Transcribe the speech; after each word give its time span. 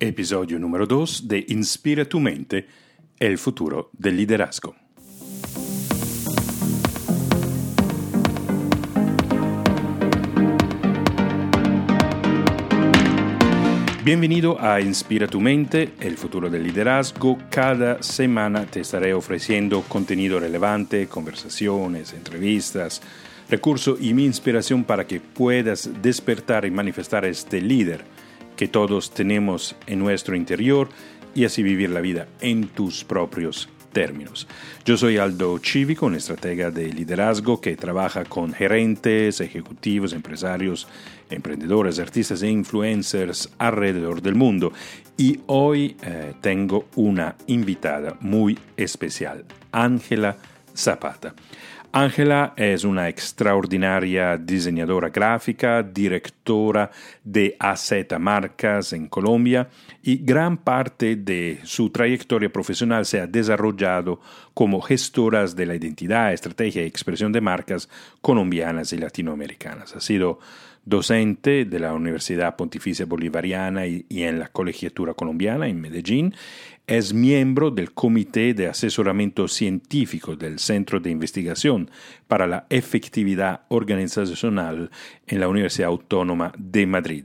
Episodio 0.00 0.60
número 0.60 0.86
2 0.86 1.26
de 1.26 1.44
Inspira 1.48 2.04
tu 2.04 2.20
mente, 2.20 2.68
el 3.18 3.36
futuro 3.36 3.90
del 3.94 4.16
liderazgo. 4.16 4.76
Bienvenido 14.04 14.56
a 14.60 14.80
Inspira 14.80 15.26
tu 15.26 15.40
mente, 15.40 15.94
el 15.98 16.16
futuro 16.16 16.48
del 16.48 16.62
liderazgo. 16.62 17.36
Cada 17.50 18.00
semana 18.00 18.66
te 18.66 18.82
estaré 18.82 19.12
ofreciendo 19.12 19.82
contenido 19.82 20.38
relevante, 20.38 21.08
conversaciones, 21.08 22.12
entrevistas, 22.12 23.02
recursos 23.50 23.98
y 24.00 24.14
mi 24.14 24.24
inspiración 24.24 24.84
para 24.84 25.08
que 25.08 25.18
puedas 25.18 25.90
despertar 26.00 26.64
y 26.66 26.70
manifestar 26.70 27.24
este 27.24 27.60
líder 27.60 28.04
que 28.58 28.66
todos 28.66 29.12
tenemos 29.12 29.76
en 29.86 30.00
nuestro 30.00 30.34
interior 30.34 30.88
y 31.32 31.44
así 31.44 31.62
vivir 31.62 31.90
la 31.90 32.00
vida 32.00 32.26
en 32.40 32.66
tus 32.66 33.04
propios 33.04 33.68
términos. 33.92 34.48
Yo 34.84 34.96
soy 34.96 35.16
Aldo 35.16 35.60
Cívico, 35.62 36.06
un 36.06 36.16
estratega 36.16 36.72
de 36.72 36.92
liderazgo 36.92 37.60
que 37.60 37.76
trabaja 37.76 38.24
con 38.24 38.52
gerentes, 38.52 39.40
ejecutivos, 39.40 40.12
empresarios, 40.12 40.88
emprendedores, 41.30 42.00
artistas 42.00 42.42
e 42.42 42.50
influencers 42.50 43.48
alrededor 43.58 44.22
del 44.22 44.34
mundo. 44.34 44.72
Y 45.16 45.38
hoy 45.46 45.96
eh, 46.02 46.34
tengo 46.40 46.88
una 46.96 47.36
invitada 47.46 48.16
muy 48.20 48.58
especial, 48.76 49.44
Ángela 49.70 50.36
Zapata. 50.74 51.32
Ángela 52.00 52.54
es 52.56 52.84
una 52.84 53.08
extraordinaria 53.08 54.36
diseñadora 54.36 55.08
gráfica, 55.08 55.82
directora 55.82 56.92
de 57.24 57.56
AZ 57.58 57.92
Marcas 58.20 58.92
en 58.92 59.08
Colombia 59.08 59.68
y 60.00 60.18
gran 60.18 60.58
parte 60.58 61.16
de 61.16 61.58
su 61.64 61.90
trayectoria 61.90 62.52
profesional 62.52 63.04
se 63.04 63.20
ha 63.20 63.26
desarrollado 63.26 64.20
como 64.54 64.80
gestoras 64.80 65.56
de 65.56 65.66
la 65.66 65.74
identidad, 65.74 66.32
estrategia 66.32 66.84
y 66.84 66.86
expresión 66.86 67.32
de 67.32 67.40
marcas 67.40 67.88
colombianas 68.20 68.92
y 68.92 68.98
latinoamericanas. 68.98 69.96
Ha 69.96 70.00
sido 70.00 70.38
docente 70.88 71.66
de 71.66 71.78
la 71.78 71.92
Universidad 71.92 72.56
Pontificia 72.56 73.04
Bolivariana 73.04 73.86
y, 73.86 74.06
en 74.08 74.38
la 74.38 74.48
Colegiatura 74.48 75.14
Colombiana 75.14 75.68
en 75.68 75.80
Medellín. 75.80 76.34
Es 76.88 77.12
miembro 77.12 77.70
del 77.70 77.92
Comité 77.92 78.54
de 78.54 78.66
Asesoramiento 78.66 79.46
Científico 79.46 80.36
del 80.36 80.58
Centro 80.58 81.00
de 81.00 81.10
Investigación 81.10 81.90
para 82.26 82.46
la 82.46 82.64
Efectividad 82.70 83.60
Organizacional 83.68 84.90
en 85.26 85.40
la 85.40 85.48
Universidad 85.48 85.90
Autónoma 85.90 86.50
de 86.56 86.86
Madrid. 86.86 87.24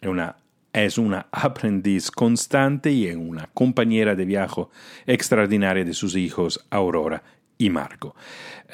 Es 0.00 0.08
una, 0.08 0.36
es 0.72 0.96
una 0.96 1.26
aprendiz 1.32 2.12
constante 2.12 2.92
y 2.92 3.10
una 3.10 3.50
compañera 3.52 4.14
de 4.14 4.24
viaje 4.26 4.66
extraordinaria 5.06 5.84
de 5.84 5.92
sus 5.92 6.14
hijos 6.14 6.64
Aurora 6.70 7.24
y 7.58 7.68
Marco. 7.68 8.14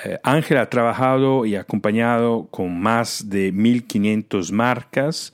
Eh, 0.05 0.19
Ángel 0.23 0.59
ha 0.59 0.69
trabajado 0.69 1.47
y 1.47 1.57
acompañado 1.57 2.47
con 2.51 2.79
más 2.79 3.31
de 3.31 3.55
1.500 3.55 4.53
marcas, 4.53 5.33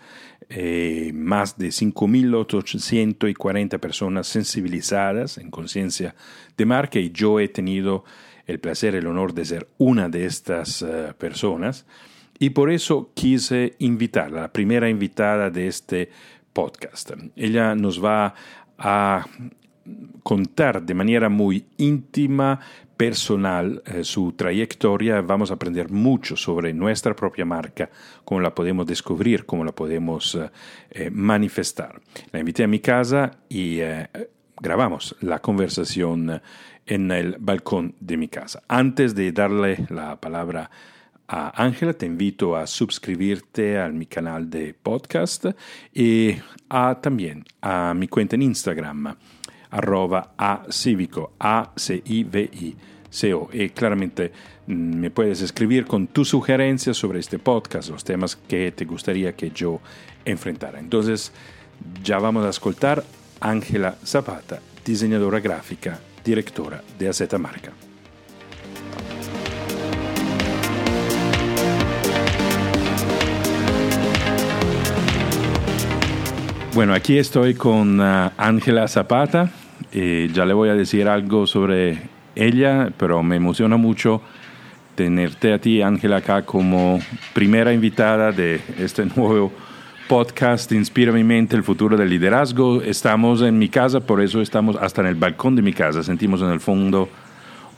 eh, 0.55 1.13
más 1.15 1.57
de 1.57 1.69
5.840 1.69 3.79
personas 3.79 4.27
sensibilizadas 4.27 5.39
en 5.39 5.51
conciencia 5.51 6.15
de 6.59 6.67
marca 6.67 6.99
y 6.99 7.11
yo 7.11 7.41
he 7.41 7.49
tenido 7.49 8.05
el 8.47 8.61
placer, 8.61 8.95
el 8.95 9.07
honor 9.07 9.33
de 9.33 9.47
ser 9.47 9.69
una 9.79 10.11
de 10.11 10.27
estas 10.27 10.83
eh, 10.83 11.15
personas 11.17 11.87
y 12.39 12.51
por 12.51 12.71
eso 12.71 13.13
quise 13.15 13.77
invitarla, 13.79 14.43
la 14.43 14.53
primera 14.53 14.91
invitada 14.91 15.49
de 15.49 15.69
este 15.69 16.11
podcast. 16.53 17.13
Ella 17.35 17.75
nos 17.75 18.05
va 18.05 18.35
a 18.77 19.27
contar 20.23 20.83
de 20.83 20.93
manera 20.93 21.31
muy 21.31 21.65
íntima, 21.79 22.61
personal, 22.97 23.83
eh, 23.87 24.05
su 24.05 24.33
trayectoria, 24.33 25.21
vamos 25.21 25.51
a 25.51 25.55
aprender 25.55 25.91
mucho 25.91 26.37
sobre 26.37 26.73
nuestra 26.73 27.15
propia 27.15 27.45
marca, 27.45 27.91
cómo 28.25 28.41
la 28.41 28.55
podemos 28.55 28.87
descubrir, 28.87 29.45
cómo 29.45 29.65
la 29.65 29.73
podemos 29.73 30.35
eh, 30.35 30.51
eh, 30.91 31.11
manifestar. 31.11 32.01
La 32.31 32.41
invité 32.41 32.65
a 32.65 32.69
mi 32.69 32.81
casa 32.81 33.31
y 33.49 33.81
grabamos 34.61 35.17
la 35.21 35.41
conversación 35.41 36.41
en 36.87 37.11
el 37.11 37.37
balcón 37.39 37.95
de 38.01 38.17
mi 38.17 38.29
casa. 38.29 38.63
Antes 38.69 39.15
de 39.15 39.33
darle 39.33 39.87
la 39.89 40.21
palabra 40.21 40.71
a 41.29 41.63
Ángela, 41.63 41.93
te 41.95 42.07
invito 42.07 42.57
a 42.57 42.67
suscribirte 42.67 43.81
a 43.81 43.89
mi 43.89 44.07
canal 44.07 44.51
de 44.51 44.75
podcast 44.75 45.47
y 45.93 46.37
a, 46.69 47.01
también 47.01 47.45
a 47.61 47.95
mi 47.95 48.09
cuenta 48.09 48.37
en 48.37 48.43
Instagram 48.43 49.17
arroba 49.73 50.35
a 50.39 50.63
cívico, 50.71 51.33
a 51.41 51.73
c 51.75 52.01
i 52.05 52.23
v 52.25 52.49
i 52.53 52.77
c 53.11 53.35
o 53.35 53.49
Y 53.53 53.71
claramente 53.71 54.33
mm, 54.67 54.73
me 54.73 55.11
puedes 55.11 55.43
escribir 55.43 55.87
con 55.87 56.07
tus 56.07 56.29
sugerencias 56.29 56.97
sobre 56.97 57.19
este 57.19 57.39
podcast, 57.39 57.89
los 57.91 58.05
temas 58.05 58.37
que 58.37 58.71
te 58.71 58.85
gustaría 58.85 59.35
que 59.35 59.51
yo 59.51 59.81
enfrentara. 60.25 60.79
Entonces, 60.79 61.33
ya 62.05 62.19
vamos 62.19 62.45
a 62.45 62.51
escuchar 62.51 63.03
Ángela 63.41 63.97
Zapata, 64.05 64.61
diseñadora 64.85 65.41
gráfica, 65.41 65.99
directora 66.25 66.83
de 66.99 67.09
AZ 67.09 67.23
Marca. 67.39 67.73
Bueno, 76.75 76.95
aquí 76.95 77.19
estoy 77.19 77.55
con 77.55 78.01
ah, 78.01 78.33
Ángela 78.39 78.89
Zapata. 78.89 79.51
Eh, 79.95 80.31
ya 80.33 80.47
le 80.47 80.55
voy 80.55 80.71
a 80.71 80.75
decir 80.75 81.07
algo 81.07 81.47
sobre 81.47 81.99
ella, 82.35 82.91
pero 82.97 83.23
me 83.23 83.37
emociona 83.37 83.77
mucho 83.77 84.23
tenerte 84.95 85.53
a 85.53 85.59
ti, 85.59 85.83
Ángela, 85.83 86.19
acá 86.19 86.43
como 86.43 86.99
primera 87.35 87.73
invitada 87.73 88.33
de 88.33 88.61
este 88.79 89.05
nuevo 89.17 89.53
podcast 90.09 90.73
Inspira 90.73 91.13
mi 91.13 91.25
mente, 91.25 91.57
el 91.57 91.63
futuro 91.63 91.97
del 91.97 92.09
liderazgo. 92.09 92.83
Estamos 92.83 93.43
en 93.43 93.59
mi 93.59 93.69
casa, 93.69 94.01
por 94.01 94.21
eso 94.21 94.41
estamos 94.41 94.77
hasta 94.77 95.03
en 95.03 95.09
el 95.09 95.15
balcón 95.15 95.57
de 95.57 95.63
mi 95.63 95.73
casa. 95.73 96.03
Sentimos 96.03 96.41
en 96.43 96.51
el 96.51 96.61
fondo 96.61 97.09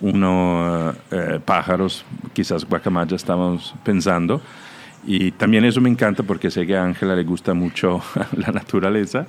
unos 0.00 0.96
eh, 1.10 1.40
pájaros, 1.44 2.04
quizás 2.32 2.64
guacamaya 2.64 3.16
estamos 3.16 3.74
pensando. 3.84 4.40
Y 5.06 5.32
también 5.32 5.64
eso 5.64 5.80
me 5.80 5.90
encanta 5.90 6.22
porque 6.22 6.50
sé 6.50 6.66
que 6.66 6.76
a 6.76 6.84
Ángela 6.84 7.14
le 7.14 7.24
gusta 7.24 7.54
mucho 7.54 8.00
la 8.36 8.52
naturaleza. 8.52 9.26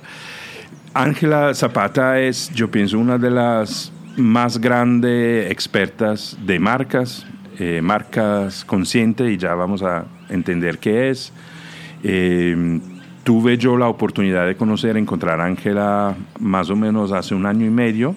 Ángela 0.96 1.52
Zapata 1.52 2.18
es, 2.20 2.50
yo 2.54 2.70
pienso, 2.70 2.98
una 2.98 3.18
de 3.18 3.30
las 3.30 3.92
más 4.16 4.58
grandes 4.58 5.50
expertas 5.50 6.38
de 6.40 6.58
marcas, 6.58 7.26
eh, 7.58 7.82
marcas 7.82 8.64
conscientes, 8.64 9.30
y 9.30 9.36
ya 9.36 9.54
vamos 9.54 9.82
a 9.82 10.06
entender 10.30 10.78
qué 10.78 11.10
es. 11.10 11.34
Eh, 12.02 12.80
tuve 13.24 13.58
yo 13.58 13.76
la 13.76 13.88
oportunidad 13.88 14.46
de 14.46 14.56
conocer, 14.56 14.96
encontrar 14.96 15.38
a 15.38 15.44
Ángela 15.44 16.16
más 16.40 16.70
o 16.70 16.76
menos 16.76 17.12
hace 17.12 17.34
un 17.34 17.44
año 17.44 17.66
y 17.66 17.70
medio, 17.70 18.16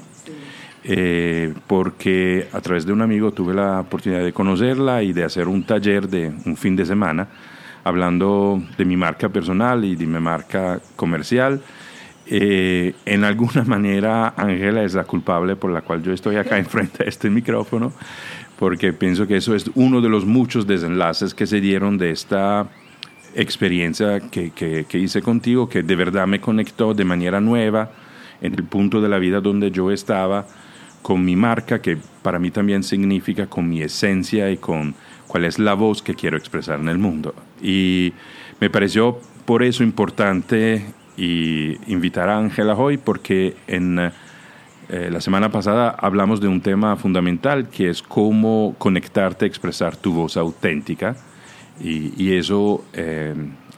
eh, 0.85 1.53
porque 1.67 2.47
a 2.53 2.61
través 2.61 2.85
de 2.85 2.93
un 2.93 3.01
amigo 3.01 3.33
tuve 3.33 3.55
la 3.55 3.81
oportunidad 3.81 4.23
de 4.23 4.31
conocerla 4.31 5.03
y 5.03 5.11
de 5.11 5.25
hacer 5.25 5.49
un 5.49 5.65
taller 5.65 6.07
de 6.07 6.31
un 6.45 6.55
fin 6.55 6.77
de 6.77 6.85
semana 6.85 7.27
hablando 7.83 8.61
de 8.77 8.85
mi 8.85 8.95
marca 8.95 9.27
personal 9.27 9.83
y 9.83 9.97
de 9.97 10.05
mi 10.05 10.19
marca 10.19 10.79
comercial 10.95 11.61
eh, 12.31 12.93
en 13.05 13.23
alguna 13.23 13.63
manera 13.63 14.35
Ángela 14.37 14.83
es 14.83 14.93
la 14.93 15.03
culpable 15.03 15.55
por 15.55 15.71
la 15.71 15.81
cual 15.81 16.03
yo 16.03 16.13
estoy 16.13 16.35
acá 16.35 16.57
enfrente 16.59 17.03
de 17.03 17.09
este 17.09 17.29
micrófono, 17.29 17.91
porque 18.59 18.93
pienso 18.93 19.25
que 19.25 19.37
eso 19.37 19.55
es 19.55 19.71
uno 19.73 19.99
de 19.99 20.09
los 20.09 20.25
muchos 20.25 20.67
desenlaces 20.67 21.33
que 21.33 21.47
se 21.47 21.59
dieron 21.59 21.97
de 21.97 22.11
esta 22.11 22.67
experiencia 23.33 24.19
que, 24.19 24.51
que, 24.51 24.97
hice 24.97 25.21
contigo, 25.21 25.69
que 25.69 25.81
de 25.81 25.95
verdad 25.95 26.27
me 26.27 26.39
conectó 26.39 26.93
de 26.93 27.05
manera 27.05 27.41
nueva 27.41 27.91
en 28.41 28.53
el 28.53 28.63
punto 28.63 29.01
de 29.01 29.09
la 29.09 29.17
vida 29.17 29.41
donde 29.41 29.71
yo 29.71 29.91
estaba 29.91 30.45
con 31.01 31.25
mi 31.25 31.35
marca, 31.35 31.81
que 31.81 31.97
para 32.21 32.37
mí 32.37 32.51
también 32.51 32.83
significa 32.83 33.47
con 33.47 33.69
mi 33.69 33.81
esencia 33.81 34.51
y 34.51 34.57
con 34.57 34.93
cuál 35.27 35.45
es 35.45 35.57
la 35.57 35.73
voz 35.73 36.01
que 36.01 36.13
quiero 36.13 36.37
expresar 36.37 36.79
en 36.79 36.89
el 36.89 36.97
mundo. 36.97 37.33
Y 37.61 38.13
me 38.59 38.69
pareció 38.69 39.19
por 39.45 39.63
eso 39.63 39.83
importante 39.83 40.85
y 41.19 41.77
invitar 41.87 42.29
a 42.29 42.37
Ángela 42.37 42.75
hoy 42.75 42.97
porque 42.97 43.57
en 43.67 43.99
eh, 43.99 45.09
la 45.11 45.19
semana 45.19 45.51
pasada 45.51 45.89
hablamos 45.89 46.39
de 46.39 46.47
un 46.47 46.61
tema 46.61 46.95
fundamental 46.95 47.67
que 47.67 47.89
es 47.89 48.01
cómo 48.01 48.73
conectarte, 48.77 49.45
expresar 49.45 49.97
tu 49.97 50.13
voz 50.13 50.37
auténtica. 50.37 51.17
Y, 51.81 52.33
eso 52.33 52.83
eh, 52.93 53.33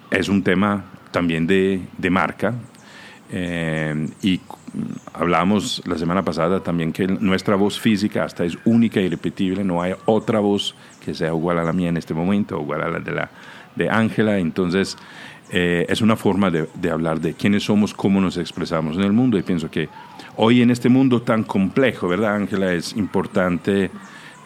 es 0.10 0.28
un 0.28 0.42
tema 0.44 0.86
también 1.12 1.46
de, 1.46 1.82
de 1.98 2.10
marca. 2.10 2.54
Eh, 3.32 4.08
y 4.22 4.40
hablamos 5.14 5.82
la 5.86 5.98
semana 5.98 6.24
pasada 6.24 6.62
también 6.62 6.94
que 6.94 7.08
nuestra 7.08 7.56
voz 7.56 7.80
física 7.80 8.24
hasta 8.24 8.44
es 8.44 8.58
única 8.66 9.00
y 9.00 9.10
repetible, 9.10 9.64
no 9.64 9.82
hay 9.82 9.94
otra 10.06 10.40
voz 10.40 10.76
que 11.04 11.14
sea 11.14 11.30
igual 11.30 11.60
a 11.60 11.64
la 11.64 11.74
mía 11.74 11.90
en 11.90 11.98
este 11.98 12.14
momento, 12.14 12.60
igual 12.60 12.82
a 12.82 12.90
la 12.90 13.00
de 13.00 13.12
la 13.12 13.30
de 13.76 13.90
Ángela, 13.90 14.38
entonces 14.38 14.98
eh, 15.54 15.86
es 15.90 16.02
una 16.02 16.16
forma 16.16 16.50
de, 16.50 16.90
hablar 16.90 17.20
de 17.20 17.34
quiénes 17.34 17.64
somos, 17.64 17.94
cómo 17.94 18.22
nos 18.22 18.38
expresamos 18.38 18.96
en 18.96 19.04
el 19.04 19.12
mundo 19.12 19.38
y 19.38 19.44
pienso 19.44 19.70
que 19.70 19.90
hoy 20.38 20.62
en 20.62 20.72
este 20.72 20.88
mundo 20.88 21.22
tan 21.24 21.44
complejo, 21.44 22.08
¿verdad, 22.08 22.36
Ángela? 22.36 22.72
Es 22.72 22.94
importante 22.96 23.92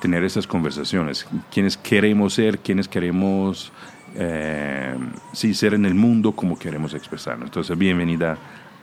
tener 0.02 0.24
esas 0.24 0.48
conversaciones. 0.48 1.28
Quiénes 1.52 1.78
queremos 1.78 2.34
ser, 2.34 2.58
quiénes 2.58 2.88
queremos 2.88 3.72
eh, 4.16 4.96
sí, 5.32 5.54
ser 5.54 5.76
en 5.76 5.86
el 5.86 5.94
mundo, 5.94 6.32
cómo 6.32 6.58
queremos 6.58 6.96
expresarnos. 6.96 7.50
Entonces, 7.50 7.78
bienvenida. 7.78 8.38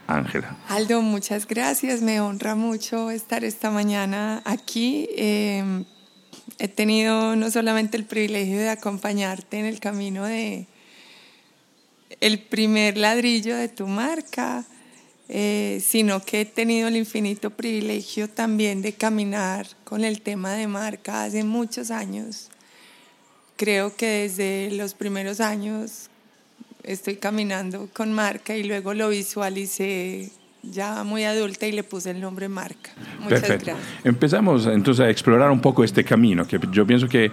Ángela. 0.05 0.57
Aldo, 0.67 1.01
muchas 1.01 1.47
gracias. 1.47 2.01
Me 2.01 2.19
honra 2.19 2.55
mucho 2.55 3.09
estar 3.09 3.45
esta 3.45 3.71
mañana 3.71 4.41
aquí. 4.43 5.07
Eh, 5.15 5.85
he 6.59 6.67
tenido 6.67 7.37
no 7.37 7.49
solamente 7.49 7.95
el 7.95 8.03
privilegio 8.03 8.57
de 8.57 8.69
acompañarte 8.69 9.59
en 9.59 9.65
el 9.65 9.79
camino 9.79 10.25
de, 10.25 10.67
el 12.19 12.39
primer 12.39 12.97
ladrillo 12.97 13.55
de 13.55 13.67
tu 13.67 13.87
marca, 13.87 14.65
eh, 15.29 15.81
sino 15.85 16.21
que 16.21 16.41
he 16.41 16.45
tenido 16.45 16.87
el 16.87 16.97
infinito 16.97 17.49
privilegio 17.49 18.29
también 18.29 18.81
de 18.81 18.93
caminar 18.93 19.67
con 19.83 20.03
el 20.03 20.21
tema 20.21 20.53
de 20.53 20.67
marca 20.67 21.23
hace 21.23 21.43
muchos 21.43 21.91
años. 21.91 22.49
Creo 23.55 23.95
que 23.95 24.27
desde 24.27 24.71
los 24.71 24.93
primeros 24.93 25.39
años 25.39 26.09
estoy 26.83 27.15
caminando 27.15 27.89
con 27.93 28.11
marca 28.11 28.55
y 28.55 28.63
luego 28.63 28.93
lo 28.93 29.09
visualicé 29.09 30.31
ya 30.63 31.03
muy 31.03 31.23
adulta 31.25 31.67
y 31.67 31.71
le 31.71 31.83
puse 31.83 32.11
el 32.11 32.21
nombre 32.21 32.47
marca. 32.47 32.91
Muchas 33.19 33.41
Perfecto. 33.41 33.73
Empezamos 34.03 34.65
entonces 34.67 35.05
a 35.05 35.09
explorar 35.09 35.51
un 35.51 35.59
poco 35.59 35.83
este 35.83 36.03
camino, 36.03 36.47
que 36.47 36.59
yo 36.71 36.87
pienso 36.87 37.07
que 37.07 37.31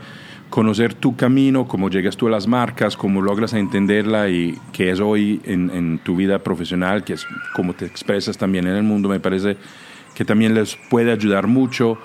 conocer 0.50 0.94
tu 0.94 1.16
camino, 1.16 1.66
cómo 1.66 1.88
llegas 1.88 2.16
tú 2.16 2.26
a 2.26 2.30
las 2.30 2.46
marcas, 2.48 2.96
cómo 2.96 3.22
logras 3.22 3.54
entenderla 3.54 4.28
y 4.28 4.58
qué 4.72 4.90
es 4.90 5.00
hoy 5.00 5.40
en, 5.44 6.00
tu 6.00 6.16
vida 6.16 6.40
profesional, 6.40 7.04
que 7.04 7.14
es 7.14 7.26
cómo 7.54 7.72
te 7.72 7.86
expresas 7.86 8.36
también 8.36 8.66
en 8.66 8.74
el 8.74 8.82
mundo, 8.82 9.08
me 9.08 9.20
parece 9.20 9.56
que 10.14 10.24
también 10.24 10.54
les 10.54 10.76
puede 10.90 11.12
ayudar 11.12 11.46
mucho 11.46 11.98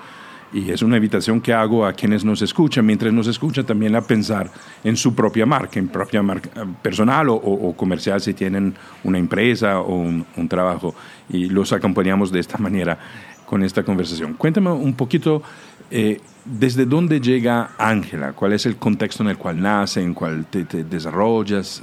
y 0.52 0.70
es 0.70 0.80
una 0.82 0.96
invitación 0.96 1.40
que 1.40 1.52
hago 1.52 1.84
a 1.84 1.92
quienes 1.92 2.24
nos 2.24 2.40
escuchan, 2.40 2.86
mientras 2.86 3.12
nos 3.12 3.26
escuchan 3.26 3.66
también 3.66 3.96
a 3.96 4.00
pensar 4.00 4.48
en 4.84 4.96
su 4.96 5.12
propia 5.12 5.44
marca, 5.44 5.80
en 5.80 5.88
propia 5.88 6.22
marca 6.22 6.48
eh, 6.54 6.64
personal 6.80 7.28
o, 7.28 7.74
comercial 7.76 8.20
si 8.20 8.32
tienen 8.32 8.74
una 9.02 9.18
empresa 9.18 9.80
o 9.80 9.92
un, 9.96 10.24
un, 10.36 10.48
trabajo 10.48 10.94
y 11.28 11.48
los 11.48 11.72
acompañamos 11.72 12.30
de 12.30 12.38
esta 12.38 12.58
manera 12.58 12.96
con 13.44 13.62
esta 13.62 13.82
conversación. 13.82 14.34
Cuéntame 14.34 14.70
un 14.70 14.94
poquito 14.94 15.42
eh, 15.90 16.20
¿Desde 16.44 16.86
dónde 16.86 17.20
llega 17.20 17.74
Ángela? 17.76 18.32
¿Cuál 18.32 18.52
es 18.52 18.66
el 18.66 18.76
contexto 18.76 19.24
en 19.24 19.30
el 19.30 19.36
cual 19.36 19.60
nace, 19.60 20.00
en 20.00 20.14
te, 20.44 20.84
desarrollas? 20.84 21.82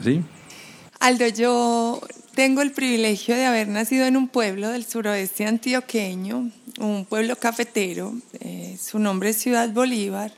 Aldo, 1.01 1.27
yo 1.27 2.01
tengo 2.33 2.61
el 2.61 2.71
privilegio 2.71 3.35
de 3.35 3.45
haber 3.45 3.67
nacido 3.67 4.05
en 4.05 4.15
un 4.15 4.29
pueblo 4.29 4.69
del 4.69 4.85
suroeste 4.85 5.45
antioqueño, 5.45 6.50
un 6.79 7.05
pueblo 7.05 7.35
cafetero, 7.35 8.13
eh, 8.39 8.77
su 8.81 9.00
nombre 9.00 9.31
es 9.31 9.38
Ciudad 9.38 9.69
Bolívar, 9.69 10.31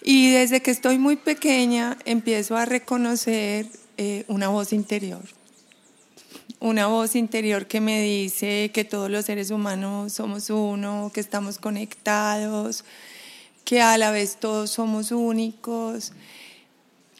y 0.00 0.30
desde 0.30 0.62
que 0.62 0.70
estoy 0.70 0.98
muy 0.98 1.16
pequeña 1.16 1.98
empiezo 2.04 2.56
a 2.56 2.66
reconocer 2.66 3.66
eh, 3.96 4.24
una 4.28 4.46
voz 4.46 4.72
interior, 4.72 5.22
una 6.60 6.86
voz 6.86 7.16
interior 7.16 7.66
que 7.66 7.80
me 7.80 8.02
dice 8.02 8.70
que 8.72 8.84
todos 8.84 9.10
los 9.10 9.24
seres 9.24 9.50
humanos 9.50 10.12
somos 10.12 10.50
uno, 10.50 11.10
que 11.12 11.20
estamos 11.20 11.58
conectados, 11.58 12.84
que 13.64 13.80
a 13.80 13.96
la 13.96 14.10
vez 14.10 14.36
todos 14.38 14.70
somos 14.70 15.10
únicos. 15.10 16.12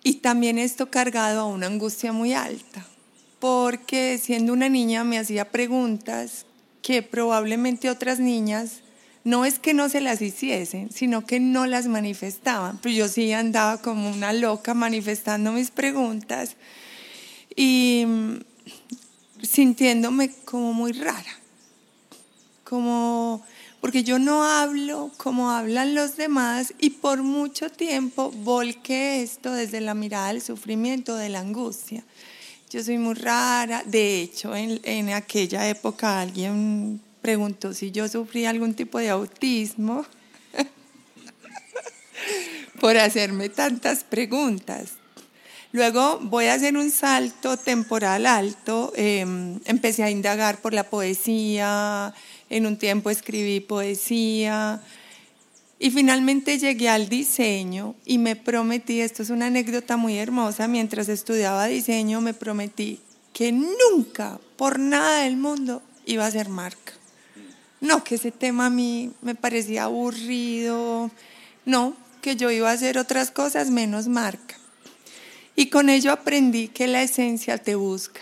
Y 0.04 0.16
también 0.16 0.58
esto 0.58 0.90
cargado 0.90 1.40
a 1.40 1.46
una 1.46 1.66
angustia 1.66 2.12
muy 2.12 2.34
alta, 2.34 2.86
porque 3.38 4.18
siendo 4.22 4.52
una 4.52 4.68
niña 4.68 5.04
me 5.04 5.18
hacía 5.18 5.50
preguntas 5.50 6.44
que 6.82 7.02
probablemente 7.02 7.90
otras 7.90 8.20
niñas 8.20 8.80
no 9.24 9.44
es 9.44 9.58
que 9.58 9.74
no 9.74 9.88
se 9.88 10.00
las 10.00 10.22
hiciesen, 10.22 10.90
sino 10.90 11.26
que 11.26 11.40
no 11.40 11.66
las 11.66 11.86
manifestaban. 11.86 12.78
Pues 12.78 12.94
yo 12.94 13.08
sí 13.08 13.32
andaba 13.32 13.80
como 13.80 14.10
una 14.10 14.32
loca 14.32 14.74
manifestando 14.74 15.52
mis 15.52 15.70
preguntas 15.70 16.56
y 17.54 18.06
sintiéndome 19.42 20.30
como 20.44 20.72
muy 20.72 20.92
rara, 20.92 21.38
como 22.64 23.44
porque 23.80 24.04
yo 24.04 24.18
no 24.18 24.44
hablo 24.44 25.10
como 25.16 25.50
hablan 25.50 25.94
los 25.94 26.16
demás 26.16 26.74
y 26.78 26.90
por 26.90 27.22
mucho 27.22 27.70
tiempo 27.70 28.30
volqué 28.30 29.22
esto 29.22 29.52
desde 29.52 29.80
la 29.80 29.94
mirada 29.94 30.28
del 30.28 30.42
sufrimiento, 30.42 31.16
de 31.16 31.30
la 31.30 31.40
angustia. 31.40 32.04
Yo 32.68 32.84
soy 32.84 32.98
muy 32.98 33.14
rara, 33.14 33.82
de 33.84 34.20
hecho 34.20 34.54
en, 34.54 35.10
aquella 35.10 35.68
época 35.68 36.20
alguien 36.20 37.00
preguntó 37.22 37.72
si 37.72 37.90
yo 37.90 38.06
sufría 38.06 38.50
algún 38.50 38.74
tipo 38.74 38.98
de 38.98 39.08
autismo 39.08 40.04
por 42.80 42.98
hacerme 42.98 43.48
tantas 43.48 44.04
preguntas. 44.04 44.99
Luego 45.72 46.18
voy 46.20 46.46
a 46.46 46.54
hacer 46.54 46.76
un 46.76 46.90
salto 46.90 47.56
temporal 47.56 48.26
alto, 48.26 48.92
em, 48.96 49.60
empecé 49.66 50.02
a 50.02 50.10
indagar 50.10 50.60
por 50.60 50.74
la 50.74 50.84
poesía, 50.84 52.12
en 52.48 52.66
un 52.66 52.76
tiempo 52.76 53.08
escribí 53.08 53.60
poesía 53.60 54.80
y 55.78 55.90
finalmente 55.92 56.58
llegué 56.58 56.88
al 56.88 57.08
diseño 57.08 57.94
y 58.04 58.18
me 58.18 58.34
prometí, 58.34 59.00
esto 59.00 59.22
es 59.22 59.30
una 59.30 59.46
anécdota 59.46 59.96
muy 59.96 60.18
hermosa, 60.18 60.66
mientras 60.66 61.08
estudiaba 61.08 61.66
diseño 61.66 62.20
me 62.20 62.34
prometí 62.34 63.00
que 63.32 63.52
nunca, 63.52 64.40
por 64.56 64.80
nada 64.80 65.22
del 65.22 65.36
mundo, 65.36 65.82
iba 66.04 66.26
a 66.26 66.30
ser 66.30 66.48
marca. 66.48 66.92
No, 67.80 68.04
que 68.04 68.16
ese 68.16 68.32
tema 68.32 68.66
a 68.66 68.70
mí 68.70 69.12
me 69.22 69.34
parecía 69.36 69.84
aburrido, 69.84 71.10
no, 71.64 71.94
que 72.20 72.36
yo 72.36 72.50
iba 72.50 72.68
a 72.68 72.74
hacer 72.74 72.98
otras 72.98 73.30
cosas 73.30 73.70
menos 73.70 74.08
marca. 74.08 74.59
Y 75.60 75.68
con 75.68 75.90
ello 75.90 76.10
aprendí 76.10 76.68
que 76.68 76.86
la 76.86 77.02
esencia 77.02 77.58
te 77.58 77.74
busca 77.74 78.20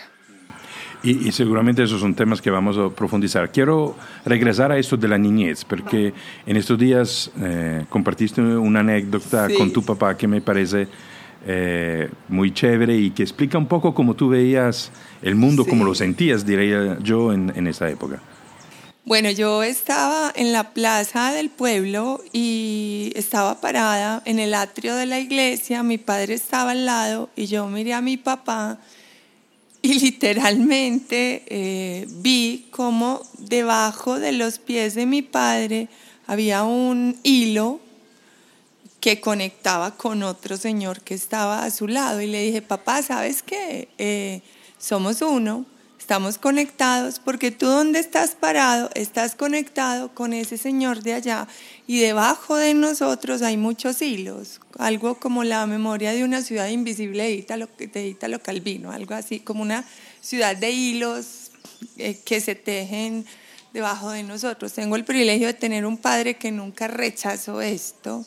y, 1.01 1.31
seguramente 1.31 1.81
esos 1.83 2.01
son 2.01 2.13
temas 2.13 2.41
que 2.41 2.51
vamos 2.51 2.77
a 2.77 2.89
profundizar. 2.89 3.51
Quiero 3.51 3.95
regresar 4.25 4.71
a 4.71 4.77
esto 4.77 4.97
de 4.97 5.07
la 5.07 5.17
niñez, 5.17 5.63
porque 5.63 6.13
en 6.45 6.57
estos 6.57 6.77
días 6.77 7.31
eh, 7.39 7.85
compartiste 7.89 8.41
una 8.41 8.81
anécdota 8.81 9.47
con 9.57 9.71
tu 9.71 9.81
papá 9.83 10.17
que 10.17 10.27
me 10.27 10.41
parece 10.41 10.87
eh, 11.47 12.09
muy 12.27 12.51
chévere 12.51 12.97
y 12.97 13.11
que 13.11 13.23
explica 13.23 13.57
un 13.57 13.67
poco 13.67 13.93
cómo 13.93 14.13
tú 14.13 14.27
veías 14.27 14.91
el 15.21 15.35
mundo, 15.35 15.65
cómo 15.65 15.85
lo 15.85 15.95
sentías, 15.95 16.45
diría 16.45 16.97
yo, 17.01 17.31
en, 17.31 17.53
en 17.55 17.67
esa 17.67 17.89
época. 17.89 18.19
Bueno, 19.09 19.31
yo 19.31 19.63
estaba 19.63 20.31
en 20.35 20.53
la 20.53 20.71
plaza 20.71 21.31
del 21.31 21.49
pueblo 21.49 22.23
y 22.31 23.11
estaba 23.15 23.59
parada 23.59 24.21
en 24.25 24.37
el 24.37 24.53
atrio 24.53 24.95
de 24.95 25.07
la 25.07 25.17
iglesia, 25.17 25.81
mi 25.81 25.97
padre 25.97 26.35
estaba 26.35 26.73
al 26.73 26.85
lado 26.85 27.27
y 27.35 27.47
yo 27.47 27.65
miré 27.65 27.95
a 27.95 28.01
mi 28.01 28.17
papá 28.17 28.77
y 29.81 29.93
literalmente 29.99 31.43
eh, 31.47 32.05
vi 32.07 32.67
como 32.69 33.23
debajo 33.39 34.19
de 34.19 34.31
los 34.31 34.59
pies 34.59 34.93
de 34.93 35.07
mi 35.07 35.23
padre 35.23 35.87
había 36.27 36.61
un 36.61 37.17
hilo 37.23 37.79
que 38.99 39.19
conectaba 39.19 39.97
con 39.97 40.21
otro 40.21 40.55
señor 40.55 41.01
que 41.01 41.15
estaba 41.15 41.63
a 41.63 41.71
su 41.71 41.87
lado. 41.87 42.21
Y 42.21 42.27
le 42.27 42.43
dije, 42.43 42.61
papá, 42.61 43.01
¿sabes 43.01 43.41
qué? 43.41 43.89
Eh, 43.97 44.41
somos 44.77 45.23
uno, 45.23 45.65
estamos 46.09 46.39
conectados 46.39 47.19
porque 47.19 47.51
tú 47.51 47.67
donde 47.67 47.99
estás 47.99 48.31
parado 48.31 48.89
estás 48.95 49.35
conectado 49.35 50.11
con 50.15 50.33
ese 50.33 50.57
señor 50.57 51.03
de 51.03 51.13
allá 51.13 51.47
y 51.85 51.99
debajo 51.99 52.55
de 52.55 52.73
nosotros 52.73 53.43
hay 53.43 53.57
muchos 53.57 54.01
hilos, 54.01 54.59
algo 54.79 55.19
como 55.19 55.43
la 55.43 55.67
memoria 55.67 56.11
de 56.11 56.23
una 56.23 56.41
ciudad 56.41 56.67
invisible 56.69 57.21
de 57.21 57.33
Ítalo, 57.33 57.69
de 57.77 58.39
Calvino, 58.41 58.91
algo 58.91 59.13
así, 59.13 59.39
como 59.39 59.61
una 59.61 59.85
ciudad 60.19 60.55
de 60.55 60.71
hilos 60.71 61.51
eh, 61.97 62.19
que 62.25 62.41
se 62.41 62.55
tejen 62.55 63.23
debajo 63.71 64.09
de 64.09 64.23
nosotros. 64.23 64.73
Tengo 64.73 64.95
el 64.95 65.05
privilegio 65.05 65.45
de 65.45 65.53
tener 65.53 65.85
un 65.85 65.97
padre 65.97 66.37
que 66.37 66.51
nunca 66.51 66.87
rechazó 66.87 67.61
esto, 67.61 68.25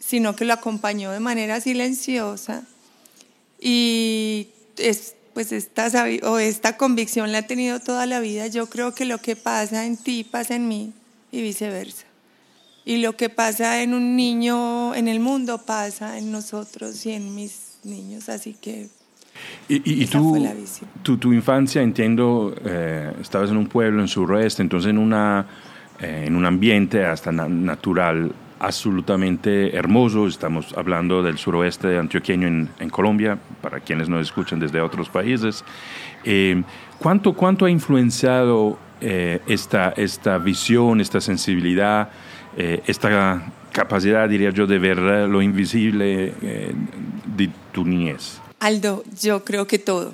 sino 0.00 0.34
que 0.34 0.44
lo 0.44 0.52
acompañó 0.52 1.12
de 1.12 1.20
manera 1.20 1.60
silenciosa 1.60 2.64
y 3.60 4.48
pues 5.38 5.52
esta, 5.52 5.86
o 6.24 6.38
esta 6.40 6.76
convicción 6.76 7.30
la 7.30 7.38
ha 7.38 7.42
tenido 7.42 7.78
toda 7.78 8.06
la 8.06 8.18
vida. 8.18 8.48
Yo 8.48 8.68
creo 8.68 8.92
que 8.92 9.04
lo 9.04 9.18
que 9.18 9.36
pasa 9.36 9.86
en 9.86 9.96
ti 9.96 10.24
pasa 10.24 10.56
en 10.56 10.66
mí 10.66 10.92
y 11.30 11.42
viceversa. 11.42 12.06
Y 12.84 12.96
lo 12.96 13.16
que 13.16 13.28
pasa 13.28 13.80
en 13.80 13.94
un 13.94 14.16
niño 14.16 14.96
en 14.96 15.06
el 15.06 15.20
mundo 15.20 15.58
pasa 15.58 16.18
en 16.18 16.32
nosotros 16.32 17.06
y 17.06 17.12
en 17.12 17.36
mis 17.36 17.78
niños. 17.84 18.28
Así 18.28 18.56
que 18.60 18.88
y, 19.68 20.02
y 20.02 20.06
tú, 20.06 20.44
tu, 21.04 21.18
tu, 21.18 21.32
infancia, 21.32 21.82
entiendo, 21.82 22.52
eh, 22.64 23.12
estabas 23.20 23.50
en 23.50 23.58
un 23.58 23.68
pueblo 23.68 24.00
en 24.00 24.08
suroeste, 24.08 24.62
entonces 24.62 24.90
en, 24.90 24.98
una, 24.98 25.46
eh, 26.00 26.24
en 26.26 26.34
un 26.34 26.46
ambiente 26.46 27.04
hasta 27.04 27.30
natural 27.30 28.32
absolutamente 28.58 29.76
hermoso. 29.76 30.26
Estamos 30.26 30.72
hablando 30.76 31.22
del 31.22 31.38
suroeste 31.38 31.98
antioqueño 31.98 32.46
en, 32.78 32.90
Colombia, 32.90 33.38
para 33.62 33.80
quienes 33.80 34.08
nos 34.08 34.22
escuchan 34.22 34.58
desde 34.58 34.80
otros 34.80 35.08
países. 35.08 35.64
Eh, 36.24 36.62
¿cuánto, 36.98 37.34
¿Cuánto 37.34 37.64
ha 37.64 37.70
influenciado 37.70 38.78
eh, 39.00 39.40
esta, 39.46 39.90
esta 39.96 40.38
visión, 40.38 41.00
esta 41.00 41.20
sensibilidad, 41.20 42.10
eh, 42.56 42.82
esta 42.86 43.52
capacidad, 43.72 44.28
diría 44.28 44.50
yo, 44.50 44.66
de 44.66 44.78
ver 44.78 44.98
lo 44.98 45.42
invisible 45.42 46.32
de 47.36 47.50
tu 47.72 47.84
niñez? 47.84 48.40
Aldo, 48.60 49.04
yo 49.20 49.44
creo 49.44 49.66
que 49.66 49.78
todo. 49.78 50.12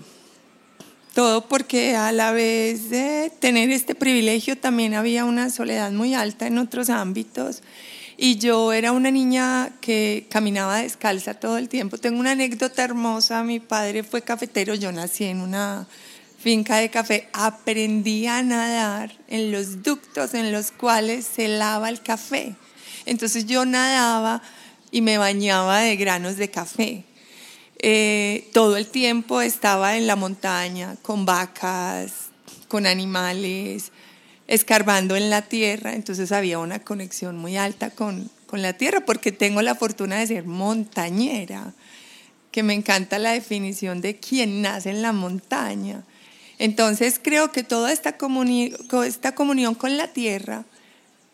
Todo 1.14 1.46
porque 1.46 1.94
a 1.94 2.10
la 2.10 2.32
vez 2.32 2.90
de 2.90 3.30
tener 3.38 3.70
este 3.70 3.94
privilegio 3.94 4.58
también 4.58 4.94
había 4.94 5.24
una 5.24 5.48
soledad 5.48 5.92
muy 5.92 6.12
alta 6.14 6.48
en 6.48 6.58
otros 6.58 6.90
ámbitos 6.90 7.62
y 8.16 8.36
yo 8.36 8.72
era 8.72 8.92
una 8.92 9.10
niña 9.10 9.72
que 9.80 10.26
caminaba 10.30 10.78
descalza 10.78 11.34
todo 11.34 11.58
el 11.58 11.68
tiempo. 11.68 11.98
Tengo 11.98 12.20
una 12.20 12.32
anécdota 12.32 12.84
hermosa, 12.84 13.42
mi 13.42 13.60
padre 13.60 14.02
fue 14.02 14.22
cafetero, 14.22 14.74
yo 14.74 14.92
nací 14.92 15.24
en 15.24 15.40
una 15.40 15.86
finca 16.38 16.76
de 16.76 16.90
café, 16.90 17.28
aprendí 17.32 18.26
a 18.26 18.42
nadar 18.42 19.12
en 19.28 19.50
los 19.50 19.82
ductos 19.82 20.34
en 20.34 20.52
los 20.52 20.70
cuales 20.70 21.26
se 21.26 21.48
lava 21.48 21.88
el 21.88 22.02
café. 22.02 22.54
Entonces 23.06 23.46
yo 23.46 23.64
nadaba 23.64 24.42
y 24.90 25.00
me 25.00 25.18
bañaba 25.18 25.80
de 25.80 25.96
granos 25.96 26.36
de 26.36 26.50
café. 26.50 27.04
Eh, 27.78 28.48
todo 28.52 28.76
el 28.76 28.86
tiempo 28.86 29.40
estaba 29.40 29.96
en 29.96 30.06
la 30.06 30.16
montaña 30.16 30.96
con 31.02 31.26
vacas, 31.26 32.30
con 32.68 32.86
animales, 32.86 33.90
escarbando 34.46 35.16
en 35.16 35.30
la 35.30 35.42
tierra, 35.42 35.94
entonces 35.94 36.32
había 36.32 36.58
una 36.58 36.80
conexión 36.80 37.38
muy 37.38 37.56
alta 37.56 37.90
con, 37.90 38.30
con 38.46 38.62
la 38.62 38.74
tierra 38.74 39.00
porque 39.04 39.32
tengo 39.32 39.62
la 39.62 39.74
fortuna 39.74 40.18
de 40.18 40.26
ser 40.26 40.44
montañera, 40.44 41.72
que 42.50 42.62
me 42.62 42.74
encanta 42.74 43.18
la 43.18 43.32
definición 43.32 44.00
de 44.00 44.16
quien 44.16 44.62
nace 44.62 44.90
en 44.90 45.02
la 45.02 45.12
montaña. 45.12 46.04
Entonces 46.58 47.20
creo 47.20 47.50
que 47.50 47.64
toda 47.64 47.92
esta, 47.92 48.16
esta 49.06 49.34
comunión 49.34 49.74
con 49.74 49.96
la 49.96 50.12
tierra 50.12 50.64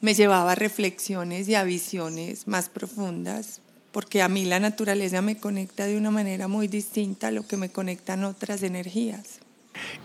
me 0.00 0.14
llevaba 0.14 0.52
a 0.52 0.55
reflexiones 0.55 1.47
y 1.49 1.55
a 1.55 1.64
visiones 1.64 2.49
más 2.49 2.71
profundas, 2.71 3.61
porque 3.93 4.23
a 4.23 4.29
mí 4.29 4.47
la 4.47 4.61
naturaleza 4.61 5.21
me 5.21 5.37
conecta 5.37 5.85
de 5.85 5.99
una 5.99 6.11
manera 6.11 6.49
muy 6.49 6.69
distinta 6.69 7.29
a 7.29 7.33
lo 7.33 7.47
que 7.47 7.59
me 7.59 7.71
conectan 7.71 8.25
otras 8.25 8.62
energías. 8.62 9.39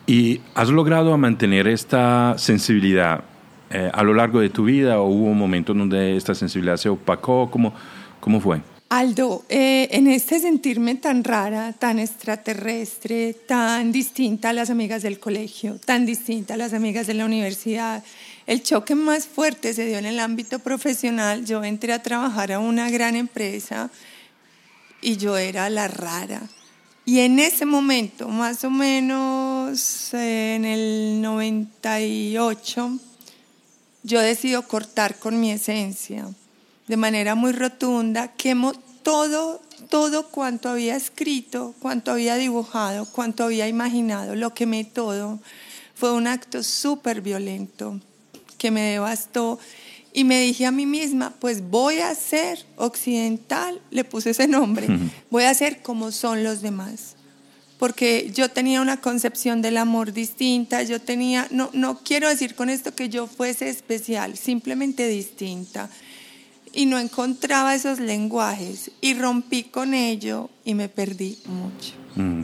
¿Y 0.07 0.41
has 0.53 0.69
logrado 0.69 1.17
mantener 1.17 1.67
esta 1.67 2.35
sensibilidad 2.37 3.23
eh, 3.71 3.89
a 3.91 4.03
lo 4.03 4.13
largo 4.13 4.39
de 4.39 4.49
tu 4.49 4.65
vida 4.65 4.99
o 4.99 5.07
hubo 5.07 5.25
un 5.25 5.37
momento 5.37 5.73
donde 5.73 6.15
esta 6.15 6.35
sensibilidad 6.35 6.77
se 6.77 6.89
opacó? 6.89 7.49
¿Cómo, 7.49 7.73
cómo 8.19 8.39
fue? 8.39 8.61
Aldo, 8.89 9.43
eh, 9.49 9.89
en 9.91 10.07
este 10.07 10.39
sentirme 10.39 10.93
tan 10.95 11.23
rara, 11.23 11.73
tan 11.73 11.97
extraterrestre, 11.97 13.33
tan 13.33 13.91
distinta 13.91 14.49
a 14.49 14.53
las 14.53 14.69
amigas 14.69 15.01
del 15.01 15.19
colegio, 15.19 15.79
tan 15.83 16.05
distinta 16.05 16.53
a 16.53 16.57
las 16.57 16.71
amigas 16.71 17.07
de 17.07 17.15
la 17.15 17.25
universidad, 17.25 18.03
el 18.45 18.61
choque 18.61 18.93
más 18.93 19.25
fuerte 19.25 19.73
se 19.73 19.87
dio 19.87 19.97
en 19.97 20.05
el 20.05 20.19
ámbito 20.19 20.59
profesional. 20.59 21.45
Yo 21.45 21.63
entré 21.63 21.93
a 21.93 22.03
trabajar 22.03 22.51
a 22.51 22.59
una 22.59 22.91
gran 22.91 23.15
empresa 23.15 23.89
y 25.01 25.17
yo 25.17 25.35
era 25.35 25.67
la 25.71 25.87
rara. 25.87 26.43
Y 27.05 27.19
en 27.19 27.39
ese 27.39 27.65
momento, 27.65 28.27
más 28.27 28.63
o 28.63 28.69
menos 28.71 30.13
en 30.13 30.65
el 30.65 31.21
98, 31.21 32.99
yo 34.03 34.19
decido 34.19 34.63
cortar 34.63 35.19
con 35.19 35.39
mi 35.39 35.51
esencia 35.51 36.27
de 36.87 36.97
manera 36.97 37.35
muy 37.35 37.51
rotunda, 37.51 38.33
quemo 38.33 38.73
todo, 39.03 39.61
todo 39.89 40.27
cuanto 40.29 40.69
había 40.69 40.95
escrito, 40.95 41.75
cuanto 41.79 42.11
había 42.11 42.35
dibujado, 42.35 43.05
cuanto 43.05 43.43
había 43.43 43.67
imaginado, 43.67 44.35
lo 44.35 44.53
quemé 44.53 44.83
todo. 44.83 45.39
Fue 45.95 46.11
un 46.11 46.27
acto 46.27 46.63
súper 46.63 47.21
violento 47.21 47.99
que 48.57 48.71
me 48.71 48.81
devastó 48.81 49.59
y 50.15 50.23
me 50.23 50.39
dije 50.39 50.65
a 50.65 50.71
mí 50.71 50.85
misma, 50.85 51.33
pues 51.41 51.69
voy 51.69 51.99
a 51.99 52.15
ser 52.15 52.59
occidental, 52.77 53.81
le 53.91 54.05
puse 54.05 54.29
ese 54.29 54.47
nombre, 54.47 54.87
voy 55.29 55.43
a 55.43 55.53
ser 55.53 55.81
como 55.81 56.11
son 56.11 56.41
los 56.41 56.61
demás. 56.61 57.17
Porque 57.77 58.31
yo 58.33 58.47
tenía 58.47 58.79
una 58.79 59.01
concepción 59.01 59.61
del 59.61 59.75
amor 59.75 60.13
distinta, 60.13 60.83
yo 60.83 61.01
tenía, 61.01 61.47
no, 61.51 61.69
no 61.73 61.99
quiero 61.99 62.29
decir 62.29 62.55
con 62.55 62.69
esto 62.69 62.95
que 62.95 63.09
yo 63.09 63.27
fuese 63.27 63.67
especial, 63.67 64.37
simplemente 64.37 65.05
distinta. 65.09 65.89
Y 66.71 66.85
no 66.85 66.97
encontraba 66.97 67.75
esos 67.75 67.99
lenguajes 67.99 68.91
y 69.01 69.15
rompí 69.15 69.63
con 69.63 69.93
ello 69.93 70.49
y 70.63 70.75
me 70.75 70.87
perdí 70.87 71.37
mucho. 71.45 71.93
Mm. 72.15 72.43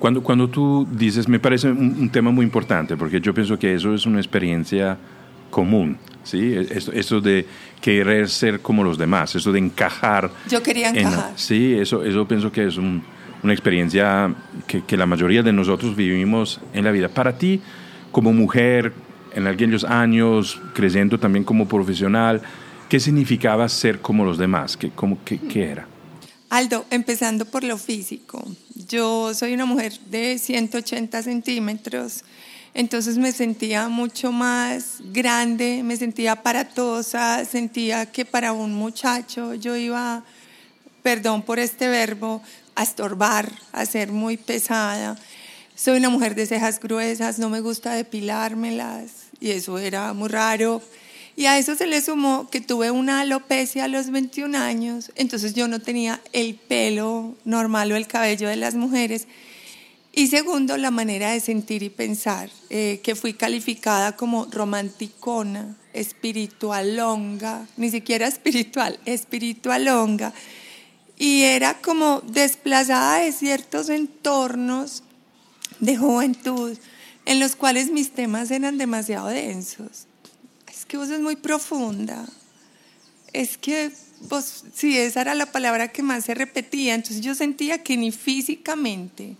Cuando, 0.00 0.24
cuando 0.24 0.50
tú 0.50 0.88
dices, 0.90 1.28
me 1.28 1.38
parece 1.38 1.70
un, 1.70 1.96
un 2.00 2.10
tema 2.10 2.32
muy 2.32 2.44
importante, 2.44 2.96
porque 2.96 3.20
yo 3.20 3.32
pienso 3.32 3.56
que 3.60 3.74
eso 3.74 3.94
es 3.94 4.06
una 4.06 4.18
experiencia 4.18 4.98
común, 5.50 5.98
¿sí? 6.24 6.54
Eso, 6.70 7.20
de 7.20 7.46
querer 7.80 8.28
ser 8.28 8.60
como 8.60 8.84
los 8.84 8.98
demás, 8.98 9.34
eso 9.34 9.52
de 9.52 9.58
encajar. 9.58 10.30
Yo 10.48 10.62
quería 10.62 10.90
encajar. 10.90 11.32
sí, 11.36 11.74
eso, 11.74 12.04
eso 12.04 12.26
pienso 12.26 12.50
que 12.50 12.66
es 12.66 12.76
una 12.76 13.52
experiencia 13.52 14.34
que, 14.66 14.84
que, 14.84 14.96
la 14.96 15.06
mayoría 15.06 15.42
de 15.42 15.52
nosotros 15.52 15.96
vivimos 15.96 16.60
en 16.72 16.84
la 16.84 16.90
vida. 16.90 17.08
Para 17.08 17.36
ti, 17.36 17.60
como 18.10 18.32
mujer, 18.32 18.92
en 19.34 19.46
aquellos 19.46 19.84
años, 19.84 20.60
creciendo 20.74 21.18
también 21.18 21.44
como 21.44 21.66
profesional, 21.66 22.40
¿qué 22.88 23.00
significaba 23.00 23.68
ser 23.68 24.00
como 24.00 24.24
los 24.24 24.38
demás? 24.38 24.76
¿Qué, 24.76 24.90
cómo, 24.90 25.18
qué, 25.24 25.38
qué 25.38 25.64
era? 25.64 25.86
Aldo, 26.50 26.84
empezando 26.90 27.46
por 27.46 27.64
lo 27.64 27.78
físico. 27.78 28.44
Yo 28.88 29.32
soy 29.32 29.54
una 29.54 29.64
mujer 29.64 29.94
de 30.10 30.38
180 30.38 31.22
centímetros 31.22 32.24
entonces 32.74 33.18
me 33.18 33.32
sentía 33.32 33.88
mucho 33.88 34.32
más 34.32 35.00
grande, 35.12 35.82
me 35.84 35.96
sentía 35.96 36.32
aparatosa, 36.32 37.44
sentía 37.44 38.06
que 38.06 38.24
para 38.24 38.52
un 38.52 38.74
muchacho 38.74 39.54
yo 39.54 39.76
iba, 39.76 40.24
perdón 41.02 41.42
por 41.42 41.58
este 41.58 41.88
verbo, 41.88 42.42
a 42.74 42.82
estorbar, 42.82 43.52
a 43.72 43.84
ser 43.84 44.10
muy 44.10 44.38
pesada. 44.38 45.18
Soy 45.74 45.98
una 45.98 46.08
mujer 46.08 46.34
de 46.34 46.46
cejas 46.46 46.80
gruesas, 46.80 47.38
no 47.38 47.50
me 47.50 47.60
gusta 47.60 47.92
depilármelas 47.92 49.10
y 49.38 49.50
eso 49.50 49.78
era 49.78 50.14
muy 50.14 50.28
raro. 50.28 50.80
Y 51.36 51.46
a 51.46 51.58
eso 51.58 51.74
se 51.76 51.86
le 51.86 52.00
sumó 52.00 52.48
que 52.50 52.60
tuve 52.60 52.90
una 52.90 53.20
alopecia 53.20 53.84
a 53.84 53.88
los 53.88 54.10
21 54.10 54.56
años, 54.56 55.12
entonces 55.14 55.54
yo 55.54 55.66
no 55.66 55.80
tenía 55.80 56.20
el 56.32 56.54
pelo 56.54 57.34
normal 57.44 57.92
o 57.92 57.96
el 57.96 58.06
cabello 58.06 58.48
de 58.48 58.56
las 58.56 58.74
mujeres 58.74 59.26
y 60.14 60.26
segundo, 60.26 60.76
la 60.76 60.90
manera 60.90 61.30
de 61.30 61.40
sentir 61.40 61.82
y 61.82 61.88
pensar, 61.88 62.50
eh, 62.68 63.00
que 63.02 63.14
fui 63.14 63.32
calificada 63.32 64.14
como 64.14 64.46
romanticona, 64.50 65.76
espiritualonga, 65.94 67.66
ni 67.78 67.90
siquiera 67.90 68.26
espiritual, 68.26 68.98
espiritualonga. 69.06 70.34
Y 71.16 71.42
era 71.42 71.78
como 71.80 72.20
desplazada 72.26 73.20
de 73.20 73.32
ciertos 73.32 73.88
entornos 73.88 75.02
de 75.80 75.96
juventud 75.96 76.76
en 77.24 77.40
los 77.40 77.56
cuales 77.56 77.90
mis 77.90 78.12
temas 78.12 78.50
eran 78.50 78.78
demasiado 78.78 79.28
densos. 79.28 80.06
Es 80.70 80.84
que 80.84 80.96
vos 80.96 81.08
es 81.10 81.20
muy 81.20 81.36
profunda. 81.36 82.26
Es 83.32 83.56
que 83.56 83.92
vos, 84.28 84.64
sí, 84.74 84.98
esa 84.98 85.22
era 85.22 85.34
la 85.34 85.46
palabra 85.46 85.88
que 85.88 86.02
más 86.02 86.24
se 86.24 86.34
repetía. 86.34 86.94
Entonces 86.94 87.22
yo 87.22 87.34
sentía 87.34 87.82
que 87.82 87.96
ni 87.96 88.10
físicamente, 88.10 89.36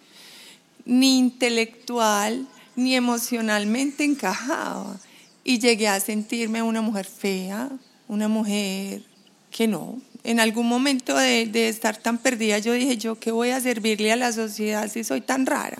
ni 0.84 1.18
intelectual, 1.18 2.46
ni 2.76 2.94
emocionalmente 2.94 4.04
encajaba. 4.04 4.96
Y 5.44 5.58
llegué 5.58 5.88
a 5.88 6.00
sentirme 6.00 6.62
una 6.62 6.80
mujer 6.80 7.06
fea, 7.06 7.68
una 8.08 8.28
mujer 8.28 9.02
que 9.50 9.66
no. 9.66 10.00
En 10.24 10.38
algún 10.38 10.68
momento 10.68 11.16
de, 11.16 11.68
estar 11.68 11.96
tan 11.96 12.18
perdida, 12.18 12.58
yo 12.58 12.72
dije, 12.72 12.96
¿yo 12.96 13.16
qué 13.18 13.32
voy 13.32 13.50
a 13.50 13.60
servirle 13.60 14.12
a 14.12 14.16
la 14.16 14.32
sociedad 14.32 14.88
si 14.88 15.02
soy 15.02 15.20
tan 15.20 15.46
rara? 15.46 15.78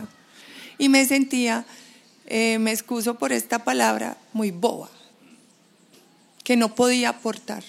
Y 0.79 0.89
me 0.89 1.05
sentía, 1.07 1.65
eh, 2.27 2.59
me 2.59 2.73
excuso 2.73 3.15
por 3.15 3.33
esta 3.33 3.61
palabra, 3.61 4.17
muy 4.33 4.51
boba, 4.51 4.89
que 6.43 6.57
no 6.57 6.75
podía 6.75 7.11
aportar. 7.11 7.63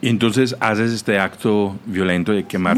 Y 0.00 0.08
entonces 0.08 0.56
haces 0.60 0.92
este 0.92 1.18
acto 1.18 1.78
violento 1.84 2.32
de 2.32 2.44
quemar 2.44 2.76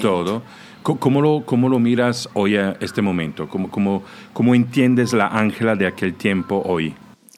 todo 0.00 0.42
¿Cómo 0.82 1.20
lo, 1.20 1.46
cómo 1.46 1.68
lo 1.68 1.78
miras 1.78 2.28
hoy 2.34 2.56
a 2.56 2.76
este 2.80 3.02
momento? 3.02 3.48
¿Cómo, 3.48 3.70
cómo, 3.70 4.02
cómo 4.32 4.54
entiendes 4.54 5.12
la 5.12 5.28
Ángela 5.28 5.76
de 5.76 5.86
aquel 5.86 6.14
tiempo 6.14 6.60
hoy? 6.66 6.92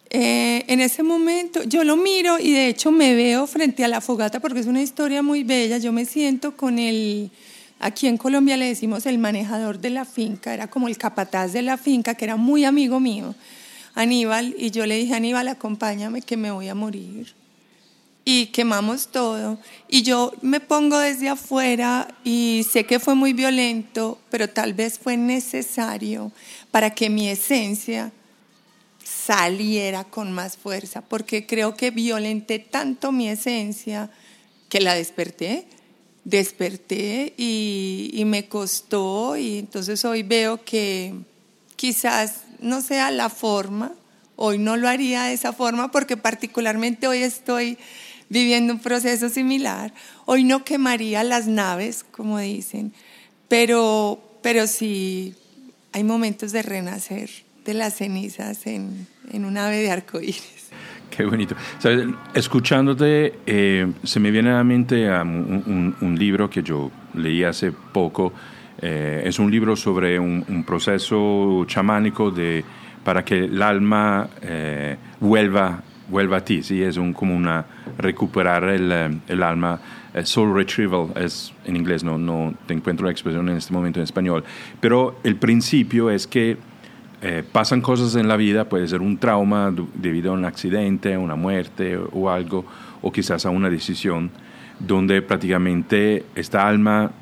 Eh, 0.08 0.64
en 0.68 0.80
ese 0.80 1.02
momento 1.02 1.62
yo 1.64 1.84
lo 1.84 1.96
miro 1.96 2.38
y 2.38 2.52
de 2.52 2.68
hecho 2.68 2.90
me 2.90 3.14
veo 3.14 3.46
frente 3.46 3.84
a 3.84 3.88
la 3.88 4.00
fogata 4.00 4.40
porque 4.40 4.60
es 4.60 4.66
una 4.66 4.80
historia 4.80 5.22
muy 5.22 5.44
bella. 5.44 5.76
Yo 5.76 5.92
me 5.92 6.06
siento 6.06 6.56
con 6.56 6.78
el, 6.78 7.30
aquí 7.80 8.06
en 8.06 8.16
Colombia 8.16 8.56
le 8.56 8.66
decimos 8.66 9.04
el 9.04 9.18
manejador 9.18 9.78
de 9.78 9.90
la 9.90 10.06
finca, 10.06 10.54
era 10.54 10.68
como 10.68 10.88
el 10.88 10.96
capataz 10.96 11.52
de 11.52 11.62
la 11.62 11.76
finca, 11.76 12.14
que 12.14 12.24
era 12.24 12.36
muy 12.36 12.64
amigo 12.64 12.98
mío, 12.98 13.34
Aníbal, 13.94 14.54
y 14.58 14.70
yo 14.70 14.86
le 14.86 14.96
dije, 14.96 15.14
Aníbal, 15.14 15.48
acompáñame 15.48 16.22
que 16.22 16.36
me 16.36 16.50
voy 16.50 16.68
a 16.68 16.74
morir. 16.74 17.34
Y 18.24 18.46
quemamos 18.46 19.08
todo. 19.08 19.58
Y 19.88 20.02
yo 20.02 20.32
me 20.40 20.60
pongo 20.60 20.98
desde 20.98 21.28
afuera 21.28 22.08
y 22.24 22.66
sé 22.70 22.84
que 22.84 22.98
fue 22.98 23.14
muy 23.14 23.32
violento, 23.32 24.18
pero 24.30 24.48
tal 24.48 24.72
vez 24.72 24.98
fue 24.98 25.16
necesario 25.16 26.32
para 26.70 26.90
que 26.90 27.10
mi 27.10 27.28
esencia 27.28 28.12
saliera 29.04 30.04
con 30.04 30.32
más 30.32 30.56
fuerza, 30.56 31.02
porque 31.02 31.46
creo 31.46 31.76
que 31.76 31.90
violenté 31.90 32.58
tanto 32.58 33.12
mi 33.12 33.28
esencia 33.28 34.10
que 34.68 34.80
la 34.80 34.94
desperté, 34.94 35.66
desperté 36.24 37.34
y, 37.36 38.10
y 38.14 38.24
me 38.24 38.48
costó 38.48 39.36
y 39.36 39.58
entonces 39.58 40.04
hoy 40.06 40.22
veo 40.22 40.64
que 40.64 41.14
quizás 41.76 42.44
no 42.60 42.80
sea 42.80 43.10
la 43.10 43.28
forma, 43.28 43.92
hoy 44.36 44.58
no 44.58 44.76
lo 44.76 44.88
haría 44.88 45.24
de 45.24 45.34
esa 45.34 45.52
forma 45.52 45.90
porque 45.90 46.16
particularmente 46.16 47.06
hoy 47.06 47.22
estoy 47.22 47.78
viviendo 48.34 48.72
un 48.72 48.80
proceso 48.80 49.28
similar. 49.28 49.94
Hoy 50.26 50.42
no 50.42 50.64
quemaría 50.64 51.22
las 51.22 51.46
naves, 51.46 52.04
como 52.10 52.38
dicen, 52.40 52.92
pero, 53.48 54.20
pero 54.42 54.66
sí 54.66 55.34
hay 55.92 56.02
momentos 56.02 56.50
de 56.50 56.62
renacer 56.62 57.30
de 57.64 57.74
las 57.74 57.94
cenizas 57.94 58.66
en, 58.66 59.06
en 59.32 59.44
un 59.44 59.56
ave 59.56 59.76
de 59.76 59.90
arcoíris. 59.92 60.70
Qué 61.16 61.24
bonito. 61.24 61.54
Escuchándote, 62.34 63.34
eh, 63.46 63.92
se 64.02 64.18
me 64.18 64.32
viene 64.32 64.50
a 64.50 64.54
la 64.54 64.64
mente 64.64 65.08
un, 65.08 65.94
un, 66.00 66.18
libro 66.18 66.50
que 66.50 66.64
yo 66.64 66.90
leí 67.14 67.44
hace 67.44 67.70
poco. 67.70 68.32
Eh, 68.82 69.22
es 69.24 69.38
un 69.38 69.48
libro 69.48 69.76
sobre 69.76 70.18
un, 70.18 70.64
proceso 70.66 71.64
chamánico 71.68 72.32
de, 72.32 72.64
para 73.04 73.24
que 73.24 73.44
el 73.44 73.62
alma 73.62 74.28
eh, 74.42 74.96
vuelva, 75.20 75.84
vuelva 76.08 76.38
a 76.38 76.44
ti. 76.44 76.64
¿sí? 76.64 76.82
Es 76.82 76.96
un, 76.96 77.12
como 77.12 77.36
una 77.36 77.64
recuperar 77.98 78.64
el, 78.64 79.20
el 79.26 79.42
alma. 79.42 79.80
soul 80.24 80.54
retrieval 80.54 81.08
es 81.16 81.52
en 81.64 81.76
inglés, 81.76 82.04
no, 82.04 82.18
no 82.18 82.54
te 82.66 82.74
encuentro 82.74 83.06
la 83.06 83.12
expresión 83.12 83.48
en 83.48 83.56
este 83.56 83.72
momento 83.72 84.00
en 84.00 84.04
español. 84.04 84.44
Pero 84.80 85.18
el 85.24 85.36
principio 85.36 86.10
es 86.10 86.26
que 86.26 86.56
eh, 87.26 87.42
pasan 87.50 87.80
cosas 87.80 88.16
en 88.16 88.28
la 88.28 88.36
vida, 88.36 88.68
puede 88.68 88.86
ser 88.86 89.00
un 89.00 89.16
trauma 89.16 89.74
debido 89.94 90.32
a 90.32 90.34
un 90.34 90.44
accidente, 90.44 91.16
una 91.16 91.36
muerte 91.36 91.98
o 92.12 92.28
algo, 92.28 92.66
o 93.00 93.10
quizás 93.10 93.46
a 93.46 93.50
una 93.50 93.70
decisión, 93.70 94.30
donde 94.78 95.22
prácticamente 95.22 96.26
esta 96.34 96.68
alma 96.68 97.12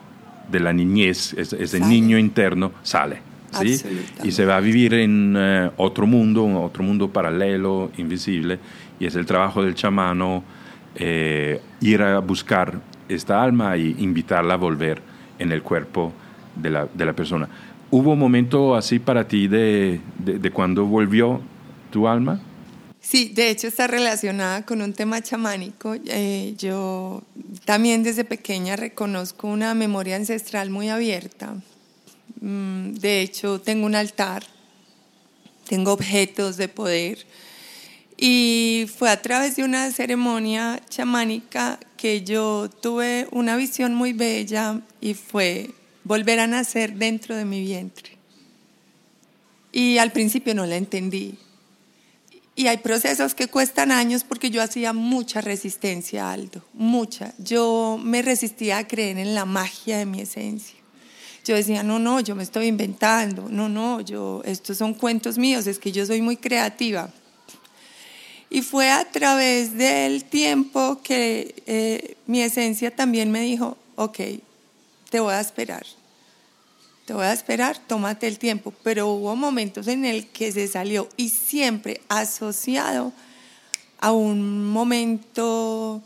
de 0.50 0.58
la 0.58 0.72
niñez, 0.72 1.34
ese 1.34 1.78
niño 1.78 2.18
interno, 2.18 2.72
sale. 2.82 3.20
¿sí? 3.52 3.80
Y 4.24 4.32
se 4.32 4.44
va 4.44 4.56
a 4.56 4.60
vivir 4.60 4.94
en 4.94 5.34
eh, 5.38 5.70
otro 5.76 6.08
mundo, 6.08 6.46
otro 6.62 6.82
mundo 6.82 7.08
paralelo, 7.08 7.92
invisible, 7.96 8.58
y 8.98 9.06
es 9.06 9.14
el 9.14 9.24
trabajo 9.24 9.62
del 9.62 9.76
chamano 9.76 10.42
eh, 10.96 11.60
ir 11.80 12.02
a 12.02 12.18
buscar 12.18 12.80
esta 13.08 13.42
alma 13.42 13.76
e 13.76 13.94
invitarla 13.98 14.54
a 14.54 14.56
volver 14.56 15.00
en 15.38 15.52
el 15.52 15.62
cuerpo 15.62 16.12
de 16.56 16.70
la, 16.70 16.86
de 16.92 17.04
la 17.04 17.12
persona. 17.12 17.48
¿Hubo 17.90 18.12
un 18.12 18.18
momento 18.18 18.74
así 18.74 18.98
para 18.98 19.28
ti 19.28 19.48
de, 19.48 20.00
de, 20.18 20.50
cuando 20.50 20.86
volvió 20.86 21.40
tu 21.90 22.08
alma? 22.08 22.40
Sí, 23.00 23.30
de 23.34 23.50
hecho 23.50 23.66
está 23.66 23.86
relacionada 23.86 24.64
con 24.64 24.80
un 24.80 24.94
tema 24.94 25.20
chamánico. 25.20 25.94
Eh, 26.06 26.54
yo 26.56 27.22
también 27.64 28.02
desde 28.02 28.24
pequeña 28.24 28.76
reconozco 28.76 29.48
una 29.48 29.74
memoria 29.74 30.16
ancestral 30.16 30.70
muy 30.70 30.88
abierta. 30.88 31.54
Mm, 32.40 32.94
de 32.94 33.20
hecho, 33.20 33.60
tengo 33.60 33.84
un 33.86 33.94
altar, 33.94 34.42
tengo 35.68 35.92
objetos 35.92 36.56
de 36.56 36.68
poder. 36.68 37.18
Y 38.24 38.86
fue 38.86 39.10
a 39.10 39.20
través 39.20 39.56
de 39.56 39.64
una 39.64 39.90
ceremonia 39.90 40.80
chamánica 40.88 41.80
que 41.96 42.22
yo 42.22 42.70
tuve 42.70 43.26
una 43.32 43.56
visión 43.56 43.96
muy 43.96 44.12
bella 44.12 44.80
y 45.00 45.14
fue 45.14 45.72
volver 46.04 46.38
a 46.38 46.46
nacer 46.46 46.94
dentro 46.94 47.34
de 47.34 47.44
mi 47.44 47.62
vientre. 47.62 48.16
Y 49.72 49.98
al 49.98 50.12
principio 50.12 50.54
no 50.54 50.66
la 50.66 50.76
entendí. 50.76 51.36
Y 52.54 52.68
hay 52.68 52.76
procesos 52.76 53.34
que 53.34 53.48
cuestan 53.48 53.90
años 53.90 54.22
porque 54.22 54.50
yo 54.50 54.62
hacía 54.62 54.92
mucha 54.92 55.40
resistencia, 55.40 56.30
Aldo, 56.30 56.64
mucha. 56.74 57.34
Yo 57.38 57.98
me 58.00 58.22
resistía 58.22 58.78
a 58.78 58.86
creer 58.86 59.18
en 59.18 59.34
la 59.34 59.46
magia 59.46 59.98
de 59.98 60.06
mi 60.06 60.20
esencia. 60.20 60.76
Yo 61.44 61.56
decía, 61.56 61.82
no, 61.82 61.98
no, 61.98 62.20
yo 62.20 62.36
me 62.36 62.44
estoy 62.44 62.66
inventando, 62.66 63.48
no, 63.50 63.68
no, 63.68 64.00
yo, 64.00 64.42
estos 64.44 64.78
son 64.78 64.94
cuentos 64.94 65.38
míos, 65.38 65.66
es 65.66 65.80
que 65.80 65.90
yo 65.90 66.06
soy 66.06 66.22
muy 66.22 66.36
creativa. 66.36 67.12
Y 68.54 68.60
fue 68.60 68.90
a 68.90 69.10
través 69.10 69.78
del 69.78 70.24
tiempo 70.24 71.00
que 71.02 71.54
eh, 71.64 72.18
mi 72.26 72.42
esencia 72.42 72.94
también 72.94 73.30
me 73.30 73.40
dijo, 73.40 73.78
ok, 73.96 74.18
te 75.08 75.20
voy 75.20 75.32
a 75.32 75.40
esperar. 75.40 75.86
Te 77.06 77.14
voy 77.14 77.24
a 77.24 77.32
esperar, 77.32 77.78
tómate 77.78 78.28
el 78.28 78.38
tiempo. 78.38 78.74
Pero 78.82 79.08
hubo 79.08 79.34
momentos 79.36 79.88
en 79.88 80.04
el 80.04 80.26
que 80.26 80.52
se 80.52 80.68
salió 80.68 81.08
y 81.16 81.30
siempre 81.30 82.02
asociado 82.10 83.14
a 84.00 84.12
un 84.12 84.68
momento 84.68 86.02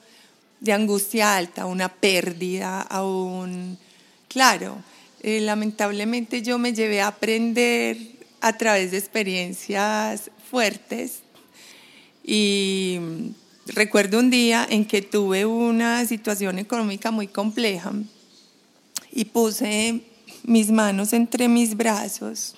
de 0.61 0.73
angustia 0.73 1.37
alta, 1.37 1.67
una 1.67 1.89
pérdida, 1.89 2.81
a 2.81 3.05
un... 3.05 3.77
Claro, 4.29 4.77
eh, 5.21 5.41
lamentablemente 5.41 6.43
yo 6.43 6.59
me 6.59 6.73
llevé 6.73 7.01
a 7.01 7.09
aprender 7.09 7.99
a 8.41 8.53
través 8.53 8.93
de 8.93 8.99
experiencias 8.99 10.31
fuertes 10.49 11.26
y 12.29 12.99
recuerdo 13.69 14.19
un 14.19 14.31
día 14.31 14.67
en 14.69 14.85
que 14.85 15.01
tuve 15.01 15.47
una 15.47 16.05
situación 16.07 16.59
económica 16.59 17.13
muy 17.13 17.29
compleja 17.29 17.93
y 19.13 19.27
puse 19.27 20.03
mis 20.43 20.73
manos 20.73 21.13
entre 21.13 21.49
mis 21.49 21.77
brazos 21.77 22.57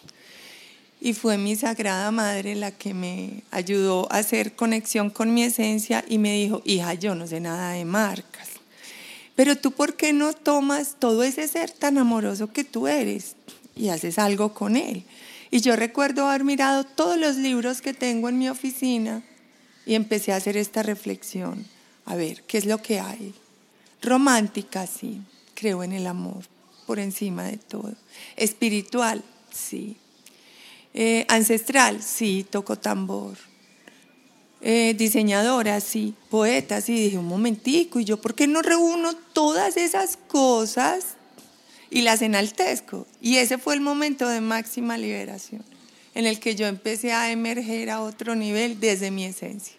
y 1.02 1.12
fue 1.12 1.36
mi 1.36 1.54
Sagrada 1.54 2.10
Madre 2.10 2.54
la 2.54 2.70
que 2.70 2.94
me 2.94 3.42
ayudó 3.50 4.10
a 4.10 4.16
hacer 4.16 4.56
conexión 4.56 5.10
con 5.10 5.34
mi 5.34 5.42
esencia 5.42 6.02
y 6.08 6.16
me 6.16 6.32
dijo, 6.32 6.62
hija, 6.64 6.94
yo 6.94 7.14
no 7.14 7.26
sé 7.26 7.38
nada 7.38 7.72
de 7.72 7.84
marcas, 7.84 8.48
pero 9.36 9.54
tú 9.54 9.72
por 9.72 9.96
qué 9.96 10.14
no 10.14 10.32
tomas 10.32 10.96
todo 10.98 11.22
ese 11.24 11.46
ser 11.46 11.70
tan 11.70 11.98
amoroso 11.98 12.52
que 12.52 12.64
tú 12.64 12.88
eres 12.88 13.36
y 13.76 13.90
haces 13.90 14.18
algo 14.18 14.54
con 14.54 14.76
él. 14.76 15.04
Y 15.50 15.60
yo 15.60 15.76
recuerdo 15.76 16.26
haber 16.26 16.44
mirado 16.44 16.84
todos 16.84 17.18
los 17.18 17.36
libros 17.36 17.80
que 17.82 17.94
tengo 17.94 18.28
en 18.28 18.38
mi 18.38 18.48
oficina 18.48 19.22
y 19.88 19.96
empecé 19.96 20.32
a 20.32 20.36
hacer 20.36 20.56
esta 20.56 20.84
reflexión. 20.84 21.66
A 22.04 22.14
ver, 22.14 22.44
¿qué 22.44 22.58
es 22.58 22.66
lo 22.66 22.80
que 22.80 23.00
hay? 23.00 23.34
Romántica, 24.00 24.86
sí 24.86 25.20
creo 25.58 25.82
en 25.82 25.92
el 25.92 26.06
amor 26.06 26.44
por 26.86 27.00
encima 27.00 27.42
de 27.42 27.56
todo. 27.56 27.92
Espiritual, 28.36 29.24
sí. 29.52 29.96
Eh, 30.94 31.26
ancestral, 31.28 32.02
sí, 32.02 32.46
toco 32.48 32.76
tambor. 32.76 33.36
Eh, 34.60 34.94
diseñadora, 34.96 35.80
sí. 35.80 36.14
Poeta, 36.30 36.80
sí. 36.80 36.94
Dije, 37.02 37.18
un 37.18 37.26
momentico, 37.26 37.98
¿y 37.98 38.04
yo 38.04 38.20
por 38.20 38.34
qué 38.34 38.46
no 38.46 38.62
reúno 38.62 39.14
todas 39.32 39.76
esas 39.76 40.16
cosas 40.16 41.16
y 41.90 42.02
las 42.02 42.22
enaltezco? 42.22 43.06
Y 43.20 43.38
ese 43.38 43.58
fue 43.58 43.74
el 43.74 43.80
momento 43.80 44.28
de 44.28 44.40
máxima 44.40 44.96
liberación, 44.96 45.64
en 46.14 46.26
el 46.26 46.38
que 46.38 46.54
yo 46.54 46.68
empecé 46.68 47.12
a 47.12 47.32
emerger 47.32 47.90
a 47.90 48.00
otro 48.00 48.36
nivel 48.36 48.78
desde 48.78 49.10
mi 49.10 49.24
esencia. 49.24 49.77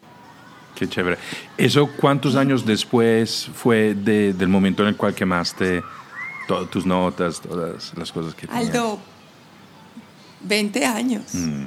Qué 0.80 0.88
chévere. 0.88 1.18
¿Eso 1.58 1.90
cuántos 1.98 2.38
años 2.38 2.66
después 2.66 3.50
fue 3.54 3.96
del 3.96 4.48
momento 4.48 4.82
en 4.84 4.90
el 4.90 4.96
cual 4.96 5.14
quemaste 5.14 5.84
todas 6.48 6.70
tus 6.70 6.86
notas, 6.86 7.42
todas 7.42 7.92
las 7.98 8.10
cosas 8.14 8.34
que 8.34 8.48
tenías? 8.48 8.68
Aldo, 8.68 8.98
20 10.42 10.86
años. 10.86 11.34
Mm. 11.34 11.66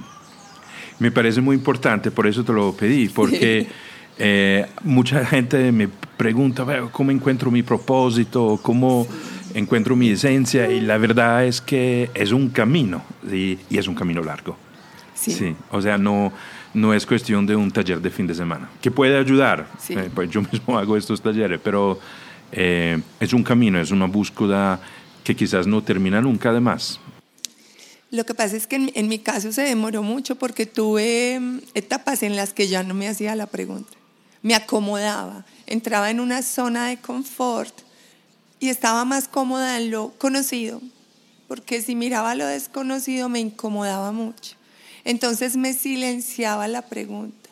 Me 0.98 1.10
parece 1.10 1.42
muy 1.42 1.56
importante, 1.56 2.10
por 2.10 2.26
eso 2.26 2.42
te 2.42 2.54
lo 2.54 2.72
pedí, 2.72 3.10
porque 3.10 3.68
eh, 4.18 4.66
mucha 4.82 5.26
gente 5.26 5.70
me 5.72 5.88
pregunta, 5.88 6.64
¿cómo 6.90 7.10
encuentro 7.10 7.50
mi 7.50 7.62
propósito? 7.62 8.58
¿Cómo 8.62 9.06
encuentro 9.52 9.94
mi 9.94 10.08
esencia? 10.08 10.70
Y 10.70 10.80
la 10.80 10.96
verdad 10.96 11.44
es 11.44 11.60
que 11.60 12.10
es 12.14 12.32
un 12.32 12.48
camino, 12.48 13.02
y, 13.30 13.58
y 13.68 13.76
es 13.76 13.86
un 13.86 13.94
camino 13.94 14.22
largo. 14.22 14.56
Sí. 15.12 15.32
sí. 15.32 15.54
O 15.70 15.82
sea, 15.82 15.98
no 15.98 16.32
no 16.74 16.94
es 16.94 17.06
cuestión 17.06 17.46
de 17.46 17.56
un 17.56 17.70
taller 17.70 18.00
de 18.00 18.10
fin 18.10 18.26
de 18.26 18.34
semana, 18.34 18.70
que 18.80 18.90
puede 18.90 19.18
ayudar. 19.18 19.68
Eh, 19.88 20.10
pues 20.14 20.30
yo 20.30 20.42
mismo 20.42 20.78
hago 20.78 20.96
estos 20.96 21.20
talleres, 21.20 21.60
pero 21.62 21.98
eh, 22.50 23.00
es 23.20 23.32
un 23.32 23.42
camino, 23.42 23.80
es 23.80 23.90
una 23.90 24.06
búsqueda 24.06 24.80
que 25.24 25.36
quizás 25.36 25.66
no 25.66 25.82
termina 25.82 26.20
nunca 26.20 26.50
además. 26.50 27.00
Lo 28.10 28.26
que 28.26 28.34
pasa 28.34 28.56
es 28.56 28.66
que 28.66 28.92
en, 28.94 29.08
mi 29.08 29.18
caso 29.18 29.52
se 29.52 29.62
demoró 29.62 30.02
mucho 30.02 30.36
porque 30.36 30.66
tuve 30.66 31.40
mm, 31.40 31.60
etapas 31.74 32.22
en 32.22 32.36
las 32.36 32.52
que 32.52 32.68
ya 32.68 32.82
no 32.82 32.92
me 32.92 33.08
hacía 33.08 33.34
la 33.34 33.46
pregunta. 33.46 33.90
Me 34.42 34.54
acomodaba, 34.54 35.46
entraba 35.66 36.10
en 36.10 36.20
una 36.20 36.42
zona 36.42 36.88
de 36.88 36.98
confort 36.98 37.72
y 38.60 38.68
estaba 38.68 39.04
más 39.04 39.28
cómoda 39.28 39.78
en 39.78 39.90
lo 39.90 40.10
conocido, 40.18 40.82
porque 41.48 41.80
si 41.80 41.94
miraba 41.94 42.34
lo 42.34 42.46
desconocido 42.46 43.28
me 43.28 43.40
incomodaba 43.40 44.12
mucho. 44.12 44.56
Entonces 45.04 45.56
me 45.56 45.72
silenciaba 45.72 46.68
la 46.68 46.82
pregunta. 46.82 47.50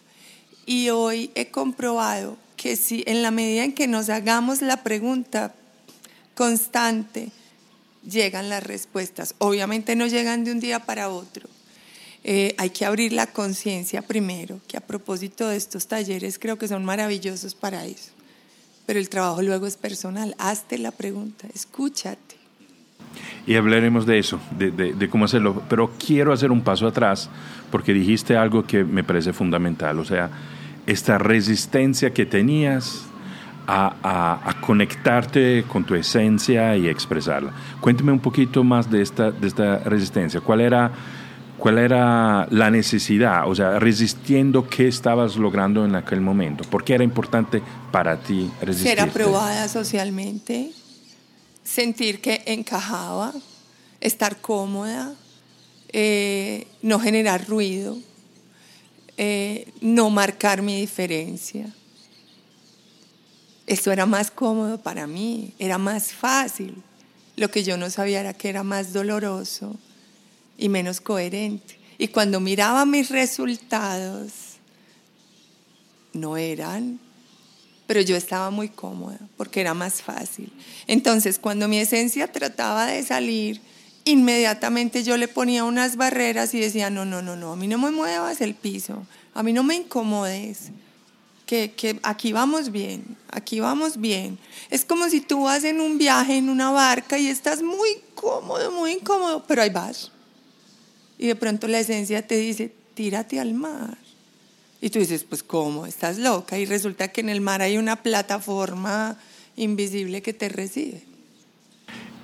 Y 0.67 0.91
hoy 0.91 1.31
he 1.35 1.51
comprobado 1.51 2.37
que 2.57 2.77
si 2.77 3.03
en 3.07 3.23
la 3.23 3.31
medida 3.31 3.65
en 3.65 3.73
que 3.73 3.89
nos 3.89 4.09
hagamos 4.09 4.63
la 4.63 4.83
pregunta 4.83 5.55
constante, 6.35 7.31
llegan 8.09 8.49
las 8.49 8.63
respuestas. 8.63 9.35
Obviamente 9.39 9.97
no 9.97 10.07
llegan 10.07 10.45
de 10.45 10.53
un 10.53 10.61
día 10.61 10.81
para 10.81 11.09
otro. 11.09 11.49
Eh, 12.23 12.55
hay 12.59 12.71
que 12.71 12.85
abrir 12.85 13.13
la 13.13 13.27
conciencia 13.27 14.03
primero, 14.03 14.61
que 14.69 14.77
a 14.77 14.81
propósito 14.81 15.49
de 15.49 15.57
estos 15.57 15.87
talleres 15.87 16.39
creo 16.39 16.59
que 16.59 16.69
son 16.69 16.85
maravillosos 16.85 17.55
para 17.55 17.87
eso. 17.87 18.13
Pero 18.87 18.99
el 18.99 19.09
trabajo 19.09 19.43
luego 19.43 19.67
es 19.67 19.77
personal. 19.77 20.35
Hazte 20.39 20.77
la 20.79 20.91
pregunta, 20.91 21.49
escúchate. 21.55 22.30
Y 23.47 23.57
hablaremos 23.57 24.07
de 24.07 24.19
eso, 24.19 24.39
de, 24.57 24.71
de, 24.71 25.09
cómo 25.09 25.25
hacerlo. 25.25 25.63
Pero 25.69 25.91
quiero 26.05 26.33
hacer 26.33 26.53
un 26.53 26.61
paso 26.61 26.87
atrás 26.87 27.29
porque 27.71 27.93
dijiste 27.93 28.37
algo 28.37 28.65
que 28.65 28.85
me 28.85 29.03
parece 29.03 29.33
fundamental. 29.33 29.99
O 29.99 30.05
sea, 30.05 30.31
esta 30.87 31.19
resistencia 31.19 32.13
que 32.13 32.27
tenías 32.27 33.07
a, 33.67 34.41
a, 34.45 34.61
conectarte 34.61 35.65
con 35.69 35.85
tu 35.85 35.95
esencia 35.95 36.77
y 36.77 36.89
expresarla. 36.89 37.53
Cuéntame 37.81 38.13
un 38.13 38.19
poquito 38.19 38.65
más 38.65 38.91
de 38.91 39.03
esta, 39.03 39.31
de 39.31 39.47
esta 39.47 39.79
resistencia. 39.79 40.41
¿Cuál 40.41 40.61
era, 40.61 40.91
¿Cuál 41.57 41.79
era 41.79 42.49
la 42.51 42.71
necesidad? 42.71 43.49
O 43.49 43.55
sea, 43.55 43.79
resistiendo, 43.79 44.67
¿qué 44.69 44.89
estabas 44.89 45.37
logrando 45.37 45.85
en 45.85 45.95
aquel 45.95 46.21
momento? 46.21 46.65
¿Por 46.65 46.83
qué 46.83 46.95
era 46.95 47.05
importante 47.05 47.63
para 47.93 48.17
ti 48.17 48.51
resistir? 48.61 48.93
Ser 48.93 49.01
aprobada 49.01 49.69
socialmente, 49.69 50.73
sentir 51.71 52.21
que 52.21 52.43
encajaba, 52.47 53.33
estar 54.01 54.41
cómoda, 54.41 55.15
eh, 55.93 56.67
no 56.83 56.99
generar 56.99 57.47
ruido, 57.47 57.99
eh, 59.17 59.73
no 59.81 60.11
marcar 60.11 60.63
mi 60.63 60.81
diferencia. 60.81 61.73
Esto 63.67 63.93
era 63.93 64.05
más 64.05 64.33
cómodo 64.33 64.79
para 64.83 65.07
mí, 65.07 65.55
era 65.59 65.79
más 65.79 66.13
fácil. 66.13 66.83
Lo 67.37 67.51
que 67.51 67.63
yo 67.63 67.77
no 67.77 67.89
sabía 67.89 68.21
era 68.21 68.35
que 68.35 68.49
era 68.49 68.65
más 68.65 68.93
doloroso 68.93 69.77
y 70.59 70.69
menos 70.69 71.01
coherente. 71.01 71.79
Y 71.99 72.09
cuando 72.09 72.41
miraba 72.41 72.85
mis 72.85 73.11
resultados, 73.11 74.33
no 76.13 76.37
eran, 76.37 76.99
pero 77.91 78.03
yo 78.03 78.15
estaba 78.15 78.51
muy 78.51 78.69
cómoda 78.69 79.19
porque 79.37 79.61
era 79.61 79.75
más 79.75 80.01
fácil. 80.01 80.53
Entonces, 80.87 81.41
cuando 81.41 81.67
mi 81.67 81.81
esencia 81.81 82.31
trataba 82.31 82.87
de 82.87 83.03
salir, 83.03 83.61
inmediatamente 84.05 85.03
yo 85.03 85.17
le 85.17 85.27
ponía 85.27 85.65
unas 85.65 85.97
barreras 85.97 86.55
y 86.55 86.61
decía, 86.61 86.89
no, 86.89 87.05
no, 87.05 87.21
no, 87.21 87.35
no, 87.35 87.51
a 87.51 87.57
mí 87.57 87.67
no 87.67 87.79
me 87.79 87.91
muevas 87.91 88.43
el 88.43 88.55
piso, 88.55 89.05
a 89.35 89.43
mí 89.43 89.53
no 89.53 89.65
me 89.65 89.75
incomodes 89.75 90.71
que, 91.47 91.99
aquí 92.05 92.33
vamos 92.33 92.71
bien, 92.71 93.17
aquí 93.29 93.59
vamos 93.59 94.01
bien. 94.01 94.39
Es 94.71 94.85
como 94.85 95.09
si 95.09 95.21
tú 95.21 95.43
vas 95.43 95.65
en 95.65 95.81
un 95.81 95.99
viaje 95.99 96.37
en 96.37 96.49
una 96.49 96.71
barca 96.71 97.19
y 97.19 97.27
estás 97.27 97.61
muy 97.61 97.89
cómodo, 98.15 98.71
muy 98.71 98.93
incómodo, 98.93 99.43
pero 99.49 99.63
ahí 99.63 99.71
vas. 99.71 100.13
Y 101.19 101.27
de 101.27 101.35
pronto 101.35 101.67
la 101.67 101.81
esencia 101.81 102.25
te 102.25 102.37
dice, 102.37 102.73
tírate 102.95 103.41
al 103.41 103.53
mar. 103.53 103.99
Y 104.81 104.91
tú 104.91 104.99
dices, 104.99 105.25
pues 105.25 105.43
¿cómo? 105.43 105.87
Estás 105.87 106.19
loca. 106.19 106.59
Y 106.59 106.65
resulta 106.65 107.09
que 107.09 107.21
en 107.21 107.29
el 107.29 107.41
mar 107.41 107.61
hay 107.63 107.77
una 107.77 107.97
plataforma 107.97 109.17
invisible 109.57 110.23
que 110.23 110.33
te 110.33 110.49
recibe. 110.49 111.03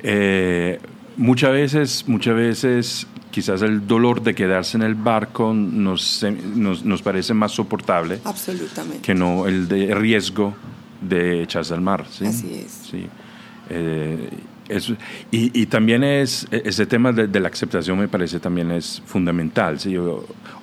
Eh, 0.03 0.79
muchas 1.17 1.53
veces, 1.53 2.05
muchas 2.07 2.35
veces 2.35 3.07
quizás 3.31 3.61
el 3.63 3.87
dolor 3.87 4.23
de 4.23 4.35
quedarse 4.35 4.79
en 4.79 4.83
el 4.83 4.95
barco 4.95 5.53
nos, 5.53 6.25
nos, 6.25 7.03
parece 7.03 7.35
más 7.35 7.53
soportable 7.53 8.21
Absolutamente. 8.25 9.01
que 9.03 9.15
no 9.15 9.47
el 9.47 9.69
de 9.69 9.95
riesgo 9.95 10.55
de 11.03 11.43
echarse 11.43 11.75
al 11.75 11.83
mar. 11.83 12.07
¿sí? 12.11 12.27
Así 12.27 12.55
es. 12.55 12.73
Sí. 12.91 13.07
Eh, 13.69 14.31
y, 15.31 15.61
y, 15.61 15.67
también 15.67 16.03
es 16.03 16.47
ese 16.51 16.87
tema 16.87 17.13
de, 17.13 17.41
la 17.41 17.49
aceptación 17.49 17.99
me 17.99 18.09
parece 18.09 18.41
también 18.41 18.71
es 18.71 19.03
fundamental. 19.07 19.79
¿sí? 19.79 19.97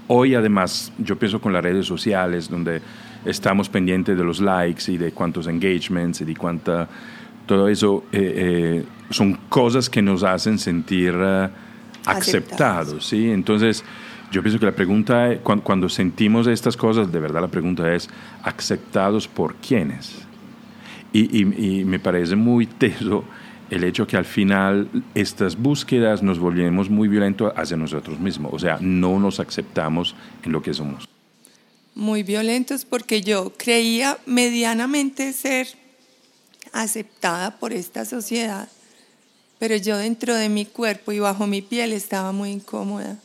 Hoy 0.08 0.36
además 0.36 0.92
yo 0.98 1.18
pienso 1.18 1.40
con 1.40 1.54
las 1.54 1.64
redes 1.64 1.86
sociales 1.86 2.50
donde 2.50 2.82
estamos 3.26 3.70
pendientes 3.70 4.18
de 4.18 4.24
los 4.24 4.40
likes 4.40 4.92
y 4.92 4.98
de 4.98 5.12
cuántos 5.12 5.48
engagements 5.48 6.22
y 6.22 6.26
de 6.26 6.36
cuánta 6.36 6.88
todo 7.46 7.68
eso 7.68 8.06
eh, 8.12 8.34
eh, 8.36 8.86
son 9.10 9.34
cosas 9.50 9.90
que 9.90 10.02
nos 10.02 10.24
hacen 10.24 10.58
sentir 10.58 11.14
aceptados, 12.06 13.06
¿sí? 13.06 13.30
Entonces, 13.32 13.84
yo 14.32 14.42
pienso 14.42 14.60
que 14.60 14.66
la 14.66 14.72
pregunta, 14.72 15.38
cuando, 15.44 15.64
cuando, 15.64 15.90
sentimos 15.90 16.48
estas 16.48 16.76
cosas, 16.76 17.12
de 17.12 17.20
verdad 17.20 17.42
la 17.42 17.50
pregunta 17.50 17.94
es, 17.94 18.10
¿aceptados 18.44 19.28
por 19.28 19.56
quiénes? 19.56 20.26
Y, 21.12 21.42
y, 21.42 21.86
me 21.86 22.00
parece 22.00 22.36
muy 22.36 22.66
teso 22.66 23.24
el 23.74 23.84
hecho 23.84 24.06
que 24.08 24.18
al 24.18 24.26
final 24.26 24.90
estas 25.16 25.56
búsquedas 25.56 26.22
nos 26.22 26.40
volvemos 26.40 26.90
muy 26.90 27.08
violentos 27.08 27.54
hacia 27.56 27.78
nosotros 27.78 28.20
mismos, 28.20 28.54
o 28.54 28.60
sea, 28.60 28.78
no 28.80 29.20
nos 29.20 29.40
aceptamos 29.40 30.16
en 30.44 30.52
lo 30.52 30.62
que 30.62 30.74
somos. 30.74 31.08
Muy 31.96 32.24
violentos 32.24 32.86
porque 32.86 33.22
yo 33.22 33.54
creía 33.58 34.18
medianamente 34.26 35.32
ser 35.34 35.68
aceptada 36.72 37.60
por 37.60 37.72
esta 37.74 38.06
sociedad 38.06 38.68
pero 39.64 39.78
yo 39.78 39.98
dentro 39.98 40.36
de 40.36 40.50
mi 40.50 40.66
cuerpo 40.66 41.14
y 41.14 41.20
bajo 41.20 41.48
mi 41.48 41.62
piel 41.62 41.94
estaba 41.94 42.34
muy 42.34 42.52
incómoda. 42.52 43.18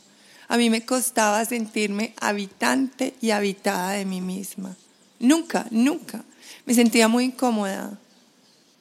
A 0.47 0.57
mí 0.57 0.71
me 0.71 0.87
costaba 0.87 1.45
sentirme 1.45 2.15
habitante 2.21 3.17
y 3.21 3.33
habitada 3.33 3.91
de 3.91 4.05
mí 4.05 4.21
misma. 4.21 4.77
Nunca, 5.19 5.67
nunca. 5.73 6.25
Me 6.65 6.75
sentía 6.75 7.09
muy 7.09 7.25
incómoda. 7.25 7.99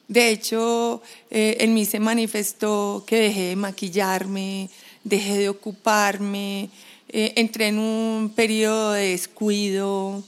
De 0.08 0.30
hecho, 0.30 1.02
eh, 1.30 1.58
en 1.60 1.74
mí 1.74 1.84
se 1.84 2.00
manifestó 2.00 3.04
que 3.06 3.16
dejé 3.16 3.42
de 3.48 3.56
maquillarme, 3.56 4.70
dejé 5.04 5.36
de 5.36 5.48
ocuparme, 5.50 6.70
eh, 7.10 7.34
entré 7.36 7.68
en 7.68 7.78
un 7.78 8.32
periodo 8.34 8.92
de 8.92 9.10
descuido, 9.10 10.24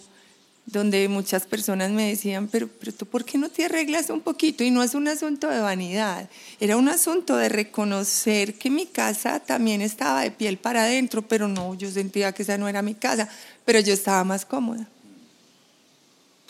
donde 0.67 1.09
muchas 1.09 1.47
personas 1.47 1.91
me 1.91 2.09
decían, 2.09 2.49
pero, 2.49 2.69
pero 2.69 2.93
tú 2.93 3.07
por 3.07 3.25
qué 3.25 3.39
no 3.39 3.49
te 3.49 3.65
arreglas 3.65 4.11
un 4.11 4.21
poquito? 4.21 4.63
Y 4.63 4.71
no 4.71 4.83
es 4.83 4.95
un 4.95 5.09
asunto 5.09 5.49
de 5.49 5.61
vanidad, 5.61 6.29
era 6.61 6.77
un 6.77 6.89
asunto 6.89 7.37
de 7.37 7.49
reconocer 7.49 8.55
que 8.55 8.71
mi 8.71 8.87
casa 8.87 9.41
también 9.41 9.81
estaba 9.83 10.23
de 10.23 10.31
piel 10.31 10.59
para 10.59 10.83
adentro, 10.85 11.23
pero 11.23 11.49
no, 11.49 11.75
yo 11.75 11.91
sentía 11.91 12.33
que 12.33 12.43
esa 12.43 12.57
no 12.59 12.69
era 12.69 12.83
mi 12.83 12.95
casa, 12.95 13.29
pero 13.65 13.81
yo 13.81 13.93
estaba 13.93 14.23
más 14.25 14.45
cómoda, 14.45 14.87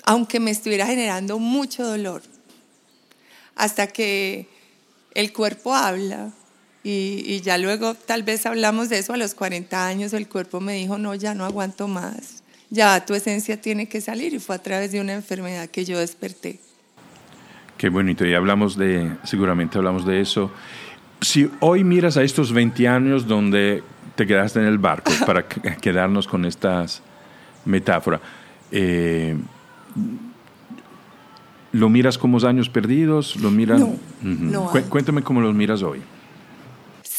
aunque 0.05 0.41
me 0.41 0.51
estuviera 0.51 0.87
generando 0.87 1.39
mucho 1.39 1.87
dolor, 1.87 2.23
hasta 3.63 3.87
que 3.87 4.49
el 5.15 5.33
cuerpo 5.33 5.75
habla. 5.75 6.31
Y, 6.83 7.23
y 7.27 7.41
ya 7.43 7.59
luego 7.59 7.95
tal 7.95 8.23
vez 8.23 8.47
hablamos 8.47 8.89
de 8.89 8.99
eso 8.99 9.13
a 9.13 9.17
los 9.19 9.35
40 9.35 9.87
años, 9.87 10.13
el 10.15 10.29
cuerpo 10.29 10.61
me 10.61 10.75
dijo, 10.75 10.97
no, 10.97 11.15
ya 11.15 11.35
no 11.35 11.45
aguanto 11.45 11.89
más 11.89 12.41
ya 12.71 13.05
tu 13.05 13.15
esencia 13.15 13.61
tiene 13.61 13.89
que 13.89 14.01
salir 14.01 14.33
y 14.33 14.39
fue 14.39 14.55
a 14.55 14.63
través 14.63 14.93
de 14.93 15.01
una 15.01 15.13
enfermedad 15.13 15.69
que 15.69 15.85
yo 15.85 15.99
desperté. 15.99 16.61
Qué 17.77 17.89
bonito, 17.89 18.25
y 18.25 18.35
hablamos 18.35 18.77
de, 18.77 19.11
seguramente 19.25 19.79
hablamos 19.79 20.07
de 20.07 20.21
eso. 20.21 20.53
Si 21.21 21.51
hoy 21.61 21.83
miras 21.83 22.17
a 22.17 22.23
estos 22.23 22.53
20 22.53 22.89
años 22.89 23.27
donde 23.27 23.83
te 24.15 24.27
quedaste 24.27 24.61
en 24.61 24.67
el 24.67 24.79
barco, 24.79 25.11
para 25.27 25.47
quedarnos 25.49 26.29
con 26.29 26.45
estas 26.45 27.03
metáforas, 27.65 28.21
eh, 28.71 29.37
¿lo 31.73 31.89
miras 31.89 32.19
como 32.19 32.39
años 32.47 32.69
perdidos? 32.69 33.37
¿Lo 33.37 33.51
miras? 33.51 33.81
No, 34.23 34.71
Cuéntame 34.89 35.23
cómo 35.23 35.41
los 35.41 35.55
miras 35.55 35.83
hoy 35.83 36.01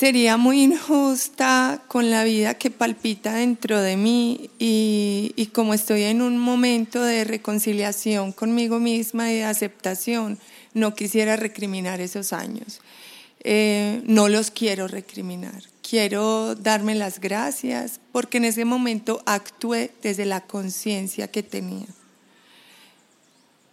sería 0.01 0.35
muy 0.35 0.63
injusta 0.63 1.83
con 1.87 2.09
la 2.09 2.23
vida 2.23 2.55
que 2.55 2.71
palpita 2.71 3.35
dentro 3.35 3.79
de 3.79 3.97
mí 3.97 4.49
y, 4.57 5.51
como 5.53 5.75
estoy 5.75 6.01
en 6.05 6.23
un 6.23 6.39
momento 6.39 7.03
de 7.03 7.23
reconciliación 7.23 8.31
conmigo 8.31 8.79
misma 8.79 9.31
y 9.31 9.35
de 9.35 9.43
aceptación, 9.43 10.39
no 10.73 10.95
quisiera 10.95 11.35
recriminar 11.35 12.01
esos 12.01 12.33
años. 12.33 12.81
Eh, 13.43 14.01
no 14.07 14.27
los 14.27 14.49
quiero 14.49 14.87
recriminar. 14.87 15.61
Quiero 15.87 16.55
darme 16.55 16.95
las 16.95 17.19
gracias 17.19 17.99
porque 18.11 18.39
en 18.39 18.45
ese 18.45 18.65
momento 18.65 19.21
actué 19.27 19.91
desde 20.01 20.25
la 20.25 20.41
conciencia 20.41 21.27
que 21.27 21.43
tenía 21.43 21.85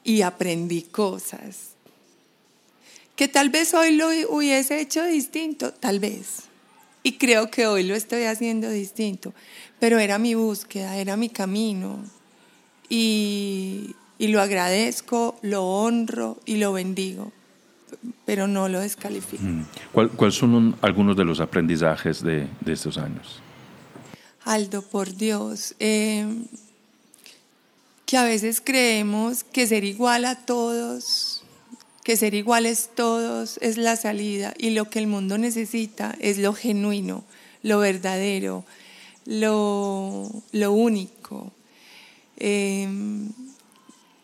y 0.09 0.23
aprendí 0.23 0.83
cosas 0.83 1.75
que 3.14 3.29
tal 3.29 3.51
vez 3.51 3.75
hoy 3.75 3.94
lo 3.94 4.09
hubiese 4.31 4.81
hecho 4.81 5.05
distinto, 5.05 5.73
tal 5.75 5.99
vez. 5.99 6.44
Y 7.03 7.18
creo 7.18 7.51
que 7.51 7.66
hoy 7.66 7.83
lo 7.83 7.94
estoy 7.97 8.23
haciendo 8.23 8.71
distinto. 8.71 9.35
Pero 9.81 9.99
era 9.99 10.18
mi 10.18 10.35
búsqueda, 10.35 10.97
era 10.97 11.16
mi 11.16 11.29
camino. 11.29 11.99
Y, 12.88 13.97
lo 14.21 14.40
agradezco, 14.40 15.37
lo 15.42 15.64
honro 15.64 16.38
y 16.47 16.59
lo 16.59 16.73
bendigo. 16.73 17.33
Pero 18.25 18.47
no 18.47 18.68
lo 18.68 18.81
descalifico. 18.81 19.42
Mm. 19.42 19.64
¿Cuáles 19.92 20.37
son 20.37 20.77
algunos 20.81 21.16
de 21.16 21.25
los 21.25 21.40
aprendizajes 21.40 22.23
de, 22.23 22.47
estos 22.66 22.99
años? 22.99 23.40
Aldo, 24.44 24.81
por 24.83 25.12
Dios. 25.12 25.75
Eh, 25.81 26.25
que 28.09 28.16
a 28.16 28.25
veces 28.25 28.62
creemos 28.64 29.44
que 29.44 29.66
ser 29.66 29.85
igual 29.85 30.25
a 30.25 30.35
todos, 30.35 31.42
que 32.03 32.16
ser 32.16 32.33
iguales 32.33 32.88
todos 32.94 33.59
es 33.61 33.77
la 33.77 33.97
salida 33.97 34.55
y 34.57 34.71
lo 34.71 34.88
que 34.88 34.99
el 34.99 35.07
mundo 35.07 35.37
necesita 35.37 36.16
es 36.18 36.38
lo 36.38 36.55
genuino, 36.55 37.23
lo 37.62 37.81
verdadero, 37.81 38.64
lo, 39.27 40.42
único. 40.55 41.53
Em, 42.38 43.29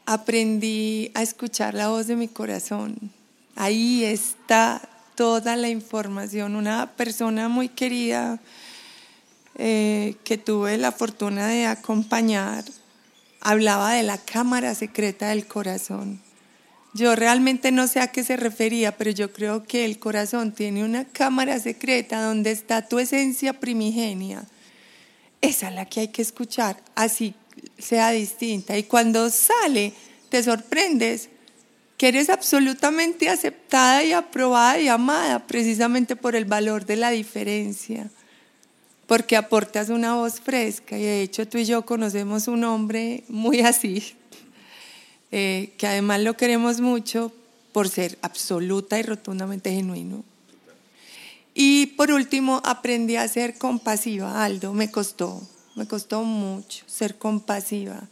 aprendí 0.07 1.11
a 1.12 1.20
escuchar 1.20 1.75
la 1.75 1.88
voz 1.88 2.07
de 2.07 2.16
mi 2.16 2.29
corazón. 2.29 2.97
Ahí 3.55 4.03
está 4.03 4.81
toda 5.14 5.57
la 5.57 5.68
información. 5.68 6.57
Una 6.57 6.92
persona 6.92 7.51
muy 7.51 7.68
querida 7.68 8.40
eh, 9.57 10.16
que 10.25 10.38
tuve 10.38 10.79
la 10.79 10.90
fortuna 10.90 11.49
de 11.49 11.66
acompañar 11.66 12.64
hablaba 13.44 13.92
de 13.92 14.02
la 14.02 14.18
cámara 14.18 14.74
secreta 14.74 15.28
del 15.28 15.46
corazón. 15.46 16.20
Yo 16.94 17.14
realmente 17.14 17.70
no 17.72 17.87
sé 17.87 18.00
a 18.00 18.09
qué 18.09 18.24
se 18.24 18.37
refería, 18.37 18.96
pero 18.96 19.11
yo 19.11 19.33
creo 19.33 19.64
que 19.64 19.85
el 19.85 19.98
corazón 19.98 20.52
tiene 20.52 20.83
una 20.83 21.04
cámara 21.04 21.61
secreta 21.61 22.22
donde 22.22 22.50
está 22.50 22.88
tu 22.88 22.98
esencia 22.98 23.61
primigenia. 23.61 24.44
Esa 25.40 25.68
es 25.68 25.74
la 25.74 25.85
que 25.85 26.00
hay 26.00 26.09
que 26.09 26.22
escuchar, 26.22 26.83
así 26.94 27.35
sea 27.78 28.11
distinta. 28.11 28.78
Y 28.78 28.85
cuando 28.85 29.28
sale, 29.28 29.92
te 30.30 30.42
sorprendes 30.42 31.28
que 31.98 32.09
eres 32.09 32.30
absolutamente 32.30 33.28
aceptada 33.28 34.02
y 34.04 34.12
aprobada 34.12 34.80
y 34.80 34.88
amada 34.88 35.46
precisamente 35.46 36.16
por 36.16 36.35
el 36.35 36.46
valor 36.46 36.87
de 36.87 36.96
la 36.96 37.11
diferencia 37.11 38.11
porque 39.06 39.36
aportas 39.36 39.88
una 39.88 40.14
voz 40.14 40.40
fresca 40.40 40.98
y 40.98 41.02
de 41.02 41.22
hecho 41.22 41.46
tú 41.46 41.58
y 41.58 41.64
yo 41.64 41.84
conocemos 41.84 42.48
un 42.48 42.64
hombre 42.64 43.24
muy 43.28 43.60
así, 43.60 44.14
eh, 45.30 45.72
que 45.76 45.86
además 45.86 46.20
lo 46.20 46.36
queremos 46.36 46.80
mucho 46.80 47.32
por 47.72 47.88
ser 47.88 48.18
absoluta 48.22 48.98
y 48.98 49.02
rotundamente 49.02 49.72
genuino. 49.72 50.24
Y 51.54 51.86
por 51.86 52.10
último, 52.10 52.60
aprendí 52.64 53.16
a 53.16 53.28
ser 53.28 53.58
compasiva, 53.58 54.44
Aldo, 54.44 54.72
me 54.72 54.90
costó, 54.90 55.40
me 55.76 55.86
costó 55.86 56.24
mucho 56.24 56.84
ser 56.86 57.16
compasiva, 57.16 58.08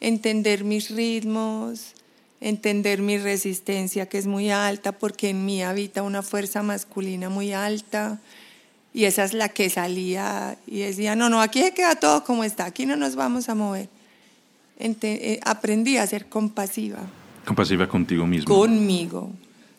entender 0.00 0.64
mis 0.64 0.90
ritmos, 0.90 1.92
entender 2.40 3.02
mi 3.02 3.18
resistencia 3.18 4.08
que 4.08 4.18
es 4.18 4.26
muy 4.26 4.50
alta, 4.50 4.92
porque 4.92 5.30
en 5.30 5.44
mí 5.44 5.62
habita 5.62 6.02
una 6.02 6.22
fuerza 6.22 6.62
masculina 6.62 7.28
muy 7.28 7.52
alta, 7.52 8.20
y 8.96 9.04
esa 9.04 9.24
es 9.24 9.34
la 9.34 9.50
que 9.50 9.68
salía 9.68 10.56
y 10.66 10.78
decía, 10.78 11.14
no, 11.16 11.28
no, 11.28 11.42
aquí 11.42 11.60
se 11.60 11.74
queda 11.74 11.96
todo 11.96 12.24
como 12.24 12.44
está, 12.44 12.64
aquí 12.64 12.86
no 12.86 12.96
nos 12.96 13.14
vamos 13.14 13.50
a 13.50 13.54
mover. 13.54 13.90
Eh, 14.78 15.38
aprendí 15.44 15.98
a 15.98 16.06
ser 16.06 16.30
compasiva. 16.30 17.00
Compasiva 17.44 17.86
contigo 17.86 18.26
mismo. 18.26 18.56
Conmigo, 18.56 19.32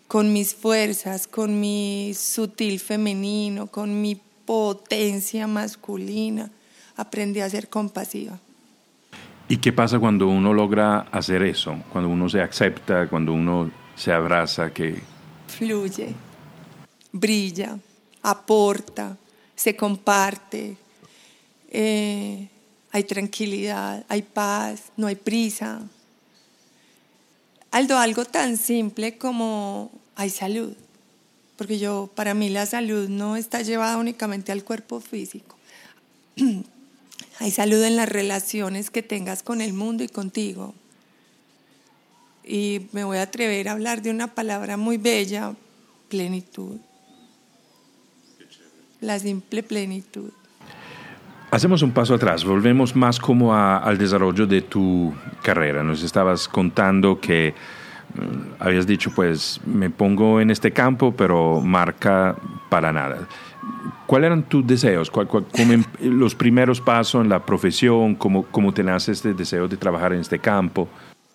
con 0.08 0.32
mis 0.32 0.54
fuerzas, 0.54 1.26
con 1.26 1.60
mi 1.60 2.14
sutil 2.14 2.80
femenino, 2.80 3.66
con 3.66 4.00
mi 4.04 4.22
potencia 4.46 5.48
masculina. 5.48 6.52
Aprendí 6.96 7.40
a 7.40 7.50
ser 7.50 7.70
compasiva. 7.70 8.38
¿Y 9.50 9.58
qué 9.58 9.74
pasa 9.74 9.98
cuando 9.98 10.28
uno 10.28 10.54
logra 10.54 11.08
hacer 11.12 11.42
eso? 11.42 11.76
Cuando 11.92 12.08
uno 12.08 12.30
se 12.30 12.40
acepta, 12.40 13.10
cuando 13.10 13.34
uno 13.34 13.72
se 13.96 14.12
abraza, 14.12 14.72
que... 14.72 15.02
Fluye, 15.48 16.14
brilla 17.12 17.80
aporta, 18.28 19.18
se 19.56 19.78
comparte, 19.78 20.76
eh, 21.70 22.50
hay 22.92 23.04
tranquilidad, 23.06 24.06
hay 24.10 24.22
paz, 24.22 24.92
no 24.98 25.08
hay 25.08 25.16
prisa. 25.16 25.80
Aldo, 27.72 27.98
algo 27.98 28.26
tan 28.26 28.58
simple 28.58 29.18
como 29.18 29.92
hay 30.16 30.30
salud, 30.30 30.74
porque 31.56 31.80
yo, 31.80 32.10
para 32.16 32.34
mí 32.34 32.50
la 32.50 32.66
salud 32.66 33.08
no 33.08 33.38
está 33.38 33.62
llevada 33.62 33.96
únicamente 33.96 34.52
al 34.52 34.66
cuerpo 34.66 35.00
físico. 35.00 35.56
hay 37.40 37.52
salud 37.52 37.82
en 37.82 37.96
las 37.96 38.10
relaciones 38.10 38.90
que 38.90 39.04
tengas 39.04 39.42
con 39.42 39.62
el 39.62 39.72
mundo 39.72 40.04
y 40.04 40.10
contigo. 40.10 40.76
Y 42.44 42.88
me 42.92 43.06
voy 43.06 43.20
a 43.20 43.24
atrever 43.24 43.70
a 43.70 43.74
hablar 43.74 44.02
de 44.02 44.10
una 44.10 44.34
palabra 44.36 44.76
muy 44.76 44.98
bella, 44.98 45.56
plenitud 46.10 46.78
la 49.02 49.20
simple 49.20 49.64
plenitud. 49.64 50.30
Hacemos 51.50 51.82
un 51.82 51.92
paso 51.92 52.16
atrás, 52.16 52.44
volvemos 52.44 52.96
más 52.96 53.20
como 53.20 53.56
al 53.56 53.98
desarrollo 53.98 54.46
de 54.46 54.62
tu 54.64 55.14
carrera. 55.42 55.82
Nos 55.82 56.04
estabas 56.04 56.48
contando 56.48 57.22
que 57.22 57.54
mm, 58.14 58.62
habías 58.62 58.86
dicho, 58.86 59.12
pues 59.16 59.62
me 59.66 59.90
pongo 59.90 60.42
en 60.42 60.52
este 60.52 60.72
campo, 60.72 61.14
pero 61.16 61.62
marca 61.62 62.36
para 62.70 62.92
nada. 62.92 63.28
¿Cuáles 64.06 64.28
eran 64.28 64.44
tus 64.44 64.68
deseos? 64.68 65.10
Em, 65.54 65.84
los 66.02 66.36
primeros 66.36 66.82
pasos 66.82 67.24
en 67.24 67.30
la 67.30 67.46
profesión? 67.46 68.16
¿Cómo, 68.16 68.44
¿Cómo 68.44 68.74
te 68.74 68.84
nace 68.84 69.14
este 69.14 69.34
deseo 69.34 69.70
de 69.70 69.78
trabajar 69.78 70.12
en 70.14 70.20
este 70.20 70.40
campo? 70.40 70.90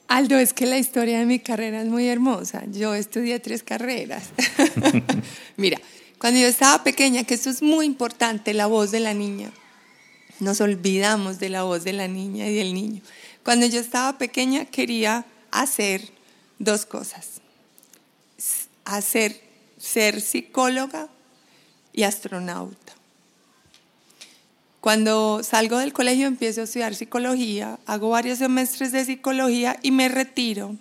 Aldo, 0.09 0.37
es 0.37 0.53
que 0.53 0.67
la 0.67 0.77
historia 0.77 1.21
de 1.21 1.25
mi 1.25 1.39
carrera 1.39 1.81
es 1.81 1.89
muy 1.89 2.09
hermosa. 2.09 2.65
Yo 2.71 2.95
estudié 2.95 3.41
tres 3.41 3.63
carreras. 3.63 4.31
Mira, 5.57 5.79
cuando 6.23 6.39
yo 6.39 6.47
estaba 6.47 6.85
pequeña, 6.85 7.25
que 7.25 7.35
esto 7.35 7.51
es 7.51 7.63
muy 7.63 7.85
importante, 7.85 8.55
la 8.55 8.67
voz 8.69 8.93
de 8.93 9.01
la 9.01 9.13
niña. 9.13 9.51
Nos 10.39 10.61
olvidamos 10.61 11.41
de 11.41 11.49
la 11.49 11.65
voz 11.65 11.83
de 11.83 11.93
la 11.93 12.07
niña 12.07 12.47
y 12.49 12.55
del 12.55 12.75
niño. 12.75 13.03
Cuando 13.43 13.67
yo 13.67 13.81
estaba 13.81 14.19
pequeña 14.19 14.65
quería 14.67 15.27
hacer 15.51 16.11
dos 16.61 16.87
cosas. 16.87 17.41
Hacer, 18.85 19.41
ser 19.79 20.21
psicóloga 20.21 21.09
y 21.93 22.05
astronauta. 22.05 22.93
Cuando 24.81 25.43
salgo 25.43 25.79
del 25.79 25.93
colegio 25.93 26.29
empiezo 26.29 26.61
a 26.61 26.65
estudiar 26.65 26.95
psicología, 26.95 27.81
hago 27.85 28.11
varios 28.11 28.39
semestres 28.39 28.93
de 28.93 29.05
psicología 29.05 29.77
y 29.83 29.91
me 29.91 30.09
retiro 30.09 30.77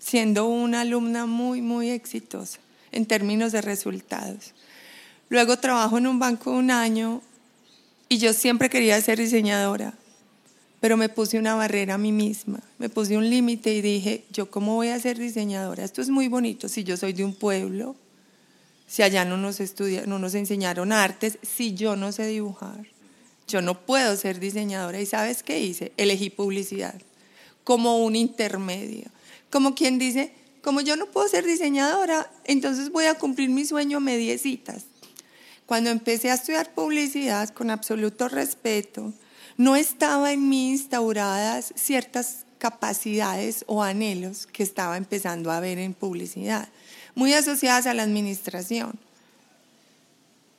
siendo 0.00 0.46
una 0.46 0.80
alumna 0.80 1.26
muy, 1.26 1.62
muy 1.62 1.90
exitosa 1.90 2.58
en 2.90 3.06
términos 3.06 3.52
de 3.52 3.60
resultados. 3.60 4.53
Luego 5.28 5.58
trabajo 5.58 5.98
en 5.98 6.06
un 6.06 6.18
banco 6.18 6.50
un 6.50 6.70
año 6.70 7.22
y 8.08 8.18
yo 8.18 8.32
siempre 8.32 8.68
quería 8.68 9.00
ser 9.00 9.18
diseñadora, 9.18 9.94
pero 10.80 10.96
me 10.96 11.08
puse 11.08 11.38
una 11.38 11.54
barrera 11.54 11.94
a 11.94 11.98
mí 11.98 12.12
misma, 12.12 12.60
me 12.78 12.88
puse 12.88 13.16
un 13.16 13.28
límite 13.28 13.72
y 13.74 13.80
dije, 13.80 14.24
yo 14.30 14.50
cómo 14.50 14.74
voy 14.74 14.88
a 14.88 15.00
ser 15.00 15.18
diseñadora? 15.18 15.84
Esto 15.84 16.02
es 16.02 16.10
muy 16.10 16.28
bonito 16.28 16.68
si 16.68 16.84
yo 16.84 16.96
soy 16.96 17.12
de 17.12 17.24
un 17.24 17.34
pueblo, 17.34 17.96
si 18.86 19.02
allá 19.02 19.24
no 19.24 19.36
nos, 19.36 19.60
no 20.06 20.18
nos 20.18 20.34
enseñaron 20.34 20.92
artes, 20.92 21.38
si 21.42 21.74
yo 21.74 21.96
no 21.96 22.12
sé 22.12 22.26
dibujar. 22.26 22.86
Yo 23.46 23.60
no 23.60 23.78
puedo 23.84 24.16
ser 24.16 24.40
diseñadora. 24.40 25.00
¿Y 25.00 25.06
sabes 25.06 25.42
qué 25.42 25.60
hice? 25.60 25.92
Elegí 25.96 26.30
publicidad 26.30 26.94
como 27.64 28.04
un 28.04 28.14
intermedio. 28.14 29.06
Como 29.50 29.74
quien 29.74 29.98
dice, 29.98 30.32
como 30.62 30.80
yo 30.80 30.96
no 30.96 31.06
puedo 31.06 31.26
ser 31.28 31.44
diseñadora, 31.44 32.30
entonces 32.44 32.90
voy 32.90 33.06
a 33.06 33.14
cumplir 33.14 33.48
mi 33.48 33.64
sueño 33.64 34.00
mediecitas. 34.00 34.84
Cuando 35.66 35.90
empecé 35.90 36.30
a 36.30 36.34
estudiar 36.34 36.74
publicidad 36.74 37.48
con 37.50 37.70
absoluto 37.70 38.28
respeto, 38.28 39.12
no 39.56 39.76
estaba 39.76 40.32
en 40.32 40.48
mí 40.48 40.70
instauradas 40.70 41.72
ciertas 41.76 42.44
capacidades 42.58 43.64
o 43.66 43.82
anhelos 43.82 44.46
que 44.46 44.62
estaba 44.62 44.96
empezando 44.96 45.50
a 45.50 45.60
ver 45.60 45.78
en 45.78 45.94
publicidad, 45.94 46.68
muy 47.14 47.32
asociadas 47.32 47.86
a 47.86 47.94
la 47.94 48.02
administración. 48.02 48.98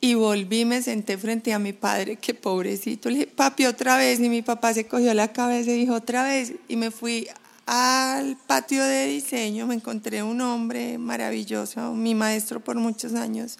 Y 0.00 0.14
volví, 0.14 0.64
me 0.64 0.82
senté 0.82 1.18
frente 1.18 1.52
a 1.52 1.58
mi 1.58 1.72
padre, 1.72 2.16
que 2.16 2.34
pobrecito, 2.34 3.08
le 3.08 3.16
dije, 3.16 3.26
papi, 3.28 3.66
otra 3.66 3.96
vez, 3.96 4.20
y 4.20 4.28
mi 4.28 4.42
papá 4.42 4.74
se 4.74 4.86
cogió 4.86 5.12
la 5.14 5.32
cabeza 5.32 5.70
y 5.70 5.78
dijo, 5.78 5.94
otra 5.94 6.22
vez, 6.22 6.52
y 6.68 6.76
me 6.76 6.90
fui 6.90 7.28
al 7.66 8.36
patio 8.46 8.84
de 8.84 9.06
diseño, 9.06 9.66
me 9.66 9.74
encontré 9.74 10.22
un 10.22 10.40
hombre 10.40 10.98
maravilloso, 10.98 11.92
mi 11.94 12.14
maestro 12.14 12.60
por 12.60 12.76
muchos 12.76 13.14
años, 13.14 13.58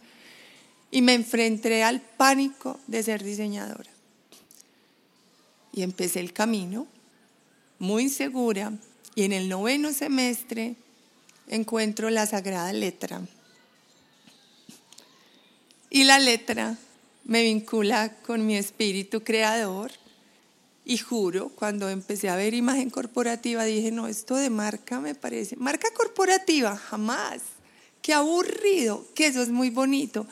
y 0.97 1.03
me 1.03 1.13
enfrenté 1.13 1.85
al 1.85 2.01
pánico 2.01 2.81
de 2.87 3.03
ser 3.03 3.23
diseñadora. 3.23 3.91
Y 5.75 5.83
empecé 5.83 6.21
el 6.21 6.33
camino 6.33 6.87
muy 7.79 8.05
insegura 8.05 8.73
y 9.15 9.25
en 9.25 9.35
el 9.35 9.51
noveno 9.51 9.93
semestre 9.93 10.75
encuentro 11.49 12.09
la 12.09 12.25
sagrada 12.25 12.73
letra. 12.73 13.21
Y 15.91 16.05
la 16.05 16.19
letra 16.19 16.79
me 17.25 17.43
vincula 17.43 18.17
con 18.23 18.47
mi 18.47 18.57
espíritu 18.57 19.23
creador 19.23 19.93
y 20.87 20.97
juro, 20.97 21.51
cuando 21.51 21.91
empecé 21.91 22.31
a 22.31 22.37
ver 22.37 22.55
imagen 22.55 22.89
corporativa, 22.89 23.65
dije, 23.65 23.91
no, 23.91 24.07
esto 24.07 24.37
de 24.37 24.49
marca 24.49 24.99
me 24.99 25.15
parece, 25.15 25.57
marca 25.57 25.89
corporativa, 25.93 26.75
jamás, 26.75 27.43
qué 28.01 28.15
aburrido, 28.15 29.07
que 29.15 29.27
eso 29.27 29.43
es 29.43 29.51
muy 29.51 29.69
bonito. 29.69 30.27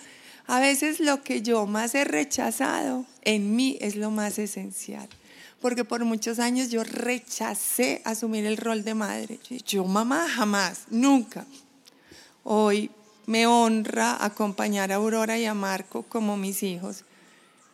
A 0.46 0.60
veces 0.60 1.00
lo 1.00 1.22
que 1.22 1.42
yo 1.42 1.66
más 1.66 1.94
he 1.94 2.04
rechazado 2.04 3.06
en 3.22 3.56
mí 3.56 3.78
es 3.80 3.96
lo 3.96 4.10
más 4.10 4.38
esencial. 4.38 5.08
porque 5.60 5.84
por 5.84 6.04
muchos 6.04 6.40
años 6.40 6.68
yo 6.68 6.84
rechacé 6.84 8.02
asumir 8.04 8.44
el 8.44 8.58
rol 8.58 8.84
de 8.84 8.92
madre. 8.92 9.38
Yo 9.66 9.86
mamá 9.86 10.28
jamás, 10.28 10.82
nunca. 10.90 11.46
Hoy 12.42 12.90
me 13.24 13.46
honra 13.46 14.22
acompañar 14.22 14.92
a 14.92 14.96
Aurora 14.96 15.38
y 15.38 15.46
a 15.46 15.54
Marco 15.54 16.02
como 16.02 16.36
mis 16.36 16.62
hijos 16.62 17.04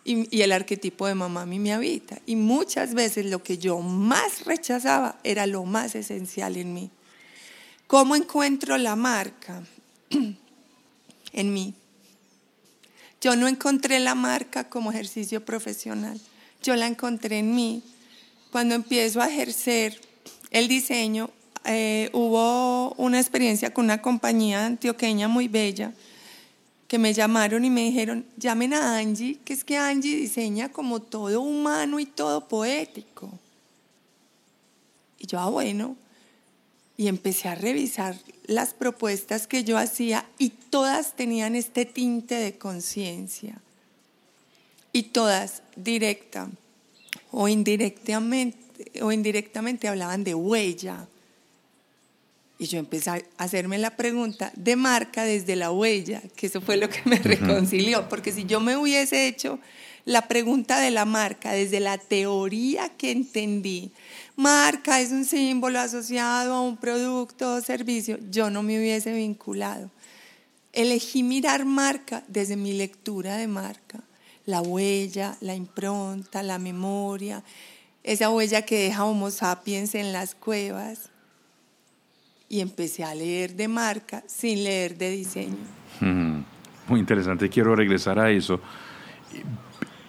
y, 0.04 0.40
el 0.40 0.52
arquetipo 0.52 1.06
de 1.06 1.14
mamá 1.14 1.42
a 1.42 1.46
mí 1.46 1.58
me 1.58 1.72
habita. 1.72 2.18
Y 2.26 2.36
muchas 2.36 2.94
veces 2.94 3.26
lo 3.26 3.42
que 3.42 3.58
yo 3.58 3.80
más 3.80 4.44
rechazaba 4.44 5.18
era 5.24 5.46
lo 5.46 5.64
más 5.64 5.94
esencial 5.94 6.56
en 6.56 6.74
mí. 6.74 6.90
¿Cómo 7.86 8.16
encuentro 8.16 8.78
la 8.78 8.96
marca? 8.96 9.62
en 10.10 11.52
mí. 11.52 11.74
Yo 13.20 13.36
no 13.36 13.48
encontré 13.48 14.00
la 14.00 14.14
marca 14.14 14.68
como 14.68 14.90
ejercicio 14.90 15.44
profesional, 15.44 16.18
yo 16.62 16.74
la 16.76 16.86
encontré 16.86 17.38
en 17.38 17.54
mí. 17.54 17.82
Cuando 18.50 18.74
empiezo 18.74 19.20
a 19.20 19.28
ejercer 19.28 20.00
el 20.50 20.68
diseño, 20.68 21.30
eh, 21.64 22.08
hubo 22.12 22.94
una 22.94 23.20
experiencia 23.20 23.72
con 23.74 23.84
una 23.84 24.00
compañía 24.00 24.64
antioqueña 24.64 25.28
muy 25.28 25.48
bella 25.48 25.92
que 26.88 26.98
me 26.98 27.12
llamaron 27.12 27.64
y 27.64 27.70
me 27.70 27.82
dijeron, 27.82 28.26
llamen 28.36 28.74
a 28.74 28.98
Angie, 28.98 29.38
que 29.44 29.52
es 29.52 29.62
que 29.62 29.76
Angie 29.76 30.16
diseña 30.16 30.70
como 30.70 31.00
todo 31.00 31.40
humano 31.40 32.00
y 32.00 32.06
todo 32.06 32.48
poético. 32.48 33.30
Y 35.18 35.26
yo, 35.26 35.38
ah, 35.38 35.50
bueno, 35.50 35.96
y 37.00 37.08
empecé 37.08 37.48
a 37.48 37.54
revisar 37.54 38.14
las 38.44 38.74
propuestas 38.74 39.46
que 39.46 39.64
yo 39.64 39.78
hacía 39.78 40.26
y 40.36 40.50
todas 40.50 41.16
tenían 41.16 41.56
este 41.56 41.86
tinte 41.86 42.34
de 42.34 42.58
conciencia. 42.58 43.58
Y 44.92 45.04
todas 45.04 45.62
directa 45.76 46.50
o 47.30 47.48
indirectamente, 47.48 49.00
o 49.00 49.12
indirectamente 49.12 49.88
hablaban 49.88 50.24
de 50.24 50.34
huella, 50.34 51.08
y 52.58 52.66
yo 52.66 52.78
empecé 52.78 53.08
a 53.08 53.22
hacerme 53.38 53.78
la 53.78 53.96
pregunta 53.96 54.52
de 54.54 54.76
marca 54.76 55.24
desde 55.24 55.56
la 55.56 55.72
huella, 55.72 56.20
que 56.36 56.48
eso 56.48 56.60
fue 56.60 56.76
lo 56.76 56.90
que 56.90 57.00
me 57.06 57.16
reconcilió, 57.16 58.10
porque 58.10 58.30
si 58.30 58.44
yo 58.44 58.60
me 58.60 58.76
hubiese 58.76 59.26
hecho 59.26 59.58
la 60.10 60.26
pregunta 60.26 60.80
de 60.80 60.90
la 60.90 61.04
marca 61.04 61.52
desde 61.52 61.78
la 61.78 61.96
teoría 61.96 62.88
que 62.88 63.12
entendí, 63.12 63.92
marca 64.34 65.00
es 65.00 65.12
un 65.12 65.24
símbolo 65.24 65.78
asociado 65.78 66.52
a 66.52 66.60
un 66.62 66.76
producto 66.76 67.54
o 67.54 67.60
servicio, 67.60 68.18
yo 68.28 68.50
no 68.50 68.64
me 68.64 68.76
hubiese 68.76 69.12
vinculado. 69.12 69.88
Elegí 70.72 71.22
mirar 71.22 71.64
marca 71.64 72.24
desde 72.26 72.56
mi 72.56 72.72
lectura 72.72 73.36
de 73.36 73.46
marca, 73.46 74.00
la 74.46 74.60
huella, 74.60 75.36
la 75.40 75.54
impronta, 75.54 76.42
la 76.42 76.58
memoria, 76.58 77.44
esa 78.02 78.30
huella 78.30 78.62
que 78.62 78.80
deja 78.80 79.04
Homo 79.04 79.30
sapiens 79.30 79.94
en 79.94 80.12
las 80.12 80.34
cuevas 80.34 81.08
y 82.48 82.58
empecé 82.58 83.04
a 83.04 83.14
leer 83.14 83.54
de 83.54 83.68
marca 83.68 84.24
sin 84.26 84.64
leer 84.64 84.98
de 84.98 85.10
diseño. 85.10 85.56
Muy 86.88 86.98
interesante, 86.98 87.48
quiero 87.48 87.76
regresar 87.76 88.18
a 88.18 88.28
eso. 88.32 88.60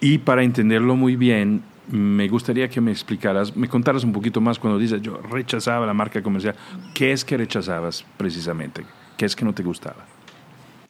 Y 0.02 0.18
para 0.18 0.42
entenderlo 0.42 0.96
muy 0.96 1.14
bien, 1.14 1.62
me 1.88 2.26
gustaría 2.26 2.68
que 2.68 2.80
me 2.80 2.90
explicaras, 2.90 3.54
me 3.54 3.68
contaras 3.68 4.02
un 4.02 4.12
poquito 4.12 4.40
más 4.40 4.58
cuando 4.58 4.76
dices 4.76 5.00
yo 5.00 5.18
rechazaba 5.18 5.86
la 5.86 5.94
marca 5.94 6.20
comercial. 6.20 6.56
¿Qué 6.92 7.12
es 7.12 7.24
que 7.24 7.36
rechazabas 7.36 8.04
precisamente? 8.16 8.84
¿Qué 9.16 9.26
es 9.26 9.36
que 9.36 9.44
no 9.44 9.54
te 9.54 9.62
gustaba? 9.62 10.04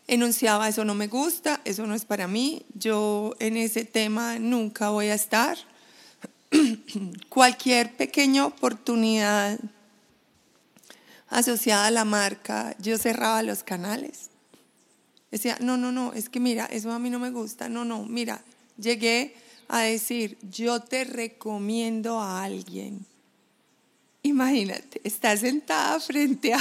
Enunciaba, 0.08 0.66
eso 0.66 0.86
no 0.86 0.94
me 0.94 1.08
gusta, 1.08 1.60
eso 1.66 1.86
no 1.86 1.94
es 1.94 2.06
para 2.06 2.26
mí, 2.26 2.64
yo 2.72 3.34
en 3.38 3.58
ese 3.58 3.84
tema 3.84 4.38
nunca 4.38 4.88
voy 4.88 5.08
a 5.08 5.14
estar. 5.14 5.58
Cualquier 7.28 7.94
pequeña 7.94 8.46
oportunidad 8.46 9.60
asociada 11.28 11.88
a 11.88 11.90
la 11.90 12.06
marca, 12.06 12.74
yo 12.78 12.96
cerraba 12.96 13.42
los 13.42 13.62
canales. 13.62 14.30
Decía, 15.30 15.58
no, 15.60 15.76
no, 15.76 15.92
no, 15.92 16.14
es 16.14 16.30
que 16.30 16.40
mira, 16.40 16.64
eso 16.64 16.90
a 16.92 16.98
mí 16.98 17.10
no 17.10 17.18
me 17.18 17.30
gusta, 17.30 17.68
no, 17.68 17.84
no, 17.84 18.06
mira, 18.06 18.40
llegué 18.76 19.34
a 19.68 19.80
decir, 19.80 20.36
yo 20.42 20.80
te 20.80 21.04
recomiendo 21.04 22.20
a 22.20 22.44
alguien. 22.44 23.06
Imagínate, 24.22 25.00
está 25.04 25.36
sentada 25.36 25.98
frente 25.98 26.54
a 26.54 26.60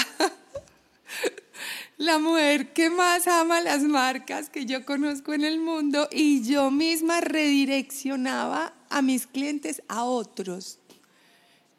la 1.97 2.17
mujer 2.17 2.73
que 2.73 2.89
más 2.89 3.27
ama 3.27 3.61
las 3.61 3.83
marcas 3.83 4.49
que 4.49 4.65
yo 4.65 4.85
conozco 4.85 5.33
en 5.33 5.43
el 5.43 5.59
mundo 5.59 6.07
y 6.11 6.41
yo 6.43 6.71
misma 6.71 7.21
redireccionaba 7.21 8.73
a 8.89 9.01
mis 9.01 9.27
clientes 9.27 9.83
a 9.87 10.03
otros 10.05 10.79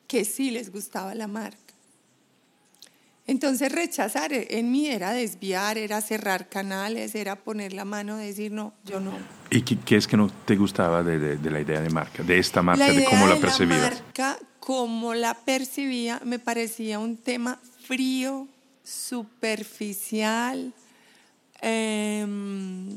que 0.07 0.25
sí 0.25 0.51
les 0.51 0.71
gustaba 0.71 1.15
la 1.15 1.27
marca. 1.27 1.62
Entonces 3.27 3.71
rechazar 3.71 4.33
en 4.33 4.73
mí 4.73 4.89
era 4.89 5.13
desviar, 5.13 5.79
era 5.79 6.01
cerrar 6.01 6.49
canales, 6.49 7.15
era 7.15 7.37
poner 7.37 7.73
la 7.73 7.85
mano, 7.85 8.17
decir 8.17 8.51
no, 8.51 8.75
yo 8.85 8.99
no. 8.99 9.13
¿Y 9.49 9.63
qué, 9.63 9.97
es 9.97 10.09
que 10.09 10.17
no 10.17 10.29
te 10.45 10.57
gustaba 10.57 11.05
de, 11.05 11.39
la 11.39 11.61
idea 11.61 11.81
de 11.81 11.91
marca, 11.91 12.25
de 12.25 12.39
esta 12.39 12.63
marca, 12.63 12.91
de 12.91 13.05
cómo 13.05 13.29
la 13.29 13.37
percibías? 13.37 13.81
La 13.81 13.91
marca, 13.91 14.39
como 14.59 15.15
la 15.15 15.35
percibía, 15.35 16.21
me 16.25 16.41
parecía 16.41 16.99
un 16.99 17.17
tema 17.17 17.61
frío, 17.87 18.49
superficial, 18.83 20.73
em, 21.61 22.89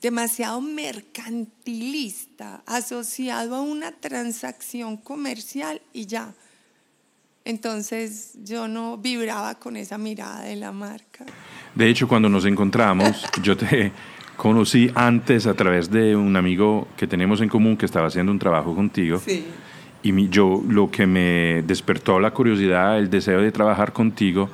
demasiado 0.00 0.60
mercantilista, 0.60 2.62
asociado 2.66 3.56
a 3.56 3.62
una 3.62 3.90
transacción 3.90 4.96
comercial 4.96 5.82
y 5.92 6.06
ya 6.06 6.32
entonces 7.46 8.36
yo 8.42 8.66
no 8.66 8.98
vibraba 8.98 9.54
con 9.54 9.76
esa 9.76 9.98
mirada 9.98 10.42
de 10.42 10.56
la 10.56 10.72
marca. 10.72 11.24
De 11.76 11.88
hecho, 11.88 12.08
cuando 12.08 12.28
nos 12.28 12.44
encontramos, 12.44 13.24
yo 13.42 13.56
te 13.56 13.92
conocí 14.36 14.90
antes 14.96 15.46
a 15.46 15.54
través 15.54 15.88
de 15.90 16.16
un 16.16 16.34
amigo 16.34 16.88
que 16.96 17.06
tenemos 17.06 17.40
en 17.40 17.48
común 17.48 17.76
que 17.76 17.86
estaba 17.86 18.08
haciendo 18.08 18.32
un 18.32 18.40
trabajo 18.40 18.74
contigo. 18.74 19.20
Sí. 19.24 19.46
Y 20.02 20.28
yo 20.28 20.60
lo 20.68 20.90
que 20.90 21.06
me 21.06 21.62
despertó 21.62 22.18
la 22.18 22.32
curiosidad, 22.32 22.98
el 22.98 23.10
deseo 23.10 23.40
de 23.40 23.52
trabajar 23.52 23.92
contigo, 23.92 24.50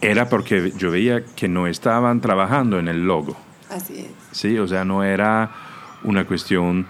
era 0.00 0.28
porque 0.28 0.72
yo 0.76 0.90
veía 0.90 1.24
que 1.24 1.46
no 1.46 1.68
estaban 1.68 2.20
trabajando 2.20 2.80
en 2.80 2.88
el 2.88 3.04
logo. 3.06 3.36
Así 3.68 4.00
es. 4.00 4.06
Sí, 4.32 4.58
o 4.58 4.66
sea, 4.66 4.84
no 4.84 5.04
era 5.04 5.52
una 6.02 6.26
cuestión, 6.26 6.86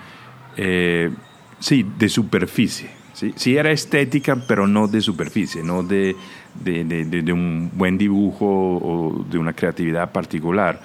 eh, 0.57 1.11
sí, 1.59 1.87
de 1.99 2.09
superficie 2.09 3.00
Sí, 3.37 3.57
era 3.57 3.71
estética, 3.71 4.37
pero 4.47 4.67
no 4.67 4.89
de 4.89 5.01
superficie, 5.01 5.63
no 5.63 5.83
de, 5.83 6.17
de, 6.65 7.33
un 7.33 7.71
buen 7.75 7.99
dibujo 7.99 8.47
o 8.47 9.25
de 9.31 9.37
una 9.37 9.53
creatividad 9.53 10.11
particular. 10.11 10.81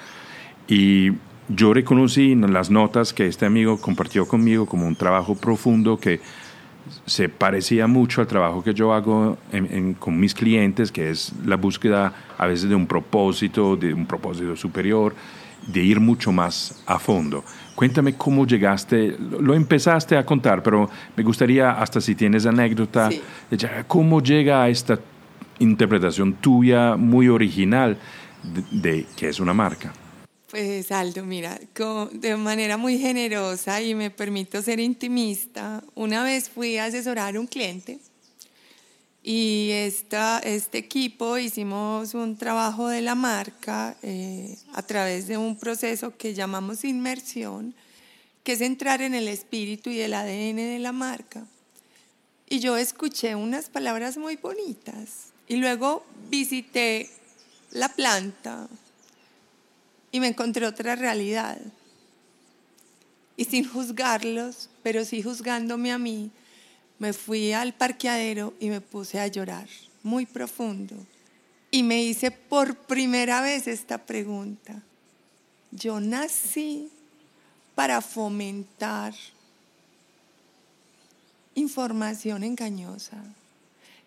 Y 0.67 1.12
yo 1.48 1.74
reconocí 1.74 2.34
en 2.34 2.52
las 2.52 2.69
notas 2.69 3.13
que 3.13 3.28
este 3.28 3.45
amigo 3.45 3.80
compartió 3.80 4.28
conmigo 4.28 4.65
como 4.65 4.88
un 4.88 4.95
trabajo 4.95 5.36
profundo 5.36 5.98
que 5.98 6.19
se 7.06 7.30
parecía 7.30 7.88
mucho 7.88 8.21
al 8.21 8.28
trabajo 8.28 8.63
que 8.63 8.74
yo 8.74 8.93
hago 8.93 9.38
con 10.00 10.19
mis 10.19 10.34
clientes, 10.34 10.91
que 10.91 11.10
es 11.10 11.34
la 11.45 11.56
búsqueda 11.56 12.13
a 12.38 12.48
veces 12.48 12.69
de 12.69 12.76
un 12.76 12.88
propósito, 12.88 13.76
de 13.76 13.93
un 13.93 14.06
propósito 14.06 14.56
superior, 14.56 15.15
de 15.67 15.84
ir 15.84 15.99
mucho 15.99 16.32
más 16.32 16.82
a 16.86 16.99
fondo. 16.99 17.43
Cuéntame 17.75 18.15
cómo 18.15 18.45
llegaste, 18.45 19.17
lo 19.19 19.54
empezaste 19.54 20.17
a 20.17 20.25
contar, 20.25 20.63
pero 20.63 20.89
me 21.15 21.23
gustaría, 21.23 21.71
hasta 21.71 21.99
si 21.99 22.15
tienes 22.15 22.45
anécdota, 22.45 23.10
cómo 23.88 24.21
llega 24.21 24.63
a 24.63 24.69
esta 24.69 24.99
interpretación 25.60 26.34
tuya 26.36 26.95
muy 26.95 27.28
original 27.28 27.97
de, 28.71 29.06
que 29.15 29.30
es 29.30 29.39
una 29.39 29.54
marca. 29.54 29.93
Pues 30.49 30.91
Aldo, 30.91 31.25
mira, 31.25 31.60
de 32.13 32.38
manera 32.38 32.78
muy 32.78 32.97
generosa 32.97 33.82
y 33.82 33.93
me 33.93 34.10
permito 34.10 34.62
ser 34.62 34.80
intimista, 34.80 35.84
una 35.95 36.23
vez 36.23 36.49
fui 36.49 36.78
a 36.78 36.86
asesorar 36.86 37.36
a 37.36 37.39
un 37.39 37.47
cliente 37.47 37.99
y 39.27 39.71
esta, 39.71 40.38
este 40.38 40.77
equipo 40.77 41.39
hicimos 41.39 42.13
un 42.13 42.38
trabajo 42.38 42.89
de 42.89 43.01
la 43.01 43.15
marca 43.15 43.97
eh, 44.03 44.55
a 44.71 44.83
través 44.83 45.25
de 45.25 45.35
un 45.35 45.57
proceso 45.57 46.15
que 46.15 46.35
llamamos 46.35 46.83
inmersión, 46.85 47.73
que 48.43 48.52
es 48.52 48.62
entrar 48.62 49.02
en 49.02 49.15
el 49.15 49.27
espíritu 49.27 49.89
y 49.89 50.00
el 50.02 50.13
ADN 50.13 50.58
de 50.58 50.77
la 50.77 50.91
marca. 50.91 51.43
Y 52.47 52.60
yo 52.60 52.77
escuché 52.77 53.33
unas 53.33 53.67
palabras 53.71 54.15
muy 54.17 54.35
bonitas 54.35 55.31
y 55.47 55.56
luego 55.56 56.06
visité 56.29 57.10
la 57.71 57.89
planta 57.89 58.67
y 60.12 60.19
me 60.19 60.27
encontré 60.27 60.67
otra 60.67 60.95
realidad. 60.95 61.58
Y 63.37 63.45
sin 63.45 63.67
juzgarlos, 63.67 64.69
pero 64.83 65.04
sí 65.04 65.23
juzgándome 65.23 65.91
a 65.91 65.97
mí, 65.97 66.29
me 67.00 67.13
fui 67.13 67.54
al 67.54 67.73
parqueadero 67.73 68.54
y 68.60 68.69
me 68.69 68.81
puse 68.81 69.19
a 69.19 69.27
llorar 69.27 69.67
muy 70.04 70.25
profundo. 70.25 70.96
Y 71.71 71.83
me 71.83 72.04
hice 72.04 72.31
por 72.31 72.75
primera 72.75 73.41
vez 73.41 73.67
esta 73.67 73.98
pregunta. 73.98 74.81
Yo 75.71 76.00
nací 76.00 76.89
para 77.73 78.02
fomentar 78.02 79.13
información 81.56 82.43
engañosa. 82.43 83.17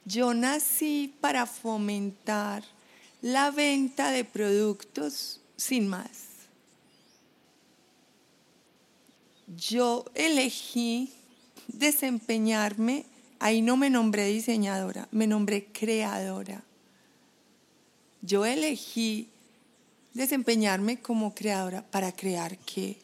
Yo 0.05 0.33
nací 0.33 1.15
para 1.21 1.45
fomentar 1.45 2.63
la 3.21 3.51
venta 3.51 4.11
de 4.11 4.25
productos 4.25 5.41
sin 5.57 5.89
más. 5.89 6.29
Yo 9.57 10.05
elegí 10.15 11.13
desempeñarme, 11.69 13.05
ahí 13.39 13.63
no 13.63 13.77
me 13.77 13.91
nombré 13.91 14.27
diseñadora, 14.27 15.09
me 15.13 15.27
nombré 15.27 15.67
creadora. 15.67 16.65
Yo 18.21 18.45
elegí 18.45 19.29
desempeñarme 20.15 20.99
como 20.99 21.35
creadora 21.35 21.83
para 21.83 22.13
crear 22.13 22.59
qué. 22.59 22.97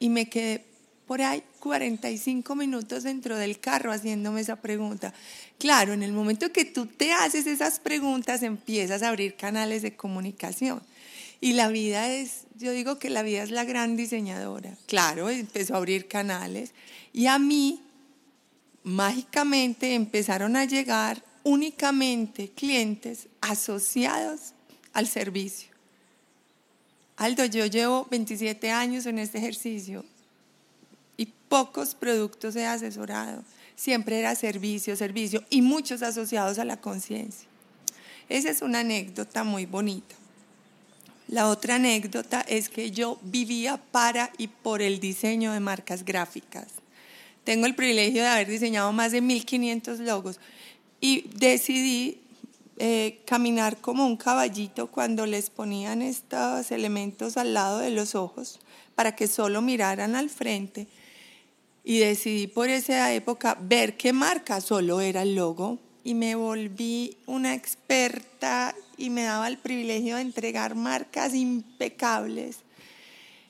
Y 0.00 0.08
me 0.08 0.28
quedé 0.28 0.64
por 1.06 1.22
ahí 1.22 1.42
45 1.60 2.54
minutos 2.54 3.02
dentro 3.02 3.36
del 3.36 3.58
carro 3.60 3.92
haciéndome 3.92 4.40
esa 4.40 4.56
pregunta. 4.56 5.12
Claro, 5.58 5.92
en 5.92 6.02
el 6.02 6.12
momento 6.12 6.52
que 6.52 6.64
tú 6.64 6.86
te 6.86 7.12
haces 7.12 7.46
esas 7.46 7.80
preguntas, 7.80 8.42
empiezas 8.42 9.02
a 9.02 9.08
abrir 9.08 9.34
canales 9.34 9.82
de 9.82 9.96
comunicación. 9.96 10.82
Y 11.40 11.52
la 11.52 11.68
vida 11.68 12.12
es, 12.12 12.44
yo 12.56 12.72
digo 12.72 12.98
que 12.98 13.10
la 13.10 13.22
vida 13.22 13.42
es 13.42 13.50
la 13.50 13.64
gran 13.64 13.96
diseñadora. 13.96 14.76
Claro, 14.86 15.30
empezó 15.30 15.74
a 15.74 15.78
abrir 15.78 16.08
canales. 16.08 16.72
Y 17.12 17.26
a 17.26 17.38
mí, 17.38 17.80
mágicamente, 18.88 19.94
empezaron 19.94 20.56
a 20.56 20.64
llegar 20.64 21.22
únicamente 21.44 22.48
clientes 22.48 23.28
asociados 23.40 24.54
al 24.92 25.06
servicio. 25.06 25.68
Aldo, 27.16 27.44
yo 27.44 27.66
llevo 27.66 28.06
27 28.10 28.70
años 28.70 29.06
en 29.06 29.18
este 29.18 29.38
ejercicio 29.38 30.04
y 31.16 31.26
pocos 31.26 31.94
productos 31.94 32.56
he 32.56 32.66
asesorado. 32.66 33.44
Siempre 33.76 34.18
era 34.18 34.34
servicio, 34.34 34.96
servicio 34.96 35.44
y 35.50 35.62
muchos 35.62 36.02
asociados 36.02 36.58
a 36.58 36.64
la 36.64 36.80
conciencia. 36.80 37.48
Esa 38.28 38.50
es 38.50 38.62
una 38.62 38.80
anécdota 38.80 39.44
muy 39.44 39.66
bonita. 39.66 40.14
La 41.28 41.48
otra 41.48 41.74
anécdota 41.74 42.40
es 42.40 42.68
que 42.70 42.90
yo 42.90 43.18
vivía 43.22 43.76
para 43.76 44.30
y 44.38 44.48
por 44.48 44.80
el 44.80 44.98
diseño 44.98 45.52
de 45.52 45.60
marcas 45.60 46.04
gráficas. 46.04 46.68
Tengo 47.48 47.64
el 47.64 47.74
privilegio 47.74 48.20
de 48.20 48.28
haber 48.28 48.46
diseñado 48.46 48.92
más 48.92 49.10
de 49.10 49.22
1500 49.22 50.00
logos 50.00 50.38
y 51.00 51.30
decidí 51.36 52.20
eh, 52.76 53.20
caminar 53.24 53.78
como 53.78 54.04
un 54.04 54.18
caballito 54.18 54.88
cuando 54.88 55.24
les 55.24 55.48
ponían 55.48 56.02
estos 56.02 56.70
elementos 56.72 57.38
al 57.38 57.54
lado 57.54 57.78
de 57.78 57.90
los 57.90 58.14
ojos 58.14 58.60
para 58.94 59.16
que 59.16 59.26
solo 59.26 59.62
miraran 59.62 60.14
al 60.14 60.28
frente. 60.28 60.88
Y 61.84 62.00
decidí 62.00 62.48
por 62.48 62.68
esa 62.68 63.14
época 63.14 63.56
ver 63.58 63.96
qué 63.96 64.12
marca 64.12 64.60
solo 64.60 65.00
era 65.00 65.22
el 65.22 65.34
logo 65.34 65.78
y 66.04 66.12
me 66.12 66.34
volví 66.34 67.16
una 67.24 67.54
experta 67.54 68.74
y 68.98 69.08
me 69.08 69.22
daba 69.22 69.48
el 69.48 69.56
privilegio 69.56 70.16
de 70.16 70.20
entregar 70.20 70.74
marcas 70.74 71.34
impecables. 71.34 72.58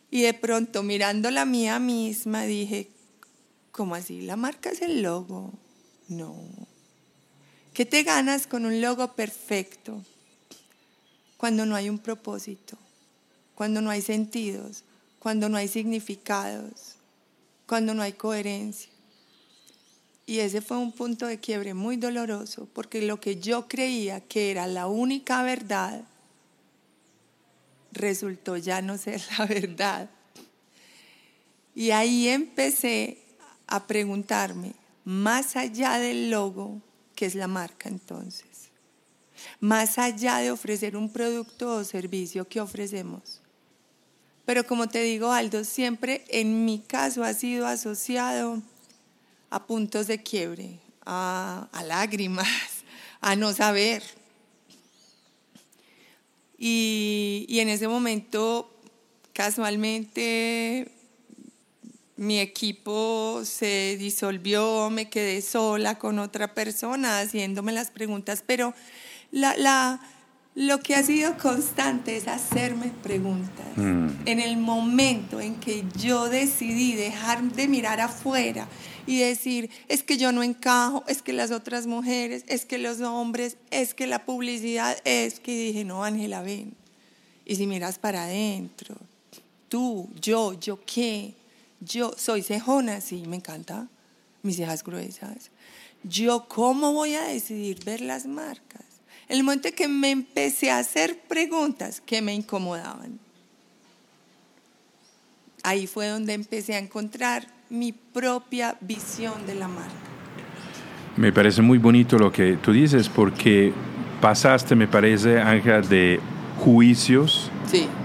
Y 0.09 0.23
de 0.23 0.35
pronto 0.35 0.85
mirando 0.85 1.33
la 1.33 1.45
mía 1.45 1.81
misma 1.81 2.45
dije, 2.45 2.91
¿cómo 3.79 3.95
así? 3.95 4.23
La 4.23 4.35
marca 4.35 4.71
es 4.71 4.83
el 4.83 5.03
logo. 5.03 5.53
No, 6.09 6.35
¿Qué 7.73 7.87
te 7.87 8.03
ganas 8.03 8.49
con 8.49 8.67
un 8.67 8.81
logo 8.81 9.13
perfecto 9.15 10.03
cuando 11.37 11.65
no 11.65 11.77
hay 11.77 11.89
un 11.89 12.01
propósito, 12.01 12.77
cuando 13.55 13.81
no 13.81 13.91
hay 13.91 14.03
sentidos, 14.03 14.83
cuando 15.21 15.49
no 15.49 15.57
hay 15.57 15.69
significados, 15.69 16.97
cuando 17.69 17.95
no 17.95 18.03
hay 18.03 18.15
coherencia? 18.15 18.91
Y 20.27 20.41
ese 20.41 20.61
fue 20.61 20.77
un 20.79 20.91
punto 20.91 21.27
de 21.27 21.39
quiebre 21.39 21.73
muy 21.73 21.97
doloroso, 21.97 22.67
porque 22.73 23.03
lo 23.03 23.21
que 23.21 23.37
yo 23.37 23.69
creía 23.69 24.21
que 24.21 24.51
era 24.51 24.67
la 24.67 24.89
única 24.89 25.45
verdad 25.45 26.03
resultó 27.93 28.57
ya 28.57 28.83
no 28.83 28.99
ser 28.99 29.23
la 29.39 29.47
verdad. 29.47 30.11
Y 31.77 31.93
ahí 31.93 32.27
empecé 32.27 33.28
a 33.69 33.87
preguntarme, 33.87 34.75
más 35.05 35.57
allá 35.57 35.99
del 35.99 36.31
logo, 36.31 36.83
¿Qué 37.19 37.27
es 37.27 37.35
la 37.35 37.49
marca 37.49 37.89
entonces? 37.89 38.71
Más 39.59 39.99
allá 39.99 40.37
de 40.37 40.53
ofrecer 40.53 40.97
un 40.97 41.13
producto 41.13 41.75
o 41.75 41.83
servicio 41.83 42.47
que 42.47 42.61
ofrecemos. 42.61 43.41
Pero 44.45 44.65
como 44.65 44.89
te 44.89 45.03
digo, 45.03 45.33
Aldo, 45.33 45.65
siempre 45.65 46.25
en 46.29 46.65
mi 46.65 46.79
caso 46.79 47.25
ha 47.25 47.35
sido 47.35 47.67
asociado 47.67 48.63
a 49.51 49.67
puntos 49.67 50.07
de 50.07 50.23
quiebre, 50.23 50.79
a, 51.05 51.69
lágrimas, 51.85 52.47
a 53.21 53.35
no 53.35 53.53
saber. 53.53 54.05
Y 56.57 57.59
en 57.59 57.69
ese 57.69 57.89
momento, 57.89 58.71
casualmente, 59.33 60.93
mi 62.19 62.41
equipo 62.41 63.43
se 63.45 63.97
disolvió, 63.97 64.91
me 64.91 65.09
quedé 65.09 65.41
sola 65.41 65.99
con 65.99 66.19
otra 66.19 66.53
persona 66.53 67.21
haciéndome 67.21 67.71
las 67.71 67.93
preguntas, 67.93 68.43
pero 68.45 68.75
la, 69.31 70.01
lo 70.57 70.81
que 70.81 70.97
ha 70.97 71.03
sido 71.05 71.39
constante 71.39 72.17
es 72.17 72.27
hacerme 72.27 72.91
preguntas. 73.05 73.67
Mm. 73.77 74.09
En 74.27 74.41
el 74.41 74.57
momento 74.57 75.41
en 75.41 75.55
que 75.55 75.85
yo 75.97 76.29
decidí 76.29 76.95
dejar 76.95 77.41
de 77.53 77.69
mirar 77.69 78.01
afuera 78.01 78.67
y 79.07 79.19
decir, 79.19 79.71
es 79.87 80.03
que 80.03 80.19
yo 80.19 80.33
no 80.33 80.43
encajo, 80.43 81.05
es 81.07 81.23
que 81.23 81.33
las 81.33 81.53
otras 81.53 81.87
mujeres, 81.87 82.45
es 82.49 82.65
que 82.65 82.79
los 82.79 83.01
hombres, 83.01 83.59
es 83.71 83.95
que 83.95 84.09
la 84.09 84.25
publicidad, 84.25 84.99
es 85.05 85.39
que 85.39 85.57
dije, 85.57 85.85
no, 85.85 86.03
Ángela, 86.03 86.43
ven. 86.43 86.75
Y 87.47 87.55
si 87.55 87.69
miras 87.69 88.01
para 88.01 88.25
adentro, 88.25 88.97
tú, 89.69 90.09
yo, 90.21 90.59
yo 90.59 90.81
qué, 90.85 91.38
yo 91.81 92.13
soy 92.17 92.43
cejona, 92.43 93.01
sí, 93.01 93.25
me 93.27 93.37
encanta, 93.37 93.89
mis 94.43 94.57
cejas 94.57 94.83
gruesas. 94.83 95.51
Yo, 96.05 96.47
¿cómo 96.49 96.93
voy 96.93 97.15
a 97.15 97.25
decidir 97.25 97.85
ver 97.85 98.01
las 98.01 98.27
marcas? 98.27 98.85
El 99.29 99.43
momento 99.43 99.69
en 99.69 99.75
que 99.75 99.89
me 99.89 100.11
empecé 100.11 100.71
a 100.71 100.79
hacer 100.79 101.19
preguntas 101.29 102.01
que 102.01 102.23
me 102.23 102.35
incomodaban. 102.35 103.19
Ahí 105.63 105.87
fue 105.87 106.09
donde 106.09 106.33
empecé 106.33 106.75
a 106.75 106.79
encontrar 106.79 107.47
mi 107.69 107.93
propia 107.93 108.77
visión 108.81 109.47
de 109.47 109.55
la 109.55 109.69
marca. 109.69 109.93
Me 111.17 111.33
parece 111.33 111.61
muy 111.63 111.79
bonito 111.79 112.17
lo 112.17 112.33
que 112.33 112.57
tú 112.57 112.73
dices 112.73 113.09
porque 113.09 113.73
pasaste, 114.21 114.75
me 114.77 114.87
parece, 114.87 115.41
Ángela, 115.41 115.81
de 115.83 116.21
juicios 116.65 117.51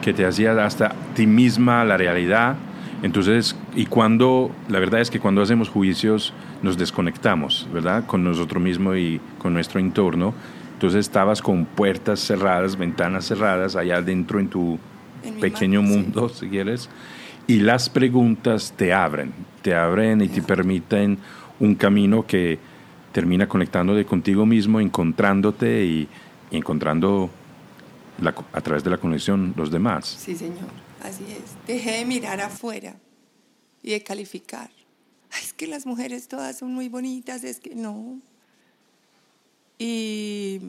que 0.02 0.14
te 0.14 0.26
hacían 0.26 0.60
hasta 0.60 0.94
ti 1.16 1.26
misma 1.26 1.86
la 1.86 1.96
realidad 1.96 2.58
entonces, 3.04 3.58
y 3.76 3.86
cuando, 3.86 4.50
la 4.70 4.80
verdad 4.80 5.02
es 5.02 5.12
que 5.12 5.20
cuando 5.20 5.42
hacemos 5.42 5.68
juicios 5.68 6.34
nos 6.62 6.78
desconectamos, 6.78 7.68
¿verdad? 7.74 8.06
Con 8.06 8.24
nosotros 8.24 8.64
mismos 8.64 8.96
y 8.98 9.20
con 9.40 9.54
nuestro 9.54 9.82
entorno. 9.82 10.34
Entonces 10.72 11.02
estabas 11.02 11.42
con 11.42 11.66
puertas 11.66 12.22
cerradas, 12.22 12.78
ventanas 12.78 13.26
cerradas, 13.26 13.76
allá 13.76 13.98
adentro 13.98 14.40
en 14.40 14.48
tu 14.48 14.80
pequeño 15.42 15.82
mundo, 15.82 16.30
si 16.30 16.48
quieres. 16.48 16.90
Y 17.46 17.60
las 17.60 17.90
preguntas 17.90 18.74
te 18.78 18.94
abren, 18.94 19.34
te 19.62 19.76
abren 19.76 20.22
y 20.22 20.30
te 20.30 20.42
permiten 20.42 21.18
un 21.60 21.76
camino 21.76 22.26
que 22.26 22.58
termina 23.12 23.50
conectándote 23.50 24.06
contigo 24.06 24.46
mismo, 24.46 24.80
encontrándote 24.80 25.84
y, 25.84 26.08
y 26.52 26.56
encontrando 26.56 27.30
a 28.54 28.62
través 28.62 28.82
de 28.86 28.90
la 28.90 28.98
conexión 28.98 29.54
los 29.58 29.70
demás. 29.72 30.06
Sí, 30.06 30.36
señor. 30.36 30.83
Así 31.04 31.24
es. 31.24 31.68
Dejé 31.68 31.98
de 31.98 32.06
mirar 32.06 32.42
afuera 32.42 32.96
y 33.82 33.92
de 33.92 34.04
calificar. 34.04 34.72
es 35.42 35.54
que 35.54 35.68
las 35.68 35.86
mujeres 35.86 36.28
todas 36.28 36.58
son 36.58 36.74
muy 36.74 36.90
bonitas, 36.90 37.44
es 37.44 37.60
que 37.60 37.76
no. 37.76 38.20
Y, 39.78 40.62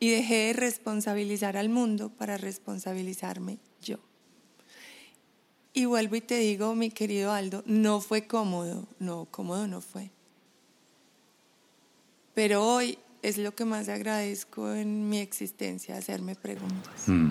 y 0.00 0.10
dejé 0.10 0.34
de 0.46 0.52
responsabilizar 0.52 1.56
al 1.56 1.68
mundo 1.68 2.10
para 2.10 2.36
responsabilizarme 2.36 3.58
yo. 3.80 3.98
Y 5.74 5.84
vuelvo 5.86 6.16
y 6.16 6.20
te 6.20 6.38
digo, 6.38 6.74
mi 6.74 6.90
querido 6.90 7.32
Aldo, 7.32 7.62
no 7.64 8.00
fue 8.00 8.26
cómodo, 8.26 8.86
no, 8.98 9.26
cómodo 9.30 9.66
no 9.68 9.80
fue. 9.80 10.10
Pero 12.34 12.66
hoy 12.66 12.98
es 13.22 13.38
lo 13.38 13.54
que 13.54 13.64
más 13.64 13.88
agradezco 13.88 14.72
en 14.72 15.08
mi 15.08 15.18
existencia, 15.18 15.96
hacerme 15.96 16.34
preguntas. 16.34 17.04
Mm. 17.06 17.30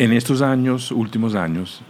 En 0.00 0.14
estos 0.14 0.40
años, 0.40 0.92
últimos 0.92 1.34
años, 1.34 1.82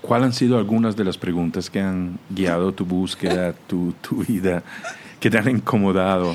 ¿cuáles 0.00 0.28
han 0.28 0.32
sido 0.32 0.56
algunas 0.56 0.96
de 0.96 1.04
las 1.04 1.18
preguntas 1.18 1.68
que 1.68 1.80
han 1.80 2.18
guiado 2.30 2.72
tu 2.72 2.86
búsqueda, 2.86 3.52
tu, 3.52 3.92
tu 4.00 4.24
vida, 4.24 4.62
que 5.20 5.28
te 5.28 5.36
han 5.36 5.50
incomodado? 5.50 6.34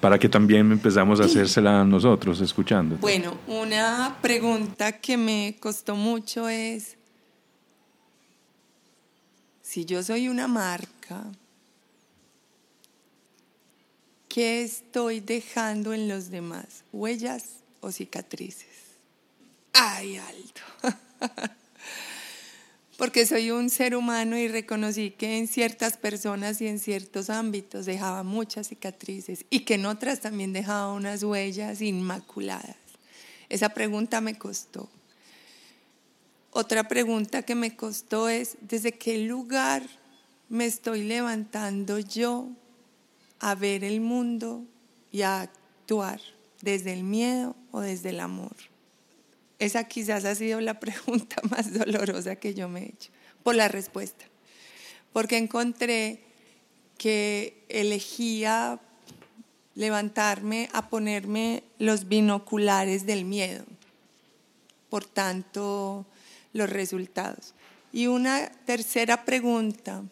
Para 0.00 0.18
que 0.18 0.26
también 0.26 0.72
empezamos 0.72 1.20
a 1.20 1.24
hacérsela 1.24 1.84
nosotros, 1.84 2.40
escuchando. 2.40 2.96
Bueno, 2.96 3.36
una 3.46 4.16
pregunta 4.22 4.92
que 4.92 5.18
me 5.18 5.56
costó 5.60 5.96
mucho 5.96 6.48
es, 6.48 6.96
si 9.60 9.84
yo 9.84 10.02
soy 10.02 10.30
una 10.30 10.48
marca 10.48 11.24
¿qué 14.30 14.62
estoy 14.62 15.20
dejando 15.20 15.92
en 15.92 16.08
los 16.08 16.30
demás? 16.30 16.84
¿Huellas 16.92 17.64
o 17.80 17.90
cicatrices? 17.90 18.77
¡Ay, 19.72 20.16
alto! 20.16 20.62
Porque 22.98 23.26
soy 23.26 23.52
un 23.52 23.70
ser 23.70 23.94
humano 23.94 24.36
y 24.36 24.48
reconocí 24.48 25.12
que 25.12 25.38
en 25.38 25.46
ciertas 25.46 25.96
personas 25.96 26.60
y 26.60 26.66
en 26.66 26.80
ciertos 26.80 27.30
ámbitos 27.30 27.86
dejaba 27.86 28.24
muchas 28.24 28.66
cicatrices 28.66 29.44
y 29.50 29.60
que 29.60 29.74
en 29.74 29.86
otras 29.86 30.18
también 30.18 30.52
dejaba 30.52 30.92
unas 30.92 31.22
huellas 31.22 31.80
inmaculadas. 31.80 32.74
Esa 33.48 33.68
pregunta 33.68 34.20
me 34.20 34.36
costó. 34.36 34.88
Otra 36.50 36.88
pregunta 36.88 37.42
que 37.42 37.54
me 37.54 37.76
costó 37.76 38.28
es, 38.28 38.56
¿desde 38.62 38.90
qué 38.90 39.18
lugar 39.18 39.84
me 40.48 40.66
estoy 40.66 41.04
levantando 41.04 42.00
yo 42.00 42.48
a 43.38 43.54
ver 43.54 43.84
el 43.84 44.00
mundo 44.00 44.64
y 45.12 45.22
a 45.22 45.42
actuar? 45.42 46.20
¿Desde 46.62 46.92
el 46.94 47.04
miedo 47.04 47.54
o 47.70 47.80
desde 47.80 48.08
el 48.08 48.18
amor? 48.18 48.56
Esa 49.58 49.84
quizás 49.84 50.24
ha 50.24 50.34
sido 50.34 50.60
la 50.60 50.78
pregunta 50.80 51.36
más 51.50 51.72
dolorosa 51.72 52.36
que 52.36 52.54
yo 52.54 52.68
me 52.68 52.80
he 52.80 52.88
hecho, 52.88 53.10
por 53.42 53.54
la 53.54 53.68
respuesta. 53.68 54.24
Porque 55.12 55.36
encontré 55.36 56.20
que 56.96 57.64
elegía 57.68 58.80
levantarme 59.74 60.68
a 60.72 60.88
ponerme 60.88 61.62
los 61.78 62.08
binoculares 62.08 63.06
del 63.06 63.24
miedo. 63.24 63.64
Por 64.90 65.04
tanto, 65.04 66.04
los 66.52 66.68
resultados. 66.68 67.54
Y 67.92 68.06
una 68.06 68.50
tercera 68.66 69.24
pregunta, 69.24 70.02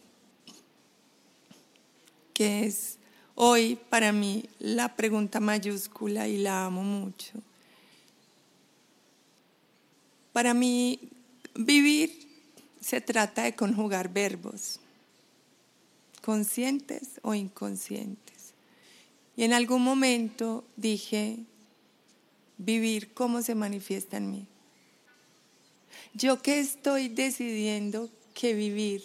que 2.32 2.66
es 2.66 2.98
hoy 3.34 3.76
para 3.90 4.12
mí 4.12 4.48
la 4.58 4.94
pregunta 4.94 5.40
mayúscula 5.40 6.28
y 6.28 6.38
la 6.38 6.64
amo 6.64 6.82
mucho. 6.82 7.32
Para 10.36 10.52
mí, 10.52 11.00
vivir 11.54 12.28
se 12.78 13.00
trata 13.00 13.44
de 13.44 13.54
conjugar 13.54 14.10
verbos, 14.10 14.80
conscientes 16.20 17.12
o 17.22 17.32
inconscientes. 17.32 18.52
Y 19.34 19.44
en 19.44 19.54
algún 19.54 19.80
momento 19.80 20.62
dije, 20.76 21.38
vivir 22.58 23.14
cómo 23.14 23.40
se 23.40 23.54
manifiesta 23.54 24.18
en 24.18 24.30
mí. 24.30 24.46
Yo 26.12 26.42
que 26.42 26.60
estoy 26.60 27.08
decidiendo 27.08 28.10
que 28.34 28.52
vivir 28.52 29.02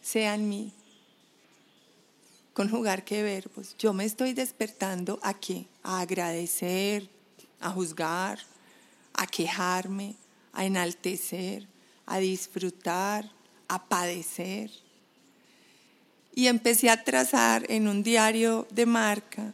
sea 0.00 0.36
en 0.36 0.48
mí. 0.48 0.72
Conjugar 2.52 3.04
qué 3.04 3.24
verbos. 3.24 3.74
Yo 3.80 3.92
me 3.92 4.04
estoy 4.04 4.32
despertando 4.32 5.18
a 5.24 5.34
qué? 5.34 5.66
A 5.82 5.98
agradecer, 5.98 7.10
a 7.58 7.72
juzgar, 7.72 8.38
a 9.12 9.26
quejarme, 9.26 10.19
a 10.52 10.64
enaltecer, 10.64 11.66
a 12.06 12.18
disfrutar, 12.18 13.30
a 13.68 13.88
padecer. 13.88 14.70
Y 16.34 16.46
empecé 16.46 16.90
a 16.90 17.04
trazar 17.04 17.66
en 17.68 17.88
un 17.88 18.02
diario 18.02 18.66
de 18.70 18.86
marca 18.86 19.52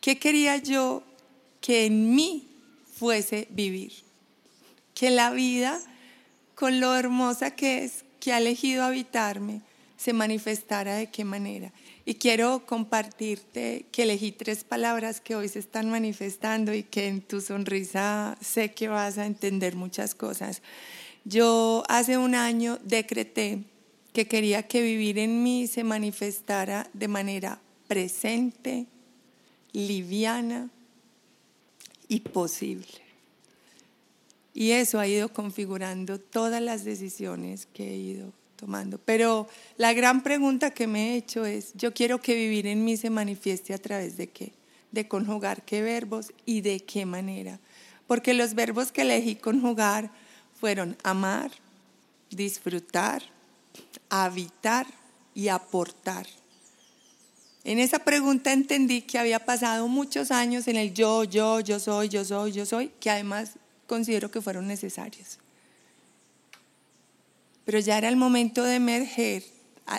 qué 0.00 0.18
quería 0.18 0.56
yo 0.56 1.02
que 1.60 1.86
en 1.86 2.14
mí 2.14 2.48
fuese 2.94 3.48
vivir. 3.50 3.92
Que 4.94 5.10
la 5.10 5.30
vida, 5.30 5.80
con 6.54 6.80
lo 6.80 6.94
hermosa 6.94 7.50
que 7.50 7.84
es, 7.84 8.04
que 8.20 8.32
ha 8.32 8.38
elegido 8.38 8.84
habitarme, 8.84 9.60
se 9.96 10.12
manifestara 10.12 10.96
de 10.96 11.10
qué 11.10 11.24
manera. 11.24 11.72
Y 12.08 12.14
quiero 12.14 12.64
compartirte 12.64 13.86
que 13.90 14.04
elegí 14.04 14.30
tres 14.30 14.62
palabras 14.62 15.20
que 15.20 15.34
hoy 15.34 15.48
se 15.48 15.58
están 15.58 15.90
manifestando 15.90 16.72
y 16.72 16.84
que 16.84 17.08
en 17.08 17.20
tu 17.20 17.40
sonrisa 17.40 18.38
sé 18.40 18.72
que 18.72 18.86
vas 18.86 19.18
a 19.18 19.26
entender 19.26 19.74
muchas 19.74 20.14
cosas. 20.14 20.62
Yo 21.24 21.82
hace 21.88 22.16
un 22.16 22.36
año 22.36 22.78
decreté 22.84 23.64
que 24.12 24.28
quería 24.28 24.62
que 24.68 24.82
vivir 24.82 25.18
en 25.18 25.42
mí 25.42 25.66
se 25.66 25.82
manifestara 25.82 26.88
de 26.92 27.08
manera 27.08 27.60
presente, 27.88 28.86
liviana 29.72 30.70
y 32.06 32.20
posible. 32.20 33.00
Y 34.54 34.70
eso 34.70 35.00
ha 35.00 35.08
ido 35.08 35.28
configurando 35.30 36.20
todas 36.20 36.62
las 36.62 36.84
decisiones 36.84 37.66
que 37.66 37.90
he 37.90 37.96
ido 37.96 38.32
tomando. 38.56 38.98
Pero 38.98 39.48
la 39.76 39.92
gran 39.92 40.22
pregunta 40.22 40.70
que 40.70 40.86
me 40.86 41.12
he 41.12 41.16
hecho 41.16 41.44
es, 41.44 41.72
yo 41.74 41.92
quiero 41.94 42.20
que 42.20 42.34
vivir 42.34 42.66
en 42.66 42.84
mí 42.84 42.96
se 42.96 43.10
manifieste 43.10 43.74
a 43.74 43.78
través 43.78 44.16
de 44.16 44.28
qué? 44.28 44.52
De 44.90 45.06
conjugar 45.06 45.64
qué 45.64 45.82
verbos 45.82 46.32
y 46.44 46.62
de 46.62 46.80
qué 46.80 47.06
manera. 47.06 47.60
Porque 48.06 48.34
los 48.34 48.54
verbos 48.54 48.92
que 48.92 49.02
elegí 49.02 49.36
conjugar 49.36 50.10
fueron 50.58 50.96
amar, 51.02 51.50
disfrutar, 52.30 53.22
habitar 54.08 54.86
y 55.34 55.48
aportar. 55.48 56.26
En 57.64 57.78
esa 57.78 57.98
pregunta 57.98 58.52
entendí 58.52 59.02
que 59.02 59.18
había 59.18 59.44
pasado 59.44 59.88
muchos 59.88 60.30
años 60.30 60.68
en 60.68 60.76
el 60.76 60.94
yo, 60.94 61.24
yo, 61.24 61.60
yo 61.60 61.78
soy, 61.78 62.08
yo 62.08 62.24
soy, 62.24 62.52
yo 62.52 62.64
soy, 62.64 62.92
que 63.00 63.10
además 63.10 63.52
considero 63.86 64.30
que 64.30 64.40
fueron 64.40 64.66
necesarios 64.66 65.38
pero 67.66 67.80
ya 67.80 67.98
era 67.98 68.08
el 68.08 68.16
momento 68.16 68.64
de 68.64 68.76
emerger 68.76 69.42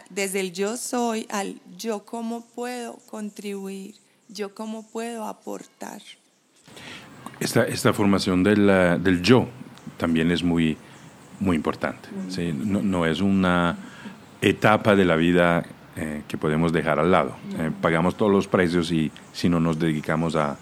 desde 0.10 0.40
el 0.40 0.54
yo 0.54 0.78
soy 0.78 1.28
al 1.30 1.60
yo 1.78 2.04
cómo 2.06 2.46
puedo 2.56 2.98
contribuir, 3.10 3.96
yo 4.30 4.56
cómo 4.56 4.84
puedo 4.84 5.26
aportar. 5.26 6.02
Esta, 7.40 7.64
esta 7.64 7.94
formación 7.94 8.44
del, 8.44 8.66
del 9.04 9.22
yo 9.22 9.48
también 9.98 10.32
es 10.32 10.44
muy, 10.44 10.78
muy 11.40 11.56
importante. 11.56 12.10
no, 12.54 12.82
no, 12.82 13.06
es 13.06 13.22
una 13.22 13.78
etapa 14.42 14.96
de 14.96 15.06
la 15.06 15.16
vida 15.16 15.64
eh, 15.96 16.24
que 16.28 16.38
podemos 16.38 16.72
dejar 16.74 17.00
al 17.00 17.12
lado. 17.12 17.36
Eh, 17.60 17.72
pagamos 17.82 18.16
todos 18.16 18.32
los 18.32 18.48
precios 18.48 18.92
y 18.92 19.12
si 19.34 19.50
no 19.50 19.60
nos 19.60 19.80
dedicamos 19.80 20.36
a, 20.36 20.58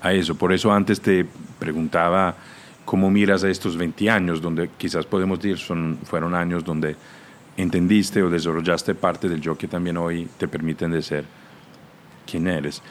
a 0.00 0.12
eso. 0.12 0.34
Por 0.34 0.52
eso 0.52 0.72
antes 0.72 1.00
te 1.00 1.26
preguntaba 1.58 2.36
¿Cómo 2.84 3.10
miras 3.10 3.44
a 3.44 3.50
estos 3.50 3.76
20 3.76 4.10
años, 4.10 4.40
donde 4.40 4.68
quizás 4.76 5.06
podemos 5.06 5.40
decir 5.40 5.58
son, 5.58 5.98
fueron 6.04 6.34
años 6.34 6.64
donde 6.64 6.96
entendiste 7.56 8.22
o 8.22 8.30
desarrollaste 8.30 8.94
parte 8.94 9.28
del 9.28 9.40
yo 9.40 9.56
que 9.56 9.68
también 9.68 9.96
hoy 9.96 10.28
te 10.38 10.48
permiten 10.48 10.90
de 10.90 11.02
ser 11.02 11.24
quien 12.26 12.46
eres? 12.46 12.82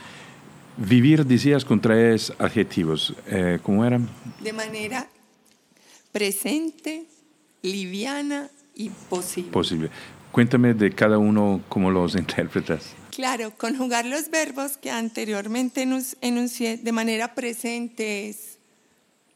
Vivir, 0.77 1.25
decías, 1.25 1.65
con 1.65 1.81
tres 1.81 2.31
adjetivos. 2.39 3.13
Eh, 3.27 3.59
¿Cómo 3.61 3.85
eran? 3.85 4.09
De 4.41 4.53
manera 4.53 5.07
presente, 6.11 7.05
liviana 7.61 8.49
y 8.75 8.89
posible. 8.89 9.51
Posible. 9.51 9.89
Cuéntame 10.31 10.73
de 10.73 10.91
cada 10.91 11.17
uno 11.17 11.61
cómo 11.67 11.91
los 11.91 12.15
interpretas. 12.17 12.93
Claro, 13.11 13.51
conjugar 13.57 14.05
los 14.05 14.29
verbos 14.29 14.77
que 14.77 14.89
anteriormente 14.89 15.85
enuncié 16.21 16.77
de 16.77 16.91
manera 16.93 17.35
presente 17.35 18.29
es 18.29 18.50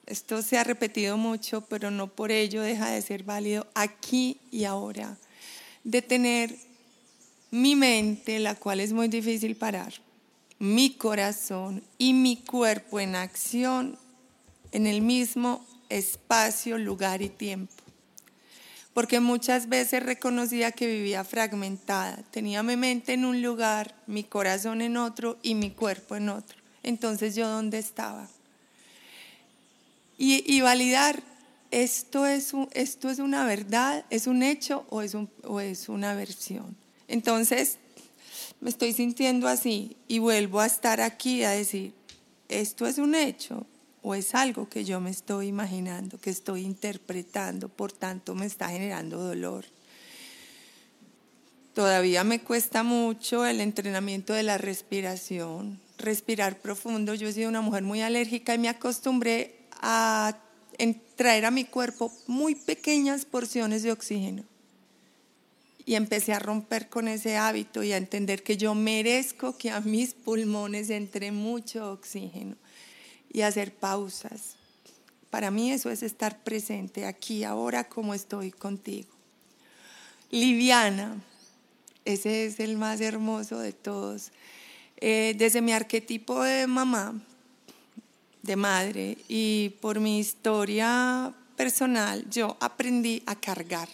esto 0.08 0.42
se 0.42 0.58
ha 0.58 0.64
repetido 0.64 1.18
mucho, 1.18 1.62
pero 1.62 1.92
no 1.92 2.08
por 2.08 2.32
ello 2.32 2.62
deja 2.62 2.90
de 2.90 3.02
ser 3.02 3.24
válido 3.24 3.68
aquí 3.74 4.38
y 4.52 4.66
ahora. 4.66 5.18
De 5.84 6.02
tener 6.02 6.56
mi 7.52 7.76
mente, 7.76 8.40
la 8.40 8.56
cual 8.56 8.80
es 8.80 8.94
muy 8.94 9.08
difícil 9.08 9.56
parar, 9.56 9.94
mi 10.60 10.92
corazón 10.92 11.84
y 11.98 12.14
mi 12.14 12.38
cuerpo 12.38 13.00
en 13.00 13.16
acción 13.16 13.98
en 14.72 14.88
el 14.88 15.02
mismo 15.02 15.66
espacio, 15.90 16.78
lugar 16.78 17.22
y 17.22 17.30
tiempo. 17.30 17.74
Porque 18.94 19.20
muchas 19.20 19.70
veces 19.70 20.04
reconocía 20.04 20.72
que 20.72 20.88
vivía 20.88 21.24
fragmentada. 21.24 22.18
Tenía 22.32 22.64
mi 22.64 22.78
mente 22.78 23.14
en 23.14 23.26
un 23.26 23.42
lugar, 23.42 23.96
mi 24.08 24.24
corazón 24.24 24.82
en 24.82 24.98
otro 24.98 25.38
y 25.42 25.56
mi 25.56 25.72
cuerpo 25.72 26.16
en 26.16 26.30
otro. 26.30 26.58
Entonces 26.82 27.36
yo 27.36 27.50
dónde 27.50 27.78
estaba? 27.78 28.30
Y, 30.18 30.62
validar 30.62 31.22
esto 31.72 32.26
es, 32.26 32.54
esto 32.72 33.10
es 33.10 33.20
una 33.20 33.46
verdad, 33.46 34.06
es 34.10 34.28
un 34.28 34.44
hecho 34.44 34.86
o 34.90 35.02
es, 35.02 35.14
un, 35.14 35.30
o 35.44 35.60
es 35.60 35.90
una 35.90 36.14
versión. 36.14 36.76
Entonces, 37.08 37.78
me 38.62 38.70
estoy 38.70 38.94
sintiendo 38.94 39.48
así 39.48 39.98
y 40.08 40.20
vuelvo 40.20 40.62
a 40.62 40.66
estar 40.66 41.02
aquí 41.02 41.44
a 41.44 41.52
decir, 41.52 41.94
esto 42.48 42.88
es 42.88 42.98
un 42.98 43.16
hecho 43.16 43.66
o 44.02 44.16
es 44.16 44.36
algo 44.36 44.70
que 44.70 44.86
yo 44.86 45.02
me 45.02 45.10
estoy 45.10 45.48
imaginando, 45.48 46.20
que 46.20 46.30
estoy 46.30 46.62
interpretando, 46.62 47.70
por 47.70 47.92
tanto 47.92 48.36
me 48.36 48.46
está 48.46 48.70
generando 48.70 49.18
dolor. 49.18 49.66
Todavía 51.74 52.24
me 52.24 52.40
cuesta 52.40 52.84
mucho 52.84 53.46
el 53.46 53.60
entrenamiento 53.60 54.32
de 54.32 54.44
la 54.44 54.58
respiración, 54.58 55.80
respirar 55.98 56.60
profundo. 56.60 57.16
Yo 57.16 57.28
he 57.28 57.34
sido 57.34 57.50
una 57.50 57.62
mujer 57.62 57.84
muy 57.84 58.02
alérgica 58.02 58.54
y 58.54 58.60
me 58.60 58.70
acostumbré 58.70 59.65
a 59.88 60.36
traer 61.16 61.46
a 61.46 61.52
mi 61.52 61.64
cuerpo 61.64 62.12
muy 62.26 62.56
pequeñas 62.56 63.24
porciones 63.24 63.84
de 63.84 63.92
oxígeno. 63.92 64.44
Y 65.86 65.94
empecé 65.94 66.34
a 66.34 66.40
romper 66.40 66.90
con 66.90 67.08
ese 67.08 67.38
hábito 67.38 67.84
y 67.84 67.92
a 67.92 67.98
entender 67.98 68.42
que 68.42 68.58
yo 68.58 68.74
merezco 68.74 69.56
que 69.60 69.70
a 69.70 69.82
mis 69.82 70.16
pulmones 70.16 70.90
entre 70.90 71.32
mucho 71.32 71.92
oxígeno 71.92 72.56
y 73.32 73.42
hacer 73.42 73.76
pausas. 73.76 74.56
Para 75.30 75.52
mí 75.52 75.72
eso 75.72 75.92
es 75.92 76.02
estar 76.02 76.44
presente 76.44 77.06
aquí, 77.06 77.44
ahora 77.44 77.88
como 77.88 78.16
estoy 78.16 78.52
contigo. 78.52 79.10
Liviana, 80.32 81.22
ese 82.06 82.48
es 82.48 82.60
el 82.60 82.78
más 82.78 83.02
hermoso 83.02 83.60
de 83.60 83.72
todos. 83.72 84.32
Eh, 84.98 85.36
desde 85.38 85.62
mi 85.62 85.74
arquetipo 85.74 86.42
de 86.42 86.66
mamá, 86.66 87.22
de 88.46 88.56
madre, 88.56 89.18
y 89.28 89.70
por 89.82 90.00
mi 90.00 90.20
historia 90.20 91.34
personal, 91.56 92.30
yo 92.30 92.58
aprendí 92.60 93.24
a 93.26 93.36
cargar. 93.36 93.90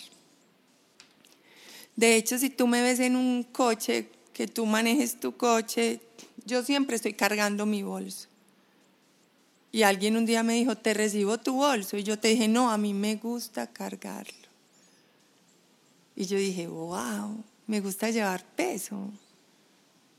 De 1.96 2.16
hecho, 2.16 2.38
si 2.38 2.50
tú 2.50 2.68
me 2.68 2.82
ves 2.82 3.00
en 3.00 3.16
un 3.16 3.44
coche, 3.44 4.10
que 4.34 4.48
tú 4.48 4.66
manejes 4.66 5.20
tu 5.20 5.36
coche, 5.36 6.00
yo 6.46 6.64
siempre 6.64 6.96
estoy 6.96 7.14
cargando 7.14 7.66
mi 7.66 7.84
bolso. 7.84 8.28
Y 9.72 9.84
alguien 9.84 10.18
un 10.18 10.26
día 10.26 10.44
me 10.44 10.54
dijo, 10.54 10.76
te 10.76 10.94
recibo 10.94 11.38
tu 11.38 11.56
bolso. 11.56 11.98
Y 11.98 12.04
yo 12.04 12.20
te 12.20 12.30
dije, 12.30 12.48
no, 12.48 12.72
a 12.72 12.78
mí 12.78 12.94
me 12.94 13.16
gusta 13.16 13.68
cargarlo. 13.68 14.34
Y 16.16 16.26
yo 16.26 16.38
dije, 16.38 16.68
wow, 16.68 17.44
me 17.68 17.80
gusta 17.80 18.10
llevar 18.10 18.44
peso. 18.56 19.10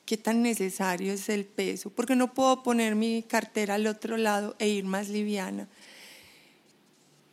¿Qué 0.05 0.17
tan 0.17 0.43
necesario 0.43 1.13
es 1.13 1.29
el 1.29 1.45
peso? 1.45 1.91
Porque 1.91 2.17
no 2.17 2.35
puedo 2.35 2.63
poner 2.63 2.95
mi 2.95 3.23
cartera 3.23 3.75
al 3.75 3.87
otro 3.87 4.17
lado 4.17 4.57
e 4.59 4.69
ir 4.69 4.85
más 4.85 5.09
liviana. 5.09 5.69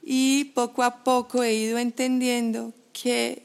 Y 0.03 0.45
poco 0.55 0.83
a 0.83 1.03
poco 1.03 1.43
he 1.43 1.53
ido 1.53 1.77
entendiendo 1.77 2.73
qué 2.93 3.43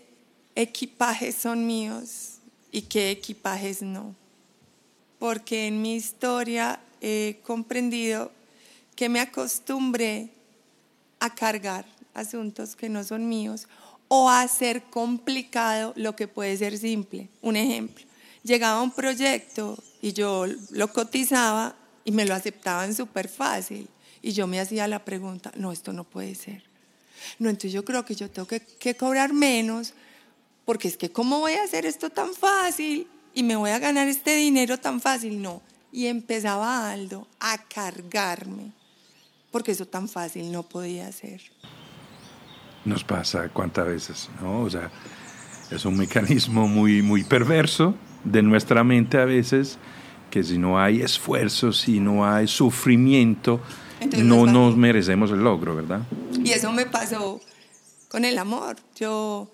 equipajes 0.55 1.35
son 1.35 1.67
míos 1.67 2.39
y 2.71 2.83
qué 2.83 3.11
equipajes 3.11 3.83
no. 3.83 4.15
Porque 5.19 5.67
en 5.67 5.81
mi 5.81 5.95
historia 5.95 6.81
he 7.01 7.41
comprendido 7.45 8.31
que 8.95 9.09
me 9.09 9.21
acostumbré 9.21 10.31
a 11.19 11.35
cargar 11.35 11.87
asuntos 12.13 12.77
que 12.77 12.89
no 12.89 13.03
son 13.05 13.29
míos 13.29 13.67
o 14.09 14.29
a 14.29 14.43
hacer 14.43 14.83
complicado 14.85 15.93
lo 15.97 16.15
que 16.15 16.29
puede 16.29 16.57
ser 16.57 16.79
simple. 16.79 17.29
Un 17.43 17.57
ejemplo, 17.57 18.05
llegaba 18.45 18.83
un 18.83 18.93
proyecto 18.93 19.77
y 20.01 20.13
yo 20.13 20.47
lo 20.71 20.93
cotizaba 20.93 21.75
y 22.05 22.13
me 22.13 22.27
lo 22.27 22.35
aceptaban 22.35 22.95
súper 22.95 23.29
fácil. 23.29 23.89
Y 24.23 24.33
yo 24.33 24.47
me 24.47 24.61
hacía 24.61 24.87
la 24.87 25.05
pregunta, 25.05 25.51
no, 25.57 25.73
esto 25.73 25.93
no 25.93 26.05
puede 26.05 26.35
ser. 26.35 26.63
No, 27.39 27.49
entonces 27.49 27.73
yo 27.73 27.85
creo 27.85 28.05
que 28.05 28.15
yo 28.15 28.31
tengo 28.31 28.47
que, 28.47 28.97
cobrar 28.97 29.33
menos, 29.33 29.95
porque 30.65 30.89
es 30.89 30.97
que 30.97 31.11
¿cómo 31.11 31.41
voy 31.41 31.55
a 31.55 31.65
hacer 31.65 31.87
esto 31.87 32.11
tan 32.11 32.33
fácil? 32.33 33.09
Y 33.35 33.43
me 33.43 33.57
voy 33.57 33.71
a 33.71 33.79
ganar 33.79 34.07
este 34.07 34.37
dinero 34.37 34.79
tan 34.79 35.01
fácil. 35.01 35.43
No. 35.43 35.61
Y 35.91 36.07
empezaba 36.07 36.91
Aldo 36.91 37.27
a 37.41 37.59
cargarme 37.59 38.73
porque 39.51 39.73
eso 39.73 39.87
tan 39.87 40.09
fácil 40.09 40.51
no 40.51 40.65
podía 40.65 41.11
ser. 41.13 41.41
Nos 42.85 43.05
pasa 43.05 43.49
cuántas 43.51 43.87
veces, 43.87 44.29
¿no? 44.41 44.63
O 44.63 44.71
sea, 44.71 44.91
es 45.71 45.85
un 45.85 45.97
mecanismo 45.97 46.67
muy, 46.67 47.03
muy 47.03 47.23
perverso 47.23 47.95
de 48.25 48.43
nuestra 48.43 48.85
mente 48.85 49.19
a 49.19 49.25
veces, 49.25 49.79
que 50.31 50.43
si 50.43 50.59
no 50.59 50.81
hay 50.81 51.01
esfuerzo, 51.03 51.73
si 51.73 52.01
no 52.01 52.27
hay 52.27 52.47
sufrimiento, 52.47 53.61
no 54.19 54.47
nos 54.47 54.77
merecemos 54.77 55.31
el 55.31 55.45
logro, 55.45 55.77
¿verdad? 55.77 56.03
Y 56.43 56.51
eso 56.51 56.73
me 56.73 56.87
pasó 56.87 57.41
con 58.09 58.25
el 58.25 58.39
amor. 58.39 58.77
Yo 58.97 59.51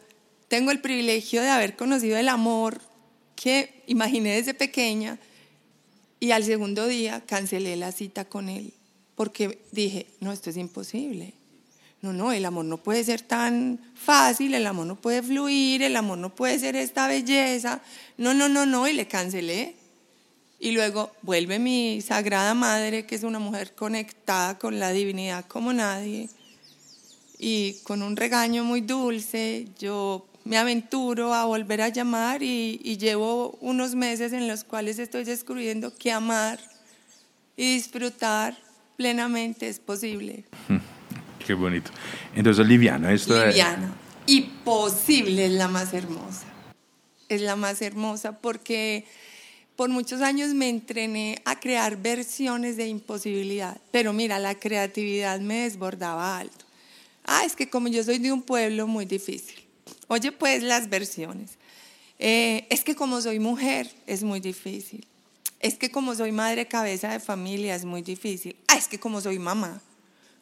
tengo 0.49 0.71
el 0.71 0.81
privilegio 0.81 1.43
de 1.43 1.51
haber 1.51 1.77
conocido 1.77 2.17
el 2.17 2.29
amor 2.29 2.81
que 3.37 3.83
imaginé 3.87 4.35
desde 4.37 4.55
pequeña 4.55 5.19
y 6.19 6.33
al 6.33 6.45
segundo 6.45 6.87
día 6.87 7.23
cancelé 7.27 7.77
la 7.77 7.93
cita 7.93 8.25
con 8.25 8.49
él 8.49 8.73
porque 9.21 9.61
dije, 9.71 10.07
no, 10.21 10.33
esto 10.33 10.49
es 10.49 10.57
imposible. 10.57 11.35
No, 12.03 12.15
no, 12.15 12.33
el 12.33 12.47
amor 12.47 12.65
no 12.65 12.79
puede 12.79 13.05
ser 13.05 13.21
tan 13.21 13.79
fácil, 13.95 14.55
el 14.55 14.67
amor 14.67 14.87
no 14.87 14.97
puede 14.97 15.23
fluir, 15.23 15.83
el 15.83 15.97
amor 15.97 16.17
no 16.17 16.35
puede 16.35 16.59
ser 16.59 16.75
esta 16.75 17.07
belleza. 17.07 17.83
No, 18.17 18.33
no, 18.33 18.49
no, 18.49 18.65
no, 18.65 18.89
y 18.89 18.95
le 18.95 19.07
cancelé. 19.07 19.77
Y 20.59 20.73
luego 20.73 21.11
vuelve 21.23 21.59
mi 21.59 22.01
sagrada 22.01 22.55
madre, 22.55 23.05
que 23.05 23.15
es 23.15 23.23
una 23.23 23.39
mujer 23.39 23.75
conectada 23.75 24.59
con 24.59 24.79
la 24.79 24.93
divinidad 24.93 25.45
como 25.47 25.73
nadie, 25.73 26.29
y 27.39 27.75
con 27.85 28.03
un 28.03 28.17
regaño 28.17 28.65
muy 28.65 28.83
dulce, 28.83 29.69
yo 29.79 30.27
me 30.45 30.59
aventuro 30.59 31.33
a 31.33 31.45
volver 31.47 31.81
a 31.81 31.89
llamar 31.89 32.43
y, 32.43 32.81
y 32.83 32.99
llevo 32.99 33.59
unos 33.61 33.95
meses 33.95 34.33
en 34.33 34.49
los 34.49 34.65
cuales 34.65 34.99
estoy 34.99 35.25
descubriendo 35.25 35.95
que 35.95 36.13
amar 36.13 36.59
y 37.57 37.75
disfrutar 37.75 38.57
plenamente 38.97 39.69
es 39.69 39.81
posible. 39.81 40.45
Qué 41.51 41.55
bonito. 41.55 41.91
Entonces, 42.37 42.65
liviana. 42.65 43.13
Esto 43.13 43.45
liviana. 43.45 43.93
Y 44.25 44.43
posible 44.65 45.47
es 45.47 45.51
la 45.51 45.67
más 45.67 45.93
hermosa. 45.93 46.45
Es 47.29 47.41
la 47.41 47.57
más 47.57 47.83
hermosa 47.83 48.39
porque 48.39 49.05
por 49.75 49.89
muchos 49.89 50.21
años 50.21 50.55
me 50.55 50.69
entrené 50.69 51.43
a 51.45 51.59
crear 51.59 51.97
versiones 51.97 52.77
de 52.77 52.87
imposibilidad. 52.87 53.81
Pero 53.91 54.13
mira, 54.13 54.39
la 54.39 54.55
creatividad 54.55 55.41
me 55.41 55.63
desbordaba 55.63 56.39
alto. 56.39 56.65
Ah, 57.25 57.43
es 57.45 57.57
que 57.57 57.69
como 57.69 57.89
yo 57.89 58.05
soy 58.05 58.21
de 58.21 58.31
un 58.31 58.43
pueblo 58.43 58.87
muy 58.87 59.05
difícil. 59.05 59.59
Oye, 60.07 60.31
pues 60.31 60.63
las 60.63 60.89
versiones. 60.89 61.59
Eh, 62.21 62.65
es 62.71 62.85
que 62.85 62.95
como 62.95 63.21
soy 63.21 63.41
mujer 63.41 63.91
es 64.07 64.23
muy 64.23 64.39
difícil 64.39 65.05
es 65.59 65.75
que 65.75 65.91
como 65.91 66.15
soy 66.15 66.33
madre 66.33 66.67
cabeza 66.67 67.11
de 67.11 67.21
familia 67.21 67.75
es 67.75 67.85
muy 67.85 68.01
difícil. 68.01 68.57
Ah, 68.67 68.77
es 68.77 68.89
que 68.89 68.99
como 68.99 69.21
soy 69.21 69.39
mamá. 69.39 69.83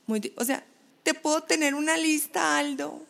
Muy 0.09 0.33
o 0.37 0.45
sea, 0.45 0.65
te 1.09 1.15
puedo 1.15 1.43
tener 1.43 1.75
una 1.75 1.97
lista, 1.97 2.59
Aldo, 2.59 3.01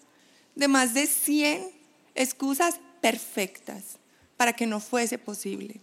de 0.55 0.69
más 0.69 0.95
de 0.95 1.09
100 1.09 1.69
excusas 2.15 2.79
perfectas 3.01 3.99
para 4.37 4.53
que 4.53 4.69
no 4.69 4.79
fuese 4.79 5.19
posible. 5.19 5.81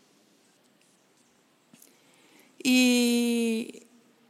Y 2.64 3.84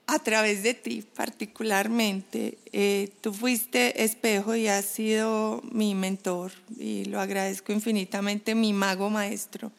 a 0.07 0.17
través 0.17 0.63
de 0.63 0.73
ti 0.73 1.03
particularmente, 1.03 2.57
eh, 2.71 3.11
tú 3.21 3.31
fuiste 3.31 4.03
espejo 4.03 4.55
y 4.55 4.67
has 4.67 4.85
sido 4.85 5.61
mi 5.71 5.93
mentor 5.93 6.53
y 6.79 7.05
lo 7.05 7.19
agradezco 7.19 7.71
infinitamente, 7.71 8.55
mi 8.55 8.73
mago 8.73 9.11
maestro 9.11 9.71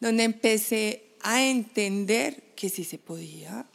donde 0.00 0.24
empecé 0.24 1.02
a 1.20 1.44
entender 1.44 2.54
que 2.56 2.70
sí 2.70 2.84
se 2.84 2.96
podía, 2.96 3.66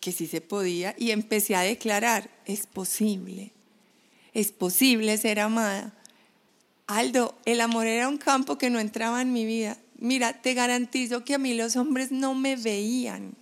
que 0.00 0.12
sí 0.12 0.26
se 0.26 0.40
podía, 0.40 0.94
y 0.98 1.10
empecé 1.10 1.54
a 1.54 1.60
declarar, 1.60 2.30
es 2.46 2.66
posible, 2.66 3.52
es 4.32 4.50
posible 4.50 5.16
ser 5.18 5.40
amada. 5.40 5.94
Aldo, 6.86 7.38
el 7.44 7.60
amor 7.60 7.86
era 7.86 8.08
un 8.08 8.18
campo 8.18 8.58
que 8.58 8.70
no 8.70 8.80
entraba 8.80 9.22
en 9.22 9.32
mi 9.32 9.44
vida. 9.44 9.78
Mira, 9.98 10.40
te 10.40 10.54
garantizo 10.54 11.24
que 11.24 11.34
a 11.34 11.38
mí 11.38 11.54
los 11.54 11.76
hombres 11.76 12.10
no 12.10 12.34
me 12.34 12.56
veían. 12.56 13.34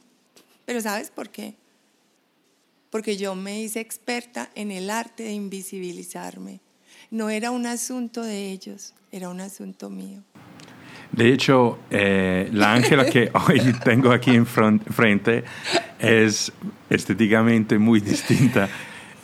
Pero 0.67 0.83
¿sabes 0.83 1.11
por 1.11 1.31
qué? 1.31 1.55
Porque 2.91 3.17
yo 3.17 3.35
me 3.35 3.63
hice 3.63 3.81
experta 3.81 4.51
en 4.55 4.71
el 4.71 4.91
arte 4.91 5.23
de 5.23 5.33
invisibilizarme. 5.33 6.61
No 7.11 7.31
era 7.31 7.51
un 7.51 7.65
asunto 7.65 8.23
de 8.23 8.51
ellos, 8.51 8.93
era 9.13 9.31
un 9.31 9.41
asunto 9.41 9.89
mío. 9.89 10.23
De 11.13 11.33
hecho, 11.33 11.79
eh, 11.91 12.49
la 12.53 12.75
Ángela 12.75 13.07
que 13.07 13.31
hoy 13.49 13.61
tengo 13.85 14.13
aquí 14.13 14.35
enfrente 14.35 15.45
es 15.99 16.53
estéticamente 16.91 17.79
muy 17.79 18.01
distinta. 18.01 18.69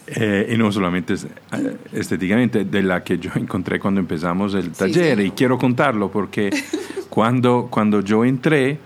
Eh, 0.06 0.50
y 0.52 0.58
no 0.58 0.70
solamente 0.70 1.14
eh, 1.14 1.76
estéticamente, 1.92 2.64
de 2.64 2.82
la 2.82 3.02
que 3.02 3.18
yo 3.18 3.30
encontré 3.36 3.80
cuando 3.80 4.00
empezamos 4.00 4.52
el 4.54 4.70
taller. 4.70 5.20
Y 5.20 5.30
quiero 5.30 5.56
contarlo 5.56 6.10
porque 6.10 6.50
cuando, 7.08 7.68
cuando 7.70 8.02
yo 8.02 8.24
entré, 8.24 8.78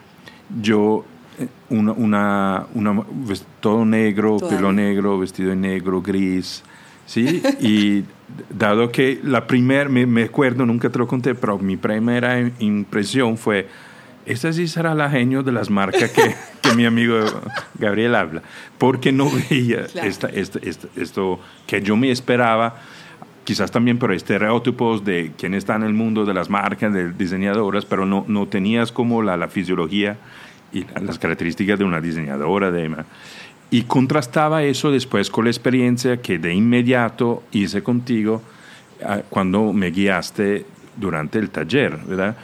yo, 0.60 1.04
una, 1.70 1.92
una, 1.92 2.66
una 2.72 3.04
todo 3.60 3.84
negro, 3.84 4.36
pelo 4.38 4.72
negro, 4.72 5.18
vestido 5.18 5.50
de 5.50 5.56
negro, 5.56 6.00
gris, 6.00 6.62
¿sí? 7.08 7.42
Y 7.58 8.04
dado 8.50 8.92
que 8.92 9.18
la 9.24 9.46
primera, 9.46 9.88
me, 9.88 10.06
me, 10.06 10.24
acuerdo, 10.24 10.64
nunca 10.64 10.90
te 10.90 10.98
lo 10.98 11.08
conté, 11.08 11.34
pero 11.34 11.58
mi 11.58 11.76
primera 11.76 12.38
impresión 12.60 13.36
fue, 13.36 13.66
esta 14.26 14.52
sí 14.52 14.68
será 14.68 14.94
la 14.94 15.10
genio 15.10 15.42
de 15.42 15.50
las 15.50 15.70
marcas 15.70 16.10
que, 16.10 16.34
que 16.62 16.74
mi 16.76 16.84
amigo 16.84 17.18
Gabriel 17.78 18.14
habla, 18.14 18.42
porque 18.76 19.10
no 19.10 19.30
veía 19.30 19.86
esta, 20.04 20.28
esta, 20.28 20.60
esto 20.96 21.40
que 21.66 21.80
yo 21.80 21.96
me 21.96 22.10
esperaba, 22.10 22.76
quizás 23.44 23.70
también 23.70 23.98
por 23.98 24.12
estereotipos 24.12 25.02
de 25.02 25.32
quién 25.38 25.54
está 25.54 25.76
en 25.76 25.84
el 25.84 25.94
mundo 25.94 26.26
de 26.26 26.34
las 26.34 26.50
marcas, 26.50 26.92
de 26.92 27.10
diseñadoras, 27.12 27.86
pero 27.86 28.04
no, 28.04 28.26
no 28.28 28.46
tenías 28.46 28.92
como 28.92 29.22
la, 29.22 29.38
la 29.38 29.48
fisiología 29.48 30.18
y 30.70 30.84
las 31.00 31.18
características 31.18 31.78
de 31.78 31.86
una 31.86 32.02
diseñadora, 32.02 32.70
de 32.70 32.90
y 33.70 33.82
contrastaba 33.82 34.62
eso 34.62 34.90
después 34.90 35.30
con 35.30 35.44
la 35.44 35.50
experiencia 35.50 36.20
que 36.22 36.38
de 36.38 36.54
inmediato 36.54 37.42
hice 37.52 37.82
contigo 37.82 38.42
ah, 39.04 39.20
cuando 39.28 39.72
me 39.72 39.90
guiaste 39.90 40.64
durante 40.96 41.38
el 41.38 41.50
taller, 41.50 41.96
¿verdad? 41.98 42.36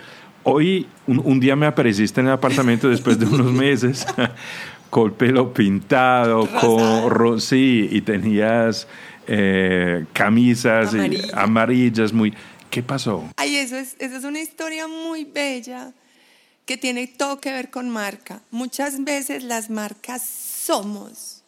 Hoy, 0.45 0.87
un, 1.07 1.41
día 1.41 1.57
me 1.57 1.67
apareciste 1.67 2.21
en 2.21 2.27
el 2.27 2.35
apartamento 2.35 2.89
después 2.89 3.19
de 3.19 3.25
unos 3.25 3.53
meses, 3.53 4.07
con 4.91 5.07
el 5.07 5.13
pelo 5.13 5.55
pintado, 5.55 6.47
con 6.61 7.41
sí, 7.41 7.89
y 7.91 8.03
tenías 8.03 8.87
eh, 9.27 10.05
camisas 10.13 10.95
amarillas 11.33 12.13
muy... 12.13 12.35
¿Qué 12.69 12.83
pasó? 12.83 13.25
Ay, 13.37 13.57
eso 13.57 13.77
es, 13.77 13.97
eso 14.01 14.17
es 14.17 14.25
una 14.25 14.41
historia 14.41 14.89
muy 14.89 15.25
bella 15.25 15.93
que 16.67 16.77
tiene 16.77 17.07
todo 17.07 17.41
que 17.41 17.53
ver 17.53 17.71
con 17.71 17.89
marca. 17.89 18.41
Muchas 18.51 19.05
veces 19.05 19.45
las 19.45 19.71
marcas 19.71 20.23
somos 20.65 21.43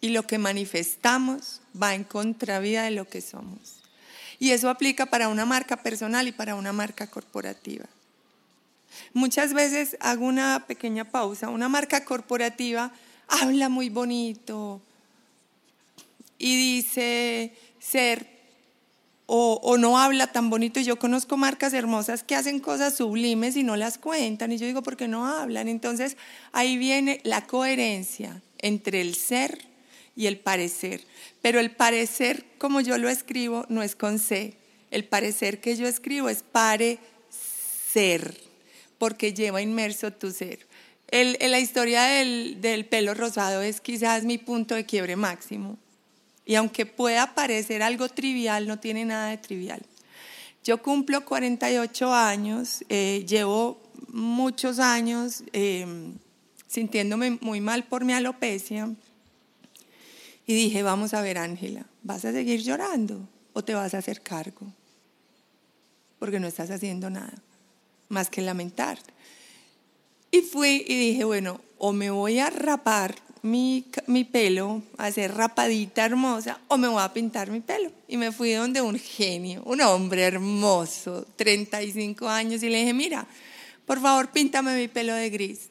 y 0.00 0.10
lo 0.10 0.26
que 0.26 0.38
manifestamos 0.38 1.60
va 1.80 1.94
en 1.94 2.04
contravía 2.04 2.82
de 2.82 2.90
lo 2.90 3.08
que 3.08 3.20
somos. 3.20 3.76
Y 4.38 4.50
eso 4.50 4.68
aplica 4.68 5.06
para 5.06 5.28
una 5.28 5.46
marca 5.46 5.76
personal 5.76 6.26
y 6.28 6.32
para 6.32 6.54
una 6.54 6.72
marca 6.72 7.06
corporativa. 7.06 7.86
Muchas 9.12 9.54
veces 9.54 9.96
hago 10.00 10.26
una 10.26 10.64
pequeña 10.66 11.04
pausa. 11.04 11.48
Una 11.48 11.68
marca 11.68 12.04
corporativa 12.04 12.92
habla 13.28 13.68
muy 13.68 13.88
bonito 13.88 14.82
y 16.38 16.56
dice 16.56 17.54
ser 17.78 18.33
o, 19.26 19.76
no 19.78 19.98
habla 19.98 20.26
tan 20.28 20.50
bonito. 20.50 20.80
Yo 20.80 20.98
conozco 20.98 21.36
marcas 21.36 21.72
hermosas 21.72 22.22
que 22.22 22.34
hacen 22.34 22.60
cosas 22.60 22.96
sublimes 22.96 23.56
y 23.56 23.62
no 23.62 23.76
las 23.76 23.98
cuentan. 23.98 24.52
Y 24.52 24.58
yo 24.58 24.66
digo, 24.66 24.82
¿por 24.82 24.96
qué 24.96 25.08
no 25.08 25.26
hablan? 25.26 25.68
Entonces 25.68 26.16
ahí 26.52 26.76
viene 26.76 27.20
la 27.24 27.46
coherencia 27.46 28.42
entre 28.58 29.00
el 29.00 29.14
ser 29.14 29.66
y 30.14 30.26
el 30.26 30.38
parecer. 30.38 31.00
Pero 31.42 31.58
el 31.58 31.70
parecer, 31.70 32.44
como 32.58 32.80
yo 32.80 32.98
lo 32.98 33.08
escribo, 33.08 33.64
no 33.68 33.82
es 33.82 33.96
con 33.96 34.18
C. 34.18 34.54
El 34.90 35.04
parecer 35.04 35.60
que 35.60 35.76
yo 35.76 35.86
escribo 35.86 36.28
es 36.28 36.42
parecer, 36.42 37.00
porque 38.98 39.32
lleva 39.32 39.62
inmerso 39.62 40.12
tu 40.12 40.30
ser. 40.30 40.66
El, 41.08 41.38
la 41.40 41.60
historia 41.60 42.02
del 42.04 42.86
pelo 42.88 43.14
rosado 43.14 43.62
es 43.62 43.80
quizás 43.80 44.24
mi 44.24 44.38
punto 44.38 44.74
de 44.74 44.84
quiebre 44.84 45.16
máximo. 45.16 45.78
Y 46.44 46.56
aunque 46.56 46.86
pueda 46.86 47.34
parecer 47.34 47.82
algo 47.82 48.08
trivial, 48.08 48.66
no 48.66 48.78
tiene 48.78 49.04
nada 49.04 49.30
de 49.30 49.38
trivial. 49.38 49.82
Yo 50.62 50.82
cumplo 50.82 51.24
48 51.24 52.14
años, 52.14 52.84
eh, 52.88 53.24
llevo 53.26 53.80
muchos 54.08 54.78
años 54.78 55.42
em, 55.52 56.14
sintiéndome 56.66 57.38
muy 57.40 57.60
mal 57.60 57.84
por 57.84 58.04
mi 58.04 58.12
alopecia. 58.12 58.90
Y 60.46 60.54
dije, 60.54 60.82
vamos 60.82 61.14
a 61.14 61.22
ver, 61.22 61.38
Ángela, 61.38 61.86
¿vas 62.02 62.24
a 62.24 62.32
seguir 62.32 62.60
llorando 62.60 63.28
o 63.52 63.64
te 63.64 63.74
vas 63.74 63.94
a 63.94 63.98
hacer 63.98 64.22
cargo? 64.22 64.66
Porque 66.18 66.40
no 66.40 66.46
estás 66.46 66.70
haciendo 66.70 67.10
nada 67.10 67.34
más 68.08 68.30
que 68.30 68.42
lamentarte. 68.42 69.12
Y 70.30 70.40
fui 70.40 70.84
y 70.86 70.98
dije, 70.98 71.24
bueno, 71.24 71.60
o 71.78 71.92
me 71.92 72.10
voy 72.10 72.38
a 72.38 72.50
rapar 72.50 73.14
mi, 73.44 73.84
mi, 74.06 74.24
pelo, 74.24 74.82
hacer 74.96 75.34
rapadita 75.34 76.06
hermosa, 76.06 76.58
o 76.68 76.78
me 76.78 76.88
voy 76.88 77.02
a 77.02 77.12
pintar 77.12 77.50
mi 77.50 77.60
pelo. 77.60 77.92
Y 78.08 78.16
me 78.16 78.32
fui 78.32 78.52
donde 78.52 78.80
un 78.80 78.98
genio, 78.98 79.62
un 79.66 79.82
hombre 79.82 80.22
hermoso, 80.22 81.26
35 81.36 82.26
años, 82.26 82.62
y 82.62 82.70
le 82.70 82.78
dije, 82.78 82.94
mira, 82.94 83.26
por 83.84 84.00
favor, 84.00 84.30
píntame 84.30 84.74
mi 84.78 84.88
pelo 84.88 85.12
de 85.12 85.28
gris. 85.28 85.68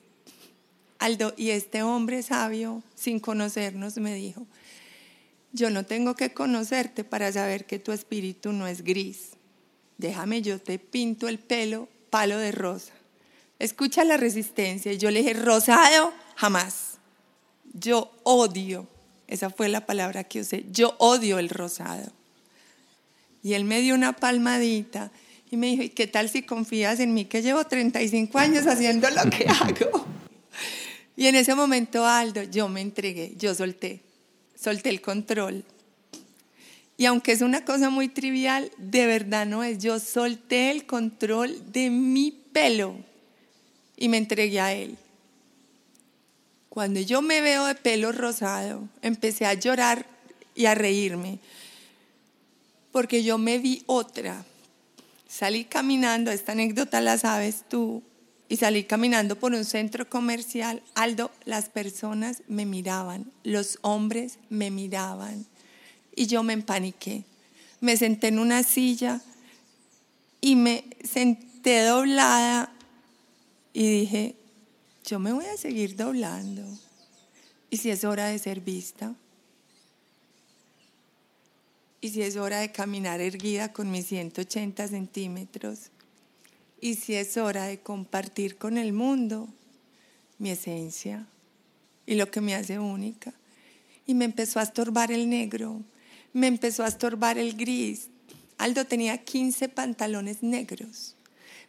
Aldo, 1.00 1.34
y 1.36 1.50
este 1.50 1.82
hombre 1.82 2.22
sabio, 2.22 2.84
sin 2.94 3.20
conocernos, 3.20 3.98
me 3.98 4.14
dijo, 4.14 4.46
yo 5.52 5.72
no 5.72 5.84
tengo 5.84 6.16
que 6.16 6.32
conocerte 6.32 7.04
para 7.04 7.32
saber 7.32 7.66
que 7.66 7.80
tu 7.80 7.92
espíritu 7.92 8.54
no 8.54 8.68
es 8.68 8.84
gris. 8.84 9.32
Déjame, 9.98 10.44
yo 10.44 10.62
te 10.62 10.78
pinto 10.78 11.28
el 11.28 11.40
pelo 11.40 11.90
palo 12.12 12.38
de 12.38 12.52
rosa. 12.52 12.94
Escucha 13.58 14.04
la 14.04 14.18
resistencia. 14.18 14.94
Y 14.94 15.00
yo 15.00 15.10
le 15.10 15.22
dije, 15.22 15.34
rosado, 15.34 16.14
jamás 16.36 16.93
yo 17.74 18.12
odio, 18.24 18.88
esa 19.28 19.50
fue 19.50 19.68
la 19.68 19.86
palabra 19.86 20.24
que 20.24 20.42
usé, 20.42 20.66
yo 20.72 20.96
odio 21.00 21.40
el 21.40 21.50
rosado. 21.50 22.12
Y 23.44 23.54
él 23.54 23.66
me 23.66 23.82
dio 23.82 23.96
una 23.96 24.14
palmadita 24.14 25.12
y 25.52 25.58
me 25.58 25.68
dijo, 25.68 25.84
¿y 25.84 25.90
qué 25.90 26.08
tal 26.08 26.30
si 26.30 26.44
confías 26.44 27.00
en 27.00 27.14
mí 27.14 27.26
que 27.26 27.42
llevo 27.42 27.66
35 27.66 28.40
años 28.40 28.66
haciendo 28.68 29.10
lo 29.10 29.30
que 29.30 29.46
hago? 29.50 30.06
Y 31.16 31.28
en 31.28 31.36
ese 31.36 31.54
momento, 31.54 32.06
Aldo, 32.06 32.44
yo 32.44 32.70
me 32.70 32.82
entregué, 32.82 33.34
yo 33.38 33.54
solté, 33.54 34.02
solté 34.60 34.90
el 34.90 35.02
control. 35.02 35.64
Y 36.98 37.06
aunque 37.06 37.34
es 37.34 37.42
una 37.42 37.66
cosa 37.66 37.90
muy 37.90 38.08
trivial, 38.08 38.72
de 38.78 39.06
verdad 39.06 39.46
no 39.46 39.64
es, 39.64 39.80
yo 39.80 40.00
solté 40.00 40.72
el 40.72 40.86
control 40.86 41.72
de 41.72 41.90
mi 41.90 42.32
pelo 42.32 42.96
y 43.98 44.10
me 44.10 44.18
entregué 44.18 44.60
a 44.60 44.74
él. 44.74 44.98
Cuando 46.74 47.00
yo 47.00 47.22
me 47.22 47.40
veo 47.40 47.68
de 47.68 47.76
pelo 47.76 48.12
rosado, 48.12 48.90
empecé 49.04 49.46
a 49.46 49.54
llorar 49.54 50.08
y 50.56 50.66
a 50.66 50.74
reírme, 50.74 51.38
porque 52.92 53.24
yo 53.24 53.38
me 53.38 53.60
vi 53.60 53.84
otra. 53.86 54.44
Salí 55.28 55.66
caminando, 55.66 56.32
esta 56.32 56.54
anécdota 56.54 57.00
la 57.00 57.20
sabes 57.20 57.64
tú, 57.70 58.02
y 58.50 58.58
salí 58.58 58.86
caminando 58.86 59.36
por 59.36 59.54
un 59.54 59.66
centro 59.66 60.10
comercial. 60.10 60.82
Aldo, 60.96 61.30
las 61.46 61.70
personas 61.70 62.42
me 62.48 62.66
miraban, 62.66 63.32
los 63.44 63.78
hombres 63.84 64.40
me 64.50 64.72
miraban, 64.72 65.46
y 66.16 66.26
yo 66.26 66.42
me 66.42 66.54
empaniqué. 66.54 67.24
Me 67.82 67.98
senté 67.98 68.30
en 68.30 68.40
una 68.40 68.64
silla 68.64 69.22
y 70.42 70.56
me 70.56 70.86
senté 71.04 71.84
doblada 71.84 72.72
y 73.74 74.00
dije, 74.00 74.38
yo 75.04 75.20
me 75.20 75.34
voy 75.34 75.46
a 75.46 75.58
seguir 75.58 75.96
doblando. 75.96 76.64
¿Y 77.70 77.78
si 77.78 77.90
es 77.90 78.04
hora 78.04 78.28
de 78.28 78.40
ser 78.40 78.62
vista? 78.62 79.16
¿Y 82.02 82.10
si 82.10 82.22
es 82.22 82.36
hora 82.36 82.60
de 82.60 82.72
caminar 82.72 83.22
erguida 83.22 83.74
con 83.74 83.92
mis 83.92 84.08
180 84.08 84.88
centímetros? 84.88 85.90
¿Y 86.80 86.96
si 86.96 87.16
es 87.16 87.38
hora 87.38 87.66
de 87.66 87.80
compartir 87.80 88.58
con 88.58 88.78
el 88.78 88.94
mundo 88.94 89.48
mi 90.38 90.52
esencia 90.52 91.26
y 92.06 92.16
lo 92.16 92.30
que 92.30 92.42
me 92.42 92.56
hace 92.56 92.80
única? 92.80 93.34
Y 94.06 94.14
me 94.16 94.26
empezó 94.26 94.60
a 94.60 94.64
estorbar 94.64 95.12
el 95.12 95.30
negro, 95.30 95.82
me 96.34 96.48
empezó 96.48 96.84
a 96.84 96.90
estorbar 96.90 97.38
el 97.38 97.56
gris. 97.56 98.10
Aldo 98.58 98.86
tenía 98.86 99.18
15 99.18 99.70
pantalones 99.70 100.44
negros 100.44 101.16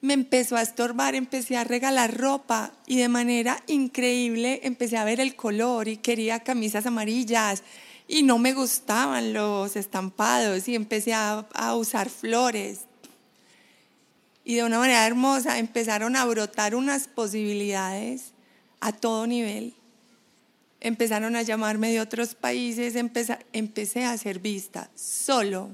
me 0.04 0.12
empezó 0.12 0.56
a 0.56 0.60
estorbar, 0.60 1.14
empecé 1.14 1.56
a 1.56 1.64
regalar 1.64 2.14
ropa 2.14 2.74
y 2.86 2.98
de 2.98 3.08
manera 3.08 3.62
increíble 3.66 4.60
empecé 4.62 4.98
a 4.98 5.04
ver 5.04 5.18
el 5.18 5.34
color 5.34 5.88
y 5.88 5.96
quería 5.96 6.40
camisas 6.40 6.84
amarillas 6.84 7.62
y 8.06 8.22
no 8.22 8.38
me 8.38 8.52
gustaban 8.52 9.32
los 9.32 9.76
estampados 9.76 10.68
y 10.68 10.74
empecé 10.74 11.14
a, 11.14 11.46
usar 11.74 12.10
flores. 12.10 12.80
Y 14.44 14.56
de 14.56 14.64
una 14.64 14.78
manera 14.78 15.06
hermosa 15.06 15.58
empezaron 15.58 16.16
a 16.16 16.26
brotar 16.26 16.74
unas 16.74 17.08
posibilidades 17.08 18.32
a 18.80 18.92
todo 18.92 19.26
nivel. 19.26 19.72
Empezaron 20.80 21.34
a 21.34 21.40
llamarme 21.40 21.90
de 21.90 22.02
otros 22.02 22.34
países, 22.34 22.94
empecé, 22.94 23.38
empecé 23.54 24.04
a 24.04 24.18
ser 24.18 24.38
vista 24.38 24.90
solo 24.94 25.70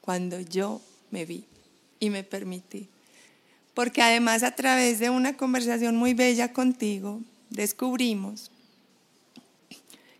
cuando 0.00 0.40
yo 0.40 0.80
me 1.12 1.24
vi 1.24 1.44
y 2.00 2.10
me 2.10 2.24
permití 2.24 2.88
porque 3.78 4.02
además 4.02 4.42
a 4.42 4.56
través 4.56 4.98
de 4.98 5.08
una 5.08 5.36
conversación 5.36 5.94
muy 5.94 6.12
bella 6.12 6.52
contigo 6.52 7.20
descubrimos 7.48 8.50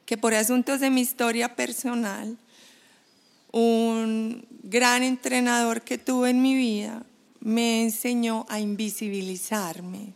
que 0.06 0.16
por 0.16 0.32
asuntos 0.32 0.78
de 0.78 0.90
mi 0.90 1.00
historia 1.00 1.56
personal, 1.56 2.38
un 3.50 4.46
gran 4.62 5.02
entrenador 5.02 5.82
que 5.82 5.98
tuve 5.98 6.30
en 6.30 6.40
mi 6.40 6.54
vida 6.54 7.02
me 7.40 7.82
enseñó 7.82 8.46
a 8.48 8.60
invisibilizarme. 8.60 10.12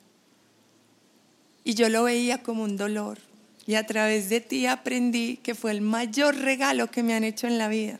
Y 1.65 1.75
yo 1.75 1.89
lo 1.89 2.05
veía 2.05 2.45
como 2.45 2.63
un 2.63 2.77
dolor. 2.77 3.19
Y 3.67 3.75
a 3.75 3.85
través 3.85 4.29
de 4.29 4.41
ti 4.41 4.67
aprendí 4.67 5.39
que 5.39 5.57
fue 5.57 5.73
el 5.73 5.81
mayor 5.81 6.37
regalo 6.37 6.93
que 6.93 7.03
me 7.03 7.15
han 7.15 7.25
hecho 7.25 7.49
en 7.49 7.59
la 7.59 7.67
vida. 7.67 7.99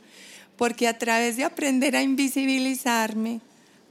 Porque 0.57 0.87
a 0.87 0.99
través 0.99 1.37
de 1.37 1.43
aprender 1.43 1.97
a 1.97 2.03
invisibilizarme, 2.03 3.41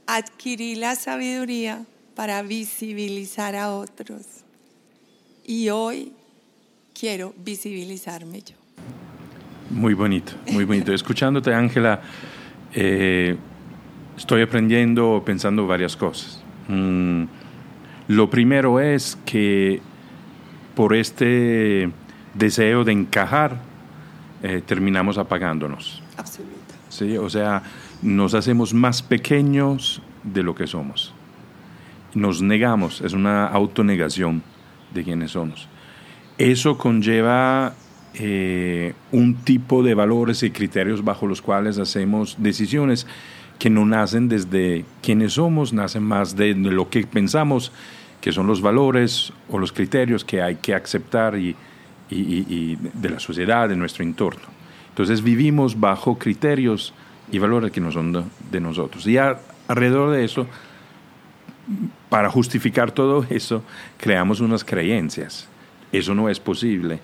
adquirí 0.06 0.74
la 0.74 0.94
sabiduría 0.94 1.84
para 2.14 2.42
visibilizar 2.42 3.56
a 3.56 3.72
otros. 3.72 4.22
Y 5.44 5.70
hoy 5.70 6.12
quiero 6.98 7.34
visibilizarme 7.44 8.42
yo. 8.42 8.54
Muy 9.70 9.94
bonito, 9.94 10.32
muy 10.50 10.64
bonito. 10.64 10.92
Escuchándote, 10.94 11.54
Ángela, 11.54 12.02
eh, 12.74 13.36
estoy 14.16 14.42
aprendiendo, 14.42 15.22
pensando 15.24 15.66
varias 15.66 15.96
cosas. 15.96 16.42
Mm, 16.68 17.24
lo 18.08 18.30
primero 18.30 18.80
es 18.80 19.18
que 19.24 19.80
por 20.74 20.94
este 20.94 21.90
deseo 22.34 22.84
de 22.84 22.92
encajar, 22.92 23.58
eh, 24.42 24.62
terminamos 24.64 25.18
apagándonos. 25.18 26.02
Absoluto. 26.16 26.52
Sí, 26.88 27.16
o 27.16 27.30
sea, 27.30 27.62
nos 28.02 28.34
hacemos 28.34 28.74
más 28.74 29.02
pequeños 29.02 30.02
de 30.22 30.42
lo 30.42 30.54
que 30.54 30.66
somos. 30.66 31.14
Nos 32.14 32.42
negamos, 32.42 33.00
es 33.00 33.12
una 33.12 33.46
autonegación 33.46 34.42
de 34.92 35.04
quienes 35.04 35.32
somos. 35.32 35.68
Eso 36.36 36.76
conlleva 36.76 37.74
eh, 38.14 38.94
un 39.12 39.36
tipo 39.36 39.82
de 39.82 39.94
valores 39.94 40.42
y 40.42 40.50
criterios 40.50 41.04
bajo 41.04 41.26
los 41.26 41.40
cuales 41.40 41.78
hacemos 41.78 42.36
decisiones 42.38 43.06
que 43.58 43.70
no 43.70 43.86
nacen 43.86 44.28
desde 44.28 44.84
quienes 45.02 45.34
somos, 45.34 45.72
nacen 45.72 46.02
más 46.02 46.36
de 46.36 46.54
lo 46.54 46.90
que 46.90 47.06
pensamos 47.06 47.72
que 48.22 48.32
son 48.32 48.46
los 48.46 48.62
valores 48.62 49.32
o 49.50 49.58
los 49.58 49.72
criterios 49.72 50.24
que 50.24 50.40
hay 50.40 50.54
que 50.54 50.74
aceptar 50.74 51.36
y, 51.36 51.56
de 52.08 53.10
la 53.10 53.18
sociedad, 53.18 53.68
de 53.68 53.76
nuestro 53.76 54.04
entorno. 54.04 54.44
Entonces 54.90 55.22
vivimos 55.22 55.78
bajo 55.78 56.18
criterios 56.18 56.94
y 57.30 57.38
valores 57.38 57.70
que 57.70 57.80
no 57.80 57.92
son 57.92 58.24
de, 58.50 58.60
nosotros. 58.60 59.06
Y 59.06 59.16
alrededor 59.18 60.10
de 60.10 60.24
eso, 60.24 60.46
para 62.08 62.30
justificar 62.30 62.90
todo 62.90 63.24
eso, 63.30 63.62
creamos 63.98 64.40
unas 64.40 64.64
creencias. 64.64 65.48
Eso 65.92 66.14
no 66.14 66.28
es 66.28 66.40
posible. 66.40 67.00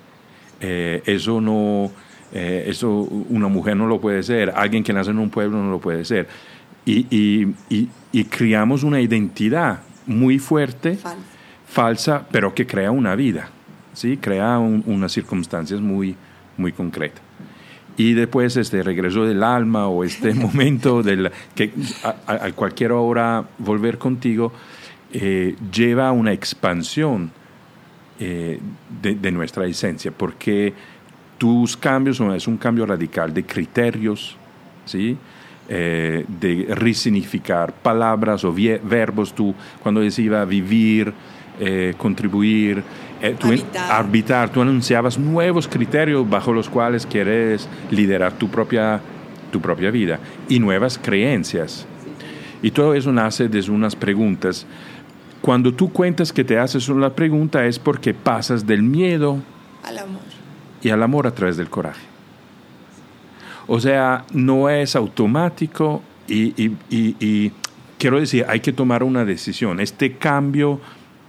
Eh, 0.60 1.02
eso 1.06 1.40
no, 1.40 1.90
eh, 2.32 2.64
eso 2.66 2.90
una 2.90 3.48
mujer 3.48 3.76
no 3.76 3.86
lo 3.86 4.00
puede 4.00 4.22
ser. 4.22 4.52
Alguien 4.56 4.82
que 4.82 4.92
nace 4.92 5.10
en 5.10 5.18
un 5.18 5.30
pueblo 5.30 5.62
no 5.62 5.70
lo 5.70 5.80
puede 5.80 6.04
ser. 6.04 6.28
Y, 6.84 7.46
y 8.12 8.24
creamos 8.24 8.82
una 8.82 8.98
identidad 8.98 9.80
muy 10.08 10.38
fuerte, 10.38 10.98
falsa, 11.66 12.26
pero 12.32 12.54
que 12.54 12.66
crea 12.66 12.90
una 12.90 13.14
vida, 13.14 13.50
¿sí? 13.92 14.16
crea 14.16 14.58
unas 14.58 15.12
circunstancias 15.12 15.80
muy, 15.80 16.16
muy 16.56 16.72
concretas. 16.72 17.27
Y 17.98 18.14
después 18.14 18.56
este 18.56 18.82
regreso 18.84 19.24
del 19.24 19.42
alma 19.42 19.88
o 19.88 20.04
este 20.04 20.32
momento 20.34 21.02
del, 21.02 21.30
que 21.54 21.72
a, 22.04 22.52
cualquier 22.52 22.92
hora 22.92 23.44
volver 23.58 23.98
contigo 23.98 24.52
eh, 25.12 25.56
lleva 25.72 26.08
a 26.08 26.12
una 26.12 26.32
expansión 26.32 27.32
eh, 28.20 28.60
de, 29.02 29.32
nuestra 29.32 29.66
esencia, 29.66 30.12
porque 30.12 30.72
tus 31.38 31.76
cambios 31.76 32.20
es 32.20 32.46
un 32.46 32.56
cambio 32.56 32.86
radical 32.86 33.34
de 33.34 33.44
criterios, 33.44 34.36
¿sí? 34.84 35.16
Eh, 35.68 36.24
de 36.40 36.66
resignificar 36.74 37.72
palabras 37.74 38.44
o 38.44 38.54
verbos. 38.54 39.34
Tú, 39.34 39.54
cuando 39.82 40.00
decías 40.00 40.48
vivir, 40.48 41.12
contribuir, 41.96 42.84
eh, 43.20 43.36
tú, 43.38 43.48
habitar. 43.90 44.50
tú 44.50 44.60
anunciabas 44.62 45.18
nuevos 45.18 45.66
criterios 45.66 46.28
bajo 46.28 46.52
los 46.52 46.68
cuales 46.68 47.06
quieres 47.06 47.68
liderar 47.90 48.32
tu 48.34 48.48
propia, 48.48 49.00
tu 49.50 49.60
propia 49.60 49.90
vida 49.90 50.20
y 50.48 50.58
nuevas 50.58 50.98
creencias. 50.98 51.86
Y 52.62 52.70
todo 52.70 52.94
eso 52.94 53.12
nace 53.12 53.48
desde 53.48 53.70
unas 53.70 53.94
preguntas. 53.94 54.66
Cuando 55.40 55.72
tú 55.72 55.92
cuentas 55.92 56.32
que 56.32 56.44
te 56.44 56.58
haces 56.58 56.88
una 56.88 57.10
pregunta 57.10 57.64
es 57.66 57.78
porque 57.78 58.14
pasas 58.14 58.66
del 58.66 58.82
miedo 58.82 59.38
al 59.84 59.98
amor. 59.98 60.22
Y 60.82 60.90
al 60.90 61.02
amor 61.02 61.26
a 61.26 61.30
través 61.32 61.56
del 61.56 61.70
coraje. 61.70 62.06
O 63.66 63.80
sea, 63.80 64.24
no 64.32 64.70
es 64.70 64.96
automático 64.96 66.02
y, 66.26 67.52
quiero 67.98 68.18
decir, 68.18 68.44
hay 68.48 68.60
que 68.60 68.72
tomar 68.72 69.02
una 69.02 69.24
decisión. 69.24 69.80
Este 69.80 70.16
cambio 70.16 70.80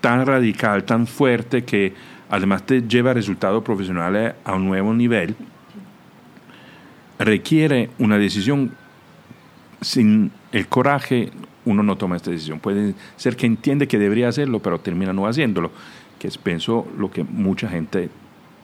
tan 0.01 0.25
radical, 0.25 0.83
tan 0.83 1.07
fuerte, 1.07 1.63
que 1.63 1.93
además 2.29 2.65
te 2.65 2.81
lleva 2.81 3.13
resultados 3.13 3.63
profesionales 3.63 4.33
a 4.43 4.53
un 4.55 4.65
nuevo 4.65 4.93
nivel, 4.93 5.35
requiere 7.17 7.89
una 7.99 8.17
decisión. 8.17 8.71
Sin 9.81 10.31
el 10.51 10.67
coraje, 10.67 11.31
uno 11.63 11.83
no 11.83 11.95
toma 11.95 12.17
esta 12.17 12.31
decisión. 12.31 12.59
Puede 12.59 12.95
ser 13.15 13.37
que 13.37 13.45
entiende 13.45 13.87
que 13.87 13.97
debería 13.97 14.27
hacerlo, 14.27 14.59
pero 14.59 14.79
termina 14.79 15.13
no 15.13 15.25
haciéndolo, 15.25 15.71
que 16.19 16.27
es, 16.27 16.37
pienso, 16.37 16.85
lo 16.97 17.09
que 17.09 17.23
mucha 17.23 17.69
gente 17.69 18.09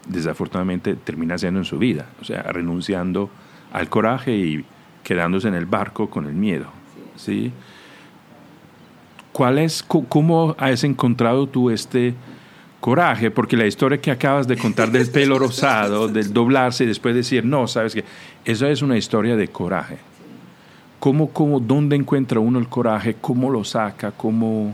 desafortunadamente 0.08 0.96
termina 0.96 1.36
haciendo 1.36 1.62
en 1.62 1.66
su 1.66 1.78
vida, 1.78 2.08
o 2.22 2.26
sea, 2.26 2.44
renunciando 2.44 3.30
al 3.72 3.90
coraje 3.90 4.36
y 4.36 4.66
quedándose 5.04 5.48
en 5.48 5.56
el 5.56 5.66
barco 5.66 6.10
con 6.10 6.26
el 6.26 6.34
miedo. 6.34 6.68
¿sí? 7.16 7.52
¿Cuál 9.36 9.58
es, 9.58 9.84
¿Cómo 9.84 10.56
has 10.58 10.86
encontrado 10.86 11.46
tú 11.46 11.70
este 11.70 12.14
coraje? 12.80 13.32
Porque 13.32 13.58
la 13.58 13.66
historia 13.66 14.00
que 14.00 14.10
acabas 14.10 14.48
de 14.48 14.56
contar 14.56 14.90
del 14.90 15.12
pelo 15.12 15.38
rosado, 15.38 16.08
del 16.08 16.32
doblarse 16.32 16.86
y 16.86 16.88
después 16.88 17.14
decir, 17.14 17.44
no, 17.44 17.68
sabes 17.68 17.94
que 17.94 18.06
eso 18.46 18.66
es 18.66 18.82
una 18.82 18.98
historia 18.98 19.36
de 19.36 19.50
coraje. 19.50 19.98
¿Cómo, 21.02 21.32
cómo, 21.34 21.60
¿Dónde 21.60 21.98
encuentra 21.98 22.40
uno 22.40 22.60
el 22.60 22.70
coraje? 22.70 23.18
¿Cómo 23.20 23.50
lo 23.50 23.66
saca? 23.66 24.14
¿Cómo... 24.14 24.74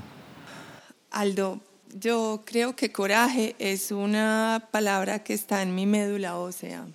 Aldo, 1.10 1.60
yo 2.00 2.44
creo 2.46 2.76
que 2.76 2.92
coraje 2.92 3.56
es 3.58 3.92
una 3.92 4.68
palabra 4.70 5.24
que 5.24 5.34
está 5.34 5.64
en 5.64 5.74
mi 5.74 5.88
médula 5.88 6.38
ósea. 6.38 6.86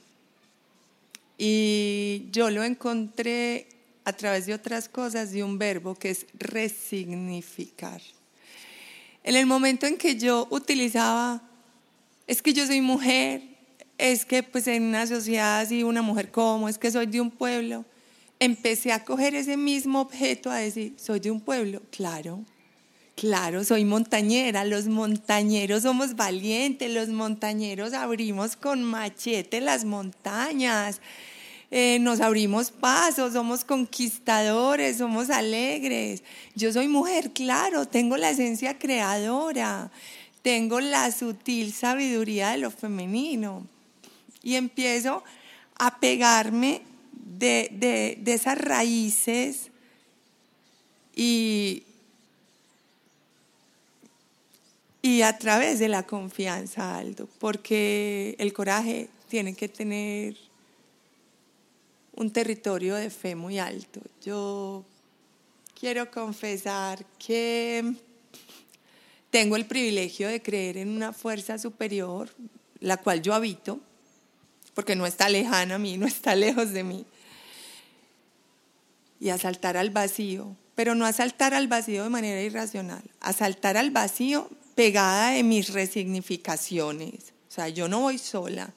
Y 1.36 2.26
yo 2.30 2.48
lo 2.50 2.62
encontré 2.62 3.66
a 4.06 4.12
través 4.12 4.46
de 4.46 4.54
otras 4.54 4.88
cosas, 4.88 5.32
de 5.32 5.42
un 5.42 5.58
verbo 5.58 5.96
que 5.96 6.10
es 6.10 6.26
resignificar. 6.38 8.00
En 9.24 9.34
el 9.34 9.46
momento 9.46 9.84
en 9.84 9.98
que 9.98 10.14
yo 10.16 10.46
utilizaba, 10.50 11.42
es 12.28 12.40
que 12.40 12.52
yo 12.52 12.64
soy 12.66 12.80
mujer, 12.80 13.42
es 13.98 14.24
que 14.24 14.44
pues 14.44 14.68
en 14.68 14.84
una 14.84 15.08
sociedad 15.08 15.58
así, 15.58 15.82
una 15.82 16.02
mujer 16.02 16.30
como, 16.30 16.68
es 16.68 16.78
que 16.78 16.92
soy 16.92 17.06
de 17.06 17.20
un 17.20 17.32
pueblo, 17.32 17.84
empecé 18.38 18.92
a 18.92 19.04
coger 19.04 19.34
ese 19.34 19.56
mismo 19.56 20.02
objeto 20.02 20.52
a 20.52 20.58
decir, 20.58 20.94
soy 20.96 21.18
de 21.18 21.32
un 21.32 21.40
pueblo, 21.40 21.82
claro, 21.90 22.44
claro, 23.16 23.64
soy 23.64 23.84
montañera, 23.84 24.64
los 24.64 24.86
montañeros 24.86 25.82
somos 25.82 26.14
valientes, 26.14 26.88
los 26.92 27.08
montañeros 27.08 27.92
abrimos 27.92 28.54
con 28.54 28.84
machete 28.84 29.60
las 29.60 29.84
montañas, 29.84 31.00
eh, 31.70 31.98
nos 32.00 32.20
abrimos 32.20 32.70
pasos, 32.70 33.32
somos 33.32 33.64
conquistadores, 33.64 34.98
somos 34.98 35.30
alegres. 35.30 36.22
Yo 36.54 36.72
soy 36.72 36.88
mujer, 36.88 37.32
claro, 37.32 37.86
tengo 37.86 38.16
la 38.16 38.30
esencia 38.30 38.78
creadora, 38.78 39.90
tengo 40.42 40.80
la 40.80 41.10
sutil 41.10 41.72
sabiduría 41.72 42.50
de 42.50 42.58
lo 42.58 42.70
femenino. 42.70 43.66
Y 44.42 44.54
empiezo 44.54 45.24
a 45.78 45.98
pegarme 45.98 46.82
de, 47.12 48.16
de 48.20 48.32
esas 48.32 48.56
raíces 48.58 49.70
y, 51.16 51.82
y 55.02 55.22
a 55.22 55.36
través 55.38 55.78
de 55.78 55.88
la 55.88 56.04
confianza, 56.04 56.98
Aldo, 56.98 57.28
porque 57.38 58.36
el 58.38 58.52
coraje 58.52 59.08
tiene 59.28 59.54
que 59.54 59.68
tener 59.68 60.36
un 62.16 62.30
territorio 62.30 62.96
de 62.96 63.10
fe 63.10 63.34
muy 63.34 63.58
alto. 63.58 64.00
Yo 64.24 64.84
quiero 65.78 66.10
confesar 66.10 67.04
que 67.18 67.94
tengo 69.30 69.56
el 69.56 69.66
privilegio 69.66 70.28
de 70.28 70.42
creer 70.42 70.78
en 70.78 70.88
una 70.88 71.12
fuerza 71.12 71.58
superior, 71.58 72.30
la 72.80 72.96
cual 72.96 73.22
yo 73.22 73.34
habito, 73.34 73.80
porque 74.74 74.96
no 74.96 75.06
está 75.06 75.28
lejana 75.28 75.76
a 75.76 75.78
mí, 75.78 75.98
no 75.98 76.06
está 76.06 76.34
lejos 76.34 76.72
de 76.72 76.84
mí, 76.84 77.04
y 79.20 79.28
a 79.28 79.38
saltar 79.38 79.76
al 79.76 79.90
vacío, 79.90 80.56
pero 80.74 80.94
no 80.94 81.06
a 81.06 81.12
saltar 81.12 81.54
al 81.54 81.68
vacío 81.68 82.02
de 82.04 82.10
manera 82.10 82.42
irracional, 82.42 83.02
a 83.20 83.32
saltar 83.32 83.76
al 83.76 83.90
vacío 83.90 84.50
pegada 84.74 85.30
de 85.30 85.42
mis 85.42 85.72
resignificaciones. 85.72 87.32
O 87.48 87.52
sea, 87.52 87.68
yo 87.68 87.88
no 87.88 88.00
voy 88.00 88.18
sola, 88.18 88.72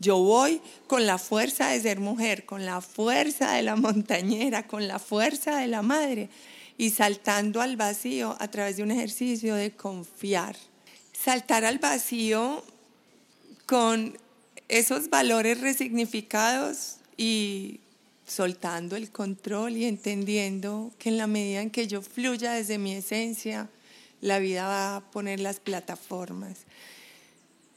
yo 0.00 0.16
voy 0.16 0.60
con 0.86 1.06
la 1.06 1.18
fuerza 1.18 1.68
de 1.68 1.80
ser 1.80 2.00
mujer, 2.00 2.46
con 2.46 2.64
la 2.64 2.80
fuerza 2.80 3.52
de 3.52 3.62
la 3.62 3.76
montañera, 3.76 4.66
con 4.66 4.88
la 4.88 4.98
fuerza 4.98 5.58
de 5.58 5.68
la 5.68 5.82
madre 5.82 6.30
y 6.78 6.90
saltando 6.90 7.60
al 7.60 7.76
vacío 7.76 8.34
a 8.40 8.48
través 8.48 8.78
de 8.78 8.82
un 8.82 8.90
ejercicio 8.90 9.54
de 9.54 9.72
confiar. 9.72 10.56
Saltar 11.12 11.66
al 11.66 11.78
vacío 11.78 12.64
con 13.66 14.16
esos 14.68 15.10
valores 15.10 15.60
resignificados 15.60 16.96
y 17.18 17.80
soltando 18.26 18.96
el 18.96 19.10
control 19.10 19.76
y 19.76 19.84
entendiendo 19.84 20.92
que 20.98 21.10
en 21.10 21.18
la 21.18 21.26
medida 21.26 21.60
en 21.60 21.70
que 21.70 21.86
yo 21.86 22.00
fluya 22.00 22.52
desde 22.52 22.78
mi 22.78 22.94
esencia, 22.94 23.68
la 24.22 24.38
vida 24.38 24.66
va 24.66 24.96
a 24.96 25.10
poner 25.10 25.40
las 25.40 25.60
plataformas. 25.60 26.60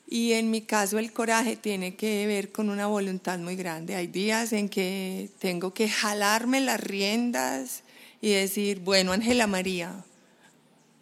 Y 0.07 0.33
en 0.33 0.51
mi 0.51 0.61
caso 0.61 0.99
el 0.99 1.11
coraje 1.11 1.55
tiene 1.55 1.95
que 1.95 2.27
ver 2.27 2.51
con 2.51 2.69
una 2.69 2.87
voluntad 2.87 3.39
muy 3.39 3.55
grande. 3.55 3.95
Hay 3.95 4.07
días 4.07 4.53
en 4.53 4.69
que 4.69 5.29
tengo 5.39 5.73
que 5.73 5.89
jalarme 5.89 6.61
las 6.61 6.79
riendas 6.79 7.83
y 8.21 8.31
decir, 8.31 8.79
bueno, 8.79 9.11
Ángela 9.11 9.47
María, 9.47 10.03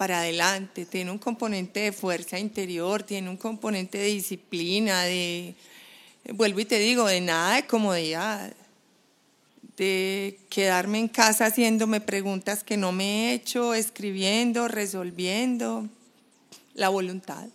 para 0.01 0.21
adelante, 0.21 0.87
tiene 0.87 1.11
un 1.11 1.19
componente 1.19 1.81
de 1.81 1.91
fuerza 1.91 2.39
interior, 2.39 3.03
tiene 3.03 3.29
un 3.29 3.37
componente 3.37 3.99
de 3.99 4.05
disciplina, 4.05 5.03
de, 5.03 5.53
vuelvo 6.33 6.59
y 6.59 6.65
te 6.65 6.79
digo, 6.79 7.05
de 7.05 7.21
nada 7.21 7.57
de 7.57 7.67
comodidad, 7.67 8.51
de 9.77 10.39
quedarme 10.49 10.97
en 10.97 11.07
casa 11.07 11.45
haciéndome 11.45 12.01
preguntas 12.01 12.63
que 12.63 12.77
no 12.77 12.91
me 12.91 13.29
he 13.29 13.33
hecho, 13.33 13.75
escribiendo, 13.75 14.67
resolviendo, 14.67 15.87
la 16.73 16.89
voluntad. 16.89 17.47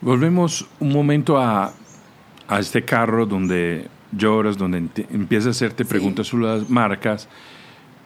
Volvemos 0.00 0.66
un 0.80 0.92
momento 0.92 1.38
a, 1.38 1.72
a 2.48 2.58
este 2.58 2.84
carro 2.84 3.26
donde 3.26 3.88
lloras, 4.16 4.56
donde 4.56 4.88
empiezas 5.10 5.46
a 5.46 5.50
hacerte 5.50 5.84
preguntas 5.84 6.26
sobre 6.26 6.46
las 6.46 6.70
marcas. 6.70 7.28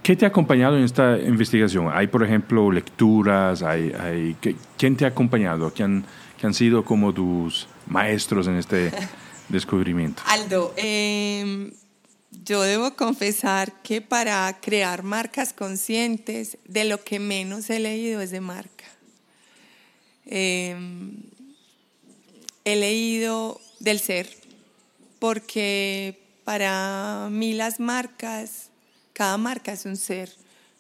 ¿Qué 0.02 0.16
te 0.16 0.24
ha 0.24 0.28
acompañado 0.28 0.78
en 0.78 0.84
esta 0.84 1.18
investigación? 1.18 1.90
¿Hay, 1.92 2.06
por 2.06 2.22
ejemplo, 2.22 2.70
lecturas? 2.70 3.62
Hay, 3.62 3.92
hay, 3.92 4.36
¿Quién 4.76 4.96
te 4.96 5.04
ha 5.04 5.08
acompañado? 5.08 5.72
¿Quién, 5.74 6.04
han 6.42 6.54
sido 6.54 6.84
como 6.84 7.12
tus 7.12 7.66
maestros 7.86 8.46
en 8.46 8.56
este 8.56 8.92
descubrimiento? 9.48 10.22
Aldo, 10.26 10.72
em, 10.76 11.72
yo 12.30 12.62
debo 12.62 12.94
confesar 12.94 13.72
que 13.82 14.00
para 14.00 14.56
crear 14.60 15.02
marcas 15.02 15.52
conscientes, 15.52 16.58
de 16.66 16.84
lo 16.84 17.02
que 17.02 17.18
menos 17.18 17.68
he 17.70 17.80
leído 17.80 18.20
es 18.20 18.30
de 18.30 18.40
marca. 18.40 18.84
Em, 20.26 21.16
he 22.72 22.76
leído 22.76 23.60
del 23.80 23.98
ser, 23.98 24.28
porque 25.18 26.20
para 26.44 27.28
mí 27.30 27.54
las 27.54 27.80
marcas, 27.80 28.70
cada 29.12 29.38
marca 29.38 29.72
es 29.72 29.84
un 29.84 29.96
ser, 29.96 30.30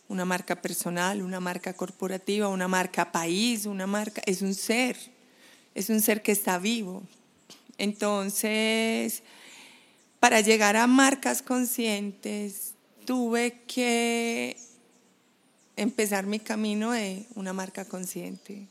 una 0.08 0.24
marca 0.24 0.60
personal, 0.60 1.22
una 1.22 1.40
marca 1.40 1.72
corporativa, 1.72 2.48
una 2.48 2.68
marca 2.68 3.12
país, 3.12 3.66
una 3.66 3.86
marca, 3.86 4.22
es 4.26 4.42
un 4.42 4.54
ser, 4.54 4.96
es 5.74 5.88
un 5.88 6.00
ser 6.00 6.22
que 6.22 6.32
está 6.32 6.58
vivo. 6.58 7.02
Entonces, 7.78 9.22
para 10.20 10.40
llegar 10.40 10.76
a 10.76 10.86
marcas 10.86 11.42
conscientes, 11.42 12.74
tuve 13.04 13.62
que 13.66 14.56
empezar 15.76 16.26
mi 16.26 16.38
camino 16.38 16.90
de 16.92 17.26
una 17.34 17.52
marca 17.52 17.84
consciente 17.84 18.66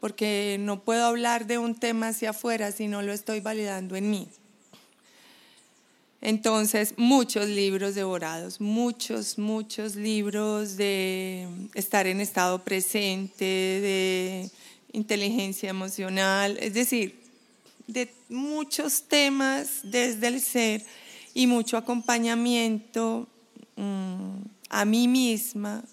porque 0.00 0.56
no 0.60 0.82
puedo 0.82 1.04
hablar 1.06 1.46
de 1.46 1.58
un 1.58 1.74
tema 1.74 2.08
hacia 2.08 2.30
afuera 2.30 2.72
si 2.72 2.88
no 2.88 3.02
lo 3.02 3.12
estoy 3.12 3.40
validando 3.40 3.96
en 3.96 4.10
mí. 4.10 4.28
Entonces, 6.20 6.94
muchos 6.96 7.48
libros 7.48 7.94
devorados, 7.94 8.60
muchos, 8.60 9.38
muchos 9.38 9.94
libros 9.94 10.76
de 10.76 11.46
estar 11.74 12.08
en 12.08 12.20
estado 12.20 12.64
presente, 12.64 13.44
de 13.44 14.50
inteligencia 14.92 15.70
emocional, 15.70 16.58
es 16.60 16.74
decir, 16.74 17.20
de 17.86 18.12
muchos 18.28 19.04
temas 19.04 19.80
desde 19.84 20.26
el 20.26 20.40
ser 20.40 20.84
y 21.34 21.46
mucho 21.46 21.76
acompañamiento 21.76 23.28
mm, 23.76 24.40
a 24.70 24.84
mí 24.84 25.06
misma 25.06 25.84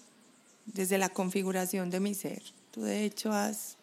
desde 0.66 0.98
la 0.98 1.08
configuración 1.08 1.88
de 1.88 2.00
mi 2.00 2.14
ser. 2.14 2.42
Tú 2.72 2.82
de 2.82 3.04
hecho 3.04 3.32
has 3.32 3.75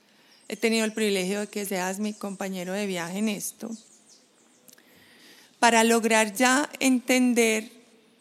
he 0.54 0.56
tenido 0.56 0.86
el 0.86 0.94
privilegio 0.94 1.40
de 1.40 1.48
que 1.48 1.66
seas 1.66 1.98
mi 1.98 2.14
compañero 2.14 2.74
de 2.74 2.86
viaje 2.86 3.18
en 3.18 3.28
esto, 3.28 3.72
para 5.58 5.84
lograr 5.84 6.36
ya 6.36 6.70
entender 6.80 7.72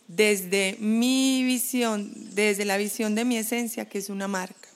desde 0.09 0.79
mi 0.81 1.45
visión, 1.45 2.11
desde 2.35 2.65
la 2.65 2.79
visión 2.79 3.15
de 3.15 3.27
mi 3.27 3.37
esencia, 3.37 3.87
que 3.87 3.99
es 3.99 4.09
una 4.09 4.29
marca. 4.29 4.71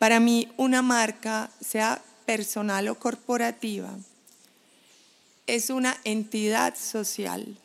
Para 0.00 0.18
mí 0.18 0.48
una 0.56 0.82
marca, 0.82 1.52
sea 1.60 2.02
personal 2.26 2.88
o 2.88 2.96
corporativa, 2.96 3.96
es 5.46 5.70
una 5.70 5.96
entidad 6.02 6.74
social 6.76 7.56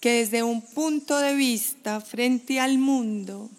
que 0.00 0.20
desde 0.20 0.42
un 0.42 0.62
punto 0.62 1.18
de 1.18 1.34
vista 1.34 2.00
frente 2.00 2.60
al 2.60 2.78
mundo 2.78 3.50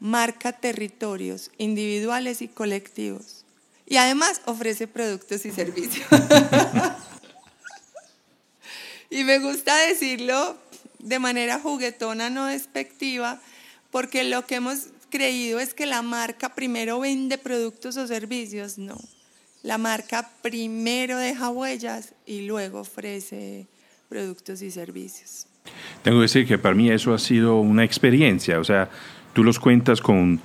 marca 0.00 0.52
territorios 0.52 1.50
individuales 1.58 2.42
y 2.42 2.48
colectivos. 2.48 3.44
Y 3.86 3.96
además 3.96 4.42
ofrece 4.44 4.86
productos 4.86 5.46
y 5.46 5.50
servicios. 5.50 6.06
y 9.10 9.24
me 9.24 9.38
gusta 9.38 9.74
decirlo 9.86 10.56
de 10.98 11.18
manera 11.18 11.58
juguetona, 11.58 12.28
no 12.28 12.46
despectiva, 12.46 13.40
porque 13.90 14.24
lo 14.24 14.44
que 14.44 14.56
hemos 14.56 14.88
creído 15.10 15.58
es 15.58 15.74
que 15.74 15.86
la 15.86 16.02
marca 16.02 16.54
primero 16.54 17.00
vende 17.00 17.38
productos 17.38 17.96
o 17.96 18.06
servicios. 18.06 18.78
No, 18.78 18.98
la 19.62 19.78
marca 19.78 20.30
primero 20.42 21.16
deja 21.16 21.48
huellas 21.48 22.14
y 22.26 22.42
luego 22.42 22.80
ofrece 22.80 23.66
productos 24.08 24.62
y 24.62 24.70
servicios. 24.70 25.46
Tengo 26.02 26.18
que 26.18 26.22
decir 26.22 26.46
que 26.46 26.58
para 26.58 26.74
mí 26.74 26.90
eso 26.90 27.12
ha 27.12 27.18
sido 27.18 27.60
una 27.60 27.84
experiencia, 27.84 28.58
o 28.58 28.64
sea, 28.64 28.90
tú 29.32 29.44
los 29.44 29.58
cuentas 29.58 30.00
con, 30.00 30.40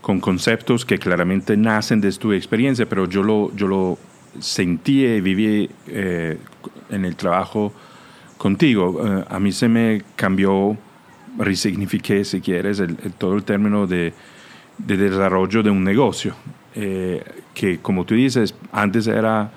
con 0.00 0.20
conceptos 0.20 0.84
que 0.84 0.98
claramente 0.98 1.56
nacen 1.56 2.00
de 2.00 2.12
tu 2.12 2.32
experiencia, 2.32 2.86
pero 2.86 3.08
yo 3.08 3.22
lo, 3.22 3.54
yo 3.54 3.68
lo 3.68 3.98
sentí 4.40 5.04
y 5.04 5.20
viví 5.20 5.70
eh, 5.86 6.36
en 6.90 7.04
el 7.04 7.16
trabajo 7.16 7.72
contigo. 8.36 9.00
Eh, 9.04 9.24
a 9.28 9.38
mí 9.38 9.52
se 9.52 9.68
me 9.68 10.02
cambió, 10.16 10.76
resignifiqué, 11.38 12.24
si 12.24 12.40
quieres, 12.40 12.80
el, 12.80 12.96
todo 13.18 13.36
el 13.36 13.44
término 13.44 13.86
de, 13.86 14.12
de, 14.78 14.96
desarrollo 14.96 15.62
de 15.62 15.70
un 15.70 15.84
negocio, 15.84 16.34
eh, 16.74 17.22
que 17.54 17.78
como 17.78 18.04
tú 18.04 18.14
dices, 18.14 18.54
antes 18.72 19.06
era 19.06 19.50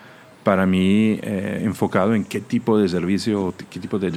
para 0.44 0.68
mí 0.68 1.20
enfocado 1.24 2.14
en 2.14 2.24
qué 2.24 2.40
tipo 2.40 2.78
de 2.78 2.88
servicio, 2.88 3.52
qué 3.72 3.80
tipo 3.80 3.98
de 3.98 4.12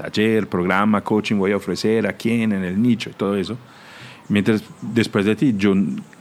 taller, 0.00 0.46
programa, 0.48 1.02
coaching 1.02 1.36
voy 1.36 1.52
a 1.52 1.56
ofrecer, 1.56 2.06
a 2.06 2.12
quién, 2.12 2.52
en 2.52 2.64
el 2.64 2.80
nicho 2.80 3.10
y 3.10 3.12
todo 3.12 3.36
eso. 3.36 3.56
Mientras 4.28 4.62
después 4.80 5.24
de 5.24 5.36
ti, 5.36 5.54
yo 5.56 5.74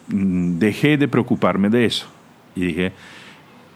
dejé 0.08 0.98
de 0.98 1.08
preocuparme 1.08 1.70
de 1.70 1.86
eso 1.86 2.08
y 2.56 2.66
dije, 2.66 2.92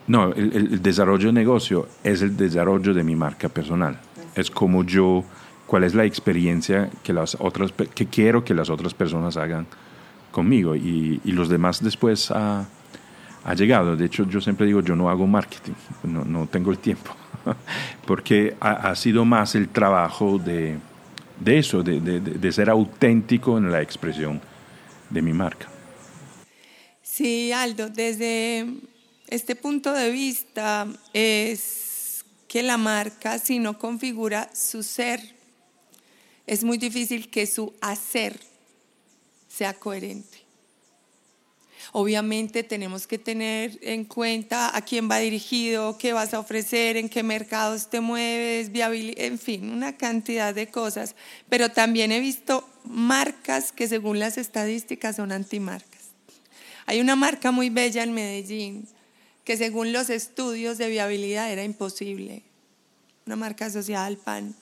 no, 0.07 0.33
el, 0.33 0.81
desarrollo 0.81 1.27
de 1.27 1.33
negocio 1.33 1.87
es 2.03 2.21
el 2.21 2.35
desarrollo 2.35 2.93
de 2.93 3.03
mi 3.03 3.15
marca 3.15 3.47
personal. 3.49 3.99
Es 4.35 4.49
como 4.49 4.83
yo, 4.83 5.23
cuál 5.67 5.83
es 5.83 5.93
la 5.93 6.03
experiencia 6.03 6.89
que, 7.03 7.13
las 7.13 7.37
otras, 7.39 7.71
que 7.71 8.07
quiero 8.07 8.43
que 8.43 8.53
las 8.53 8.69
otras 8.69 8.93
personas 8.93 9.37
hagan 9.37 9.67
conmigo 10.31 10.75
y, 10.75 11.21
y 11.23 11.31
los 11.31 11.47
demás 11.47 11.81
después 11.83 12.31
ha, 12.31 12.65
ha, 13.45 13.53
llegado. 13.53 13.95
De 13.95 14.05
hecho, 14.05 14.27
yo 14.27 14.41
siempre 14.41 14.65
digo, 14.65 14.81
yo 14.81 14.95
no 14.95 15.09
hago 15.09 15.27
marketing, 15.27 15.73
no, 16.03 16.25
no 16.25 16.47
tengo 16.47 16.71
el 16.71 16.79
tiempo. 16.79 17.15
porque 18.05 18.55
ha, 18.59 18.95
sido 18.95 19.25
más 19.25 19.55
el 19.55 19.69
trabajo 19.69 20.37
de, 20.37 20.77
eso, 21.45 21.83
de, 21.83 22.51
ser 22.51 22.69
auténtico 22.69 23.57
en 23.57 23.71
la 23.71 23.81
expresión 23.81 24.41
de 25.09 25.21
mi 25.21 25.33
marca. 25.33 25.67
Sí, 27.01 27.51
Aldo, 27.51 27.89
desde 27.89 28.65
este 29.27 29.55
punto 29.55 29.93
de 29.93 30.11
vista 30.11 30.87
es 31.13 32.25
que 32.47 32.63
la 32.63 32.77
marca, 32.77 33.39
si 33.39 33.59
no 33.59 33.77
configura 33.77 34.49
su 34.53 34.83
ser, 34.83 35.19
es 36.45 36.63
muy 36.63 36.77
difícil 36.77 37.29
que 37.29 37.47
su 37.47 37.73
hacer 37.81 38.39
sea 39.47 39.73
coherente. 39.73 40.42
Obviamente 41.91 42.63
tenemos 42.63 43.07
que 43.07 43.17
tener 43.17 43.77
en 43.81 44.05
cuenta 44.05 44.75
a 44.75 44.81
quién 44.81 45.09
va 45.09 45.19
dirigido, 45.19 45.97
qué 45.97 46.13
vas 46.13 46.34
a 46.34 46.39
ofrecer, 46.39 46.97
en 46.97 47.09
qué 47.09 47.23
mercados 47.23 47.89
te 47.89 47.99
mueves, 47.99 48.71
viabilidad, 48.71 49.25
en 49.25 49.38
fin, 49.38 49.71
una 49.71 49.97
cantidad 49.97 50.55
de 50.55 50.67
cosas. 50.67 51.15
Pero 51.49 51.69
también 51.69 52.11
he 52.11 52.19
visto 52.19 52.67
marcas 52.86 53.71
que 53.71 53.88
según 53.88 54.19
las 54.19 54.38
estadísticas 54.38 55.17
son 55.17 55.31
antimarcas. 55.31 56.03
Hay 56.86 56.99
una 56.99 57.15
marca 57.15 57.51
muy 57.51 57.69
bella 57.69 58.03
en 58.03 58.13
Medellín 58.13 58.88
que 59.43 59.57
según 59.57 59.91
los 59.91 60.09
estudios 60.09 60.77
de 60.77 60.89
viabilidad 60.89 61.51
era 61.51 61.63
imposible. 61.63 62.43
Una 63.25 63.36
marca 63.36 63.65
asociada 63.65 64.05
al 64.05 64.17
pan. 64.17 64.55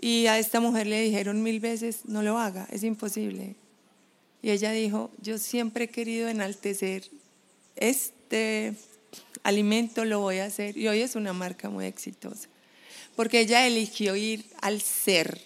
Y 0.00 0.26
a 0.26 0.38
esta 0.38 0.60
mujer 0.60 0.86
le 0.86 1.00
dijeron 1.00 1.42
mil 1.42 1.60
veces, 1.60 2.06
no 2.06 2.22
lo 2.22 2.38
haga, 2.38 2.66
es 2.70 2.84
imposible. 2.84 3.54
Y 4.42 4.50
ella 4.50 4.72
dijo, 4.72 5.10
yo 5.20 5.38
siempre 5.38 5.84
he 5.84 5.88
querido 5.88 6.28
enaltecer 6.28 7.04
este 7.76 8.74
alimento, 9.42 10.04
lo 10.04 10.20
voy 10.20 10.38
a 10.38 10.46
hacer. 10.46 10.76
Y 10.76 10.88
hoy 10.88 11.00
es 11.00 11.14
una 11.14 11.32
marca 11.32 11.68
muy 11.68 11.86
exitosa, 11.86 12.48
porque 13.16 13.40
ella 13.40 13.66
eligió 13.66 14.16
ir 14.16 14.46
al 14.60 14.80
ser. 14.80 15.40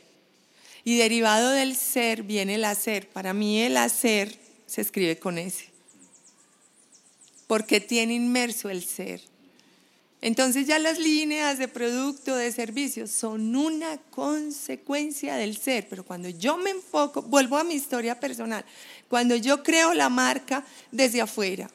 Y 0.85 0.99
derivado 0.99 1.51
del 1.51 1.77
ser 1.77 2.23
viene 2.23 2.57
el 2.57 2.65
hacer. 2.65 3.09
Para 3.09 3.33
mí 3.33 3.61
el 3.61 3.77
hacer 3.77 4.39
se 4.67 4.81
escribe 4.81 5.19
con 5.19 5.39
ese, 5.39 5.71
porque 7.47 7.81
tiene 7.81 8.15
inmerso 8.15 8.71
el 8.71 8.85
ser. 8.85 9.23
Entonces 10.25 10.67
ya 10.67 10.79
las 10.79 10.99
líneas 10.99 11.59
de 11.59 11.69
producto, 11.69 12.35
de 12.35 12.51
servicio, 12.51 13.07
son 13.07 13.55
una 13.55 13.99
consecuencia 13.99 15.37
del 15.37 15.55
ser, 15.55 15.87
pero 15.87 16.03
cuando 16.03 16.31
yo 16.31 16.57
me 16.57 16.71
enfoco, 16.71 17.21
vuelvo 17.21 17.59
a 17.59 17.63
mi 17.63 17.75
historia 17.75 18.19
personal, 18.19 18.65
cuando 19.11 19.37
yo 19.37 19.63
creo 19.63 19.93
la 19.93 20.09
marca 20.09 20.65
desde 20.91 21.21
afuera, 21.21 21.69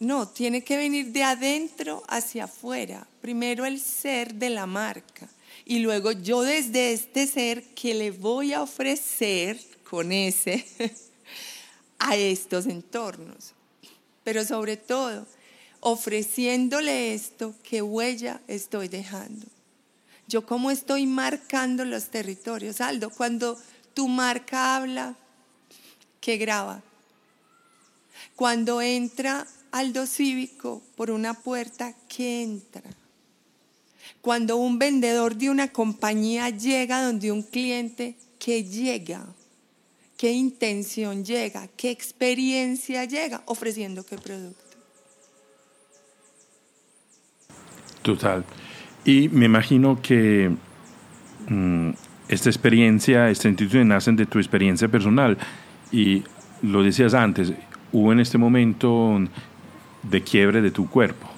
No, 0.00 0.26
tiene 0.26 0.64
que 0.64 0.76
venir 0.76 1.12
de 1.12 1.22
adentro 1.22 2.02
hacia 2.08 2.44
afuera. 2.44 3.06
Primero 3.20 3.64
el 3.64 3.78
ser 3.78 4.34
de 4.34 4.50
la 4.50 4.66
marca 4.66 5.28
y 5.64 5.78
luego 5.78 6.10
yo 6.10 6.42
desde 6.42 6.92
este 6.92 7.28
ser 7.28 7.62
que 7.74 7.94
le 7.94 8.10
voy 8.10 8.54
a 8.54 8.62
ofrecer 8.62 9.60
con 9.88 10.10
ese 10.10 10.66
a 12.00 12.16
estos 12.16 12.66
entornos. 12.66 13.52
Pero 14.24 14.44
sobre 14.44 14.76
todo, 14.76 15.26
ofreciéndole 15.80 17.14
esto, 17.14 17.54
¿qué 17.62 17.82
huella 17.82 18.40
estoy 18.46 18.88
dejando? 18.88 19.46
Yo 20.28 20.46
cómo 20.46 20.70
estoy 20.70 21.06
marcando 21.06 21.84
los 21.84 22.10
territorios. 22.10 22.80
Aldo, 22.80 23.10
cuando 23.10 23.58
tu 23.94 24.06
marca 24.06 24.76
habla, 24.76 25.16
¿qué 26.20 26.36
graba? 26.36 26.82
Cuando 28.36 28.80
entra 28.80 29.46
Aldo 29.72 30.06
Cívico 30.06 30.82
por 30.96 31.10
una 31.10 31.34
puerta, 31.34 31.94
¿qué 32.08 32.42
entra? 32.42 32.82
Cuando 34.20 34.56
un 34.56 34.78
vendedor 34.78 35.34
de 35.34 35.50
una 35.50 35.72
compañía 35.72 36.50
llega 36.50 37.02
donde 37.02 37.32
un 37.32 37.42
cliente, 37.42 38.16
¿qué 38.38 38.64
llega? 38.64 39.26
¿Qué 40.16 40.32
intención 40.32 41.24
llega? 41.24 41.66
¿Qué 41.76 41.90
experiencia 41.90 43.04
llega? 43.06 43.42
Ofreciendo 43.46 44.04
qué 44.04 44.18
producto. 44.18 44.69
Total. 48.02 48.44
Y 49.04 49.28
me 49.28 49.46
imagino 49.46 50.00
que 50.00 50.50
mm, 51.48 51.90
esta 52.28 52.48
experiencia, 52.48 53.28
esta 53.30 53.48
institución 53.48 53.88
nacen 53.88 54.16
de 54.16 54.26
tu 54.26 54.38
experiencia 54.38 54.88
personal. 54.88 55.36
Y 55.92 56.22
lo 56.62 56.82
decías 56.82 57.14
antes, 57.14 57.52
hubo 57.92 58.12
en 58.12 58.20
este 58.20 58.38
momento 58.38 59.18
de 60.02 60.22
quiebre 60.22 60.62
de 60.62 60.70
tu 60.70 60.88
cuerpo. 60.88 61.28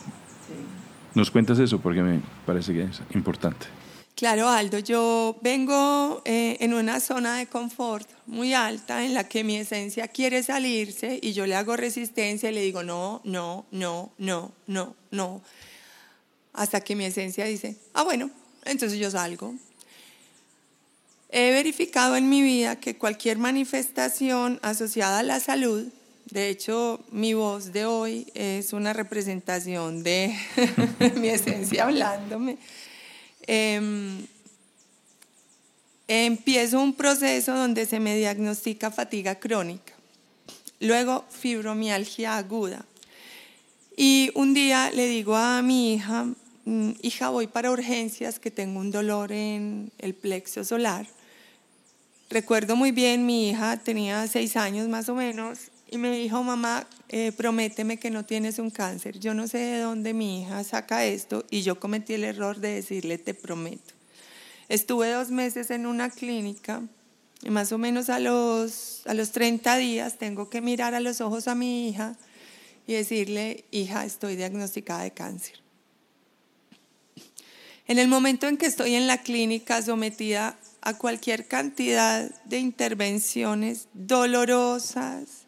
¿Nos 1.15 1.31
cuentas 1.31 1.59
eso? 1.59 1.79
Porque 1.79 2.03
me 2.03 2.21
parece 2.47 2.73
que 2.73 2.83
es 2.83 3.03
importante. 3.15 3.67
Claro, 4.15 4.49
Aldo, 4.49 4.79
yo 4.79 5.39
vengo 5.43 6.23
eh, 6.25 6.59
en 6.61 6.75
una 6.75 7.01
zona 7.01 7.39
de 7.39 7.47
confort 7.47 8.09
muy 8.27 8.53
alta 8.55 9.05
en 9.05 9.15
la 9.15 9.29
que 9.29 9.43
mi 9.43 9.57
esencia 9.57 10.09
quiere 10.09 10.43
salirse 10.43 11.19
y 11.21 11.33
yo 11.33 11.47
le 11.47 11.57
hago 11.57 11.77
resistencia 11.77 12.51
y 12.51 12.55
le 12.55 12.61
digo 12.61 12.83
no, 12.83 13.21
no, 13.25 13.67
no, 13.73 14.13
no, 14.19 14.53
no, 14.67 14.95
no 15.11 15.43
hasta 16.53 16.81
que 16.81 16.97
mi 16.97 17.05
esencia 17.05 17.45
dice, 17.45 17.77
ah, 17.95 18.03
bueno, 18.03 18.31
entonces 18.65 18.99
yo 18.99 19.11
salgo. 19.11 19.55
He 21.31 21.51
verificado 21.51 22.17
en 22.17 22.29
mi 22.29 22.43
vida 22.43 22.77
que 22.77 22.97
cualquier 22.97 23.39
manifestación 23.39 24.59
asociada 24.63 25.21
a 25.21 25.23
la 25.23 25.41
salud, 25.41 25.87
de 26.31 26.51
hecho 26.51 27.01
mi 27.11 27.33
voz 27.33 27.73
de 27.73 27.87
hoy 27.87 28.27
es 28.35 28.73
una 28.75 28.93
representación 28.93 30.03
de 30.03 30.37
mi 31.17 31.29
esencia 31.29 31.85
hablándome, 31.85 32.59
em, 33.47 34.27
empiezo 36.07 36.81
un 36.81 36.93
proceso 36.93 37.55
donde 37.55 37.87
se 37.87 37.99
me 37.99 38.15
diagnostica 38.17 38.91
fatiga 38.91 39.37
crónica, 39.37 39.95
luego 40.81 41.25
fibromialgia 41.31 42.37
aguda. 42.37 42.85
Y 43.97 44.31
un 44.35 44.55
día 44.55 44.91
le 44.91 45.07
digo 45.07 45.37
a 45.37 45.63
mi 45.63 45.95
hija, 45.95 46.27
hija, 46.65 47.31
voy 47.31 47.47
para 47.47 47.71
urgencias 47.71 48.39
que 48.39 48.51
tengo 48.51 48.81
un 48.81 48.91
dolor 48.91 49.33
en 49.33 49.91
el 49.99 50.15
plexo 50.15 50.65
solar. 50.65 51.07
Recuerdo 52.31 52.77
muy 52.77 52.93
bien, 52.93 53.27
mi 53.27 53.51
hija 53.51 53.77
tenía 53.77 54.27
seis 54.27 54.57
años 54.57 54.89
más 54.89 55.09
o 55.09 55.15
menos 55.15 55.71
y 55.91 55.99
me 55.99 56.11
dijo, 56.17 56.43
mamá, 56.43 56.87
eh, 57.11 57.33
prométeme 57.33 57.99
que 57.99 58.11
no 58.11 58.25
tienes 58.25 58.59
un 58.59 58.71
cáncer. 58.71 59.19
Yo 59.19 59.35
no 59.35 59.47
sé 59.47 59.59
de 59.59 59.81
dónde 59.81 60.15
mi 60.15 60.41
hija 60.41 60.65
saca 60.65 61.05
esto 61.05 61.45
y 61.51 61.61
yo 61.63 61.79
cometí 61.79 62.15
el 62.15 62.25
error 62.25 62.59
de 62.59 62.77
decirle, 62.77 63.19
te 63.19 63.35
prometo. 63.35 63.93
Estuve 64.71 65.11
dos 65.11 65.31
meses 65.31 65.71
en 65.71 65.85
una 65.85 66.09
clínica 66.09 66.83
y 67.43 67.51
más 67.51 67.73
o 67.73 67.79
menos 67.79 68.09
a 68.09 68.21
los, 68.21 69.03
a 69.07 69.13
los 69.13 69.33
30 69.33 69.77
días 69.77 70.17
tengo 70.17 70.49
que 70.49 70.63
mirar 70.63 70.95
a 70.95 71.01
los 71.01 71.21
ojos 71.21 71.49
a 71.49 71.55
mi 71.55 71.91
hija 71.91 72.17
y 72.87 72.95
decirle, 72.95 73.65
hija, 73.71 74.07
estoy 74.07 74.37
diagnosticada 74.37 75.03
de 75.03 75.11
cáncer. 75.11 75.62
En 77.89 77.99
el 77.99 78.09
momento 78.09 78.47
en 78.47 78.57
que 78.57 78.67
estoy 78.67 78.95
en 78.95 79.07
la 79.07 79.19
clínica 79.19 79.83
sometida 79.83 80.57
a 80.81 80.99
cualquier 80.99 81.47
cantidad 81.47 82.31
de 82.45 82.59
intervenciones 82.59 83.89
dolorosas, 83.93 85.47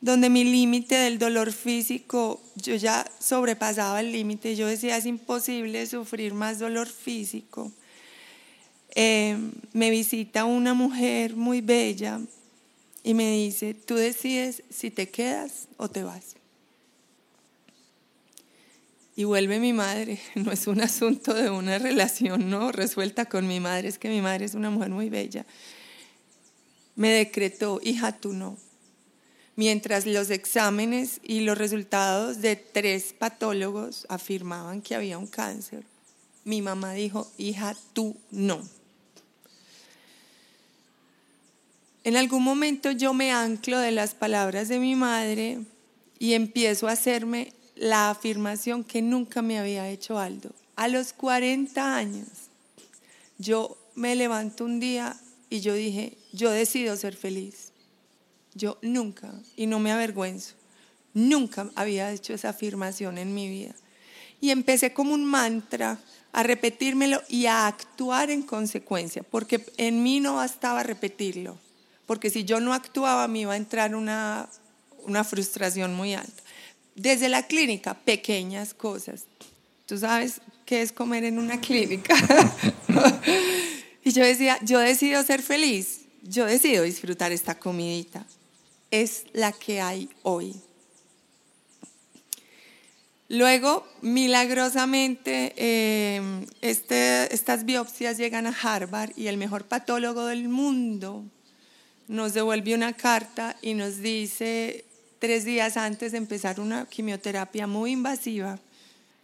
donde 0.00 0.30
mi 0.30 0.44
límite 0.44 0.96
del 0.96 1.18
dolor 1.18 1.52
físico, 1.52 2.40
yo 2.56 2.74
ya 2.74 3.08
sobrepasaba 3.20 4.00
el 4.00 4.10
límite, 4.10 4.56
yo 4.56 4.66
decía, 4.66 4.96
es 4.96 5.06
imposible 5.06 5.86
sufrir 5.86 6.34
más 6.34 6.58
dolor 6.58 6.88
físico. 6.88 7.70
Eh, 8.94 9.38
me 9.72 9.90
visita 9.90 10.44
una 10.44 10.74
mujer 10.74 11.36
muy 11.36 11.60
bella 11.60 12.20
y 13.04 13.14
me 13.14 13.30
dice, 13.30 13.74
tú 13.74 13.94
decides 13.94 14.62
si 14.70 14.90
te 14.90 15.08
quedas 15.08 15.68
o 15.76 15.88
te 15.88 16.02
vas. 16.02 16.34
Y 19.14 19.24
vuelve 19.24 19.60
mi 19.60 19.72
madre, 19.72 20.20
no 20.34 20.52
es 20.52 20.66
un 20.66 20.80
asunto 20.80 21.34
de 21.34 21.50
una 21.50 21.78
relación 21.78 22.48
no 22.48 22.72
resuelta 22.72 23.26
con 23.26 23.46
mi 23.46 23.60
madre, 23.60 23.88
es 23.88 23.98
que 23.98 24.08
mi 24.08 24.20
madre 24.20 24.46
es 24.46 24.54
una 24.54 24.70
mujer 24.70 24.90
muy 24.90 25.10
bella. 25.10 25.44
Me 26.96 27.10
decretó, 27.10 27.80
hija, 27.82 28.12
tú 28.12 28.32
no. 28.32 28.56
Mientras 29.54 30.06
los 30.06 30.30
exámenes 30.30 31.20
y 31.22 31.40
los 31.40 31.58
resultados 31.58 32.40
de 32.40 32.56
tres 32.56 33.12
patólogos 33.12 34.06
afirmaban 34.08 34.80
que 34.80 34.94
había 34.94 35.18
un 35.18 35.26
cáncer, 35.26 35.84
mi 36.44 36.62
mamá 36.62 36.92
dijo, 36.94 37.30
hija, 37.36 37.76
tú 37.92 38.16
no. 38.30 38.66
En 42.04 42.16
algún 42.16 42.42
momento 42.42 42.90
yo 42.90 43.12
me 43.14 43.30
anclo 43.30 43.78
de 43.78 43.92
las 43.92 44.14
palabras 44.14 44.68
de 44.68 44.78
mi 44.78 44.96
madre 44.96 45.58
y 46.18 46.32
empiezo 46.32 46.88
a 46.88 46.92
hacerme 46.92 47.52
la 47.74 48.10
afirmación 48.10 48.84
que 48.84 49.02
nunca 49.02 49.42
me 49.42 49.58
había 49.58 49.88
hecho 49.88 50.18
Aldo. 50.18 50.50
A 50.76 50.88
los 50.88 51.12
40 51.12 51.96
años, 51.96 52.28
yo 53.38 53.76
me 53.94 54.16
levanto 54.16 54.64
un 54.64 54.80
día 54.80 55.16
y 55.50 55.60
yo 55.60 55.74
dije, 55.74 56.16
yo 56.32 56.50
decido 56.50 56.96
ser 56.96 57.16
feliz. 57.16 57.72
Yo 58.54 58.78
nunca, 58.82 59.32
y 59.56 59.66
no 59.66 59.78
me 59.78 59.92
avergüenzo, 59.92 60.54
nunca 61.14 61.70
había 61.74 62.12
hecho 62.12 62.34
esa 62.34 62.50
afirmación 62.50 63.18
en 63.18 63.34
mi 63.34 63.48
vida. 63.48 63.74
Y 64.40 64.50
empecé 64.50 64.92
como 64.92 65.14
un 65.14 65.24
mantra 65.24 65.98
a 66.32 66.42
repetírmelo 66.42 67.22
y 67.28 67.46
a 67.46 67.66
actuar 67.66 68.30
en 68.30 68.42
consecuencia, 68.42 69.22
porque 69.22 69.64
en 69.76 70.02
mí 70.02 70.20
no 70.20 70.36
bastaba 70.36 70.82
repetirlo, 70.82 71.58
porque 72.06 72.30
si 72.30 72.44
yo 72.44 72.60
no 72.60 72.74
actuaba 72.74 73.28
me 73.28 73.40
iba 73.40 73.52
a 73.54 73.56
entrar 73.56 73.94
una, 73.94 74.48
una 75.04 75.24
frustración 75.24 75.94
muy 75.94 76.14
alta 76.14 76.42
desde 76.94 77.28
la 77.28 77.46
clínica, 77.46 77.94
pequeñas 77.94 78.74
cosas. 78.74 79.24
Tú 79.86 79.98
sabes 79.98 80.40
qué 80.66 80.82
es 80.82 80.92
comer 80.92 81.24
en 81.24 81.38
una 81.38 81.60
clínica. 81.60 82.14
y 84.04 84.12
yo 84.12 84.24
decía, 84.24 84.58
yo 84.62 84.78
decido 84.78 85.22
ser 85.22 85.42
feliz, 85.42 86.02
yo 86.22 86.46
decido 86.46 86.84
disfrutar 86.84 87.32
esta 87.32 87.58
comidita. 87.58 88.24
Es 88.90 89.24
la 89.32 89.52
que 89.52 89.80
hay 89.80 90.08
hoy. 90.22 90.54
Luego, 93.32 93.88
milagrosamente, 94.02 95.54
em, 95.56 96.44
este, 96.60 97.34
estas 97.34 97.64
biopsias 97.64 98.18
llegan 98.18 98.46
a 98.46 98.50
Harvard 98.50 99.12
y 99.16 99.28
el 99.28 99.38
mejor 99.38 99.64
patólogo 99.64 100.26
del 100.26 100.50
mundo 100.50 101.24
nos 102.08 102.34
devuelve 102.34 102.74
una 102.74 102.92
carta 102.92 103.56
y 103.62 103.72
nos 103.72 104.02
dice, 104.02 104.84
tres 105.22 105.44
días 105.44 105.76
antes 105.76 106.10
de 106.10 106.18
empezar 106.18 106.58
una 106.58 106.84
quimioterapia 106.86 107.68
muy 107.68 107.92
invasiva, 107.92 108.58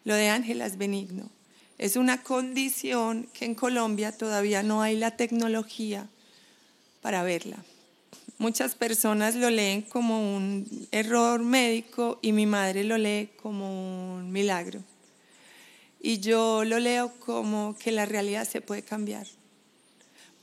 lo 0.05 0.15
de 0.15 0.29
Ángela 0.29 0.65
es 0.65 0.79
benigno. 0.79 1.29
Es 1.77 1.97
una 1.97 2.23
condición 2.23 3.29
que 3.33 3.47
en 3.47 3.57
Colombia 3.57 4.12
todavía 4.12 4.62
no 4.62 4.81
hay 4.81 4.97
la 4.97 5.16
tecnología 5.16 6.07
para 7.03 7.25
verla. 7.25 7.57
Muchas 8.39 8.77
personas 8.77 9.35
lo 9.35 9.51
leen 9.51 9.83
como 9.83 10.37
un 10.37 10.87
error 10.93 11.43
médico 11.43 12.20
y 12.23 12.31
mi 12.31 12.47
madre 12.47 12.85
lo 12.85 12.97
lee 12.97 13.31
como 13.43 14.15
un 14.19 14.31
milagro. 14.31 14.85
Y 16.01 16.20
yo 16.20 16.62
lo 16.65 16.79
leo 16.79 17.11
como 17.19 17.77
que 17.77 17.91
la 17.91 18.07
realidad 18.07 18.47
se 18.49 18.61
puede 18.61 18.83
cambiar 18.83 19.27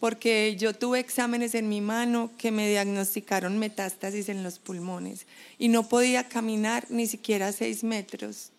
porque 0.06 0.56
yo 0.56 0.76
tuve 0.76 1.00
exámenes 1.00 1.56
en 1.56 1.68
mi 1.68 1.82
mano 1.82 2.30
que 2.38 2.52
me 2.52 2.70
diagnosticaron 2.70 3.58
metástasis 3.58 4.30
en 4.30 4.44
los 4.44 4.60
pulmones 4.60 5.26
y 5.58 5.68
no 5.68 5.90
podía 5.90 6.30
caminar 6.30 6.86
ni 6.90 7.08
siquiera 7.08 7.52
seis 7.52 7.84
metros 7.84 8.52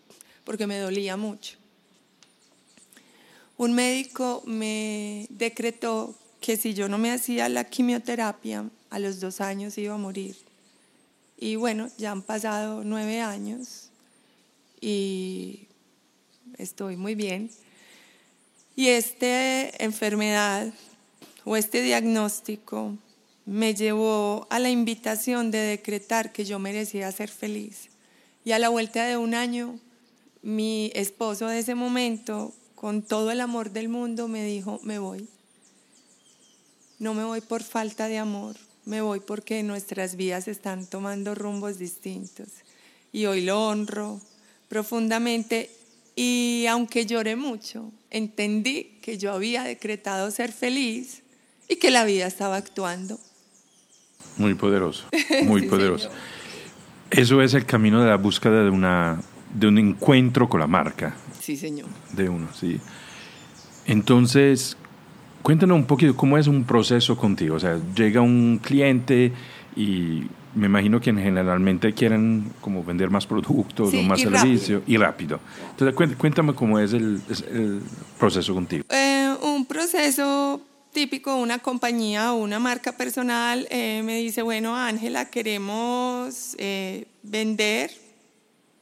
porque 0.43 0.67
me 0.67 0.77
dolía 0.81 1.17
mucho. 1.17 1.57
Un 3.57 3.75
médico 3.75 4.43
me 4.45 5.29
decretó 5.31 6.17
que 6.41 6.57
si 6.57 6.75
yo 6.75 6.89
no 6.89 6.99
me 6.99 7.13
hacía 7.13 7.49
la 7.49 7.63
quimioterapia, 7.63 8.69
a 8.91 8.99
los 8.99 9.21
dos 9.21 9.41
años 9.41 9.79
iba 9.79 9.95
a 9.95 9.99
morir. 9.99 10.35
Y 11.39 11.55
bueno, 11.55 11.89
ya 11.97 12.11
han 12.11 12.23
pasado 12.23 12.83
nueve 12.83 13.21
años 13.21 13.91
y 14.81 15.69
estoy 16.59 16.97
muy 16.97 17.15
bien. 17.15 17.53
Y 18.75 18.89
esta 18.89 19.69
enfermedad 19.79 20.75
o 21.47 21.57
este 21.57 21.81
diagnóstico 21.81 22.99
me 23.47 23.73
llevó 23.73 24.49
a 24.51 24.59
la 24.59 24.69
invitación 24.69 25.53
de 25.53 25.59
decretar 25.59 26.33
que 26.33 26.45
yo 26.45 26.59
merecía 26.59 27.11
ser 27.13 27.29
feliz. 27.31 27.89
Y 28.45 28.51
a 28.51 28.59
la 28.59 28.69
vuelta 28.69 29.07
de 29.07 29.17
un 29.17 29.33
año, 29.33 29.79
mi 30.43 30.91
esposo 30.97 31.47
de 31.47 31.61
ese 31.61 31.77
momento, 31.77 32.53
con 32.75 33.03
todo 33.03 33.31
el 33.31 33.41
amor 33.41 33.71
del 33.71 33.89
mundo, 33.89 34.27
me 34.27 34.45
dijo, 34.45 34.81
me 34.83 34.99
voy. 34.99 35.29
No 36.99 37.15
me 37.15 37.23
voy 37.23 37.41
por 37.41 37.63
falta 37.63 38.09
de 38.09 38.19
amor, 38.19 38.57
me 38.85 39.01
voy 39.01 39.21
porque 39.21 39.63
nuestras 39.63 40.17
vidas 40.17 40.49
están 40.49 40.85
tomando 40.85 41.37
rumbos 41.37 41.79
distintos. 41.79 42.49
Y 43.13 43.27
hoy 43.27 43.43
lo 43.43 43.69
honro 43.69 44.21
profundamente 44.69 45.71
y 46.17 46.67
aunque 46.69 47.07
lloré 47.07 47.37
mucho, 47.37 47.93
entendí 48.11 48.99
que 49.01 49.17
yo 49.17 49.31
había 49.33 49.63
decretado 49.63 50.33
ser 50.33 50.51
feliz 50.51 51.23
y 51.69 51.77
que 51.77 51.91
la 51.91 52.05
vida 52.05 52.27
estaba 52.27 52.57
actuando. 52.57 53.19
Muy 54.37 54.55
poderoso, 54.55 55.05
muy 55.45 55.63
poderoso. 55.63 56.11
Eso 57.11 57.41
es 57.43 57.55
el 57.55 57.65
camino 57.65 58.03
de 58.03 58.09
la 58.09 58.17
búsqueda 58.17 58.65
de, 58.65 58.71
una, 58.71 59.21
de 59.55 59.67
un 59.69 59.79
encuentro 59.79 60.49
con 60.49 60.61
la 60.61 60.67
marca. 60.67 61.17
Sí, 61.41 61.57
señor. 61.57 61.87
De 62.13 62.29
uno, 62.29 62.49
sí. 62.53 62.81
Entonces, 63.87 64.77
cuéntanos 65.43 65.77
un 65.77 65.87
poquito 65.87 66.17
cómo 66.17 66.37
es 66.37 66.49
un 66.49 66.65
proceso 66.65 67.17
contigo. 67.17 67.55
O 67.55 67.61
sea, 67.61 67.79
llega 67.95 68.21
un 68.21 68.61
cliente 68.63 69.33
y 69.77 70.25
me 70.57 70.67
imagino 70.67 71.01
que 71.01 71.13
generalmente 71.13 71.93
quieren 71.93 72.53
como 72.61 72.83
vender 72.83 73.11
más 73.11 73.27
productos 73.27 73.95
o 73.95 74.03
más 74.03 74.21
servicios 74.21 74.83
y 74.87 74.97
rápido. 74.97 75.39
Entonces, 75.71 76.17
cuéntame 76.17 76.55
cómo 76.55 76.79
es 76.81 76.93
el, 76.93 77.21
proceso 78.19 78.55
contigo. 78.55 78.85
Eh, 78.91 79.35
un 79.43 79.67
proceso 79.67 80.61
típico, 80.97 81.37
una 81.37 81.59
compañía 81.59 82.33
o 82.33 82.37
una 82.37 82.59
marca 82.59 82.97
personal 82.97 83.69
eh, 83.71 84.01
me 84.03 84.17
dice, 84.17 84.41
bueno, 84.41 84.75
Ángela, 84.75 85.29
queremos 85.29 86.57
eh, 86.57 87.05
vender, 87.23 87.93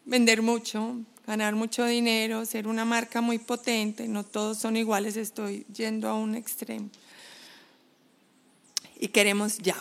vender 0.04 0.40
mucho, 0.40 1.00
ganar 1.26 1.56
mucho 1.56 1.84
dinero, 1.84 2.46
ser 2.46 2.68
una 2.68 2.84
marca 2.84 3.20
muy 3.20 3.40
potente, 3.40 4.06
no 4.06 4.22
todos 4.22 4.58
son 4.58 4.76
iguales, 4.76 5.16
estoy 5.16 5.66
yendo 5.74 6.08
a 6.08 6.14
un 6.14 6.36
extremo. 6.36 6.88
Y 9.00 9.08
queremos 9.08 9.58
ya 9.58 9.74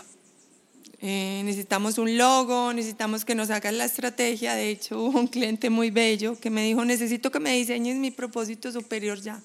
eh, 1.01 1.43
necesitamos 1.45 1.99
un 1.99 2.17
logo, 2.17 2.73
necesitamos 2.73 3.25
que 3.25 3.35
nos 3.35 3.51
hagas 3.51 3.75
la 3.75 3.85
estrategia. 3.85 4.55
De 4.55 4.71
hecho, 4.71 4.99
hubo 5.03 5.19
un 5.19 5.27
cliente 5.27 5.69
muy 5.69 5.91
bello 5.91 6.39
que 6.39 6.49
me 6.49 6.63
dijo, 6.65 6.83
necesito 6.83 7.29
que 7.29 7.39
me 7.39 7.53
diseñes 7.53 7.97
mi 7.97 8.09
propósito 8.09 8.71
superior 8.71 9.21
ya. 9.21 9.39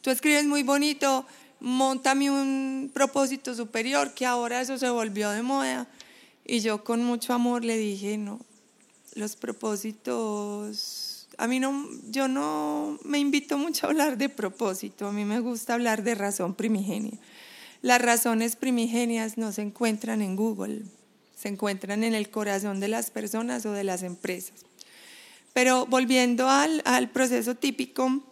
Tú 0.00 0.10
escribes 0.10 0.46
muy 0.46 0.62
bonito, 0.62 1.26
montame 1.60 2.30
un 2.30 2.90
propósito 2.92 3.54
superior, 3.54 4.14
que 4.14 4.26
ahora 4.26 4.60
eso 4.60 4.78
se 4.78 4.90
volvió 4.90 5.30
de 5.30 5.42
moda. 5.42 5.86
Y 6.44 6.60
yo 6.60 6.82
con 6.84 7.04
mucho 7.04 7.32
amor 7.32 7.64
le 7.64 7.76
dije, 7.76 8.18
no, 8.18 8.40
los 9.14 9.36
propósitos, 9.36 11.28
a 11.38 11.46
mí 11.46 11.60
no, 11.60 11.88
yo 12.10 12.28
no 12.28 12.98
me 13.04 13.18
invito 13.18 13.56
mucho 13.58 13.86
a 13.86 13.90
hablar 13.90 14.18
de 14.18 14.28
propósito, 14.28 15.06
a 15.06 15.12
mí 15.12 15.24
me 15.24 15.40
gusta 15.40 15.74
hablar 15.74 16.02
de 16.02 16.14
razón 16.14 16.54
primigenia. 16.54 17.18
Las 17.82 18.02
razones 18.02 18.56
primigenias 18.56 19.38
no 19.38 19.52
se 19.52 19.62
encuentran 19.62 20.20
en 20.22 20.36
Google, 20.36 20.82
se 21.34 21.48
encuentran 21.48 22.04
en 22.04 22.14
el 22.14 22.30
corazón 22.30 22.80
de 22.80 22.88
las 22.88 23.10
personas 23.10 23.64
o 23.64 23.72
de 23.72 23.84
las 23.84 24.02
empresas. 24.02 24.66
Pero 25.52 25.86
volviendo 25.86 26.48
al, 26.48 27.10
proceso 27.12 27.54
típico, 27.54 28.22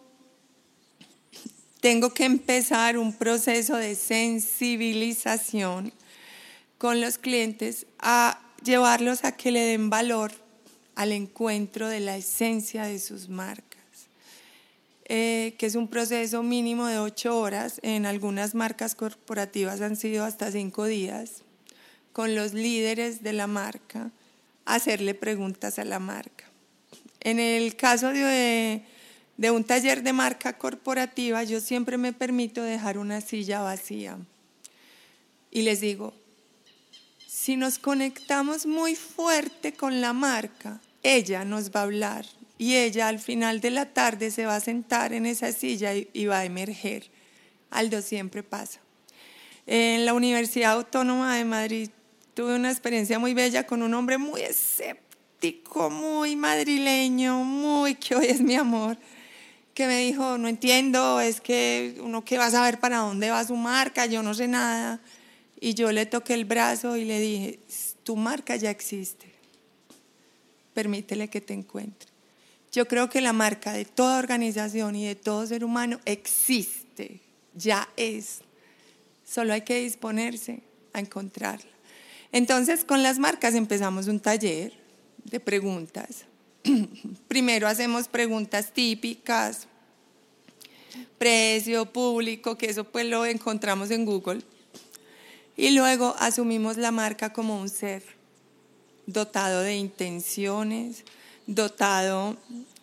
tengo 1.81 2.13
que 2.13 2.25
empezar 2.25 2.97
un 2.97 3.13
proceso 3.13 3.77
de 3.77 3.95
sensibilización 3.95 5.93
con 6.77 7.01
los 7.01 7.17
clientes 7.17 7.85
a 7.99 8.41
llevarlos 8.63 9.23
a 9.23 9.31
que 9.33 9.51
le 9.51 9.61
den 9.61 9.89
valor 9.89 10.31
al 10.95 11.11
encuentro 11.13 11.87
de 11.87 12.01
la 12.01 12.17
esencia 12.17 12.83
de 12.83 12.99
sus 12.99 13.29
marcas. 13.29 13.69
Eh, 15.11 15.55
que 15.57 15.65
es 15.65 15.73
un 15.73 15.87
proceso 15.87 16.43
mínimo 16.43 16.85
de 16.85 16.99
ocho 16.99 17.39
horas, 17.39 17.79
en 17.81 18.05
algunas 18.05 18.53
marcas 18.53 18.93
corporativas 18.93 19.81
han 19.81 19.95
sido 19.95 20.23
hasta 20.23 20.51
cinco 20.51 20.85
días, 20.85 21.41
con 22.11 22.35
los 22.35 22.53
líderes 22.53 23.23
de 23.23 23.33
la 23.33 23.47
marca, 23.47 24.11
hacerle 24.65 25.15
preguntas 25.15 25.79
a 25.79 25.85
la 25.85 25.97
marca. 25.97 26.45
En 27.21 27.39
el 27.39 27.75
caso 27.75 28.09
de, 28.09 28.83
de 29.39 29.51
un 29.51 29.63
taller 29.63 30.03
de 30.03 30.11
marca 30.11 30.57
corporativa, 30.57 31.45
yo 31.45 31.61
siempre 31.61 31.97
me 31.97 32.11
permito 32.11 32.61
dejar 32.61 32.97
una 32.97 33.21
silla 33.21 33.61
vacía 33.61 34.17
y 35.49 35.61
les 35.61 35.79
digo, 35.79 36.13
si 37.25 37.55
nos 37.55 37.79
conectamos 37.79 38.65
muy 38.65 38.95
fuerte 38.95 39.71
con 39.71 40.01
la 40.01 40.11
marca, 40.11 40.81
ella 41.03 41.45
nos 41.45 41.71
va 41.71 41.79
a 41.79 41.83
hablar 41.83 42.25
y 42.57 42.75
ella 42.75 43.07
al 43.07 43.19
final 43.19 43.61
de 43.61 43.71
la 43.71 43.85
tarde 43.85 44.29
se 44.29 44.45
va 44.45 44.57
a 44.57 44.59
sentar 44.59 45.13
en 45.13 45.25
esa 45.25 45.53
silla 45.53 45.93
y, 45.95 46.25
va 46.25 46.39
a 46.39 46.45
emerger. 46.45 47.09
Aldo 47.71 48.01
siempre 48.01 48.43
pasa. 48.43 48.81
En 49.65 50.05
la 50.05 50.13
Universidad 50.13 50.73
Autónoma 50.73 51.37
de 51.37 51.45
Madrid 51.45 51.89
tuve 52.33 52.55
una 52.55 52.71
experiencia 52.71 53.19
muy 53.19 53.33
bella 53.33 53.65
con 53.65 53.83
un 53.83 53.93
hombre 53.93 54.17
muy 54.17 54.41
escéptico, 54.41 55.89
muy 55.89 56.35
madrileño, 56.35 57.45
muy 57.45 57.95
que 57.95 58.15
hoy 58.15 58.25
es 58.25 58.41
mi 58.41 58.55
amor, 58.55 58.97
que 59.79 59.87
me 59.87 59.99
dijo, 59.99 60.37
no 60.37 60.49
entiendo, 60.49 61.21
es 61.21 61.39
que 61.39 61.95
uno 62.03 62.25
que 62.25 62.37
va 62.37 62.47
a 62.47 62.51
saber 62.51 62.81
para 62.81 62.97
dónde 62.97 63.31
va 63.31 63.45
su 63.45 63.55
marca, 63.55 64.07
yo 64.07 64.21
no 64.21 64.33
sé 64.33 64.45
nada. 64.45 64.99
Y 65.61 65.73
yo 65.73 65.93
le 65.93 66.05
toqué 66.05 66.33
el 66.33 66.43
brazo 66.43 66.97
y 66.97 67.05
le 67.05 67.17
dije, 67.21 67.59
tu 68.03 68.17
marca 68.17 68.57
ya 68.57 68.71
existe, 68.71 69.31
permítele 70.73 71.29
que 71.29 71.39
te 71.39 71.53
encuentre. 71.53 72.09
Yo 72.73 72.89
creo 72.89 73.09
que 73.09 73.21
la 73.21 73.31
marca 73.31 73.71
de 73.71 73.85
toda 73.85 74.19
organización 74.19 74.97
y 74.97 75.05
de 75.05 75.15
todo 75.15 75.47
ser 75.47 75.63
humano 75.63 76.01
existe, 76.03 77.21
ya 77.55 77.87
es. 77.95 78.41
Solo 79.25 79.53
hay 79.53 79.61
que 79.61 79.79
disponerse 79.79 80.59
a 80.91 80.99
encontrarla. 80.99 81.71
Entonces, 82.33 82.83
con 82.83 83.01
las 83.01 83.17
marcas 83.17 83.55
empezamos 83.55 84.09
un 84.09 84.19
taller 84.19 84.73
de 85.23 85.39
preguntas. 85.39 86.25
Primero 87.29 87.65
hacemos 87.65 88.09
preguntas 88.09 88.73
típicas, 88.73 89.68
precio, 91.17 91.85
público, 91.85 92.57
que 92.57 92.69
eso 92.69 92.83
pues 92.83 93.05
lo 93.05 93.25
encontramos 93.25 93.91
en 93.91 94.05
Google. 94.05 94.41
Y 95.57 95.71
luego 95.71 96.15
asumimos 96.19 96.77
la 96.77 96.91
marca 96.91 97.33
como 97.33 97.59
un 97.59 97.69
ser 97.69 98.03
dotado 99.05 99.61
de 99.61 99.75
intenciones, 99.75 101.03
dotado 101.47 102.37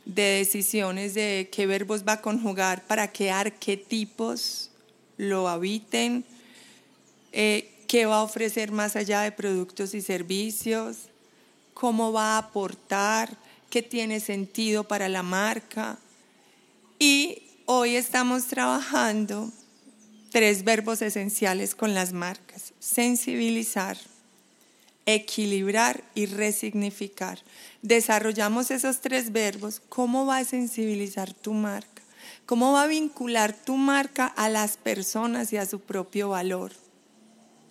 de 0.05 0.23
decisiones 0.23 1.15
de 1.15 1.49
qué 1.51 1.67
verbos 1.67 2.05
va 2.07 2.13
a 2.13 2.21
conjugar 2.21 2.87
para 2.87 3.11
qué 3.13 3.31
arquetipos 3.31 4.71
lo 5.17 5.49
habiten, 5.49 6.25
eh, 7.33 7.71
qué 7.87 8.07
va 8.07 8.17
a 8.17 8.23
ofrecer 8.23 8.73
más 8.73 8.97
allá 8.97 9.23
de 9.23 9.33
productos 9.33 9.95
y 9.95 10.03
servicios, 10.03 11.09
cómo 11.75 12.13
va 12.13 12.35
a 12.35 12.39
aportar, 12.39 13.37
qué 13.71 13.83
tiene 13.83 14.21
sentido 14.21 14.85
para 14.85 15.09
la 15.09 15.23
marca. 15.23 15.99
Y 16.99 17.43
hoy 17.67 17.97
estamos 17.97 18.47
trabajando 18.47 19.51
tres 20.31 20.65
verbos 20.65 21.03
esenciales 21.03 21.75
con 21.75 21.95
las 21.95 22.13
marcas. 22.13 22.73
Sensibilizar, 22.79 23.99
equilibrar 25.05 26.05
y 26.15 26.27
resignificar. 26.27 27.41
Desarrollamos 27.83 28.71
esos 28.71 29.01
tres 29.01 29.33
verbos. 29.33 29.83
¿Cómo 29.89 30.27
va 30.27 30.39
a 30.39 30.45
sensibilizar 30.45 31.33
tu 31.35 31.53
marca? 31.53 32.03
¿Cómo 32.47 32.73
va 32.73 32.85
a 32.85 32.87
vincular 32.87 33.53
tu 33.53 33.77
marca 33.77 34.27
a 34.27 34.49
las 34.49 34.77
personas 34.77 35.53
y 35.53 35.57
a 35.57 35.67
su 35.67 35.81
propio 35.81 36.31
valor? 36.31 36.73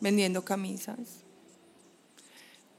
Vendiendo 0.01 0.43
camisas. 0.43 1.24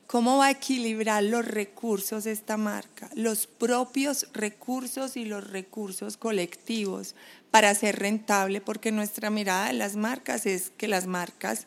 ¿Cómo 0.06 0.38
va 0.38 0.46
a 0.46 0.50
equilibrar 0.52 1.24
los 1.24 1.44
recursos 1.44 2.26
esta 2.26 2.56
marca? 2.56 3.10
Los 3.14 3.48
propios 3.48 4.28
recursos 4.32 5.16
y 5.16 5.24
los 5.24 5.50
recursos 5.50 6.16
colectivos 6.16 7.16
para 7.50 7.74
ser 7.74 7.98
rentable, 7.98 8.60
porque 8.60 8.92
nuestra 8.92 9.30
mirada 9.30 9.66
de 9.66 9.72
las 9.72 9.96
marcas 9.96 10.46
es 10.46 10.70
que 10.70 10.86
las 10.86 11.06
marcas 11.06 11.66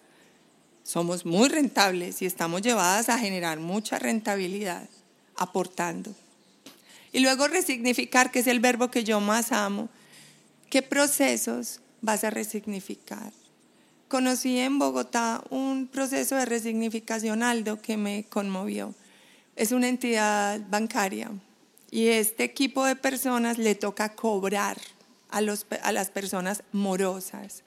somos 0.83 1.25
muy 1.25 1.49
rentables 1.49 2.21
y 2.21 2.25
estamos 2.25 2.61
llevadas 2.61 3.09
a 3.09 3.19
generar 3.19 3.59
mucha 3.59 3.99
rentabilidad 3.99 4.87
aportando. 5.35 6.15
Y 7.11 7.19
luego 7.19 7.47
resignificar, 7.47 8.31
que 8.31 8.39
es 8.39 8.47
el 8.47 8.61
verbo 8.61 8.89
que 8.89 9.03
yo 9.03 9.19
más 9.19 9.51
amo. 9.51 9.89
¿Qué 10.69 10.81
procesos 10.81 11.81
vas 12.01 12.23
a 12.23 12.29
resignificar? 12.29 13.33
Conocí 14.09 14.57
en 14.57 14.79
Bogotá 14.79 15.43
un 15.51 15.85
proceso 15.85 16.35
de 16.35 16.45
resignificación 16.45 17.43
Aldo 17.43 17.79
que 17.79 17.95
me 17.95 18.25
conmovió. 18.27 18.95
Es 19.55 19.71
una 19.71 19.87
entidad 19.87 20.59
bancaria 20.67 21.29
y 21.91 22.07
este 22.07 22.43
equipo 22.43 22.85
de 22.85 22.95
personas 22.95 23.59
le 23.59 23.75
toca 23.75 24.15
cobrar 24.15 24.77
a, 25.29 25.41
los, 25.41 25.67
a 25.83 25.91
las 25.91 26.09
personas 26.09 26.63
morosas. 26.71 27.63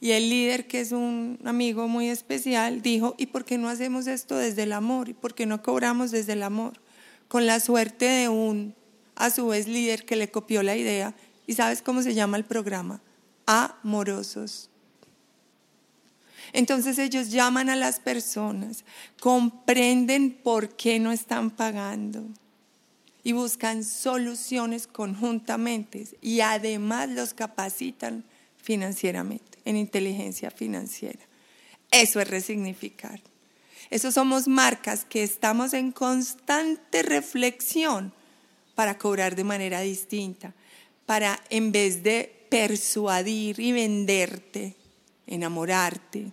Y 0.00 0.10
el 0.10 0.28
líder, 0.28 0.66
que 0.66 0.80
es 0.80 0.90
un 0.90 1.38
amigo 1.44 1.86
muy 1.86 2.08
especial, 2.08 2.82
dijo, 2.82 3.14
¿y 3.16 3.26
por 3.26 3.44
qué 3.44 3.56
no 3.56 3.68
hacemos 3.68 4.08
esto 4.08 4.36
desde 4.36 4.64
el 4.64 4.72
amor? 4.72 5.08
¿Y 5.08 5.14
por 5.14 5.36
qué 5.36 5.46
no 5.46 5.62
cobramos 5.62 6.10
desde 6.10 6.32
el 6.32 6.42
amor? 6.42 6.80
Con 7.28 7.46
la 7.46 7.60
suerte 7.60 8.06
de 8.06 8.28
un, 8.28 8.74
a 9.14 9.30
su 9.30 9.46
vez, 9.46 9.68
líder 9.68 10.04
que 10.04 10.16
le 10.16 10.32
copió 10.32 10.64
la 10.64 10.74
idea. 10.74 11.14
¿Y 11.46 11.52
sabes 11.52 11.80
cómo 11.80 12.02
se 12.02 12.14
llama 12.14 12.38
el 12.38 12.44
programa? 12.44 13.00
Amorosos. 13.46 14.69
Entonces 16.52 16.98
ellos 16.98 17.30
llaman 17.30 17.70
a 17.70 17.76
las 17.76 18.00
personas, 18.00 18.84
comprenden 19.20 20.32
por 20.32 20.76
qué 20.76 20.98
no 20.98 21.12
están 21.12 21.50
pagando 21.50 22.24
y 23.22 23.32
buscan 23.32 23.84
soluciones 23.84 24.86
conjuntamente 24.86 26.06
y 26.20 26.40
además 26.40 27.08
los 27.10 27.34
capacitan 27.34 28.24
financieramente, 28.56 29.58
en 29.64 29.76
inteligencia 29.76 30.50
financiera. 30.50 31.20
Eso 31.90 32.20
es 32.20 32.28
resignificar. 32.28 33.20
Eso 33.90 34.12
somos 34.12 34.46
marcas 34.46 35.04
que 35.04 35.22
estamos 35.22 35.74
en 35.74 35.90
constante 35.90 37.02
reflexión 37.02 38.12
para 38.74 38.96
cobrar 38.96 39.34
de 39.34 39.44
manera 39.44 39.80
distinta, 39.80 40.54
para 41.06 41.40
en 41.50 41.72
vez 41.72 42.02
de 42.02 42.46
persuadir 42.48 43.58
y 43.58 43.72
venderte, 43.72 44.76
enamorarte, 45.26 46.32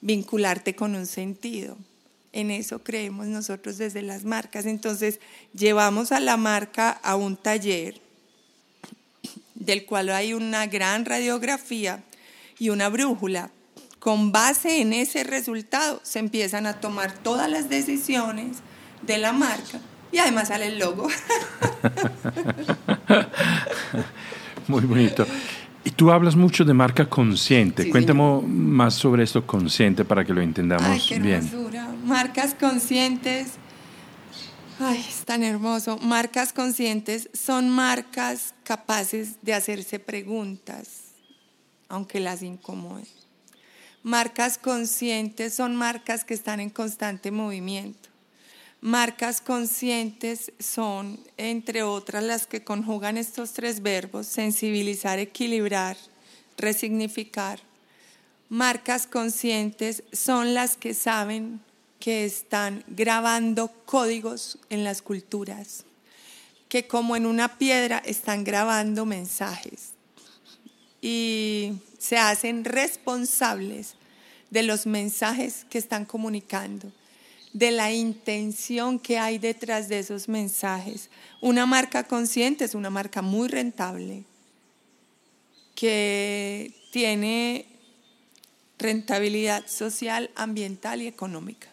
vincularte 0.00 0.74
con 0.74 0.94
un 0.94 1.06
sentido. 1.06 1.76
En 2.32 2.50
eso 2.50 2.82
creemos 2.82 3.26
nosotros 3.26 3.78
desde 3.78 4.02
las 4.02 4.24
marcas. 4.24 4.66
Entonces, 4.66 5.20
llevamos 5.52 6.12
a 6.12 6.20
la 6.20 6.36
marca 6.36 6.90
a 6.90 7.16
un 7.16 7.36
taller 7.36 8.00
del 9.54 9.84
cual 9.84 10.08
hay 10.10 10.32
una 10.32 10.66
gran 10.66 11.04
radiografía 11.04 12.02
y 12.58 12.70
una 12.70 12.88
brújula. 12.88 13.50
Con 13.98 14.32
base 14.32 14.80
en 14.80 14.92
ese 14.92 15.24
resultado 15.24 16.00
se 16.02 16.18
empiezan 16.20 16.66
a 16.66 16.80
tomar 16.80 17.12
todas 17.12 17.50
las 17.50 17.68
decisiones 17.68 18.58
de 19.02 19.18
la 19.18 19.32
marca 19.32 19.80
y 20.12 20.18
además 20.18 20.48
sale 20.48 20.68
el 20.68 20.78
logo. 20.78 21.08
Muy 24.68 24.82
bonito. 24.82 25.26
Y 25.84 25.90
tú 25.90 26.10
hablas 26.10 26.36
mucho 26.36 26.64
de 26.64 26.74
marca 26.74 27.08
consciente. 27.08 27.88
Cuéntame 27.90 28.42
más 28.46 28.94
sobre 28.94 29.22
esto 29.22 29.46
consciente 29.46 30.04
para 30.04 30.24
que 30.24 30.34
lo 30.34 30.42
entendamos 30.42 30.86
Ay, 30.86 31.02
qué 31.08 31.18
bien. 31.18 31.50
Marcas 32.04 32.54
conscientes. 32.54 33.52
Ay, 34.78 35.04
es 35.08 35.24
tan 35.24 35.42
hermoso. 35.42 35.98
Marcas 35.98 36.52
conscientes 36.52 37.30
son 37.32 37.70
marcas 37.70 38.54
capaces 38.62 39.36
de 39.42 39.54
hacerse 39.54 39.98
preguntas, 39.98 41.12
aunque 41.88 42.20
las 42.20 42.42
incomoden. 42.42 43.06
Marcas 44.02 44.56
conscientes 44.56 45.54
son 45.54 45.76
marcas 45.76 46.24
que 46.24 46.32
están 46.32 46.60
en 46.60 46.70
constante 46.70 47.30
movimiento. 47.30 47.99
Marcas 48.82 49.42
conscientes 49.42 50.52
son, 50.58 51.20
entre 51.36 51.82
otras, 51.82 52.24
las 52.24 52.46
que 52.46 52.64
conjugan 52.64 53.18
estos 53.18 53.52
tres 53.52 53.82
verbos, 53.82 54.26
sensibilizar, 54.26 55.18
equilibrar, 55.18 55.98
resignificar. 56.56 57.60
Marcas 58.48 59.06
conscientes 59.06 60.02
son 60.12 60.54
las 60.54 60.78
que 60.78 60.94
saben 60.94 61.60
que 61.98 62.24
están 62.24 62.82
grabando 62.86 63.70
códigos 63.84 64.58
en 64.70 64.82
las 64.82 65.02
culturas, 65.02 65.84
que 66.70 66.86
como 66.86 67.16
en 67.16 67.26
una 67.26 67.58
piedra 67.58 67.98
están 67.98 68.44
grabando 68.44 69.04
mensajes 69.04 69.90
y 71.02 71.74
se 71.98 72.16
hacen 72.16 72.64
responsables 72.64 73.94
de 74.48 74.62
los 74.62 74.86
mensajes 74.86 75.66
que 75.68 75.76
están 75.76 76.06
comunicando 76.06 76.90
de 77.52 77.70
la 77.70 77.92
intención 77.92 78.98
que 78.98 79.18
hay 79.18 79.38
detrás 79.38 79.88
de 79.88 79.98
esos 79.98 80.28
mensajes. 80.28 81.10
Una 81.40 81.66
marca 81.66 82.04
consciente 82.04 82.64
es 82.64 82.74
una 82.74 82.90
marca 82.90 83.22
muy 83.22 83.48
rentable, 83.48 84.24
que 85.74 86.74
tiene 86.92 87.66
rentabilidad 88.78 89.66
social, 89.66 90.30
ambiental 90.34 91.02
y 91.02 91.06
económica. 91.06 91.68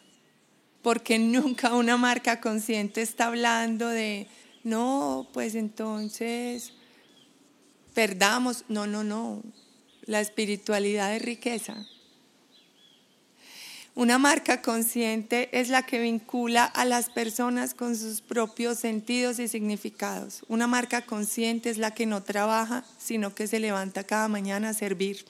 Porque 0.82 1.20
nunca 1.20 1.74
una 1.74 1.98
marca 1.98 2.42
consciente 2.42 3.02
está 3.02 3.28
hablando 3.28 3.88
de, 3.88 4.28
no, 4.64 5.28
pues 5.34 5.56
entonces 5.56 6.74
perdamos. 7.94 8.66
No, 8.68 8.88
no, 8.88 9.04
no. 9.04 9.44
La 10.06 10.22
espiritualidad 10.22 11.16
es 11.16 11.22
riqueza. 11.22 11.86
Una 13.98 14.20
marca 14.20 14.62
consciente 14.62 15.50
es 15.60 15.70
la 15.70 15.82
que 15.82 16.00
vincula 16.00 16.66
a 16.66 16.86
las 16.86 17.10
personas 17.10 17.74
con 17.74 17.96
sus 17.96 18.22
propios 18.22 18.78
sentidos 18.78 19.40
y 19.40 19.48
significados. 19.48 20.44
Una 20.48 20.68
marca 20.68 21.02
consciente 21.02 21.72
es 21.72 21.80
la 21.80 21.90
que 21.90 22.06
no 22.06 22.22
trabaja, 22.22 22.86
sino 23.00 23.34
que 23.34 23.48
se 23.48 23.60
levanta 23.60 24.04
cada 24.04 24.28
mañana 24.28 24.70
a 24.70 24.74
servir. 24.76 25.26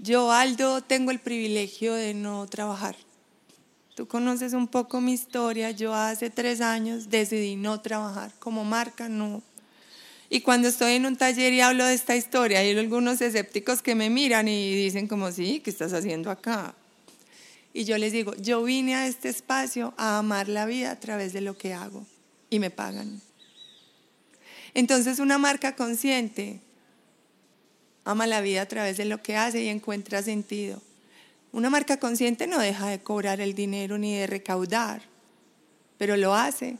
Yo, 0.00 0.32
Aldo, 0.32 0.82
tengo 0.82 1.12
el 1.12 1.20
privilegio 1.20 1.94
de 1.94 2.12
no 2.12 2.48
trabajar. 2.48 2.96
Tú 3.94 4.08
conoces 4.08 4.52
un 4.52 4.66
poco 4.66 5.00
mi 5.00 5.12
historia. 5.12 5.70
Yo 5.70 5.94
hace 5.94 6.28
tres 6.28 6.60
años 6.60 7.08
decidí 7.08 7.54
no 7.54 7.80
trabajar. 7.80 8.32
Como 8.40 8.64
marca, 8.64 9.08
no. 9.08 9.44
Y 10.28 10.40
cuando 10.40 10.66
estoy 10.66 10.94
en 10.94 11.06
un 11.06 11.14
taller 11.14 11.52
y 11.52 11.60
hablo 11.60 11.84
de 11.84 11.94
esta 11.94 12.16
historia, 12.16 12.58
hay 12.58 12.76
algunos 12.76 13.20
escépticos 13.20 13.80
que 13.80 13.94
me 13.94 14.10
miran 14.10 14.48
y 14.48 14.74
dicen 14.74 15.06
como, 15.06 15.30
sí, 15.30 15.60
¿qué 15.60 15.70
estás 15.70 15.92
haciendo 15.92 16.28
acá? 16.28 16.74
Y 17.74 17.84
yo 17.84 17.96
les 17.96 18.12
digo, 18.12 18.34
yo 18.36 18.62
vine 18.62 18.94
a 18.94 19.06
este 19.06 19.28
espacio 19.28 19.94
a 19.96 20.18
amar 20.18 20.48
la 20.48 20.66
vida 20.66 20.90
a 20.90 21.00
través 21.00 21.32
de 21.32 21.40
lo 21.40 21.56
que 21.56 21.72
hago 21.72 22.04
y 22.50 22.58
me 22.58 22.70
pagan. 22.70 23.20
Entonces 24.74 25.18
una 25.18 25.38
marca 25.38 25.74
consciente 25.74 26.60
ama 28.04 28.26
la 28.26 28.40
vida 28.40 28.62
a 28.62 28.66
través 28.66 28.96
de 28.96 29.04
lo 29.04 29.22
que 29.22 29.36
hace 29.36 29.62
y 29.62 29.68
encuentra 29.68 30.22
sentido. 30.22 30.82
Una 31.52 31.70
marca 31.70 31.98
consciente 31.98 32.46
no 32.46 32.58
deja 32.58 32.88
de 32.88 33.00
cobrar 33.00 33.40
el 33.40 33.54
dinero 33.54 33.98
ni 33.98 34.16
de 34.16 34.26
recaudar, 34.26 35.02
pero 35.98 36.16
lo 36.16 36.34
hace 36.34 36.76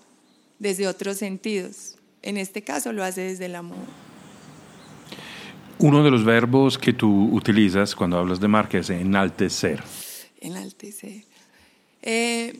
desde 0.59 0.89
otros 0.89 1.19
sentidos. 1.19 1.97
En 2.23 2.36
este 2.36 2.62
caso 2.62 2.93
lo 2.93 3.05
hace 3.05 3.23
desde 3.23 3.47
el 3.47 3.56
amor. 3.56 3.78
Uno 5.78 6.05
de 6.05 6.10
los 6.10 6.24
verbos 6.24 6.78
que 6.78 6.93
tú 6.93 7.31
utilizas 7.32 7.94
cuando 7.94 8.19
hablas 8.19 8.40
de 8.40 8.48
marca 8.48 8.78
es 8.78 8.90
enaltecer 8.90 9.82
enaltecer. 10.43 11.24
Eh, 12.02 12.59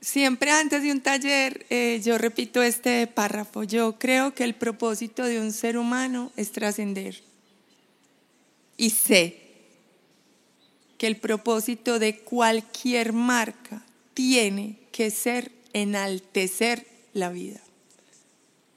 siempre 0.00 0.50
antes 0.50 0.82
de 0.82 0.92
un 0.92 1.00
taller 1.00 1.66
eh, 1.70 2.00
yo 2.04 2.18
repito 2.18 2.62
este 2.62 3.06
párrafo. 3.06 3.64
Yo 3.64 3.98
creo 3.98 4.34
que 4.34 4.44
el 4.44 4.54
propósito 4.54 5.24
de 5.24 5.40
un 5.40 5.52
ser 5.52 5.76
humano 5.76 6.30
es 6.36 6.52
trascender. 6.52 7.22
Y 8.76 8.90
sé 8.90 9.40
que 10.98 11.06
el 11.06 11.16
propósito 11.16 11.98
de 11.98 12.18
cualquier 12.18 13.12
marca 13.12 13.84
tiene 14.14 14.78
que 14.92 15.10
ser 15.10 15.50
enaltecer 15.72 16.86
la 17.12 17.30
vida. 17.30 17.60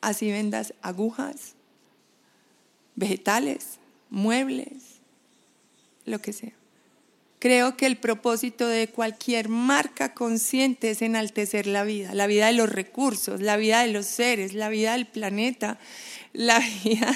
Así 0.01 0.31
vendas 0.31 0.73
agujas, 0.81 1.53
vegetales, 2.95 3.79
muebles, 4.09 4.99
lo 6.05 6.19
que 6.19 6.33
sea. 6.33 6.56
Creo 7.39 7.77
que 7.77 7.85
el 7.85 7.97
propósito 7.97 8.67
de 8.67 8.87
cualquier 8.87 9.47
marca 9.47 10.15
consciente 10.15 10.89
es 10.89 11.03
enaltecer 11.03 11.67
la 11.67 11.83
vida, 11.83 12.15
la 12.15 12.25
vida 12.25 12.47
de 12.47 12.53
los 12.53 12.67
recursos, 12.67 13.41
la 13.41 13.57
vida 13.57 13.81
de 13.81 13.93
los 13.93 14.07
seres, 14.07 14.55
la 14.55 14.69
vida 14.69 14.93
del 14.93 15.05
planeta, 15.05 15.77
la 16.33 16.59
vida 16.83 17.15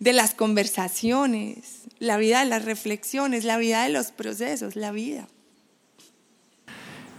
de, 0.00 0.12
las 0.12 0.34
conversaciones, 0.34 1.86
la 2.00 2.16
vida 2.16 2.40
de 2.40 2.46
las 2.46 2.64
reflexiones, 2.64 3.44
la 3.44 3.58
vida 3.58 3.84
de 3.84 3.90
los 3.90 4.10
procesos, 4.10 4.74
la 4.74 4.90
vida. 4.90 5.28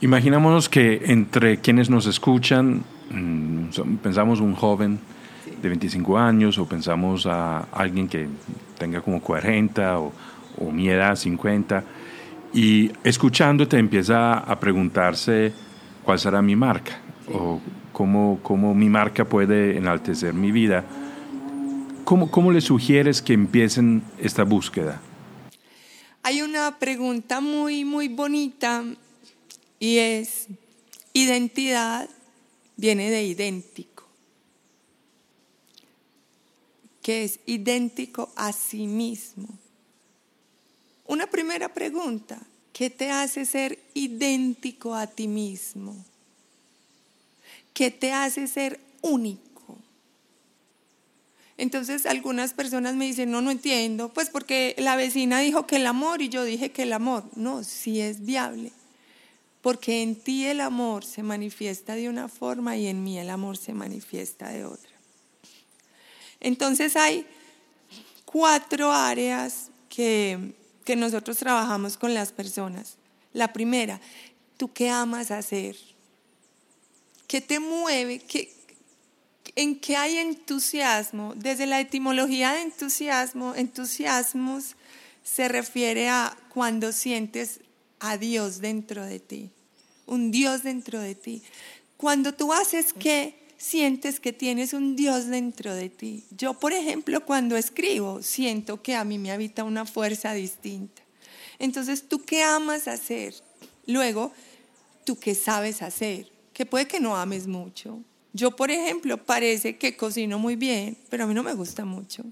Imaginémonos 0.02 0.68
que 0.68 1.02
entre 1.06 1.60
quienes 1.60 1.90
nos 1.90 2.06
escuchan, 2.06 2.84
mm, 3.12 3.98
pensamos 4.04 4.42
un 4.42 4.56
joven 4.56 5.00
de 5.62 5.70
25 5.70 6.18
años 6.18 6.58
o 6.58 6.68
pensamos 6.68 7.26
a 7.26 7.60
alguien 7.72 8.10
que 8.10 8.28
tenga 8.78 9.00
como 9.02 9.22
40 9.22 10.00
o, 10.00 10.12
o 10.58 10.72
mi 10.72 10.90
edad 10.90 11.16
50 11.16 11.84
y 12.54 12.92
escuchándote 13.04 13.78
empieza 13.78 14.40
a 14.40 14.60
preguntarse 14.60 15.54
cuál 16.04 16.20
será 16.20 16.42
mi 16.42 16.56
marca 16.56 17.00
o 17.32 17.62
cómo, 17.94 18.40
cómo, 18.42 18.74
mi 18.74 18.90
marca 18.90 19.26
puede 19.26 19.78
enaltecer 19.78 20.34
mi 20.34 20.52
vida. 20.52 20.84
¿Cómo, 22.06 22.32
¿Cómo 22.32 22.52
le 22.52 22.62
sugieres 22.62 23.22
que 23.22 23.34
empiecen 23.34 24.02
esta 24.18 24.44
búsqueda? 24.44 25.00
Hay 26.24 26.42
una 26.42 26.80
pregunta 26.80 27.40
muy, 27.40 27.86
muy 27.86 28.08
bonita 28.08 28.84
y 29.80 29.98
es, 29.98 30.48
identidad 31.14 32.10
viene 32.76 33.12
de 33.12 33.24
idéntico, 33.24 34.08
que 37.02 37.26
es 37.26 37.40
idéntico 37.46 38.32
a 38.36 38.54
sí 38.54 38.88
mismo. 38.88 39.59
Una 41.10 41.26
primera 41.26 41.74
pregunta, 41.74 42.38
¿qué 42.72 42.92
te 42.92 43.10
hace 43.10 43.44
ser 43.44 43.80
idéntico 43.96 44.94
a 44.94 45.08
ti 45.08 45.28
mismo? 45.28 45.96
¿Qué 47.74 47.90
te 47.90 48.14
hace 48.14 48.46
ser 48.46 48.80
único? 49.02 49.80
Entonces 51.58 52.06
algunas 52.06 52.54
personas 52.54 52.94
me 52.94 53.06
dicen, 53.06 53.32
no, 53.32 53.42
no 53.42 53.50
entiendo, 53.50 54.10
pues 54.10 54.30
porque 54.30 54.76
la 54.78 54.96
vecina 54.96 55.40
dijo 55.40 55.66
que 55.66 55.78
el 55.78 55.88
amor 55.88 56.22
y 56.22 56.30
yo 56.30 56.44
dije 56.44 56.70
que 56.70 56.84
el 56.84 56.94
amor. 56.94 57.24
No, 57.36 57.64
sí 57.64 58.00
es 58.02 58.24
viable, 58.24 58.72
porque 59.64 60.04
en 60.04 60.16
ti 60.16 60.46
el 60.46 60.62
amor 60.62 61.04
se 61.04 61.24
manifiesta 61.24 61.96
de 61.96 62.08
una 62.08 62.28
forma 62.28 62.78
y 62.78 62.86
en 62.86 63.04
mí 63.04 63.18
el 63.18 63.32
amor 63.32 63.58
se 63.58 63.74
manifiesta 63.74 64.50
de 64.50 64.64
otra. 64.64 64.92
Entonces 66.40 66.96
hay 66.96 67.26
cuatro 68.26 68.92
áreas 68.92 69.72
que, 69.90 70.54
que 70.90 70.96
nosotros 70.96 71.38
trabajamos 71.38 71.98
con 71.98 72.16
las 72.16 72.32
personas. 72.32 72.96
La 73.32 73.54
primera, 73.54 74.02
¿tú 74.58 74.74
qué 74.74 74.90
amas 74.90 75.30
hacer? 75.30 75.76
¿Qué 77.28 77.42
te 77.42 77.60
mueve? 77.60 78.18
¿Qué, 78.18 78.52
¿En 79.54 79.80
qué 79.80 79.96
hay 79.96 80.18
entusiasmo? 80.18 81.36
Desde 81.36 81.68
la 81.68 81.80
etimología 81.80 82.54
de 82.54 82.62
entusiasmo, 82.64 83.54
entusiasmos 83.54 84.76
se 85.24 85.48
refiere 85.48 86.10
a 86.10 86.36
cuando 86.52 86.92
sientes 86.92 87.60
a 88.00 88.18
Dios 88.18 88.60
dentro 88.60 89.06
de 89.06 89.20
ti, 89.20 89.52
un 90.08 90.32
Dios 90.32 90.64
dentro 90.64 91.00
de 91.00 91.14
ti. 91.14 91.44
Cuando 91.98 92.34
tú 92.34 92.52
haces 92.52 92.94
qué, 92.94 93.39
sientes 93.60 94.22
que 94.22 94.34
tienes 94.34 94.74
un 94.74 94.96
Dios 94.96 95.28
dentro 95.28 95.76
de 95.76 95.90
ti. 95.90 96.24
Yo, 96.32 96.56
por 96.56 96.72
ejemplo, 96.72 97.26
cuando 97.26 97.58
escribo, 97.58 98.24
siento 98.24 98.82
que 98.82 98.96
a 98.96 99.04
mí 99.04 99.20
me 99.20 99.32
habita 99.32 99.66
una 99.66 99.86
fuerza 99.86 100.34
distinta. 100.34 101.04
Entonces, 101.60 102.08
¿tú 102.08 102.24
qué 102.24 102.42
amas 102.42 102.88
hacer? 102.88 103.36
Luego, 103.86 104.32
¿tú 105.04 105.20
qué 105.20 105.36
sabes 105.36 105.82
hacer? 105.82 106.32
Que 106.54 106.66
puede 106.66 106.88
que 106.88 107.02
no 107.02 107.18
ames 107.18 107.48
mucho. 107.48 108.00
Yo, 108.32 108.56
por 108.56 108.72
ejemplo, 108.72 109.18
parece 109.18 109.78
que 109.78 109.98
cocino 109.98 110.40
muy 110.40 110.56
bien, 110.56 110.98
pero 111.10 111.26
a 111.26 111.28
mí 111.28 111.34
no 111.34 111.44
me 111.44 111.54
gusta 111.54 111.84
mucho. 111.84 112.24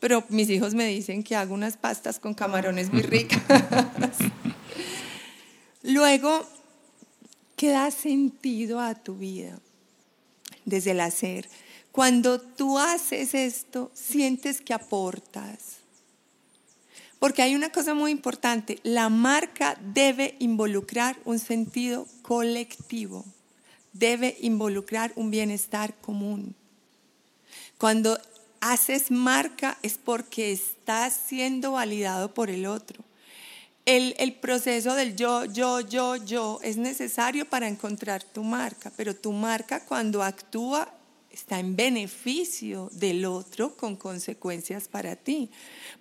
Pero 0.00 0.24
mis 0.28 0.50
hijos 0.50 0.74
me 0.74 0.86
dicen 0.86 1.22
que 1.22 1.36
hago 1.36 1.54
unas 1.54 1.76
pastas 1.76 2.18
con 2.18 2.34
camarones 2.34 2.92
muy 2.92 3.02
ricas. 3.02 3.40
Luego, 5.84 6.44
¿qué 7.54 7.70
da 7.70 7.92
sentido 7.92 8.80
a 8.80 8.96
tu 8.96 9.14
vida? 9.14 9.60
Desde 10.66 10.90
el 10.90 11.00
hacer. 11.00 11.48
Cuando 11.90 12.38
tú 12.38 12.78
haces 12.78 13.32
esto, 13.32 13.90
sientes 13.94 14.60
que 14.60 14.74
aportas. 14.74 15.78
Porque 17.18 17.40
hay 17.40 17.54
una 17.54 17.70
cosa 17.70 17.94
muy 17.94 18.10
importante, 18.10 18.78
la 18.82 19.08
marca 19.08 19.78
debe 19.94 20.36
involucrar 20.38 21.16
un 21.24 21.38
sentido 21.38 22.06
colectivo, 22.20 23.24
debe 23.94 24.36
involucrar 24.42 25.12
un 25.16 25.30
bienestar 25.30 25.94
común. 25.94 26.54
Cuando 27.78 28.18
haces 28.60 29.10
marca 29.10 29.78
es 29.82 29.96
porque 29.96 30.52
estás 30.52 31.14
siendo 31.14 31.72
validado 31.72 32.34
por 32.34 32.50
el 32.50 32.66
otro. 32.66 33.05
El, 33.86 34.34
proceso 34.34 34.94
del 34.94 35.14
yo, 35.14 35.44
yo, 35.44 35.78
yo, 35.78 36.16
yo 36.16 36.58
es 36.64 36.76
necesario 36.76 37.48
para 37.48 37.68
encontrar 37.68 38.24
tu 38.24 38.42
marca, 38.42 38.92
pero 38.96 39.14
tu 39.14 39.30
marca 39.30 39.84
cuando 39.84 40.24
actúa 40.24 40.92
está 41.30 41.60
en 41.60 41.76
beneficio 41.76 42.88
del 42.92 43.24
otro 43.24 43.76
con 43.76 43.94
consecuencias 43.94 44.88
para 44.88 45.14
ti. 45.14 45.50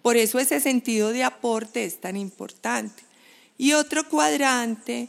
Por 0.02 0.18
eso 0.18 0.40
ese 0.40 0.60
sentido 0.60 1.14
de 1.14 1.24
aporte 1.24 1.86
es 1.86 2.02
tan 2.02 2.18
importante. 2.18 3.03
Y 3.56 3.74
otro 3.74 4.10
cuadrante 4.10 5.07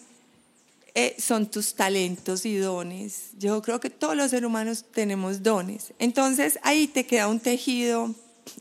eh, 0.95 1.17
son 1.19 1.51
tus 1.51 1.75
talentos 1.75 2.45
y 2.45 2.57
dones. 2.57 3.31
Yo 3.39 3.63
creo 3.63 3.81
que 3.81 3.89
todos 3.89 4.15
los 4.17 4.31
seres 4.31 4.47
humanos 4.47 4.85
tenemos 4.93 5.43
dones. 5.43 5.95
Entonces 5.99 6.59
ahí 6.63 6.89
te 6.89 7.07
queda 7.07 7.29
un 7.29 7.41
tejido 7.41 8.15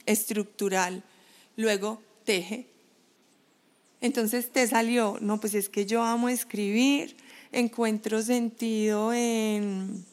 estructural. 0.06 1.04
Luego 1.58 2.02
teje 2.24 2.75
entonces 4.02 4.52
te 4.52 4.68
salió, 4.68 5.18
no, 5.22 5.40
pues 5.40 5.54
es 5.56 5.70
que 5.70 5.86
yo 5.86 6.04
amo 6.04 6.30
escribir, 6.30 7.16
encuentro 7.52 8.22
sentido 8.22 9.14
en 9.14 10.06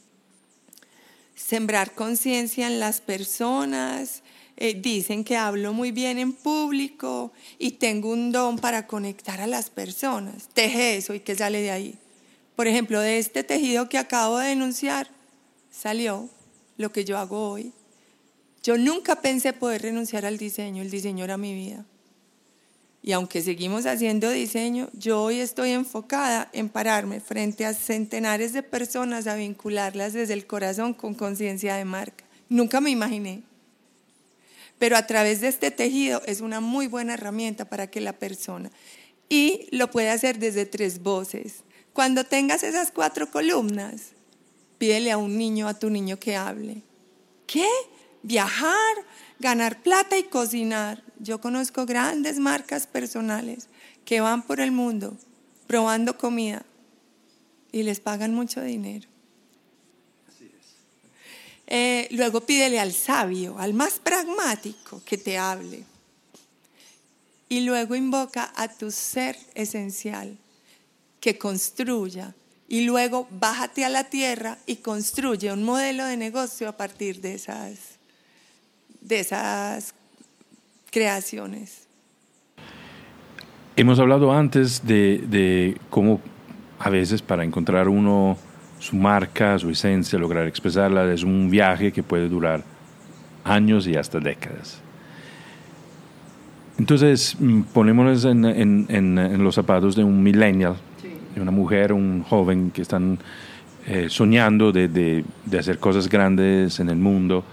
sembrar 1.35 1.95
conciencia 1.95 2.67
en 2.67 2.81
las 2.81 3.01
personas, 3.01 4.23
eh, 4.57 4.75
dicen 4.81 5.25
que 5.25 5.37
hablo 5.37 5.73
muy 5.73 5.91
bien 5.91 6.19
en 6.19 6.33
público 6.33 7.33
y 7.59 7.73
tengo 7.73 8.11
un 8.11 8.31
don 8.33 8.59
para 8.59 8.87
conectar 8.87 9.41
a 9.41 9.47
las 9.47 9.71
personas. 9.71 10.49
Teje 10.53 10.97
eso 10.97 11.15
y 11.15 11.21
qué 11.21 11.35
sale 11.35 11.61
de 11.63 11.71
ahí. 11.71 11.99
Por 12.55 12.69
ejemplo, 12.69 13.01
de 13.01 13.19
este 13.19 13.43
tejido 13.43 13.89
que 13.89 13.99
acabo 13.99 14.39
de 14.39 14.49
denunciar, 14.49 15.09
salió 15.71 16.29
lo 16.77 16.93
que 16.93 17.05
yo 17.05 17.19
hago 17.19 17.51
hoy. 17.51 17.73
Yo 18.63 18.79
nunca 18.79 19.17
pensé 19.21 19.53
poder 19.53 19.83
renunciar 19.83 20.25
al 20.25 20.39
diseño, 20.39 20.83
el 20.83 20.91
diseño 20.91 21.25
era 21.25 21.37
mi 21.37 21.55
vida. 21.55 21.85
Y 23.03 23.13
aunque 23.13 23.43
seguimos 23.43 23.85
haciendo 23.87 24.31
diseño, 24.31 24.89
yo 24.93 25.21
hoy 25.21 25.41
estoy 25.41 25.73
enfocada 25.73 26.49
en 26.53 26.69
pararme 26.69 27.21
frente 27.21 27.67
a 27.67 27.75
centenares 27.75 28.53
de 28.53 28.63
personas 28.63 29.27
a 29.27 29.35
vincularlas 29.35 30.13
desde 30.13 30.35
el 30.35 30.47
corazón 30.47 30.95
con 30.95 31.15
conciencia 31.15 31.75
de 31.75 31.85
marca. 31.85 32.25
Nunca 32.49 32.81
me 32.81 32.91
imaginé. 32.91 33.43
Pero 34.79 34.97
a 34.97 35.07
través 35.07 35.41
de 35.41 35.49
este 35.49 35.73
tejido 35.73 36.23
es 36.27 36.41
una 36.41 36.61
muy 36.61 36.87
buena 36.87 37.15
herramienta 37.15 37.65
para 37.65 37.89
que 37.89 38.01
la 38.01 38.13
persona, 38.13 38.71
y 39.29 39.67
lo 39.71 39.91
puede 39.91 40.11
hacer 40.11 40.39
desde 40.39 40.67
tres 40.67 41.03
voces. 41.03 41.65
Cuando 41.93 42.25
tengas 42.25 42.63
esas 42.63 42.93
cuatro 42.93 43.31
columnas, 43.31 44.11
pídele 44.79 45.11
a 45.11 45.19
un 45.19 45.39
niño, 45.39 45.69
a 45.69 45.79
tu 45.79 45.91
niño 45.91 46.19
que 46.19 46.37
hable. 46.37 46.83
¿Qué? 47.47 47.69
¿Viajar? 48.23 48.95
¿Ganar 49.39 49.83
plata 49.83 50.19
y 50.19 50.25
cocinar? 50.25 51.03
Yo 51.23 51.41
conozco 51.41 51.87
grandes 51.87 52.41
marcas 52.41 52.89
personales 52.89 53.69
que 54.05 54.21
van 54.21 54.43
por 54.43 54.59
el 54.59 54.73
mundo 54.73 55.17
probando 55.69 56.19
comida 56.19 56.65
y 57.71 57.85
les 57.85 58.01
pagan 58.01 58.35
mucho 58.35 58.61
dinero. 58.61 59.09
Eh, 61.69 62.09
luego 62.11 62.41
pídele 62.41 62.81
al 62.81 62.93
sabio, 62.93 63.57
al 63.61 63.73
más 63.73 64.01
pragmático 64.01 65.01
que 65.05 65.17
te 65.17 65.39
hable. 65.39 65.85
Y 67.49 67.61
luego 67.61 67.95
invoca 67.95 68.53
a 68.57 68.67
tu 68.67 68.91
ser 68.91 69.39
esencial 69.55 70.37
que 71.21 71.39
construya. 71.39 72.35
Y 72.67 72.81
luego 72.81 73.29
bájate 73.31 73.85
a 73.85 73.89
la 73.89 74.11
tierra 74.11 74.59
y 74.67 74.77
construye 74.77 75.53
un 75.53 75.63
modelo 75.63 76.05
de 76.05 76.17
negocio 76.17 76.69
a 76.69 76.77
partir 76.77 77.21
de 77.21 77.35
esas, 77.35 77.79
de 79.01 79.21
esas 79.21 79.95
creaciones. 80.93 81.89
Hemos 83.75 83.99
hablado 83.99 84.33
antes 84.33 84.87
de, 84.87 85.77
cómo 85.91 86.21
a 86.79 86.91
veces 86.91 87.23
para 87.23 87.43
encontrar 87.43 87.89
uno 87.89 88.37
su 88.79 88.97
marca, 88.97 89.59
su 89.59 89.71
esencia, 89.71 90.19
lograr 90.19 90.47
expresarla, 90.47 91.11
es 91.13 91.23
un 91.25 91.51
viaje 91.51 91.91
que 91.91 92.03
puede 92.03 92.29
durar 92.29 92.63
años 93.45 93.87
y 93.87 93.97
hasta 93.97 94.21
décadas. 94.21 94.81
Entonces, 96.79 97.37
mm, 97.39 97.63
ponémonos 97.73 98.25
en, 98.25 99.43
los 99.43 99.55
zapatos 99.55 99.97
de 99.97 100.05
un 100.05 100.23
millennial, 100.23 100.77
de 101.35 101.41
una 101.41 101.51
mujer, 101.51 101.93
un 101.93 102.23
joven 102.23 102.71
que 102.71 102.83
están 102.83 103.19
eh, 103.87 104.09
soñando 104.11 104.71
de, 104.71 104.89
de, 104.89 105.59
hacer 105.59 105.79
cosas 105.79 106.09
grandes 106.09 106.79
en 106.81 106.91
el 106.91 106.97
mundo. 106.97 107.45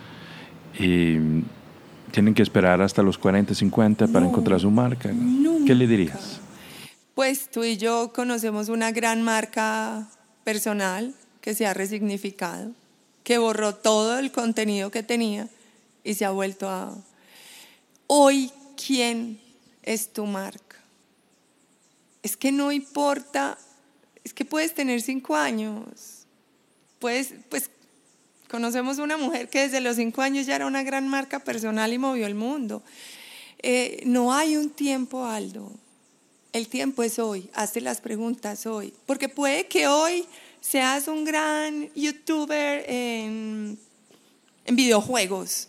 Y 0.78 1.18
tienen 2.11 2.34
que 2.34 2.44
esperar 2.44 2.81
hasta 2.81 3.02
los 3.02 3.18
40, 3.18 3.53
50 3.53 4.07
para 4.07 4.26
encontrar 4.26 4.60
su 4.60 4.69
marca. 4.69 5.10
¿Qué 5.65 5.76
le 5.76 5.88
dirías? 5.88 6.40
Pues 7.15 7.49
tú 7.49 7.64
y 7.64 7.77
yo 7.77 8.11
conocemos 8.14 8.69
una 8.69 8.91
gran 8.91 9.22
marca 9.22 10.07
personal 10.44 11.14
que 11.41 11.53
se 11.53 11.65
ha 11.65 11.73
resignificado, 11.73 12.72
que 13.23 13.38
borró 13.38 13.76
todo 13.76 14.19
el 14.19 14.31
contenido 14.31 14.91
que 14.91 15.03
tenía 15.03 15.48
y 16.03 16.14
se 16.14 16.26
ha 16.26 16.31
vuelto 16.31 16.69
a... 16.69 16.95
Hoy, 18.07 18.52
¿quién 18.76 19.40
es 19.84 20.11
tu 20.11 20.26
marca? 20.26 20.77
Es 22.23 22.36
que 22.36 22.52
no 22.52 22.72
importa, 22.72 23.57
es 24.23 24.34
que 24.34 24.45
puedes 24.45 24.73
tener 24.73 25.02
cinco 25.02 25.36
años, 25.36 26.26
puedes, 26.99 27.34
pues 27.49 27.69
Conocemos 28.50 28.98
una 28.98 29.16
mujer 29.16 29.48
que 29.48 29.60
desde 29.60 29.80
los 29.80 29.98
cinco 29.98 30.24
años 30.24 30.48
ya 30.48 30.56
era 30.56 30.66
una 30.66 30.82
gran 30.82 31.08
marca 31.08 31.40
personal 31.40 31.94
y 31.94 32.00
movió 32.00 32.26
el 32.26 32.34
mundo. 32.34 32.82
Eh, 33.60 34.02
no 34.06 34.34
hay 34.34 34.58
un 34.58 34.72
tiempo, 34.72 35.26
Aldo. 35.26 35.72
El 36.52 36.68
tiempo 36.68 37.04
es 37.04 37.20
hoy. 37.20 37.48
Hazte 37.54 37.80
las 37.80 38.02
preguntas 38.02 38.66
hoy. 38.66 38.92
Porque 39.06 39.30
puede 39.30 39.68
que 39.68 39.88
hoy 39.88 40.26
seas 40.62 41.08
un 41.08 41.26
gran 41.26 41.94
youtuber 41.94 42.84
en, 42.88 43.78
videojuegos. 44.66 45.68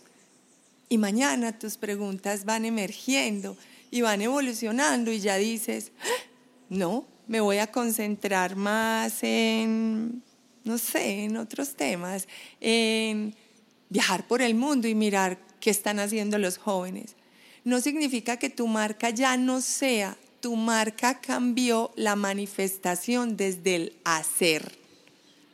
Y 0.89 0.97
mañana 0.97 1.57
tus 1.59 1.77
preguntas 1.77 2.45
van 2.45 2.65
emergiendo 2.65 3.55
y 3.91 4.01
van 4.01 4.23
evolucionando 4.23 5.11
y 5.11 5.19
ya 5.19 5.35
dices, 5.35 5.91
ah, 6.01 6.23
no, 6.69 7.05
me 7.27 7.41
voy 7.41 7.59
a 7.59 7.67
concentrar 7.67 8.55
más 8.55 9.21
en, 9.21 10.23
no 10.63 10.77
sé, 10.77 11.23
en 11.23 11.37
otros 11.37 11.75
temas, 11.75 12.27
en 12.59 13.35
viajar 13.89 14.27
por 14.27 14.41
el 14.41 14.55
mundo 14.55 14.87
y 14.87 14.95
mirar 14.95 15.37
qué 15.59 15.69
están 15.69 15.99
haciendo 15.99 16.37
los 16.37 16.57
jóvenes. 16.57 17.15
No 17.63 17.79
significa 17.81 18.37
que 18.37 18.49
tu 18.49 18.67
marca 18.67 19.09
ya 19.09 19.37
no 19.37 19.61
sea, 19.61 20.17
tu 20.39 20.55
marca 20.55 21.21
cambió 21.21 21.91
la 21.95 22.15
manifestación 22.15 23.37
desde 23.37 23.75
el 23.75 23.93
hacer, 24.03 24.77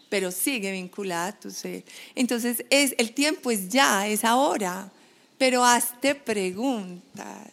pero 0.09 0.31
sigue 0.31 0.71
vinculada 0.71 1.27
a 1.27 1.39
tu 1.39 1.51
ser. 1.51 1.83
Entonces, 2.15 2.65
es, 2.69 2.95
el 2.97 3.13
tiempo 3.13 3.51
es 3.51 3.69
ya, 3.69 4.07
es 4.07 4.23
ahora, 4.23 4.91
pero 5.37 5.65
hazte 5.65 6.15
preguntas 6.15 7.51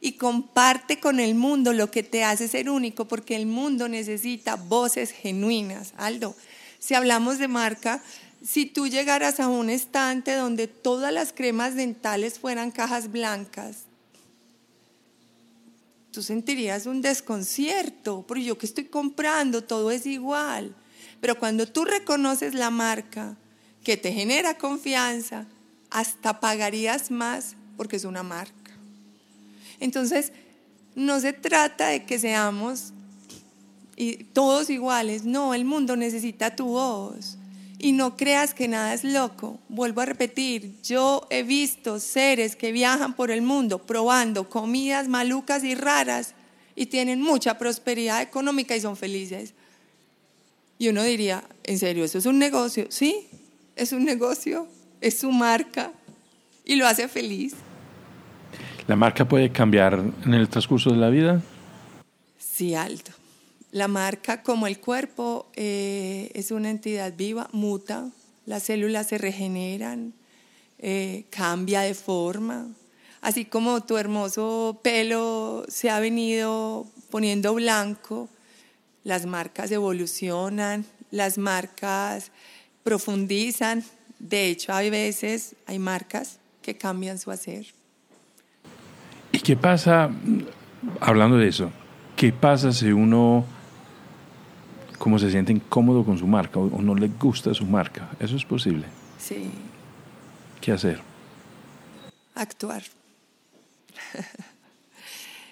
y 0.00 0.12
comparte 0.12 1.00
con 1.00 1.18
el 1.18 1.34
mundo 1.34 1.72
lo 1.72 1.90
que 1.90 2.02
te 2.02 2.22
hace 2.22 2.46
ser 2.46 2.70
único, 2.70 3.08
porque 3.08 3.34
el 3.34 3.46
mundo 3.46 3.88
necesita 3.88 4.54
voces 4.54 5.10
genuinas. 5.10 5.92
Aldo, 5.96 6.36
si 6.78 6.94
hablamos 6.94 7.38
de 7.38 7.48
marca, 7.48 8.02
si 8.44 8.66
tú 8.66 8.86
llegaras 8.86 9.40
a 9.40 9.48
un 9.48 9.68
estante 9.70 10.34
donde 10.34 10.68
todas 10.68 11.12
las 11.12 11.32
cremas 11.32 11.74
dentales 11.74 12.38
fueran 12.38 12.70
cajas 12.70 13.10
blancas, 13.10 13.78
tú 16.12 16.22
sentirías 16.22 16.86
un 16.86 17.02
desconcierto, 17.02 18.24
porque 18.26 18.44
yo 18.44 18.58
que 18.58 18.66
estoy 18.66 18.84
comprando, 18.84 19.62
todo 19.64 19.90
es 19.90 20.06
igual. 20.06 20.74
Pero 21.20 21.38
cuando 21.38 21.66
tú 21.66 21.84
reconoces 21.84 22.54
la 22.54 22.70
marca 22.70 23.36
que 23.82 23.96
te 23.96 24.12
genera 24.12 24.56
confianza, 24.56 25.46
hasta 25.90 26.40
pagarías 26.40 27.10
más 27.10 27.56
porque 27.76 27.96
es 27.96 28.04
una 28.04 28.22
marca. 28.22 28.72
Entonces, 29.80 30.32
no 30.94 31.20
se 31.20 31.32
trata 31.32 31.88
de 31.88 32.04
que 32.04 32.18
seamos 32.18 32.92
todos 34.32 34.70
iguales, 34.70 35.24
no, 35.24 35.54
el 35.54 35.64
mundo 35.64 35.96
necesita 35.96 36.54
tu 36.54 36.66
voz. 36.66 37.36
Y 37.80 37.92
no 37.92 38.16
creas 38.16 38.54
que 38.54 38.66
nada 38.66 38.92
es 38.92 39.04
loco. 39.04 39.58
Vuelvo 39.68 40.00
a 40.00 40.06
repetir, 40.06 40.74
yo 40.82 41.26
he 41.30 41.42
visto 41.44 42.00
seres 42.00 42.56
que 42.56 42.72
viajan 42.72 43.14
por 43.14 43.30
el 43.30 43.42
mundo 43.42 43.78
probando 43.78 44.48
comidas 44.48 45.08
malucas 45.08 45.62
y 45.62 45.74
raras 45.74 46.34
y 46.74 46.86
tienen 46.86 47.22
mucha 47.22 47.58
prosperidad 47.58 48.22
económica 48.22 48.76
y 48.76 48.80
son 48.80 48.96
felices. 48.96 49.54
Y 50.78 50.88
uno 50.88 51.02
diría, 51.02 51.42
¿en 51.64 51.78
serio 51.78 52.04
eso 52.04 52.18
es 52.18 52.26
un 52.26 52.38
negocio? 52.38 52.86
Sí, 52.88 53.26
es 53.74 53.92
un 53.92 54.04
negocio, 54.04 54.68
es 55.00 55.18
su 55.18 55.30
marca 55.30 55.92
y 56.64 56.76
lo 56.76 56.86
hace 56.86 57.08
feliz. 57.08 57.54
¿La 58.86 58.96
marca 58.96 59.26
puede 59.26 59.50
cambiar 59.50 60.02
en 60.24 60.34
el 60.34 60.48
transcurso 60.48 60.90
de 60.90 60.96
la 60.96 61.10
vida? 61.10 61.42
Sí, 62.38 62.74
alto. 62.74 63.17
La 63.70 63.86
marca, 63.86 64.42
como 64.42 64.66
el 64.66 64.80
cuerpo, 64.80 65.46
eh, 65.54 66.30
es 66.34 66.50
una 66.50 66.70
entidad 66.70 67.12
viva, 67.16 67.48
muta, 67.52 68.10
las 68.46 68.62
células 68.62 69.08
se 69.08 69.18
regeneran, 69.18 70.14
eh, 70.78 71.26
cambia 71.28 71.82
de 71.82 71.94
forma. 71.94 72.68
Así 73.20 73.44
como 73.44 73.82
tu 73.82 73.98
hermoso 73.98 74.80
pelo 74.82 75.64
se 75.68 75.90
ha 75.90 76.00
venido 76.00 76.86
poniendo 77.10 77.52
blanco, 77.54 78.30
las 79.04 79.26
marcas 79.26 79.70
evolucionan, 79.70 80.86
las 81.10 81.36
marcas 81.36 82.30
profundizan. 82.84 83.84
De 84.18 84.46
hecho, 84.46 84.72
hay 84.72 84.88
veces, 84.88 85.56
hay 85.66 85.78
marcas 85.78 86.38
que 86.62 86.76
cambian 86.76 87.18
su 87.18 87.30
hacer. 87.30 87.66
¿Y 89.30 89.40
qué 89.40 89.56
pasa, 89.56 90.10
hablando 91.00 91.36
de 91.36 91.48
eso, 91.48 91.70
qué 92.16 92.32
pasa 92.32 92.72
si 92.72 92.92
uno 92.92 93.44
como 94.98 95.18
se 95.18 95.30
siente 95.30 95.52
incómodo 95.52 96.04
con 96.04 96.18
su 96.18 96.26
marca 96.26 96.58
o 96.58 96.82
no 96.82 96.94
le 96.94 97.08
gusta 97.08 97.54
su 97.54 97.64
marca? 97.64 98.10
¿Eso 98.20 98.36
es 98.36 98.44
posible? 98.44 98.86
Sí. 99.18 99.50
¿Qué 100.60 100.72
hacer? 100.72 101.00
Actuar. 102.34 102.82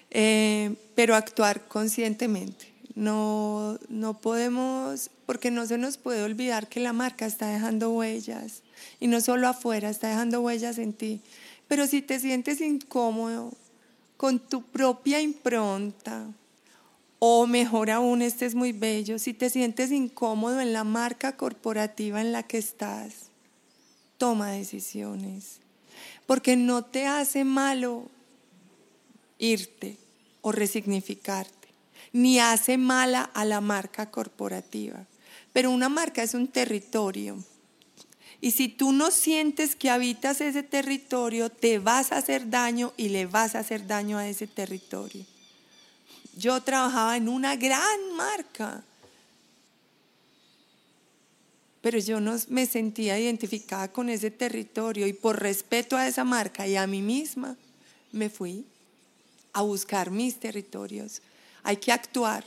Eh, 0.09 0.73
pero 0.95 1.15
actuar 1.15 1.67
conscientemente. 1.67 2.73
No, 2.95 3.77
no 3.89 4.19
podemos, 4.19 5.11
porque 5.25 5.51
no 5.51 5.65
se 5.65 5.77
nos 5.77 5.97
puede 5.97 6.23
olvidar 6.23 6.67
que 6.67 6.79
la 6.79 6.93
marca 6.93 7.25
está 7.25 7.49
dejando 7.49 7.91
huellas. 7.91 8.63
Y 9.01 9.07
no 9.07 9.19
solo 9.21 9.49
afuera, 9.49 9.89
está 9.89 10.07
dejando 10.07 10.41
huellas 10.41 10.77
en 10.79 10.93
ti. 10.93 11.21
Pero 11.67 11.85
si 11.85 12.01
te 12.01 12.19
sientes 12.19 12.61
incómodo 12.61 13.51
con 14.15 14.39
tu 14.39 14.63
propia 14.63 15.21
impronta, 15.21 16.25
o 17.19 17.47
mejor 17.47 17.89
aún, 17.89 18.21
este 18.21 18.45
es 18.45 18.55
muy 18.55 18.71
bello, 18.71 19.17
si 19.17 19.33
te 19.33 19.49
sientes 19.49 19.91
incómodo 19.91 20.59
en 20.61 20.73
la 20.73 20.83
marca 20.83 21.35
corporativa 21.35 22.21
en 22.21 22.31
la 22.31 22.43
que 22.43 22.57
estás, 22.57 23.31
toma 24.17 24.51
decisiones, 24.51 25.59
porque 26.25 26.55
no 26.55 26.83
te 26.85 27.07
hace 27.07 27.43
malo 27.43 28.09
irte 29.39 29.97
o 30.41 30.51
resignificarte, 30.51 31.67
ni 32.13 32.39
hace 32.39 32.77
mala 32.77 33.23
a 33.33 33.45
la 33.45 33.61
marca 33.61 34.11
corporativa, 34.11 35.05
pero 35.53 35.71
una 35.71 35.89
marca 35.89 36.21
es 36.21 36.33
un 36.33 36.47
territorio. 36.47 37.43
Y 38.39 38.51
si 38.51 38.67
tú 38.67 38.91
no 38.91 39.09
sientes 39.09 39.75
que 39.75 39.89
habitas 39.89 40.41
ese 40.41 40.61
territorio, 40.61 41.49
te 41.49 41.79
vas 41.79 42.11
a 42.11 42.17
hacer 42.17 42.51
daño 42.51 42.93
y 42.95 43.09
le 43.09 43.25
vas 43.25 43.55
a 43.55 43.59
hacer 43.59 43.87
daño 43.87 44.19
a 44.19 44.27
ese 44.27 44.45
territorio. 44.45 45.25
Yo 46.37 46.61
trabajaba 46.61 47.17
en 47.17 47.27
una 47.27 47.55
gran 47.55 48.13
marca, 48.15 48.83
pero 51.81 51.99
yo 51.99 52.19
no 52.19 52.35
me 52.49 52.65
sentía 52.65 53.19
identificada 53.19 53.91
con 53.91 54.09
ese 54.09 54.31
territorio 54.31 55.07
y 55.07 55.13
por 55.13 55.41
respeto 55.41 55.97
a 55.97 56.07
esa 56.07 56.23
marca 56.23 56.67
y 56.67 56.75
a 56.75 56.87
mí 56.87 57.01
misma, 57.01 57.57
me 58.11 58.29
fui 58.29 58.65
a 59.53 59.61
buscar 59.61 60.11
mis 60.11 60.39
territorios. 60.39 61.21
Hay 61.63 61.77
que 61.77 61.91
actuar 61.91 62.45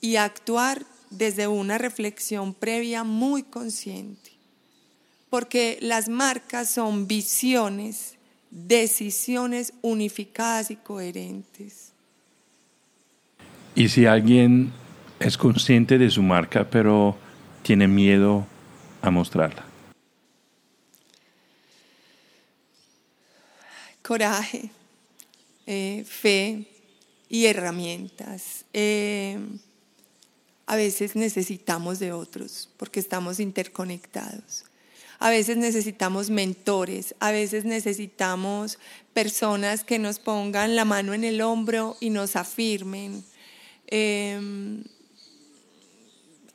y 0.00 0.16
actuar 0.16 0.84
desde 1.10 1.46
una 1.46 1.78
reflexión 1.78 2.54
previa 2.54 3.04
muy 3.04 3.42
consciente 3.42 4.30
porque 5.30 5.78
las 5.80 6.08
marcas 6.08 6.68
son 6.68 7.06
visiones, 7.06 8.16
decisiones 8.50 9.72
unificadas 9.80 10.72
y 10.72 10.76
coherentes. 10.76 11.89
¿Y 13.74 13.88
si 13.88 14.06
alguien 14.06 14.72
es 15.20 15.36
consciente 15.36 15.98
de 15.98 16.10
su 16.10 16.22
marca, 16.22 16.68
pero 16.68 17.16
tiene 17.62 17.86
miedo 17.86 18.46
a 19.00 19.10
mostrarla? 19.10 19.64
Coraje, 24.02 24.70
eh, 25.66 26.04
fe 26.06 26.66
y 27.28 27.46
herramientas. 27.46 28.64
Eh, 28.72 29.38
a 30.66 30.76
veces 30.76 31.14
necesitamos 31.14 31.98
de 32.00 32.12
otros 32.12 32.68
porque 32.76 32.98
estamos 32.98 33.38
interconectados. 33.38 34.64
A 35.20 35.30
veces 35.30 35.58
necesitamos 35.58 36.30
mentores, 36.30 37.14
a 37.20 37.30
veces 37.30 37.64
necesitamos 37.64 38.78
personas 39.12 39.84
que 39.84 39.98
nos 39.98 40.18
pongan 40.18 40.76
la 40.76 40.84
mano 40.84 41.12
en 41.12 41.24
el 41.24 41.40
hombro 41.42 41.96
y 42.00 42.10
nos 42.10 42.36
afirmen. 42.36 43.22
Em, 43.90 44.84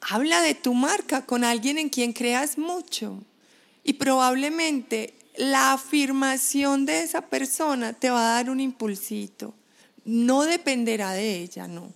habla 0.02 0.42
de 0.42 0.56
tu 0.56 0.74
marca 0.74 1.26
con 1.26 1.44
alguien 1.44 1.78
en 1.78 1.90
quien 1.90 2.14
creas 2.14 2.58
mucho 2.58 3.22
y 3.84 3.94
probablemente 3.94 5.14
la 5.38 5.74
afirmación 5.74 6.86
de 6.86 7.02
esa 7.02 7.22
persona 7.22 7.94
te 7.94 8.10
va 8.10 8.22
a 8.22 8.36
dar 8.36 8.50
un 8.50 8.60
impulsito. 8.60 9.54
No 10.06 10.44
dependerá 10.44 11.12
de 11.12 11.40
ella, 11.40 11.68
no. 11.68 11.92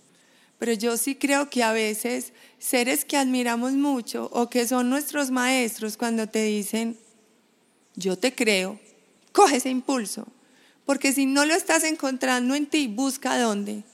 Pero 0.58 0.74
yo 0.74 0.96
sí 0.98 1.14
creo 1.14 1.48
que 1.48 1.62
a 1.62 1.72
veces 1.72 2.32
seres 2.58 3.06
que 3.06 3.16
admiramos 3.16 3.72
mucho 3.72 4.28
o 4.32 4.50
que 4.50 4.68
son 4.68 4.90
nuestros 4.90 5.30
maestros 5.30 5.96
cuando 5.96 6.26
te 6.26 6.44
dicen, 6.44 6.98
yo 7.96 8.18
te 8.18 8.34
creo, 8.34 8.78
coge 9.32 9.56
ese 9.56 9.70
impulso. 9.70 10.26
Porque 10.84 11.12
si 11.12 11.24
no 11.24 11.46
lo 11.46 11.54
estás 11.54 11.84
encontrando 11.84 12.54
en 12.54 12.66
ti, 12.66 12.88
busca 12.88 13.38
dónde. 13.38 13.84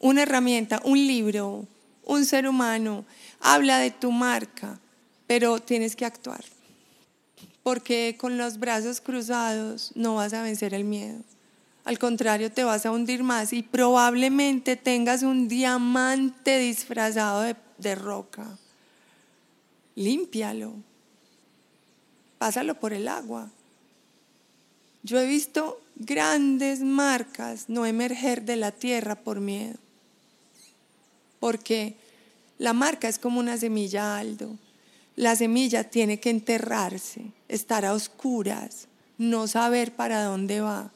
Una 0.00 0.22
herramienta, 0.22 0.80
un 0.84 0.98
libro, 0.98 1.66
un 2.04 2.24
ser 2.24 2.48
humano. 2.48 3.04
Habla 3.40 3.78
de 3.78 3.90
tu 3.90 4.10
marca, 4.10 4.78
pero 5.26 5.60
tienes 5.60 5.96
que 5.96 6.04
actuar. 6.04 6.44
Porque 7.62 8.16
con 8.18 8.38
los 8.38 8.58
brazos 8.58 9.00
cruzados 9.00 9.92
no 9.94 10.16
vas 10.16 10.32
a 10.32 10.42
vencer 10.42 10.74
el 10.74 10.84
miedo. 10.84 11.20
Al 11.84 11.98
contrario, 11.98 12.52
te 12.52 12.64
vas 12.64 12.84
a 12.84 12.90
hundir 12.90 13.22
más 13.22 13.52
y 13.52 13.62
probablemente 13.62 14.76
tengas 14.76 15.22
un 15.22 15.48
diamante 15.48 16.58
disfrazado 16.58 17.42
de, 17.42 17.56
de 17.78 17.94
roca. 17.94 18.46
Límpialo. 19.94 20.74
Pásalo 22.38 22.78
por 22.78 22.92
el 22.92 23.08
agua. 23.08 23.50
Yo 25.02 25.18
he 25.18 25.26
visto 25.26 25.80
grandes 25.96 26.80
marcas 26.80 27.68
no 27.68 27.86
emerger 27.86 28.42
de 28.42 28.56
la 28.56 28.70
tierra 28.70 29.16
por 29.16 29.40
miedo. 29.40 29.78
Porque 31.40 31.96
la 32.58 32.72
marca 32.72 33.08
es 33.08 33.18
como 33.18 33.40
una 33.40 33.56
semilla 33.56 34.18
aldo. 34.18 34.56
La 35.16 35.36
semilla 35.36 35.84
tiene 35.84 36.20
que 36.20 36.30
enterrarse, 36.30 37.32
estar 37.48 37.84
a 37.84 37.94
oscuras, 37.94 38.88
no 39.16 39.48
saber 39.48 39.92
para 39.92 40.22
dónde 40.22 40.60
va 40.60 40.90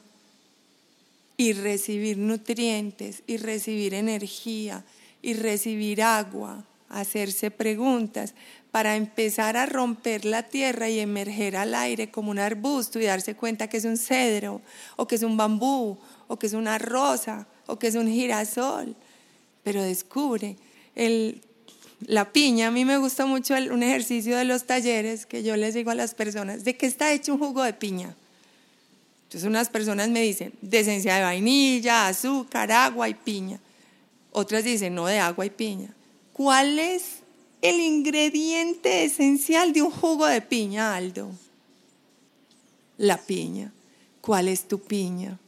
y 1.36 1.54
recibir 1.54 2.18
nutrientes 2.18 3.22
y 3.26 3.36
recibir 3.36 3.94
energía 3.94 4.84
y 5.22 5.34
recibir 5.34 6.02
agua, 6.02 6.64
hacerse 6.88 7.50
preguntas 7.50 8.34
para 8.70 8.96
empezar 8.96 9.56
a 9.56 9.66
romper 9.66 10.24
la 10.24 10.44
tierra 10.44 10.88
y 10.88 11.00
emerger 11.00 11.56
al 11.56 11.74
aire 11.74 12.10
como 12.10 12.30
un 12.30 12.38
arbusto 12.38 13.00
y 13.00 13.04
darse 13.04 13.34
cuenta 13.34 13.68
que 13.68 13.78
es 13.78 13.84
un 13.84 13.96
cedro 13.96 14.60
o 14.96 15.06
que 15.06 15.16
es 15.16 15.22
un 15.22 15.36
bambú 15.36 15.98
o 16.28 16.38
que 16.38 16.46
es 16.46 16.52
una 16.52 16.78
rosa 16.78 17.46
o 17.66 17.78
que 17.78 17.88
es 17.88 17.94
un 17.94 18.08
girasol. 18.08 18.94
Pero 19.62 19.82
descubre 19.82 20.56
el 20.94 21.42
la 22.06 22.32
piña, 22.32 22.68
a 22.68 22.70
mí 22.70 22.84
me 22.84 22.98
gusta 22.98 23.26
mucho 23.26 23.54
un 23.54 23.82
ejercicio 23.82 24.36
de 24.36 24.44
los 24.44 24.64
talleres 24.64 25.26
que 25.26 25.42
yo 25.42 25.56
les 25.56 25.74
digo 25.74 25.90
a 25.90 25.94
las 25.94 26.14
personas, 26.14 26.64
¿de 26.64 26.76
qué 26.76 26.86
está 26.86 27.12
hecho 27.12 27.34
un 27.34 27.38
jugo 27.38 27.62
de 27.62 27.72
piña? 27.72 28.14
Entonces 29.24 29.48
unas 29.48 29.68
personas 29.68 30.08
me 30.08 30.20
dicen, 30.20 30.52
de 30.60 30.80
esencia 30.80 31.14
de 31.14 31.22
vainilla, 31.22 32.08
azúcar, 32.08 32.70
agua 32.72 33.08
y 33.08 33.14
piña. 33.14 33.60
Otras 34.32 34.64
dicen, 34.64 34.94
no, 34.94 35.06
de 35.06 35.18
agua 35.18 35.46
y 35.46 35.50
piña. 35.50 35.94
¿Cuál 36.32 36.78
es 36.78 37.20
el 37.62 37.80
ingrediente 37.80 39.04
esencial 39.04 39.72
de 39.72 39.82
un 39.82 39.90
jugo 39.90 40.26
de 40.26 40.40
piña, 40.40 40.96
Aldo? 40.96 41.30
La 42.98 43.16
piña. 43.16 43.72
¿Cuál 44.20 44.48
es 44.48 44.66
tu 44.68 44.80
piña? 44.80 45.38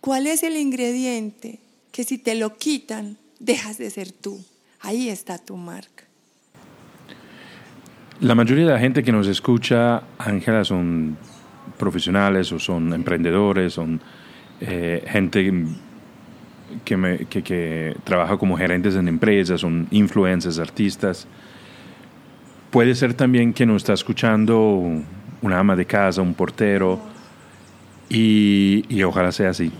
¿Cuál 0.00 0.26
es 0.26 0.42
el 0.42 0.56
ingrediente 0.56 1.58
que 1.92 2.04
si 2.04 2.18
te 2.18 2.34
lo 2.34 2.54
quitan, 2.54 3.18
dejas 3.38 3.78
de 3.78 3.90
ser 3.90 4.10
tú? 4.10 4.42
Ahí 4.80 5.10
está 5.10 5.38
tu 5.38 5.56
marca. 5.56 6.04
La 8.20 8.34
mayoría 8.34 8.66
de 8.66 8.72
la 8.72 8.78
gente 8.78 9.02
que 9.02 9.12
nos 9.12 9.26
escucha, 9.26 10.02
Ángela, 10.18 10.64
son 10.64 11.16
profesionales 11.78 12.50
o 12.52 12.58
son 12.58 12.92
emprendedores, 12.92 13.74
son 13.74 14.00
eh, 14.60 15.04
gente 15.06 15.66
que, 16.84 17.26
que, 17.28 17.96
trabaja 18.04 18.38
como 18.38 18.56
gerentes 18.56 18.94
en 18.94 19.08
empresas, 19.08 19.60
son 19.60 19.86
influencers, 19.90 20.58
artistas. 20.58 21.26
Puede 22.70 22.94
ser 22.94 23.14
también 23.14 23.52
que 23.52 23.66
nos 23.66 23.82
está 23.82 23.92
escuchando 23.92 24.82
una 25.42 25.58
ama 25.58 25.76
de 25.76 25.84
casa, 25.84 26.22
un 26.22 26.34
portero, 26.34 27.00
y, 28.08 28.84
y 28.88 29.02
ojalá 29.02 29.32
sea 29.32 29.50
así. 29.50 29.72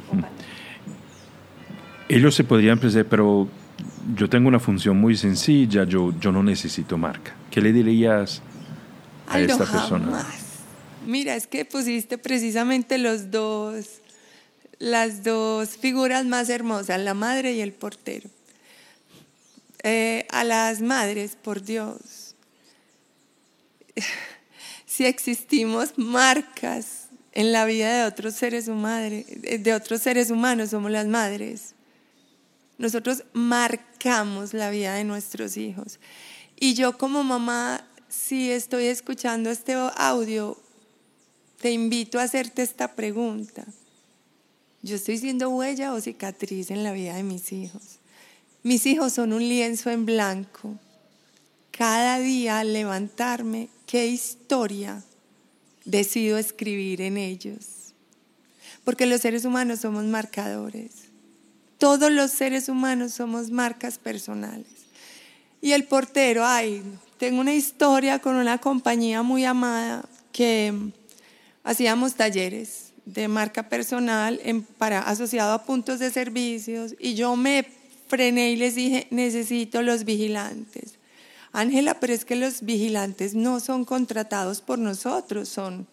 Ellos 2.13 2.35
se 2.35 2.45
podrían 2.45 2.79
pensar, 2.79 3.07
pero 3.07 3.49
yo 4.15 4.29
tengo 4.29 4.47
una 4.47 4.61
función 4.61 4.99
muy 4.99 5.17
sencilla, 5.17 5.85
yo, 5.85 6.13
yo 6.21 6.31
no 6.31 6.43
necesito 6.43 6.99
marca. 6.99 7.35
¿Qué 7.51 7.63
le 7.63 7.73
dirías 7.73 8.43
a 9.27 9.41
esta 9.41 9.65
persona? 9.65 10.23
Mira, 11.07 11.35
es 11.37 11.47
que 11.47 11.65
pusiste 11.65 12.19
precisamente 12.19 12.99
los 12.99 13.31
dos, 13.31 14.03
las 14.79 15.25
dos 15.25 15.71
figuras 15.71 16.27
más 16.27 16.51
hermosas, 16.51 17.01
la 17.01 17.15
madre 17.15 17.55
y 17.55 17.63
el 17.63 17.73
portero. 17.73 18.29
Eh, 19.83 20.27
a 20.33 20.45
las 20.45 20.83
madres, 20.83 21.39
por 21.43 21.63
Dios, 21.63 22.37
si 24.85 25.07
existimos 25.07 25.95
marcas 25.97 27.09
en 27.33 27.53
la 27.53 27.65
vida 27.65 28.03
de 28.03 28.05
otros 28.05 28.35
seres 28.35 28.69
humanos, 28.69 29.25
de 29.59 29.73
otros 29.73 30.03
seres 30.03 30.31
humanos, 30.31 30.69
somos 30.69 30.91
las 30.91 31.07
madres. 31.07 31.75
Nosotros 32.83 33.23
marcamos 33.33 34.55
la 34.55 34.69
vida 34.69 34.95
de 34.95 35.05
nuestros 35.05 35.57
hijos. 35.57 36.01
Y 36.59 36.75
yo 36.75 36.99
como 36.99 37.23
mamá, 37.23 37.87
si 38.09 38.51
estoy 38.51 38.87
escuchando 38.87 39.51
este 39.51 39.75
audio, 39.75 40.61
te 41.61 41.71
invito 41.71 42.19
a 42.19 42.25
hacerte 42.25 42.63
esta 42.63 42.97
pregunta. 42.97 43.65
¿Yo 44.83 44.97
estoy 44.97 45.17
siendo 45.19 45.51
huella 45.51 45.93
o 45.93 46.01
cicatriz 46.01 46.73
en 46.73 46.83
la 46.83 46.91
vida 46.91 47.15
de 47.15 47.23
mis 47.23 47.53
hijos? 47.53 48.01
Mis 48.65 48.85
hijos 48.87 49.13
son 49.13 49.33
un 49.33 49.49
lienzo 49.49 49.89
en 49.91 50.05
blanco. 50.05 50.75
Cada 51.71 52.19
día 52.19 52.59
al 52.59 52.73
levantarme, 52.73 53.69
¿qué 53.87 54.09
historia 54.09 55.05
decido 55.85 56.37
escribir 56.37 57.01
en 57.01 57.17
ellos? 57.17 57.95
Porque 58.83 59.07
los 59.07 59.21
seres 59.21 59.45
humanos 59.45 59.79
somos 59.79 60.03
marcadores. 60.03 61.02
Todos 61.83 62.13
los 62.13 62.31
seres 62.31 62.69
humanos 62.69 63.13
somos 63.13 63.51
marcas 63.51 63.99
personales. 63.99 64.69
Y 65.61 65.73
el 65.73 65.83
portero, 65.83 66.47
ay, 66.47 66.81
tengo 67.19 67.41
una 67.41 67.55
historia 67.55 68.21
con 68.21 68.37
una 68.37 68.59
compañía 68.59 69.25
muy 69.25 69.45
amada 69.45 70.05
que 70.31 70.73
hacíamos 71.65 72.15
talleres 72.15 72.93
de 73.05 73.27
marca 73.27 73.69
personal 73.69 74.41
para, 74.79 75.01
asociado 75.01 75.55
a 75.55 75.65
puntos 75.65 75.99
de 75.99 76.13
servicios 76.13 76.95
y 77.01 77.15
yo 77.15 77.35
me 77.35 77.67
frené 78.07 78.53
y 78.53 78.57
les 78.57 78.77
dije, 78.77 79.09
necesito 79.11 79.83
los 79.83 80.05
vigilantes. 80.05 81.01
Ángela, 81.51 81.99
pero 81.99 82.13
es 82.13 82.25
que 82.25 82.37
los 82.37 82.63
vigilantes 82.63 83.35
no 83.35 83.59
son 83.59 83.85
contratados 83.85 84.61
por 84.61 84.79
nosotros, 84.79 85.49
son 85.49 85.89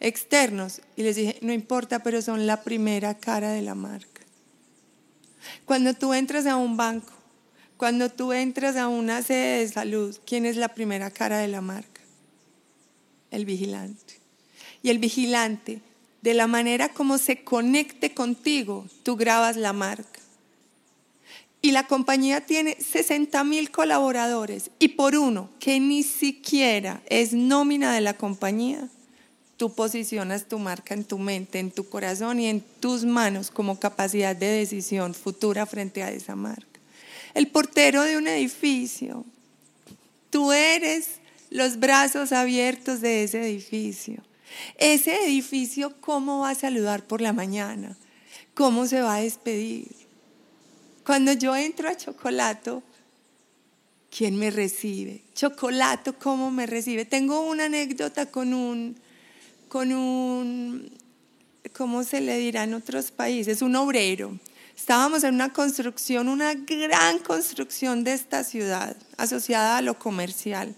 externos. 0.00 0.82
Y 0.96 1.02
les 1.02 1.16
dije, 1.16 1.38
no 1.40 1.54
importa, 1.54 2.02
pero 2.02 2.20
son 2.20 2.46
la 2.46 2.62
primera 2.62 3.14
cara 3.14 3.52
de 3.52 3.62
la 3.62 3.74
marca. 3.74 4.19
Cuando 5.64 5.94
tú 5.94 6.14
entras 6.14 6.46
a 6.46 6.56
un 6.56 6.76
banco, 6.76 7.12
cuando 7.76 8.10
tú 8.10 8.32
entras 8.32 8.76
a 8.76 8.88
una 8.88 9.22
sede 9.22 9.60
de 9.60 9.68
salud, 9.68 10.16
¿quién 10.26 10.44
es 10.44 10.56
la 10.56 10.68
primera 10.68 11.10
cara 11.10 11.38
de 11.38 11.48
la 11.48 11.60
marca? 11.60 12.02
El 13.30 13.46
vigilante. 13.46 14.20
Y 14.82 14.90
el 14.90 14.98
vigilante, 14.98 15.80
de 16.22 16.34
la 16.34 16.46
manera 16.46 16.90
como 16.90 17.16
se 17.18 17.42
conecte 17.42 18.12
contigo, 18.12 18.86
tú 19.02 19.16
grabas 19.16 19.56
la 19.56 19.72
marca. 19.72 20.20
Y 21.62 21.72
la 21.72 21.86
compañía 21.86 22.40
tiene 22.40 22.76
60 22.78 23.44
mil 23.44 23.70
colaboradores 23.70 24.70
y 24.78 24.88
por 24.88 25.14
uno 25.14 25.50
que 25.58 25.78
ni 25.78 26.02
siquiera 26.02 27.02
es 27.06 27.34
nómina 27.34 27.92
de 27.92 28.00
la 28.00 28.14
compañía, 28.14 28.88
tú 29.60 29.74
posicionas 29.74 30.48
tu 30.48 30.58
marca 30.58 30.94
en 30.94 31.04
tu 31.04 31.18
mente, 31.18 31.58
en 31.58 31.70
tu 31.70 31.86
corazón 31.86 32.40
y 32.40 32.46
en 32.46 32.62
tus 32.62 33.04
manos 33.04 33.50
como 33.50 33.78
capacidad 33.78 34.34
de 34.34 34.46
decisión 34.46 35.12
futura 35.12 35.66
frente 35.66 36.02
a 36.02 36.10
esa 36.10 36.34
marca. 36.34 36.80
El 37.34 37.46
portero 37.46 38.02
de 38.04 38.16
un 38.16 38.26
edificio, 38.26 39.22
tú 40.30 40.50
eres 40.52 41.20
los 41.50 41.78
brazos 41.78 42.32
abiertos 42.32 43.02
de 43.02 43.24
ese 43.24 43.42
edificio. 43.42 44.22
Ese 44.78 45.26
edificio, 45.26 45.94
¿cómo 46.00 46.38
va 46.38 46.50
a 46.50 46.54
saludar 46.54 47.06
por 47.06 47.20
la 47.20 47.34
mañana? 47.34 47.98
¿Cómo 48.54 48.86
se 48.86 49.02
va 49.02 49.16
a 49.16 49.20
despedir? 49.20 49.88
Cuando 51.04 51.34
yo 51.34 51.54
entro 51.54 51.90
a 51.90 51.98
Chocolato, 51.98 52.82
¿quién 54.10 54.36
me 54.36 54.50
recibe? 54.50 55.20
Chocolato, 55.34 56.18
¿cómo 56.18 56.50
me 56.50 56.64
recibe? 56.64 57.04
Tengo 57.04 57.42
una 57.42 57.66
anécdota 57.66 58.24
con 58.24 58.54
un 58.54 58.96
con 59.70 59.92
un, 59.92 60.90
¿cómo 61.76 62.02
se 62.02 62.20
le 62.20 62.36
dirá 62.38 62.64
en 62.64 62.74
otros 62.74 63.12
países? 63.12 63.62
Un 63.62 63.76
obrero. 63.76 64.36
Estábamos 64.76 65.22
en 65.22 65.34
una 65.36 65.52
construcción, 65.52 66.28
una 66.28 66.54
gran 66.54 67.20
construcción 67.20 68.02
de 68.02 68.14
esta 68.14 68.42
ciudad, 68.42 68.96
asociada 69.16 69.78
a 69.78 69.82
lo 69.82 69.96
comercial. 69.96 70.74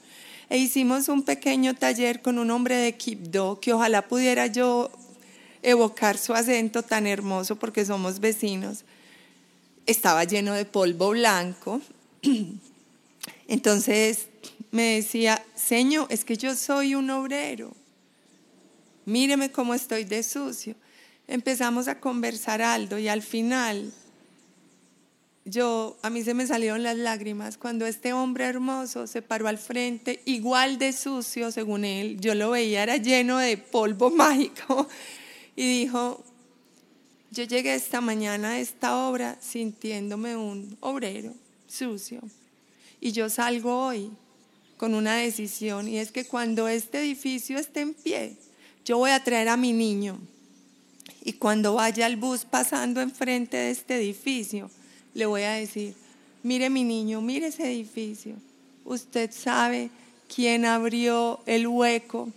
E 0.51 0.59
hicimos 0.59 1.09
un 1.09 1.23
pequeño 1.23 1.75
taller 1.75 2.21
con 2.21 2.39
un 2.39 2.51
hombre 2.51 2.77
de 2.77 2.95
Quibdó, 2.95 3.61
que 3.61 3.73
ojalá 3.73 4.03
pudiera 4.03 4.47
yo 4.47 4.91
evocar 5.63 6.19
su 6.19 6.35
acento 6.35 6.83
tan 6.83 7.07
hermoso 7.07 7.57
porque 7.57 7.87
somos 7.87 8.21
vecinos. 8.21 8.85
Estaba 9.87 10.25
lleno 10.25 10.53
de 10.53 10.67
polvo 10.67 11.11
blanco. 11.11 11.81
Entonces 13.49 14.27
me 14.71 14.97
decía, 14.97 15.43
Señor, 15.55 16.09
es 16.11 16.27
que 16.27 16.37
yo 16.37 16.55
soy 16.55 16.95
un 16.95 17.09
obrero 17.09 17.75
míreme 19.05 19.51
cómo 19.51 19.75
estoy 19.75 20.05
de 20.05 20.23
sucio. 20.23 20.75
Empezamos 21.29 21.89
a 21.89 22.01
conversar 22.01 22.63
Aldo 22.63 22.99
y 22.99 23.09
al 23.09 23.23
final 23.23 23.93
yo, 25.45 25.99
a 26.03 26.11
mí 26.11 26.23
se 26.23 26.35
me 26.35 26.47
salieron 26.47 26.85
las 26.85 26.97
lágrimas 26.97 27.59
cuando 27.59 27.87
este 27.87 28.13
hombre 28.13 28.45
hermoso 28.45 29.09
se 29.09 29.23
paró 29.23 29.49
al 29.49 29.59
frente, 29.59 30.23
igual 30.25 30.79
de 30.79 30.93
sucio 30.93 31.51
según 31.51 31.85
él, 31.85 32.21
yo 32.21 32.35
lo 32.35 32.51
veía, 32.51 32.85
era 32.85 32.97
lleno 32.97 33.39
de 33.39 33.57
polvo 33.57 34.11
mágico, 34.17 34.89
y 35.57 35.81
dijo, 35.81 36.23
yo 37.33 37.43
llegué 37.45 37.75
esta 37.75 38.01
mañana 38.01 38.51
a 38.51 38.59
esta 38.61 38.97
obra 39.09 39.37
sintiéndome 39.41 40.37
un 40.37 40.77
obrero 40.81 41.35
sucio, 41.67 42.21
y 43.01 43.11
yo 43.11 43.29
salgo 43.29 43.87
hoy 43.87 44.11
con 44.77 44.95
una 44.95 45.17
decisión, 45.17 45.89
y 45.89 45.99
es 45.99 46.13
que 46.13 46.25
cuando 46.25 46.69
este 46.69 47.01
edificio 47.01 47.59
esté 47.59 47.81
en 47.81 47.95
pie, 47.95 48.37
yo 48.85 48.99
voy 48.99 49.11
a 49.11 49.23
traer 49.23 49.49
a 49.49 49.57
mi 49.57 49.73
niño 49.73 50.19
Y 51.25 51.35
cuando 51.35 51.75
vaya 51.75 52.07
el 52.07 52.17
bus 52.17 52.45
pasando 52.45 53.01
enfrente 53.01 53.57
de 53.57 53.71
este 53.71 53.97
edificio, 53.97 54.71
le 55.15 55.27
voy 55.27 55.43
a 55.43 55.53
decir, 55.53 55.95
mire 56.43 56.69
mi 56.69 56.83
niño, 56.83 57.21
mire 57.21 57.47
ese 57.47 57.71
edificio. 57.71 58.35
Usted 58.85 59.31
sabe 59.31 59.91
quién 60.35 60.65
abrió 60.65 61.41
el 61.47 61.69
hueco 61.69 62.29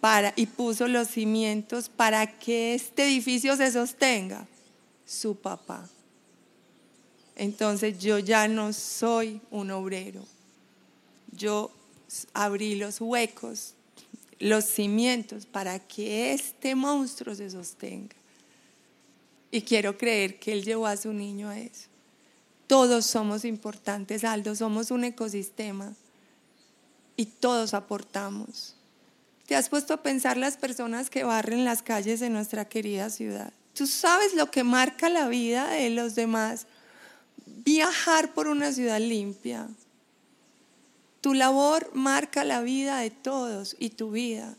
para, 0.00 0.34
y 0.36 0.46
puso 0.46 0.88
los 0.88 1.08
cimientos 1.08 1.88
para 1.88 2.38
que 2.38 2.74
este 2.74 3.04
edificio 3.04 3.56
se 3.56 3.70
sostenga. 3.72 4.46
Su 5.06 5.36
papá. 5.36 5.88
Entonces 7.34 7.98
yo 7.98 8.18
ya 8.18 8.46
no 8.46 8.74
soy 8.74 9.40
un 9.50 9.70
obrero. 9.70 10.22
Yo 11.32 11.70
abrí 12.34 12.74
los 12.74 13.00
huecos, 13.00 13.74
los 14.38 14.64
cimientos 14.64 15.46
para 15.46 15.78
que 15.78 16.32
este 16.32 16.74
monstruo 16.74 17.34
se 17.34 17.50
sostenga. 17.50 18.16
Y 19.50 19.62
quiero 19.62 19.96
creer 19.96 20.38
que 20.38 20.52
él 20.52 20.64
llevó 20.64 20.86
a 20.86 20.96
su 20.96 21.12
niño 21.12 21.48
a 21.48 21.58
eso. 21.58 21.88
Todos 22.66 23.06
somos 23.06 23.44
importantes, 23.44 24.24
Aldo, 24.24 24.54
somos 24.54 24.90
un 24.90 25.04
ecosistema 25.04 25.94
y 27.16 27.26
todos 27.26 27.72
aportamos. 27.72 28.74
¿Te 29.46 29.56
has 29.56 29.70
puesto 29.70 29.94
a 29.94 30.02
pensar 30.02 30.36
las 30.36 30.58
personas 30.58 31.08
que 31.08 31.24
barren 31.24 31.64
las 31.64 31.82
calles 31.82 32.20
de 32.20 32.28
nuestra 32.28 32.66
querida 32.66 33.08
ciudad? 33.08 33.52
¿Tú 33.72 33.86
sabes 33.86 34.34
lo 34.34 34.50
que 34.50 34.62
marca 34.62 35.08
la 35.08 35.28
vida 35.28 35.70
de 35.70 35.88
los 35.88 36.14
demás? 36.14 36.66
Viajar 37.46 38.34
por 38.34 38.48
una 38.48 38.72
ciudad 38.72 39.00
limpia. 39.00 39.66
Tu 41.20 41.34
labor 41.34 41.90
marca 41.94 42.44
la 42.44 42.60
vida 42.62 42.98
de 42.98 43.10
todos 43.10 43.76
y 43.78 43.90
tu 43.90 44.10
vida. 44.12 44.54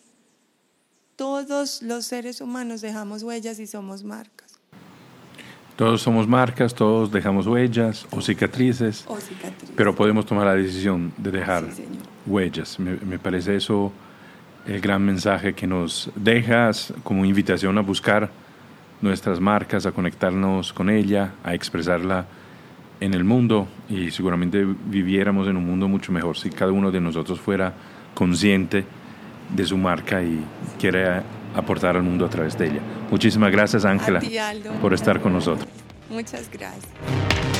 Todos 1.15 1.81
los 1.81 2.06
seres 2.06 2.41
humanos 2.41 2.81
dejamos 2.81 3.23
huellas 3.23 3.60
y 3.60 3.68
somos 3.68 4.03
marcas. 4.03 4.60
Todos 5.76 6.02
somos 6.02 6.27
marcas, 6.27 6.73
todos 6.76 7.11
dejamos 7.11 7.48
huellas 7.48 8.06
o 8.11 8.22
cicatrices, 8.22 9.06
O 9.07 9.18
cicatrices. 9.18 9.72
pero 9.77 9.95
podemos 9.95 10.26
tomar 10.26 10.45
la 10.45 10.56
decisión 10.56 11.14
de 11.18 11.31
dejar 11.31 11.72
Sí, 11.73 11.86
huellas. 12.26 12.77
Me, 12.80 12.98
me 12.98 13.18
parece 13.18 13.56
eso 13.56 13.94
el 14.68 14.81
gran 14.81 15.02
mensaje 15.03 15.53
que 15.56 15.68
nos 15.68 16.11
dejas 16.15 16.94
como 17.03 17.23
invitación 17.23 17.77
a 17.77 17.81
buscar 17.81 18.30
nuestras 19.02 19.40
marcas, 19.40 19.86
a 19.86 19.94
conectarnos 19.94 20.73
con 20.73 20.90
ella, 20.90 21.34
a 21.45 21.53
expresarla 21.53 22.26
en 22.99 23.13
el 23.13 23.23
mundo 23.23 23.67
y 23.89 24.11
seguramente 24.11 24.65
viviéramos 24.85 25.47
en 25.47 25.57
un 25.57 25.65
mundo 25.65 25.88
mucho 25.88 26.11
mejor 26.11 26.38
si 26.38 26.49
cada 26.49 26.71
uno 26.71 26.91
de 26.91 26.99
nosotros 26.99 27.39
fuera 27.39 27.73
consciente 28.13 28.85
de 29.55 29.65
su 29.65 29.77
marca 29.77 30.21
y 30.21 30.43
quiere 30.80 31.21
aportar 31.55 31.95
al 31.95 32.03
mundo 32.03 32.26
a 32.26 32.30
través 32.30 32.57
de 32.57 32.67
ella. 32.67 32.81
Muchísimas 33.09 33.51
gracias, 33.51 33.85
Ángela, 33.85 34.21
por 34.81 34.93
estar 34.93 35.19
con 35.21 35.34
nosotros. 35.34 35.67
Muchas 36.09 36.49
gracias. 36.51 37.59